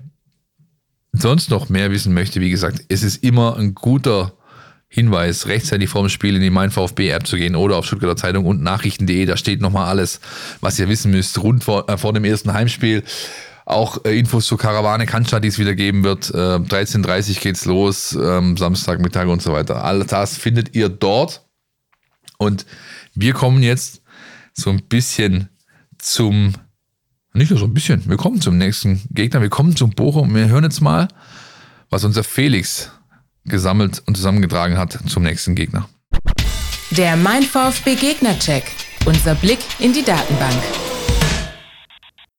sonst 1.12 1.50
noch 1.50 1.68
mehr 1.68 1.90
wissen 1.90 2.14
möchte, 2.14 2.40
wie 2.40 2.50
gesagt, 2.50 2.84
es 2.88 3.02
ist 3.02 3.22
immer 3.22 3.56
ein 3.56 3.74
guter 3.74 4.35
Hinweis, 4.96 5.46
rechtzeitig 5.46 5.90
vor 5.90 6.02
dem 6.02 6.08
Spiel 6.08 6.36
in 6.36 6.40
die 6.40 6.48
Mein 6.48 6.70
VfB-App 6.70 7.26
zu 7.26 7.36
gehen 7.36 7.54
oder 7.54 7.76
auf 7.76 7.84
Stuttgarter 7.84 8.16
Zeitung 8.16 8.46
und 8.46 8.62
Nachrichten.de. 8.62 9.26
Da 9.26 9.36
steht 9.36 9.60
nochmal 9.60 9.88
alles, 9.88 10.20
was 10.62 10.78
ihr 10.78 10.88
wissen 10.88 11.10
müsst, 11.10 11.42
rund 11.42 11.64
vor, 11.64 11.86
äh, 11.90 11.98
vor 11.98 12.14
dem 12.14 12.24
ersten 12.24 12.54
Heimspiel. 12.54 13.02
Auch 13.66 14.06
äh, 14.06 14.18
Infos 14.18 14.46
zur 14.46 14.56
Karawane 14.56 15.04
Cannstatt, 15.04 15.44
die 15.44 15.48
es 15.48 15.58
wieder 15.58 15.74
geben 15.74 16.02
wird. 16.02 16.30
Äh, 16.30 16.36
13.30 16.36 17.40
geht's 17.40 17.66
los, 17.66 18.16
ähm, 18.18 18.56
Samstagmittag 18.56 19.28
und 19.28 19.42
so 19.42 19.52
weiter. 19.52 19.84
All 19.84 20.02
das 20.04 20.38
findet 20.38 20.74
ihr 20.74 20.88
dort. 20.88 21.44
Und 22.38 22.64
wir 23.14 23.34
kommen 23.34 23.62
jetzt 23.62 24.00
so 24.54 24.70
ein 24.70 24.82
bisschen 24.84 25.50
zum, 25.98 26.54
nicht 27.34 27.50
nur 27.50 27.58
so 27.58 27.66
ein 27.66 27.74
bisschen, 27.74 28.08
wir 28.08 28.16
kommen 28.16 28.40
zum 28.40 28.56
nächsten 28.56 29.02
Gegner, 29.10 29.42
wir 29.42 29.50
kommen 29.50 29.76
zum 29.76 29.90
Bochum. 29.90 30.34
Wir 30.34 30.48
hören 30.48 30.64
jetzt 30.64 30.80
mal, 30.80 31.08
was 31.90 32.02
unser 32.02 32.24
Felix 32.24 32.90
gesammelt 33.46 34.02
und 34.06 34.16
zusammengetragen 34.16 34.78
hat 34.78 34.98
zum 35.06 35.22
nächsten 35.22 35.54
Gegner. 35.54 35.88
Der 36.90 37.16
Mein 37.16 37.42
VfB 37.42 37.94
Gegner-Check. 37.94 38.64
Unser 39.06 39.34
Blick 39.34 39.58
in 39.78 39.92
die 39.92 40.02
Datenbank. 40.02 40.62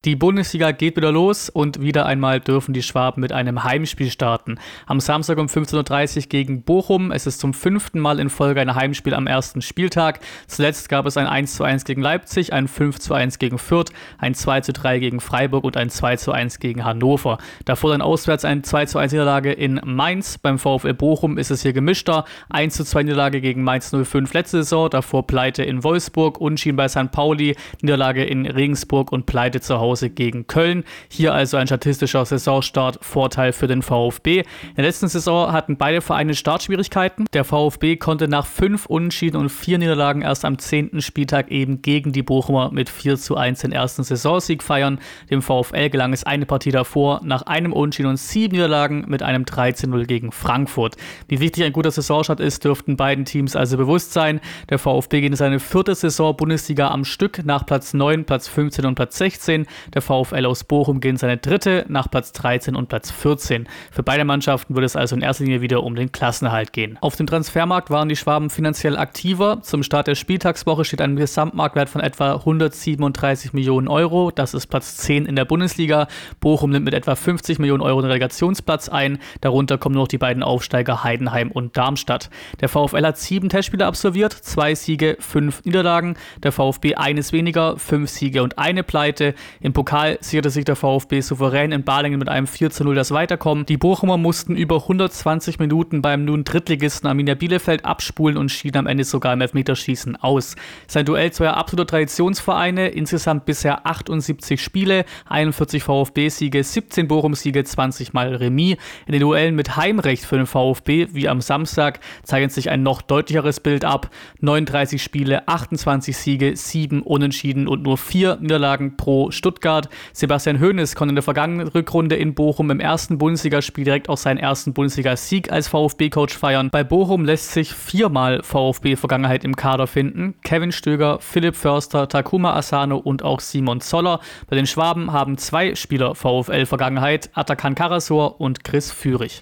Die 0.07 0.15
Bundesliga 0.15 0.71
geht 0.71 0.95
wieder 0.95 1.11
los 1.11 1.49
und 1.49 1.81
wieder 1.81 2.05
einmal 2.05 2.39
dürfen 2.39 2.73
die 2.73 2.81
Schwaben 2.81 3.19
mit 3.19 3.33
einem 3.33 3.65
Heimspiel 3.65 4.09
starten. 4.09 4.57
Am 4.85 5.01
Samstag 5.01 5.37
um 5.37 5.47
15.30 5.47 6.15
Uhr 6.15 6.29
gegen 6.29 6.61
Bochum. 6.61 7.11
Es 7.11 7.27
ist 7.27 7.41
zum 7.41 7.53
fünften 7.53 7.99
Mal 7.99 8.21
in 8.21 8.29
Folge 8.29 8.61
ein 8.61 8.73
Heimspiel 8.73 9.13
am 9.13 9.27
ersten 9.27 9.61
Spieltag. 9.61 10.21
Zuletzt 10.47 10.87
gab 10.87 11.07
es 11.07 11.17
ein 11.17 11.27
1:1 11.27 11.83
gegen 11.83 12.01
Leipzig, 12.01 12.53
ein 12.53 12.69
5:1 12.69 13.37
gegen 13.37 13.57
Fürth, 13.57 13.91
ein 14.17 14.33
2:3 14.33 14.99
gegen 14.99 15.19
Freiburg 15.19 15.65
und 15.65 15.75
ein 15.75 15.89
2:1 15.89 16.59
gegen 16.59 16.85
Hannover. 16.85 17.37
Davor 17.65 17.91
dann 17.91 18.01
auswärts 18.01 18.45
ein 18.45 18.63
2:1 18.63 19.11
Niederlage 19.11 19.51
in 19.51 19.81
Mainz. 19.83 20.37
Beim 20.37 20.57
VfL 20.57 20.93
Bochum 20.93 21.37
ist 21.37 21.51
es 21.51 21.63
hier 21.63 21.73
gemischter. 21.73 22.23
1:2 22.49 23.03
Niederlage 23.03 23.41
gegen 23.41 23.61
Mainz 23.61 23.91
05 23.91 24.33
letzte 24.33 24.63
Saison, 24.63 24.89
davor 24.89 25.27
Pleite 25.27 25.63
in 25.63 25.83
Wolfsburg, 25.83 26.39
Unschien 26.39 26.77
bei 26.77 26.87
St. 26.87 27.11
Pauli, 27.11 27.57
Niederlage 27.81 28.23
in 28.23 28.45
Regensburg 28.45 29.11
und 29.11 29.25
Pleite 29.25 29.59
zu 29.59 29.79
Hause 29.79 29.96
Hause 29.97 30.09
gegen 30.11 30.45
Köln. 30.45 30.83
Hier 31.09 31.33
also 31.33 31.57
ein 31.57 31.65
statistischer 31.65 32.23
Saisonstart 32.23 32.99
Vorteil 33.01 33.51
für 33.51 33.65
den 33.65 33.81
VfB. 33.81 34.39
In 34.39 34.75
der 34.75 34.85
letzten 34.85 35.07
Saison 35.07 35.51
hatten 35.51 35.77
beide 35.77 36.01
Vereine 36.01 36.35
Startschwierigkeiten. 36.35 37.25
Der 37.33 37.43
VfB 37.43 37.95
konnte 37.97 38.27
nach 38.27 38.45
fünf 38.45 38.85
Unentschieden 38.85 39.37
und 39.37 39.49
vier 39.49 39.79
Niederlagen 39.79 40.21
erst 40.21 40.45
am 40.45 40.59
zehnten 40.59 41.01
Spieltag 41.01 41.49
eben 41.49 41.81
gegen 41.81 42.11
die 42.11 42.21
Bochumer 42.21 42.69
mit 42.71 42.89
4 42.89 43.17
zu 43.17 43.37
1 43.37 43.61
den 43.61 43.71
ersten 43.71 44.03
Saisonsieg 44.03 44.61
feiern. 44.61 44.99
Dem 45.31 45.41
VfL 45.41 45.89
gelang 45.89 46.13
es 46.13 46.23
eine 46.23 46.45
Partie 46.45 46.71
davor 46.71 47.21
nach 47.23 47.41
einem 47.43 47.73
Unentschieden 47.73 48.09
und 48.09 48.17
sieben 48.17 48.55
Niederlagen 48.55 49.05
mit 49.07 49.23
einem 49.23 49.45
13-0 49.45 50.05
gegen 50.05 50.31
Frankfurt. 50.31 50.95
Wie 51.27 51.39
wichtig 51.39 51.63
ein 51.63 51.73
guter 51.73 51.89
Saisonstart 51.91 52.39
ist, 52.39 52.63
dürften 52.63 52.97
beiden 52.97 53.25
Teams 53.25 53.55
also 53.55 53.77
bewusst 53.77 54.13
sein. 54.13 54.41
Der 54.69 54.77
VfB 54.77 55.21
geht 55.21 55.31
in 55.31 55.35
seine 55.35 55.59
vierte 55.59 55.95
Saison 55.95 56.37
Bundesliga 56.37 56.89
am 56.91 57.03
Stück 57.03 57.43
nach 57.45 57.65
Platz 57.65 57.95
9, 57.95 58.25
Platz 58.25 58.47
15 58.47 58.85
und 58.85 58.93
Platz 58.93 59.17
16. 59.17 59.65
Der 59.93 60.01
VfL 60.01 60.45
aus 60.45 60.63
Bochum 60.63 60.99
gewinnt 60.99 61.19
seine 61.19 61.37
dritte 61.37 61.85
nach 61.87 62.09
Platz 62.09 62.31
13 62.33 62.75
und 62.75 62.89
Platz 62.89 63.11
14. 63.11 63.67
Für 63.91 64.03
beide 64.03 64.25
Mannschaften 64.25 64.75
würde 64.75 64.85
es 64.85 64.95
also 64.95 65.15
in 65.15 65.21
erster 65.21 65.43
Linie 65.43 65.61
wieder 65.61 65.83
um 65.83 65.95
den 65.95 66.11
Klassenerhalt 66.11 66.73
gehen. 66.73 66.97
Auf 67.01 67.15
dem 67.15 67.27
Transfermarkt 67.27 67.89
waren 67.89 68.09
die 68.09 68.15
Schwaben 68.15 68.49
finanziell 68.49 68.97
aktiver. 68.97 69.61
Zum 69.61 69.83
Start 69.83 70.07
der 70.07 70.15
Spieltagswoche 70.15 70.85
steht 70.85 71.01
ein 71.01 71.15
Gesamtmarktwert 71.15 71.89
von 71.89 72.01
etwa 72.01 72.35
137 72.35 73.53
Millionen 73.53 73.87
Euro. 73.87 74.31
Das 74.31 74.53
ist 74.53 74.67
Platz 74.67 74.97
10 74.97 75.25
in 75.25 75.35
der 75.35 75.45
Bundesliga. 75.45 76.07
Bochum 76.39 76.71
nimmt 76.71 76.85
mit 76.85 76.93
etwa 76.93 77.15
50 77.15 77.59
Millionen 77.59 77.81
Euro 77.81 78.01
den 78.01 78.07
Relegationsplatz 78.07 78.89
ein. 78.89 79.19
Darunter 79.41 79.77
kommen 79.77 79.95
noch 79.95 80.07
die 80.07 80.17
beiden 80.17 80.43
Aufsteiger 80.43 81.03
Heidenheim 81.03 81.51
und 81.51 81.77
Darmstadt. 81.77 82.29
Der 82.61 82.69
VfL 82.69 83.05
hat 83.05 83.17
sieben 83.17 83.49
Testspiele 83.49 83.85
absolviert, 83.85 84.33
zwei 84.33 84.75
Siege, 84.75 85.17
fünf 85.19 85.63
Niederlagen. 85.65 86.17
Der 86.43 86.51
VfB 86.51 86.95
eines 86.95 87.33
weniger, 87.33 87.77
fünf 87.77 88.09
Siege 88.09 88.43
und 88.43 88.57
eine 88.57 88.83
Pleite. 88.83 89.33
Im 89.67 89.73
Pokal 89.73 90.17
sicherte 90.21 90.49
sich 90.49 90.63
der 90.63 90.77
VfB 90.77 91.19
souverän 91.19 91.73
in 91.73 91.83
Balingen 91.83 92.19
mit 92.19 92.29
einem 92.29 92.47
4 92.47 92.69
zu 92.69 92.85
0 92.85 92.95
das 92.95 93.11
Weiterkommen. 93.11 93.65
Die 93.65 93.75
Bochumer 93.75 94.15
mussten 94.15 94.55
über 94.55 94.77
120 94.77 95.59
Minuten 95.59 96.01
beim 96.01 96.23
nun 96.23 96.45
Drittligisten 96.45 97.05
Arminia 97.05 97.35
Bielefeld 97.35 97.83
abspulen 97.83 98.37
und 98.37 98.47
schieden 98.47 98.77
am 98.77 98.87
Ende 98.87 99.03
sogar 99.03 99.33
im 99.33 99.41
Elfmeterschießen 99.41 100.15
aus. 100.15 100.55
Sein 100.87 101.05
Duell 101.05 101.33
zweier 101.33 101.57
absoluter 101.57 101.87
Traditionsvereine, 101.87 102.87
insgesamt 102.87 103.43
bisher 103.43 103.85
78 103.85 104.63
Spiele, 104.63 105.03
41 105.25 105.83
VfB-Siege, 105.83 106.63
17 106.63 107.09
Bochum-Siege, 107.09 107.65
20 107.65 108.13
Mal 108.13 108.35
Remis. 108.35 108.77
In 109.05 109.11
den 109.11 109.19
Duellen 109.19 109.55
mit 109.55 109.75
Heimrecht 109.75 110.23
für 110.23 110.37
den 110.37 110.45
VfB, 110.45 111.09
wie 111.11 111.27
am 111.27 111.41
Samstag, 111.41 111.99
zeichnet 112.23 112.53
sich 112.53 112.69
ein 112.69 112.83
noch 112.83 113.01
deutlicheres 113.01 113.59
Bild 113.59 113.83
ab. 113.83 114.11
39 114.39 115.03
Spiele, 115.03 115.45
28 115.49 116.15
Siege, 116.15 116.55
7 116.55 117.01
Unentschieden 117.01 117.67
und 117.67 117.83
nur 117.83 117.97
4 117.97 118.37
Niederlagen 118.39 118.95
pro 118.95 119.29
Stuttgart. 119.57 119.89
Sebastian 120.13 120.59
Hoeneß 120.59 120.95
konnte 120.95 121.11
in 121.11 121.15
der 121.15 121.23
vergangenen 121.23 121.67
Rückrunde 121.67 122.15
in 122.15 122.35
Bochum 122.35 122.69
im 122.69 122.79
ersten 122.79 123.17
Bundesligaspiel 123.17 123.83
direkt 123.83 124.07
auch 124.09 124.17
seinen 124.17 124.37
ersten 124.37 124.73
Bundesliga-Sieg 124.73 125.51
als 125.51 125.67
VfB-Coach 125.67 126.37
feiern. 126.37 126.69
Bei 126.71 126.83
Bochum 126.83 127.25
lässt 127.25 127.51
sich 127.51 127.73
viermal 127.73 128.43
VfB-Vergangenheit 128.43 129.43
im 129.43 129.55
Kader 129.55 129.87
finden. 129.87 130.35
Kevin 130.43 130.71
Stöger, 130.71 131.17
Philipp 131.19 131.55
Förster, 131.55 132.07
Takuma 132.07 132.55
Asano 132.55 132.97
und 132.97 133.23
auch 133.23 133.39
Simon 133.39 133.81
Zoller. 133.81 134.19
Bei 134.47 134.55
den 134.55 134.67
Schwaben 134.67 135.11
haben 135.11 135.37
zwei 135.37 135.75
Spieler 135.75 136.13
VfL-Vergangenheit, 136.15 137.31
Atakan 137.33 137.75
Karasor 137.75 138.39
und 138.39 138.63
Chris 138.63 138.91
Führig. 138.91 139.41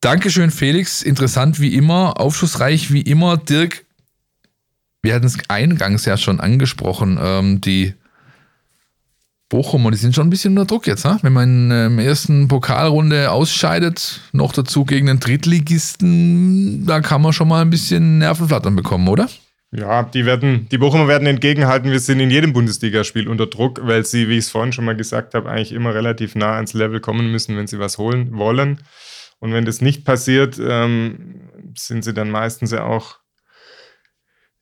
Dankeschön, 0.00 0.52
Felix. 0.52 1.02
Interessant 1.02 1.58
wie 1.58 1.74
immer, 1.74 2.20
aufschlussreich 2.20 2.92
wie 2.92 3.02
immer. 3.02 3.36
Dirk, 3.36 3.87
wir 5.08 5.14
hatten 5.14 5.24
es 5.24 5.38
eingangs 5.48 6.04
ja 6.04 6.18
schon 6.18 6.38
angesprochen, 6.38 7.18
ähm, 7.18 7.62
die 7.62 7.94
Bochumer, 9.48 9.90
die 9.90 9.96
sind 9.96 10.14
schon 10.14 10.26
ein 10.26 10.30
bisschen 10.30 10.50
unter 10.50 10.66
Druck 10.66 10.86
jetzt, 10.86 11.06
ne? 11.06 11.18
wenn 11.22 11.32
man 11.32 11.70
in 11.70 11.96
der 11.96 12.04
ersten 12.04 12.46
Pokalrunde 12.46 13.30
ausscheidet, 13.30 14.20
noch 14.32 14.52
dazu 14.52 14.84
gegen 14.84 15.06
den 15.06 15.18
Drittligisten, 15.18 16.84
da 16.84 17.00
kann 17.00 17.22
man 17.22 17.32
schon 17.32 17.48
mal 17.48 17.62
ein 17.62 17.70
bisschen 17.70 18.18
Nervenflattern 18.18 18.76
bekommen, 18.76 19.08
oder? 19.08 19.30
Ja, 19.70 20.02
die 20.02 20.26
werden, 20.26 20.68
die 20.70 20.76
Bochumer 20.76 21.08
werden 21.08 21.26
entgegenhalten, 21.26 21.90
wir 21.90 22.00
sind 22.00 22.20
in 22.20 22.30
jedem 22.30 22.52
Bundesligaspiel 22.52 23.28
unter 23.28 23.46
Druck, 23.46 23.80
weil 23.82 24.04
sie, 24.04 24.28
wie 24.28 24.36
ich 24.36 24.44
es 24.44 24.50
vorhin 24.50 24.74
schon 24.74 24.84
mal 24.84 24.96
gesagt 24.96 25.32
habe, 25.32 25.48
eigentlich 25.48 25.72
immer 25.72 25.94
relativ 25.94 26.34
nah 26.34 26.56
ans 26.56 26.74
Level 26.74 27.00
kommen 27.00 27.32
müssen, 27.32 27.56
wenn 27.56 27.66
sie 27.66 27.78
was 27.78 27.96
holen 27.96 28.36
wollen. 28.36 28.80
Und 29.38 29.54
wenn 29.54 29.64
das 29.64 29.80
nicht 29.80 30.04
passiert, 30.04 30.58
ähm, 30.60 31.40
sind 31.74 32.04
sie 32.04 32.12
dann 32.12 32.30
meistens 32.30 32.72
ja 32.72 32.84
auch 32.84 33.20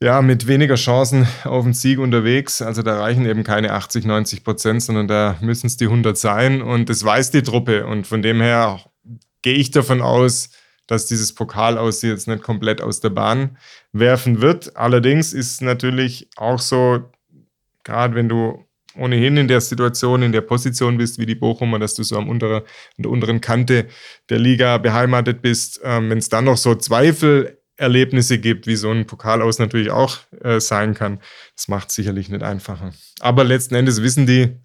ja, 0.00 0.20
mit 0.20 0.46
weniger 0.46 0.74
Chancen 0.74 1.26
auf 1.44 1.64
den 1.64 1.72
Sieg 1.72 1.98
unterwegs. 1.98 2.60
Also 2.60 2.82
da 2.82 2.98
reichen 2.98 3.24
eben 3.24 3.44
keine 3.44 3.72
80, 3.72 4.04
90 4.04 4.44
Prozent, 4.44 4.82
sondern 4.82 5.08
da 5.08 5.38
müssen 5.40 5.66
es 5.66 5.76
die 5.76 5.86
100 5.86 6.16
sein. 6.18 6.60
Und 6.62 6.90
das 6.90 7.02
weiß 7.02 7.30
die 7.30 7.42
Truppe. 7.42 7.86
Und 7.86 8.06
von 8.06 8.22
dem 8.22 8.40
her 8.40 8.80
gehe 9.42 9.54
ich 9.54 9.70
davon 9.70 10.02
aus, 10.02 10.50
dass 10.86 11.06
dieses 11.06 11.34
Pokal 11.34 11.78
aus 11.78 12.02
jetzt 12.02 12.28
nicht 12.28 12.42
komplett 12.42 12.80
aus 12.80 13.00
der 13.00 13.10
Bahn 13.10 13.56
werfen 13.92 14.40
wird. 14.40 14.76
Allerdings 14.76 15.32
ist 15.32 15.62
natürlich 15.62 16.28
auch 16.36 16.58
so, 16.58 17.10
gerade 17.82 18.14
wenn 18.14 18.28
du 18.28 18.64
ohnehin 18.98 19.36
in 19.36 19.48
der 19.48 19.60
Situation, 19.60 20.22
in 20.22 20.32
der 20.32 20.40
Position 20.42 20.96
bist, 20.96 21.18
wie 21.18 21.26
die 21.26 21.34
Bochumer, 21.34 21.78
dass 21.78 21.94
du 21.94 22.02
so 22.02 22.16
am 22.16 22.28
unteren, 22.28 22.62
an 22.62 23.02
der 23.02 23.10
unteren 23.10 23.40
Kante 23.40 23.86
der 24.30 24.38
Liga 24.38 24.78
beheimatet 24.78 25.42
bist, 25.42 25.80
ähm, 25.84 26.10
wenn 26.10 26.18
es 26.18 26.28
dann 26.28 26.44
noch 26.44 26.56
so 26.56 26.74
Zweifelerlebnisse 27.76 28.38
gibt, 28.38 28.66
wie 28.66 28.76
so 28.76 28.90
ein 28.90 29.06
Pokal 29.06 29.42
aus 29.42 29.58
natürlich 29.58 29.90
auch 29.90 30.18
äh, 30.42 30.60
sein 30.60 30.94
kann, 30.94 31.20
das 31.54 31.68
macht 31.68 31.90
sicherlich 31.90 32.28
nicht 32.28 32.42
einfacher. 32.42 32.92
Aber 33.20 33.44
letzten 33.44 33.74
Endes 33.74 34.02
wissen 34.02 34.26
die 34.26 34.56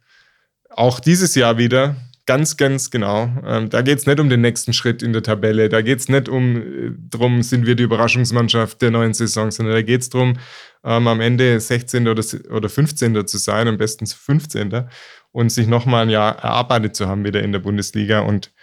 auch 0.69 0.99
dieses 0.99 1.35
Jahr 1.35 1.57
wieder, 1.57 1.95
Ganz, 2.27 2.55
ganz 2.55 2.91
genau. 2.91 3.29
Ähm, 3.45 3.69
da 3.69 3.81
geht 3.81 3.97
es 3.97 4.05
nicht 4.05 4.19
um 4.19 4.29
den 4.29 4.41
nächsten 4.41 4.73
Schritt 4.73 5.01
in 5.01 5.11
der 5.11 5.23
Tabelle. 5.23 5.69
Da 5.69 5.81
geht 5.81 5.99
es 5.99 6.07
nicht 6.07 6.29
um, 6.29 6.55
äh, 6.55 6.91
drum, 7.09 7.41
sind 7.41 7.65
wir 7.65 7.75
die 7.75 7.83
Überraschungsmannschaft 7.83 8.79
der 8.81 8.91
neuen 8.91 9.15
Saison, 9.15 9.49
sondern 9.49 9.73
da 9.73 9.81
geht 9.81 10.01
es 10.01 10.09
darum, 10.09 10.37
ähm, 10.83 11.07
am 11.07 11.19
Ende 11.19 11.59
16. 11.59 12.07
Oder, 12.07 12.23
oder 12.51 12.69
15. 12.69 13.25
zu 13.25 13.37
sein, 13.39 13.67
am 13.67 13.77
besten 13.77 14.05
15. 14.05 14.87
und 15.31 15.51
sich 15.51 15.65
nochmal 15.65 16.03
ein 16.03 16.09
Jahr 16.11 16.37
erarbeitet 16.37 16.95
zu 16.95 17.07
haben 17.07 17.25
wieder 17.25 17.41
in 17.41 17.51
der 17.51 17.59
Bundesliga. 17.59 18.19
Und 18.19 18.53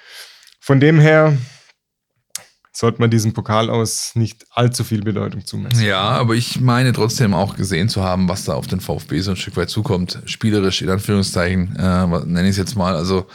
von 0.61 0.79
dem 0.79 1.01
her 1.01 1.37
sollte 2.73 3.01
man 3.01 3.11
diesem 3.11 3.33
Pokal 3.33 3.71
aus 3.71 4.13
nicht 4.15 4.47
allzu 4.51 4.85
viel 4.85 5.03
Bedeutung 5.03 5.45
zumessen. 5.45 5.85
Ja, 5.85 6.01
aber 6.01 6.35
ich 6.35 6.61
meine 6.61 6.93
trotzdem 6.93 7.35
auch 7.35 7.57
gesehen 7.57 7.89
zu 7.89 8.03
haben, 8.03 8.29
was 8.29 8.45
da 8.45 8.55
auf 8.55 8.67
den 8.67 8.81
VfB 8.81 9.21
so 9.21 9.33
ein 9.33 9.37
Stück 9.37 9.57
weit 9.57 9.71
zukommt. 9.71 10.21
Spielerisch, 10.27 10.83
in 10.83 10.91
Anführungszeichen, 10.91 11.77
äh, 11.77 12.07
nenne 12.07 12.45
ich 12.45 12.51
es 12.51 12.57
jetzt 12.57 12.77
mal. 12.77 12.95
Also 12.95 13.27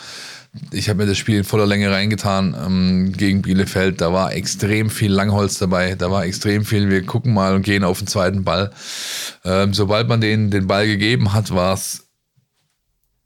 ich 0.71 0.87
habe 0.89 1.03
mir 1.03 1.09
das 1.09 1.17
Spiel 1.17 1.37
in 1.37 1.43
voller 1.43 1.65
Länge 1.65 1.89
reingetan 1.89 2.55
ähm, 2.65 3.11
gegen 3.13 3.41
Bielefeld. 3.41 4.01
Da 4.01 4.13
war 4.13 4.33
extrem 4.33 4.89
viel 4.89 5.11
Langholz 5.11 5.57
dabei. 5.57 5.95
Da 5.95 6.11
war 6.11 6.25
extrem 6.25 6.63
viel, 6.63 6.89
wir 6.89 7.03
gucken 7.03 7.33
mal 7.33 7.55
und 7.55 7.63
gehen 7.63 7.83
auf 7.83 7.97
den 7.97 8.07
zweiten 8.07 8.43
Ball. 8.43 8.71
Ähm, 9.43 9.73
sobald 9.73 10.07
man 10.07 10.21
denen 10.21 10.51
den 10.51 10.67
Ball 10.67 10.85
gegeben 10.85 11.33
hat, 11.33 11.53
war 11.53 11.73
es 11.73 12.07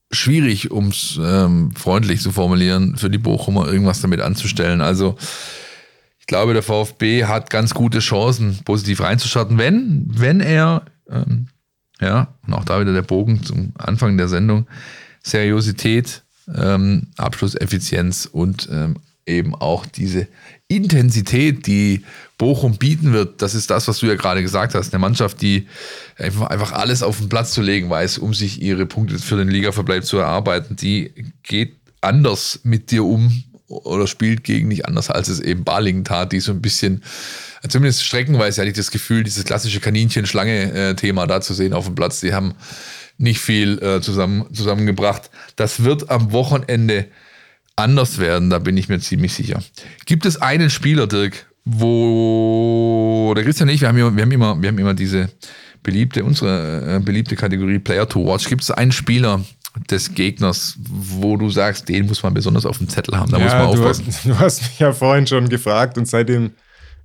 schwierig, 0.10 0.72
um 0.72 0.88
es 0.88 1.20
ähm, 1.22 1.74
freundlich 1.76 2.22
zu 2.22 2.32
formulieren, 2.32 2.96
für 2.96 3.10
die 3.10 3.18
Bochumer 3.18 3.68
irgendwas 3.68 4.00
damit 4.00 4.22
anzustellen. 4.22 4.80
Also 4.80 5.18
ich 6.28 6.30
glaube, 6.30 6.52
der 6.52 6.62
VfB 6.62 7.24
hat 7.24 7.50
ganz 7.50 7.74
gute 7.74 8.00
Chancen, 8.00 8.60
positiv 8.66 9.00
reinzustarten, 9.00 9.58
wenn, 9.58 10.08
wenn 10.10 10.42
er, 10.42 10.82
ähm, 11.10 11.48
ja, 12.02 12.36
und 12.46 12.54
auch 12.54 12.66
da 12.66 12.82
wieder 12.82 12.92
der 12.92 13.02
Bogen 13.02 13.44
zum 13.44 13.72
Anfang 13.78 14.18
der 14.18 14.28
Sendung, 14.28 14.68
Seriosität, 15.24 16.24
ähm, 16.54 17.08
Abschlusseffizienz 17.16 18.26
und 18.30 18.68
ähm, 18.70 18.98
eben 19.26 19.56
auch 19.56 19.86
diese 19.86 20.28
Intensität, 20.68 21.66
die 21.66 22.04
Bochum 22.38 22.76
bieten 22.76 23.14
wird, 23.14 23.42
das 23.42 23.56
ist 23.56 23.70
das, 23.70 23.88
was 23.88 24.00
du 24.00 24.08
ja 24.08 24.16
gerade 24.16 24.42
gesagt 24.42 24.76
hast. 24.76 24.94
Eine 24.94 25.00
Mannschaft, 25.00 25.42
die 25.42 25.68
einfach, 26.18 26.48
einfach 26.48 26.74
alles 26.74 27.04
auf 27.04 27.20
den 27.20 27.30
Platz 27.30 27.54
zu 27.54 27.62
legen 27.62 27.90
weiß, 27.90 28.18
um 28.18 28.34
sich 28.34 28.62
ihre 28.62 28.86
Punkte 28.86 29.18
für 29.18 29.38
den 29.38 29.48
Ligaverbleib 29.48 30.04
zu 30.04 30.18
erarbeiten, 30.18 30.76
die 30.76 31.14
geht 31.44 31.78
anders 32.02 32.60
mit 32.64 32.92
dir 32.92 33.06
um 33.06 33.32
oder 33.68 34.08
spielt 34.08 34.44
gegen 34.44 34.68
nicht 34.68 34.86
anders, 34.86 35.10
als 35.10 35.28
es 35.28 35.40
eben 35.40 35.64
Balingen 35.64 36.06
tat, 36.06 36.32
die 36.32 36.40
so 36.40 36.52
ein 36.52 36.62
bisschen, 36.62 37.04
zumindest 37.68 38.04
streckenweise 38.04 38.62
hatte 38.62 38.70
ich 38.70 38.78
das 38.78 38.92
Gefühl, 38.92 39.24
dieses 39.24 39.44
klassische 39.44 39.80
Kaninchen-Schlange-Thema 39.80 41.28
da 41.28 41.42
zu 41.42 41.54
sehen 41.54 41.74
auf 41.74 41.86
dem 41.86 41.96
Platz. 41.96 42.22
Die 42.22 42.34
haben 42.34 42.54
nicht 43.18 43.40
viel 43.40 43.82
äh, 43.84 44.02
zusammen, 44.02 44.46
zusammengebracht. 44.54 45.30
Das 45.56 45.84
wird 45.84 46.10
am 46.10 46.32
Wochenende 46.32 47.08
anders 47.76 48.18
werden, 48.18 48.50
da 48.50 48.60
bin 48.60 48.78
ich 48.78 48.90
mir 48.90 49.00
ziemlich 49.00 49.34
sicher. 49.34 49.62
Gibt 50.06 50.26
es 50.26 50.42
einen 50.42 50.70
Spieler, 50.70 51.08
Dirk, 51.08 51.46
wo 51.66 53.34
der 53.36 53.44
Christian 53.44 53.70
und 53.70 53.76
ich, 53.76 53.82
wir 53.82 53.90
haben, 53.90 53.98
wir 53.98 54.06
haben, 54.06 54.32
immer, 54.32 54.62
wir 54.62 54.70
haben 54.70 54.80
immer 54.80 54.94
diese 54.94 55.30
beliebte, 55.84 56.24
unsere 56.24 56.96
äh, 56.96 57.00
beliebte 57.00 57.36
Kategorie 57.36 57.80
Player 57.80 58.08
to 58.08 58.26
Watch. 58.26 58.50
Gibt 58.50 58.64
es 58.64 58.72
einen 58.72 58.92
Spieler, 58.92 59.44
des 59.90 60.14
Gegners, 60.14 60.78
wo 60.80 61.38
du 61.38 61.50
sagst, 61.50 61.88
den 61.90 62.08
muss 62.08 62.24
man 62.24 62.34
besonders 62.34 62.66
auf 62.66 62.78
dem 62.78 62.90
Zettel 62.90 63.18
haben. 63.18 63.32
Da 63.32 63.38
ja, 63.38 63.44
muss 63.44 63.54
man 63.54 63.66
aufpassen. 63.66 64.06
Du 64.06 64.12
hast, 64.12 64.26
du 64.26 64.40
hast 64.40 64.62
mich 64.62 64.80
ja 64.80 64.94
vorhin 64.94 65.28
schon 65.28 65.50
gefragt 65.50 65.98
und 65.98 66.08
seitdem 66.08 66.52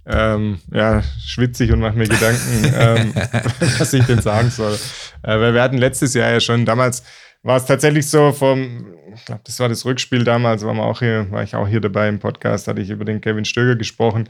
ähm, 0.05 0.59
ja, 0.73 1.03
schwitzig 1.25 1.70
und 1.73 1.81
mache 1.81 1.97
mir 1.97 2.09
Gedanken, 2.09 2.73
ähm, 2.75 3.14
was 3.79 3.93
ich 3.93 4.05
denn 4.05 4.20
sagen 4.20 4.51
soll. 4.51 4.75
Äh, 5.23 5.39
weil 5.39 5.55
wir 5.55 5.62
hatten 5.62 5.79
letztes 5.79 6.14
Jahr 6.14 6.31
ja 6.31 6.41
schon, 6.41 6.64
damals 6.64 7.05
war 7.43 7.57
es 7.57 7.66
tatsächlich 7.66 8.09
so 8.09 8.33
vom, 8.33 8.87
ich 9.14 9.25
glaube, 9.25 9.42
das 9.45 9.59
war 9.61 9.68
das 9.68 9.84
Rückspiel 9.84 10.25
damals, 10.25 10.64
war, 10.64 10.76
auch 10.79 11.01
hier, 11.01 11.30
war 11.30 11.42
ich 11.42 11.55
auch 11.55 11.68
hier 11.68 11.80
dabei 11.80 12.09
im 12.09 12.18
Podcast, 12.18 12.68
hatte 12.68 12.80
ich 12.80 12.91
über 12.91 13.05
den 13.05 13.21
Kevin 13.21 13.45
Stöger 13.45 13.76
gesprochen, 13.76 14.29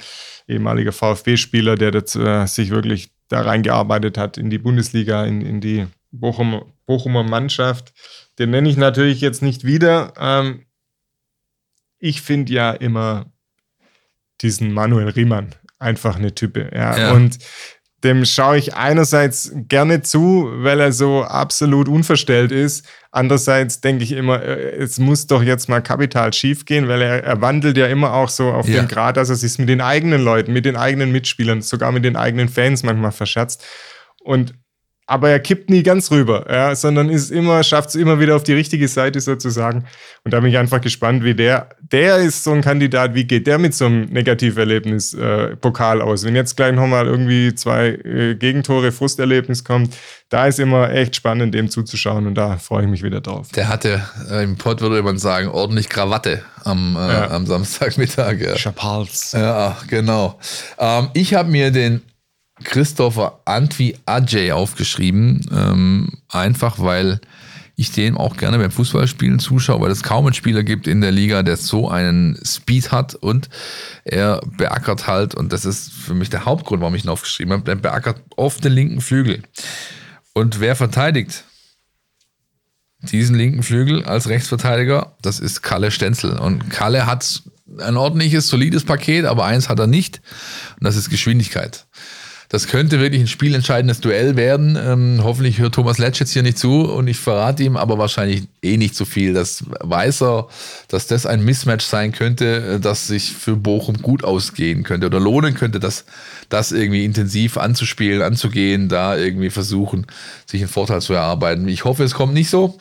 ehemaliger 0.48 0.92
VfB-Spieler, 0.92 1.76
der 1.76 1.90
das, 1.90 2.16
äh, 2.16 2.46
sich 2.46 2.70
wirklich 2.70 3.10
da 3.28 3.42
reingearbeitet 3.42 4.18
hat 4.18 4.36
in 4.36 4.50
die 4.50 4.58
Bundesliga, 4.58 5.24
in, 5.24 5.40
in 5.40 5.60
die 5.60 5.86
Bochum, 6.10 6.62
Bochumer 6.86 7.22
Mannschaft. 7.22 7.92
Den 8.42 8.50
nenne 8.50 8.68
ich 8.68 8.76
natürlich 8.76 9.20
jetzt 9.20 9.40
nicht 9.40 9.62
wieder. 9.64 10.14
Ähm, 10.18 10.66
ich 12.00 12.22
finde 12.22 12.52
ja 12.52 12.72
immer 12.72 13.26
diesen 14.40 14.72
Manuel 14.72 15.10
Riemann 15.10 15.54
einfach 15.78 16.16
eine 16.16 16.34
Type. 16.34 16.68
Ja. 16.74 16.98
ja. 16.98 17.12
Und 17.12 17.38
dem 18.02 18.24
schaue 18.24 18.58
ich 18.58 18.74
einerseits 18.74 19.52
gerne 19.54 20.02
zu, 20.02 20.50
weil 20.54 20.80
er 20.80 20.90
so 20.90 21.22
absolut 21.22 21.88
unverstellt 21.88 22.50
ist. 22.50 22.84
Andererseits 23.12 23.80
denke 23.80 24.02
ich 24.02 24.10
immer, 24.10 24.42
äh, 24.42 24.74
es 24.78 24.98
muss 24.98 25.28
doch 25.28 25.40
jetzt 25.40 25.68
mal 25.68 25.80
kapital 25.80 26.32
schief 26.32 26.64
gehen, 26.64 26.88
weil 26.88 27.00
er, 27.00 27.22
er 27.22 27.40
wandelt 27.40 27.76
ja 27.76 27.86
immer 27.86 28.12
auch 28.14 28.28
so 28.28 28.50
auf 28.50 28.66
Ja. 28.66 28.80
den 28.80 28.88
Grad, 28.88 29.16
dass 29.16 29.28
er 29.30 29.36
sich 29.36 29.56
mit 29.60 29.68
den 29.68 29.80
eigenen 29.80 30.20
Leuten, 30.24 30.52
mit 30.52 30.64
den 30.64 30.74
eigenen 30.74 31.12
Mitspielern, 31.12 31.62
sogar 31.62 31.92
mit 31.92 32.04
den 32.04 32.16
eigenen 32.16 32.48
Fans 32.48 32.82
manchmal 32.82 33.12
verscherzt. 33.12 33.64
Und 34.20 34.54
aber 35.06 35.30
er 35.30 35.40
kippt 35.40 35.68
nie 35.68 35.82
ganz 35.82 36.10
rüber, 36.10 36.46
ja, 36.50 36.74
sondern 36.74 37.08
ist 37.10 37.30
immer, 37.30 37.62
schafft 37.64 37.90
es 37.90 37.94
immer 37.96 38.20
wieder 38.20 38.36
auf 38.36 38.44
die 38.44 38.52
richtige 38.54 38.86
Seite 38.88 39.20
sozusagen. 39.20 39.84
Und 40.24 40.32
da 40.32 40.40
bin 40.40 40.50
ich 40.50 40.56
einfach 40.58 40.80
gespannt, 40.80 41.24
wie 41.24 41.34
der, 41.34 41.70
der 41.80 42.18
ist 42.18 42.44
so 42.44 42.52
ein 42.52 42.62
Kandidat, 42.62 43.14
wie 43.14 43.24
geht 43.24 43.46
der 43.46 43.58
mit 43.58 43.74
so 43.74 43.86
einem 43.86 44.04
Negativerlebnis 44.06 45.14
äh, 45.14 45.56
Pokal 45.56 46.00
aus? 46.00 46.24
Wenn 46.24 46.36
jetzt 46.36 46.56
gleich 46.56 46.72
nochmal 46.74 47.06
irgendwie 47.06 47.54
zwei 47.54 47.88
äh, 47.88 48.34
Gegentore, 48.36 48.92
Frusterlebnis 48.92 49.64
kommt, 49.64 49.94
da 50.28 50.46
ist 50.46 50.58
immer 50.60 50.90
echt 50.92 51.16
spannend, 51.16 51.52
dem 51.54 51.68
zuzuschauen 51.68 52.26
und 52.26 52.36
da 52.36 52.56
freue 52.58 52.84
ich 52.84 52.88
mich 52.88 53.02
wieder 53.02 53.20
drauf. 53.20 53.48
Der 53.54 53.68
hatte, 53.68 54.02
äh, 54.30 54.44
im 54.44 54.56
Pott 54.56 54.80
würde 54.80 55.02
man 55.02 55.18
sagen, 55.18 55.48
ordentlich 55.48 55.88
Krawatte 55.88 56.42
am, 56.64 56.96
äh, 56.96 57.00
Ja. 57.00 57.30
am 57.30 57.44
Samstagmittag. 57.44 58.40
Ja. 58.40 58.56
Schapals. 58.56 59.32
Ja, 59.32 59.76
genau. 59.88 60.38
Ähm, 60.78 61.08
ich 61.14 61.34
habe 61.34 61.50
mir 61.50 61.70
den 61.72 62.02
Christopher 62.62 63.40
Antwi 63.44 63.96
Ajay 64.06 64.52
aufgeschrieben, 64.52 65.46
ähm, 65.52 66.12
einfach 66.28 66.78
weil 66.78 67.20
ich 67.74 67.90
dem 67.90 68.18
auch 68.18 68.36
gerne 68.36 68.58
beim 68.58 68.70
Fußballspielen 68.70 69.38
zuschaue, 69.38 69.80
weil 69.80 69.90
es 69.90 70.02
kaum 70.02 70.26
einen 70.26 70.34
Spieler 70.34 70.62
gibt 70.62 70.86
in 70.86 71.00
der 71.00 71.10
Liga, 71.10 71.42
der 71.42 71.56
so 71.56 71.88
einen 71.88 72.38
Speed 72.44 72.92
hat 72.92 73.14
und 73.14 73.48
er 74.04 74.40
beackert 74.56 75.06
halt, 75.06 75.34
und 75.34 75.52
das 75.52 75.64
ist 75.64 75.92
für 75.92 76.14
mich 76.14 76.30
der 76.30 76.44
Hauptgrund, 76.44 76.80
warum 76.80 76.94
ich 76.94 77.04
ihn 77.04 77.10
aufgeschrieben 77.10 77.52
habe, 77.52 77.70
er 77.70 77.76
beackert 77.76 78.22
oft 78.36 78.62
den 78.64 78.72
linken 78.72 79.00
Flügel. 79.00 79.42
Und 80.34 80.60
wer 80.60 80.76
verteidigt 80.76 81.44
diesen 83.00 83.36
linken 83.36 83.62
Flügel 83.62 84.04
als 84.04 84.28
Rechtsverteidiger? 84.28 85.16
Das 85.22 85.40
ist 85.40 85.62
Kalle 85.62 85.90
Stenzel. 85.90 86.38
Und 86.38 86.70
Kalle 86.70 87.06
hat 87.06 87.42
ein 87.78 87.96
ordentliches, 87.96 88.48
solides 88.48 88.84
Paket, 88.84 89.24
aber 89.24 89.44
eins 89.44 89.68
hat 89.68 89.78
er 89.78 89.86
nicht. 89.86 90.20
Und 90.78 90.84
das 90.84 90.96
ist 90.96 91.10
Geschwindigkeit. 91.10 91.86
Das 92.52 92.66
könnte 92.66 93.00
wirklich 93.00 93.22
ein 93.22 93.28
spielentscheidendes 93.28 94.02
Duell 94.02 94.36
werden. 94.36 94.76
Ähm, 94.76 95.20
hoffentlich 95.24 95.58
hört 95.58 95.74
Thomas 95.74 95.96
Letsch 95.96 96.20
jetzt 96.20 96.34
hier 96.34 96.42
nicht 96.42 96.58
zu 96.58 96.82
und 96.82 97.08
ich 97.08 97.16
verrate 97.16 97.62
ihm 97.62 97.78
aber 97.78 97.96
wahrscheinlich 97.96 98.42
eh 98.60 98.76
nicht 98.76 98.94
so 98.94 99.06
viel. 99.06 99.32
Das 99.32 99.64
weiß 99.80 100.22
er, 100.22 100.48
dass 100.88 101.06
das 101.06 101.24
ein 101.24 101.42
Mismatch 101.42 101.86
sein 101.86 102.12
könnte, 102.12 102.74
äh, 102.74 102.78
das 102.78 103.06
sich 103.06 103.32
für 103.32 103.56
Bochum 103.56 104.02
gut 104.02 104.22
ausgehen 104.22 104.82
könnte 104.82 105.06
oder 105.06 105.18
lohnen 105.18 105.54
könnte, 105.54 105.80
das, 105.80 106.04
das 106.50 106.72
irgendwie 106.72 107.06
intensiv 107.06 107.56
anzuspielen, 107.56 108.20
anzugehen, 108.20 108.90
da 108.90 109.16
irgendwie 109.16 109.48
versuchen, 109.48 110.06
sich 110.44 110.60
einen 110.60 110.68
Vorteil 110.68 111.00
zu 111.00 111.14
erarbeiten. 111.14 111.66
Ich 111.68 111.86
hoffe, 111.86 112.04
es 112.04 112.12
kommt 112.12 112.34
nicht 112.34 112.50
so. 112.50 112.78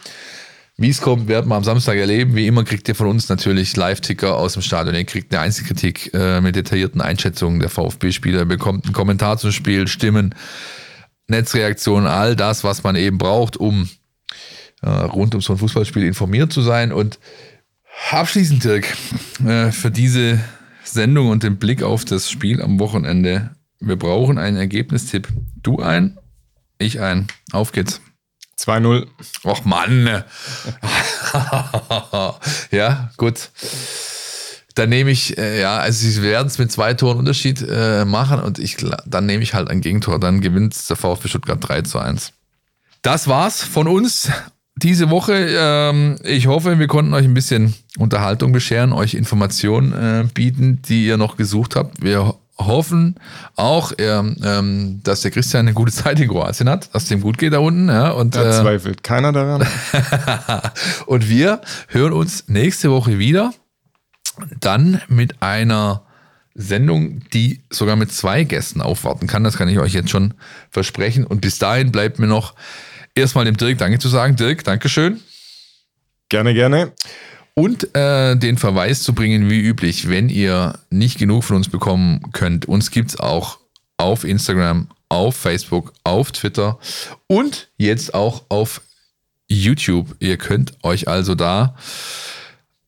Wie 0.81 0.89
es 0.89 0.99
kommt, 0.99 1.27
werden 1.27 1.47
wir 1.47 1.55
am 1.55 1.63
Samstag 1.63 1.97
erleben. 1.97 2.35
Wie 2.35 2.47
immer 2.47 2.63
kriegt 2.63 2.87
ihr 2.87 2.95
von 2.95 3.05
uns 3.05 3.29
natürlich 3.29 3.75
Live-Ticker 3.75 4.35
aus 4.35 4.53
dem 4.53 4.63
Stadion. 4.63 4.95
Ihr 4.95 5.03
kriegt 5.03 5.31
eine 5.31 5.43
Einzelkritik 5.43 6.11
äh, 6.15 6.41
mit 6.41 6.55
detaillierten 6.55 7.01
Einschätzungen 7.01 7.59
der 7.59 7.69
VfB-Spieler. 7.69 8.45
Bekommt 8.45 8.85
einen 8.85 8.93
Kommentar 8.95 9.37
zum 9.37 9.51
Spiel, 9.51 9.87
Stimmen, 9.87 10.33
Netzreaktionen, 11.27 12.07
all 12.07 12.35
das, 12.35 12.63
was 12.63 12.81
man 12.81 12.95
eben 12.95 13.19
braucht, 13.19 13.57
um 13.57 13.89
äh, 14.81 14.89
rund 14.89 15.35
um 15.35 15.41
so 15.41 15.53
ein 15.53 15.59
Fußballspiel 15.59 16.03
informiert 16.03 16.51
zu 16.51 16.63
sein. 16.63 16.91
Und 16.91 17.19
abschließend, 18.09 18.63
Dirk, 18.63 18.87
äh, 19.45 19.71
für 19.71 19.91
diese 19.91 20.39
Sendung 20.83 21.29
und 21.29 21.43
den 21.43 21.57
Blick 21.57 21.83
auf 21.83 22.05
das 22.05 22.27
Spiel 22.27 22.59
am 22.59 22.79
Wochenende. 22.79 23.51
Wir 23.79 23.97
brauchen 23.97 24.39
einen 24.39 24.57
Ergebnistipp. 24.57 25.27
Du 25.61 25.77
ein, 25.77 26.17
ich 26.79 27.01
ein. 27.01 27.27
Auf 27.51 27.71
geht's. 27.71 28.01
2-0. 28.61 29.07
Och 29.43 29.65
Mann. 29.65 30.07
ja, 32.71 33.09
gut. 33.17 33.49
Dann 34.75 34.89
nehme 34.89 35.11
ich, 35.11 35.37
äh, 35.37 35.59
ja, 35.61 35.77
also 35.77 36.07
sie 36.07 36.21
werden 36.21 36.47
es 36.47 36.57
mit 36.57 36.71
zwei 36.71 36.93
Toren 36.93 37.17
Unterschied 37.19 37.65
äh, 37.67 38.05
machen 38.05 38.39
und 38.39 38.59
ich, 38.59 38.77
dann 39.05 39.25
nehme 39.25 39.43
ich 39.43 39.53
halt 39.53 39.69
ein 39.69 39.81
Gegentor. 39.81 40.19
Dann 40.19 40.41
gewinnt 40.41 40.77
der 40.89 40.95
VfB 40.95 41.27
Stuttgart 41.27 41.57
3 41.59 41.81
zu 41.81 41.99
1. 41.99 42.31
Das 43.01 43.27
war's 43.27 43.63
von 43.63 43.87
uns 43.87 44.29
diese 44.75 45.09
Woche. 45.09 45.33
Ähm, 45.49 46.17
ich 46.23 46.47
hoffe, 46.47 46.79
wir 46.79 46.87
konnten 46.87 47.13
euch 47.13 47.25
ein 47.25 47.33
bisschen 47.33 47.73
Unterhaltung 47.97 48.51
bescheren, 48.51 48.93
euch 48.93 49.13
Informationen 49.13 49.93
äh, 49.93 50.27
bieten, 50.33 50.81
die 50.83 51.05
ihr 51.05 51.17
noch 51.17 51.35
gesucht 51.35 51.75
habt. 51.75 52.01
Wir 52.01 52.35
hoffen 52.65 53.15
auch, 53.55 53.91
ähm, 53.97 54.37
ähm, 54.43 55.01
dass 55.03 55.21
der 55.21 55.31
Christian 55.31 55.67
eine 55.67 55.73
gute 55.73 55.91
Zeit 55.91 56.19
in 56.19 56.29
Kroatien 56.29 56.69
hat, 56.69 56.93
dass 56.93 57.03
es 57.03 57.09
dem 57.09 57.21
gut 57.21 57.37
geht 57.37 57.53
da 57.53 57.59
unten. 57.59 57.89
Ja, 57.89 58.11
und, 58.11 58.35
Da 58.35 58.49
äh, 58.49 58.61
zweifelt 58.61 59.03
keiner 59.03 59.31
daran. 59.31 59.67
und 61.05 61.29
wir 61.29 61.61
hören 61.87 62.13
uns 62.13 62.47
nächste 62.47 62.91
Woche 62.91 63.19
wieder. 63.19 63.53
Dann 64.59 65.01
mit 65.07 65.41
einer 65.41 66.03
Sendung, 66.53 67.21
die 67.33 67.63
sogar 67.69 67.95
mit 67.95 68.11
zwei 68.11 68.43
Gästen 68.43 68.81
aufwarten 68.81 69.27
kann. 69.27 69.43
Das 69.43 69.57
kann 69.57 69.69
ich 69.69 69.79
euch 69.79 69.93
jetzt 69.93 70.09
schon 70.09 70.33
versprechen. 70.69 71.25
Und 71.25 71.41
bis 71.41 71.59
dahin 71.59 71.91
bleibt 71.91 72.19
mir 72.19 72.27
noch 72.27 72.55
erstmal 73.15 73.45
dem 73.45 73.57
Dirk 73.57 73.77
Danke 73.77 73.99
zu 73.99 74.09
sagen. 74.09 74.35
Dirk, 74.35 74.63
Dankeschön. 74.63 75.21
Gerne, 76.29 76.53
gerne. 76.53 76.93
Und 77.53 77.95
äh, 77.95 78.35
den 78.37 78.57
Verweis 78.57 79.03
zu 79.03 79.13
bringen, 79.13 79.49
wie 79.49 79.59
üblich, 79.59 80.07
wenn 80.09 80.29
ihr 80.29 80.79
nicht 80.89 81.19
genug 81.19 81.43
von 81.43 81.57
uns 81.57 81.69
bekommen 81.69 82.31
könnt. 82.31 82.65
Uns 82.65 82.91
gibt's 82.91 83.19
auch 83.19 83.59
auf 83.97 84.23
Instagram, 84.23 84.87
auf 85.09 85.35
Facebook, 85.35 85.93
auf 86.03 86.31
Twitter 86.31 86.79
und 87.27 87.69
jetzt 87.77 88.13
auch 88.13 88.43
auf 88.49 88.81
YouTube. 89.49 90.15
Ihr 90.19 90.37
könnt 90.37 90.73
euch 90.83 91.07
also 91.07 91.35
da 91.35 91.75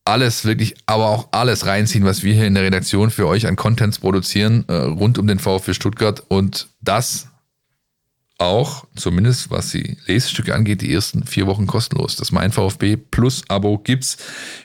alles 0.05 0.45
wirklich, 0.45 0.75
aber 0.85 1.07
auch 1.07 1.27
alles 1.31 1.65
reinziehen, 1.65 2.05
was 2.05 2.23
wir 2.23 2.33
hier 2.33 2.47
in 2.47 2.55
der 2.55 2.63
Redaktion 2.63 3.09
für 3.09 3.27
euch 3.27 3.47
an 3.47 3.55
Contents 3.55 3.99
produzieren, 3.99 4.65
äh, 4.67 4.73
rund 4.73 5.17
um 5.17 5.27
den 5.27 5.39
VfB 5.39 5.73
Stuttgart 5.73 6.23
und 6.27 6.67
das 6.81 7.27
auch, 8.37 8.85
zumindest 8.95 9.51
was 9.51 9.71
die 9.71 9.97
Lesestücke 10.07 10.53
angeht, 10.53 10.81
die 10.81 10.93
ersten 10.93 11.25
vier 11.25 11.47
Wochen 11.47 11.67
kostenlos. 11.67 12.15
Das 12.15 12.31
Mein 12.31 12.51
VfB 12.51 12.97
Plus 12.97 13.43
Abo 13.47 13.77
gibt's 13.77 14.17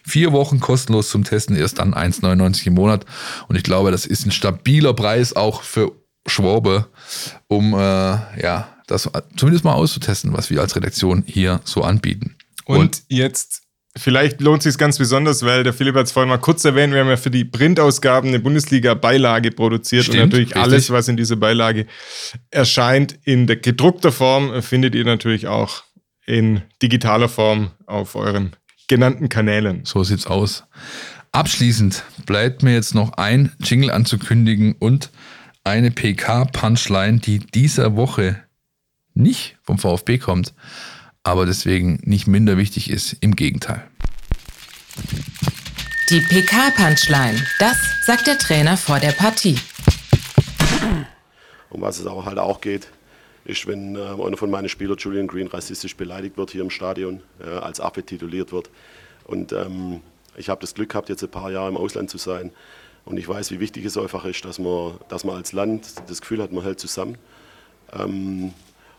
vier 0.04 0.32
Wochen 0.32 0.60
kostenlos 0.60 1.10
zum 1.10 1.24
Testen, 1.24 1.56
erst 1.56 1.78
dann 1.78 1.94
1,99 1.94 2.66
im 2.68 2.74
Monat. 2.74 3.04
Und 3.48 3.56
ich 3.56 3.62
glaube, 3.62 3.90
das 3.90 4.06
ist 4.06 4.26
ein 4.26 4.32
stabiler 4.32 4.94
Preis 4.94 5.34
auch 5.34 5.62
für 5.62 5.92
Schwabe, 6.26 6.88
um 7.46 7.74
äh, 7.74 7.78
ja 7.78 8.74
das 8.86 9.10
zumindest 9.36 9.64
mal 9.64 9.74
auszutesten, 9.74 10.32
was 10.32 10.50
wir 10.50 10.60
als 10.60 10.74
Redaktion 10.74 11.22
hier 11.26 11.60
so 11.64 11.82
anbieten. 11.82 12.36
Und, 12.64 13.02
jetzt, 13.08 13.62
vielleicht 13.98 14.40
lohnt 14.40 14.62
sich 14.62 14.78
ganz 14.78 14.98
besonders, 14.98 15.44
weil 15.44 15.64
der 15.64 15.72
Philipp 15.72 15.94
hat 15.96 16.06
es 16.06 16.12
vorhin 16.12 16.28
mal 16.28 16.38
kurz 16.38 16.64
erwähnt, 16.64 16.92
wir 16.92 17.00
haben 17.00 17.08
ja 17.08 17.16
für 17.16 17.30
die 17.30 17.44
Printausgaben 17.44 18.28
eine 18.28 18.40
Bundesliga-Beilage 18.40 19.50
produziert 19.50 20.04
Stimmt, 20.04 20.16
und 20.16 20.28
natürlich 20.30 20.48
richtig. 20.48 20.62
alles, 20.62 20.90
was 20.90 21.08
in 21.08 21.16
dieser 21.16 21.36
Beilage 21.36 21.86
erscheint, 22.50 23.18
in 23.24 23.46
der 23.46 23.56
gedruckter 23.56 24.12
Form, 24.12 24.52
äh, 24.52 24.62
findet 24.62 24.94
ihr 24.94 25.04
natürlich 25.04 25.46
auch 25.46 25.82
in 26.26 26.62
digitaler 26.82 27.28
Form 27.28 27.70
auf 27.86 28.14
euren 28.14 28.52
genannten 28.88 29.28
Kanälen. 29.28 29.84
So 29.84 30.04
sieht's 30.04 30.26
aus. 30.26 30.64
Abschließend 31.32 32.04
bleibt 32.26 32.62
mir 32.62 32.74
jetzt 32.74 32.94
noch 32.94 33.12
ein 33.14 33.52
Jingle 33.62 33.90
anzukündigen 33.90 34.74
und 34.78 35.10
eine 35.64 35.90
PK-Punchline, 35.90 37.18
die 37.18 37.38
dieser 37.40 37.96
Woche 37.96 38.42
nicht 39.14 39.56
vom 39.62 39.78
VfB 39.78 40.18
kommt, 40.18 40.54
aber 41.28 41.46
deswegen 41.46 42.00
nicht 42.04 42.26
minder 42.26 42.56
wichtig 42.56 42.90
ist. 42.90 43.16
Im 43.20 43.36
Gegenteil. 43.36 43.86
Die 46.10 46.20
PK-Punchline. 46.20 47.44
Das 47.58 47.76
sagt 48.06 48.26
der 48.26 48.38
Trainer 48.38 48.76
vor 48.76 48.98
der 48.98 49.12
Partie. 49.12 49.56
Um 51.70 51.82
was 51.82 51.98
es 51.98 52.06
aber 52.06 52.24
halt 52.24 52.38
auch 52.38 52.60
geht, 52.62 52.88
ist, 53.44 53.66
wenn 53.66 53.94
äh, 53.94 54.00
einer 54.00 54.36
von 54.36 54.50
meinen 54.50 54.68
Spielern, 54.68 54.96
Julian 54.96 55.26
Green, 55.26 55.46
rassistisch 55.46 55.96
beleidigt 55.96 56.38
wird 56.38 56.50
hier 56.50 56.62
im 56.62 56.70
Stadion, 56.70 57.20
äh, 57.40 57.48
als 57.48 57.80
Affe 57.80 58.02
tituliert 58.02 58.52
wird. 58.52 58.70
Und 59.24 59.52
ähm, 59.52 60.00
ich 60.36 60.48
habe 60.48 60.60
das 60.62 60.74
Glück 60.74 60.90
gehabt, 60.90 61.10
jetzt 61.10 61.22
ein 61.22 61.30
paar 61.30 61.50
Jahre 61.50 61.68
im 61.68 61.76
Ausland 61.76 62.08
zu 62.08 62.16
sein. 62.16 62.52
Und 63.04 63.18
ich 63.18 63.28
weiß, 63.28 63.50
wie 63.50 63.60
wichtig 63.60 63.84
es 63.84 63.98
einfach 63.98 64.24
ist, 64.24 64.44
dass 64.44 64.58
man, 64.58 64.94
dass 65.08 65.24
man 65.24 65.36
als 65.36 65.52
Land 65.52 65.86
das 66.08 66.20
Gefühl 66.20 66.42
hat, 66.42 66.52
man 66.52 66.64
hält 66.64 66.80
zusammen. 66.80 67.18
Ähm, 67.92 68.52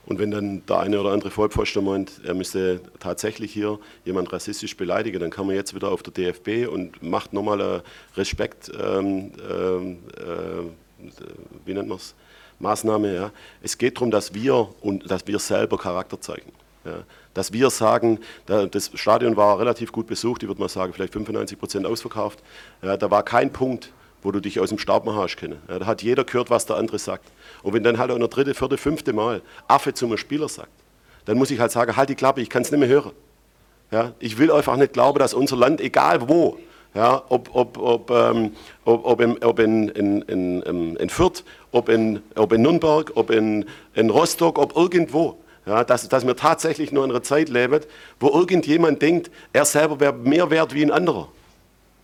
und 0.06 0.18
wenn 0.20 0.32
dann 0.32 0.66
der 0.66 0.80
eine 0.80 1.00
oder 1.00 1.12
andere 1.12 1.30
Vollpfosten 1.30 1.84
meint, 1.84 2.22
er 2.24 2.34
müsste 2.34 2.82
tatsächlich 3.00 3.54
hier 3.54 3.80
jemand 4.06 4.34
rassistisch 4.34 4.76
beleidigen, 4.76 5.20
dann 5.20 5.30
kann 5.30 5.46
man 5.46 5.56
jetzt 5.56 5.76
wieder 5.76 5.92
auf 5.92 6.02
der 6.04 6.14
DFB 6.14 6.68
und 6.72 7.04
macht 7.04 7.34
nochmal 7.34 7.62
eine 7.62 7.84
Respekt, 8.18 8.72
ähm, 8.82 9.32
ähm, 9.50 10.00
äh, 10.18 11.10
wie 11.66 11.74
nennt 11.74 11.90
man 11.90 11.98
es, 11.98 12.16
Maßnahme. 12.60 13.14
Ja. 13.14 13.32
Es 13.62 13.78
geht 13.78 13.98
darum, 13.98 14.12
dass 14.12 14.34
wir 14.34 14.70
und 14.82 15.10
dass 15.10 15.28
wir 15.28 15.40
selber 15.40 15.78
Charakter 15.78 16.20
zeigen. 16.20 16.52
Ja. 16.86 17.04
Dass 17.34 17.54
wir 17.54 17.70
sagen, 17.70 18.20
da, 18.46 18.66
das 18.66 18.92
Stadion 18.96 19.38
war 19.38 19.60
relativ 19.60 19.92
gut 19.92 20.08
besucht, 20.08 20.42
ich 20.44 20.50
würde 20.50 20.62
mal 20.62 20.70
sagen, 20.70 20.94
vielleicht 20.94 21.14
95 21.14 21.60
Prozent 21.60 21.86
ausverkauft. 21.86 22.40
Ja, 22.82 22.98
da 22.98 23.12
war 23.12 23.24
kein 23.24 23.52
Punkt, 23.52 23.92
wo 24.22 24.32
du 24.32 24.40
dich 24.40 24.60
aus 24.60 24.70
dem 24.70 24.78
Staub 24.78 25.06
machen 25.06 25.20
hast. 25.20 25.38
Ja, 25.42 25.80
da 25.80 25.86
hat 25.86 26.02
jeder 26.02 26.24
gehört, 26.24 26.50
was 26.50 26.66
der 26.66 26.76
andere 26.76 27.00
sagt. 27.00 27.32
Und 27.64 27.74
wenn 27.74 27.84
dann 27.84 27.98
halt 27.98 28.12
auch 28.12 28.18
noch 28.18 28.28
dritte, 28.28 28.54
vierte, 28.54 28.78
fünfte 28.78 29.14
Mal 29.14 29.42
Affe 29.68 29.94
zum 29.94 30.16
Spieler 30.18 30.50
sagt, 30.50 30.72
dann 31.26 31.38
muss 31.38 31.52
ich 31.52 31.60
halt 31.60 31.72
sagen, 31.72 31.96
halt 31.96 32.10
die 32.10 32.16
Klappe, 32.16 32.42
ich 32.42 32.50
kann 32.50 32.62
es 32.62 32.72
nicht 32.72 32.80
mehr 32.80 32.90
hören. 32.90 33.12
Ja, 33.92 34.14
ich 34.20 34.38
will 34.38 34.52
einfach 34.52 34.76
nicht 34.78 34.94
glauben, 34.94 35.20
dass 35.20 35.34
unser 35.34 35.56
Land, 35.56 35.82
egal 35.82 36.30
wo, 36.30 36.58
ja, 36.94 37.24
ob, 37.30 37.50
ob, 37.54 37.78
ob, 37.78 38.12
ähm, 38.12 38.52
ob, 38.86 39.06
ob, 39.06 39.22
in, 39.22 39.44
ob 39.44 39.60
in, 39.60 39.90
in, 39.90 40.22
in, 40.24 40.96
in 40.96 41.10
Fürth, 41.10 41.44
ob 41.72 41.90
in, 41.90 42.22
ob 42.36 42.52
in 42.54 42.62
Nürnberg, 42.62 43.12
ob 43.16 43.30
in, 43.30 43.66
in 43.94 44.10
Rostock, 44.10 44.58
ob 44.58 44.76
irgendwo, 44.76 45.38
ja, 45.66 45.84
dass, 45.84 46.08
dass 46.10 46.26
wir 46.26 46.36
tatsächlich 46.36 46.92
nur 46.92 47.04
in 47.04 47.12
einer 47.12 47.24
Zeit 47.24 47.50
leben, 47.50 47.82
wo 48.20 48.30
irgendjemand 48.30 49.02
denkt, 49.02 49.30
er 49.54 49.66
selber 49.66 50.00
wäre 50.00 50.14
mehr 50.14 50.50
wert 50.50 50.74
wie 50.74 50.84
ein 50.84 50.92
anderer. 50.92 51.30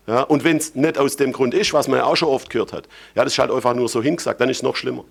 Ja, 0.08 0.22
und 0.22 0.44
wenn 0.44 0.58
es 0.58 0.76
nicht 0.76 0.98
aus 0.98 1.16
dem 1.16 1.32
Grund 1.32 1.54
ist, 1.54 1.74
was 1.74 1.88
man 1.88 2.00
ja 2.00 2.06
auch 2.06 2.16
schon 2.16 2.30
oft 2.30 2.50
gehört 2.50 2.74
hat, 2.74 2.88
ja, 3.16 3.24
das 3.24 3.34
ist 3.34 3.40
halt 3.40 3.52
einfach 3.52 3.74
nur 3.74 3.90
so 3.90 4.04
hingesagt, 4.04 4.40
dann 4.40 4.50
ist 4.50 4.58
es 4.58 4.64
noch 4.64 4.76
schlimmer. 4.76 5.04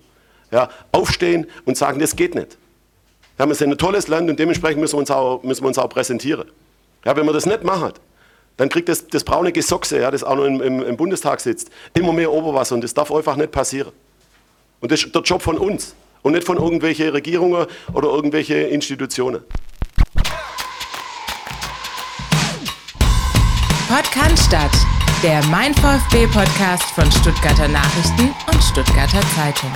Ja, 0.51 0.69
aufstehen 0.91 1.47
und 1.65 1.77
sagen, 1.77 1.99
das 1.99 2.15
geht 2.15 2.35
nicht. 2.35 2.57
Ja, 3.37 3.45
wir 3.45 3.55
sind 3.55 3.71
ein 3.71 3.77
tolles 3.77 4.07
Land 4.07 4.29
und 4.29 4.39
dementsprechend 4.39 4.79
müssen 4.79 4.93
wir 4.93 4.99
uns 4.99 5.11
auch, 5.11 5.43
müssen 5.43 5.63
wir 5.63 5.67
uns 5.67 5.77
auch 5.77 5.89
präsentieren. 5.89 6.49
Ja, 7.03 7.15
wenn 7.17 7.25
man 7.25 7.35
das 7.35 7.45
nicht 7.45 7.63
macht, 7.63 7.99
dann 8.57 8.69
kriegt 8.69 8.87
das, 8.87 9.07
das 9.07 9.25
braune 9.25 9.51
Gesochse, 9.51 9.99
ja, 9.99 10.11
das 10.11 10.23
auch 10.23 10.35
noch 10.35 10.45
im, 10.45 10.61
im, 10.61 10.81
im 10.81 10.95
Bundestag 10.97 11.41
sitzt, 11.41 11.69
immer 11.93 12.13
mehr 12.13 12.31
Oberwasser 12.31 12.75
und 12.75 12.83
das 12.83 12.93
darf 12.93 13.11
einfach 13.11 13.35
nicht 13.35 13.51
passieren. 13.51 13.91
Und 14.79 14.91
das 14.91 15.03
ist 15.03 15.13
der 15.13 15.21
Job 15.23 15.41
von 15.41 15.57
uns 15.57 15.93
und 16.21 16.33
nicht 16.33 16.45
von 16.45 16.57
irgendwelchen 16.57 17.09
Regierungen 17.09 17.65
oder 17.93 18.09
irgendwelche 18.09 18.55
Institutionen. 18.55 19.41
Podcast 23.87 24.47
statt, 24.47 24.71
der 25.21 25.43
Mein 25.45 25.73
VfB 25.75 26.25
Podcast 26.27 26.83
von 26.95 27.11
Stuttgarter 27.11 27.67
Nachrichten 27.67 28.33
und 28.51 28.63
Stuttgarter 28.63 29.21
Zeitung. 29.35 29.71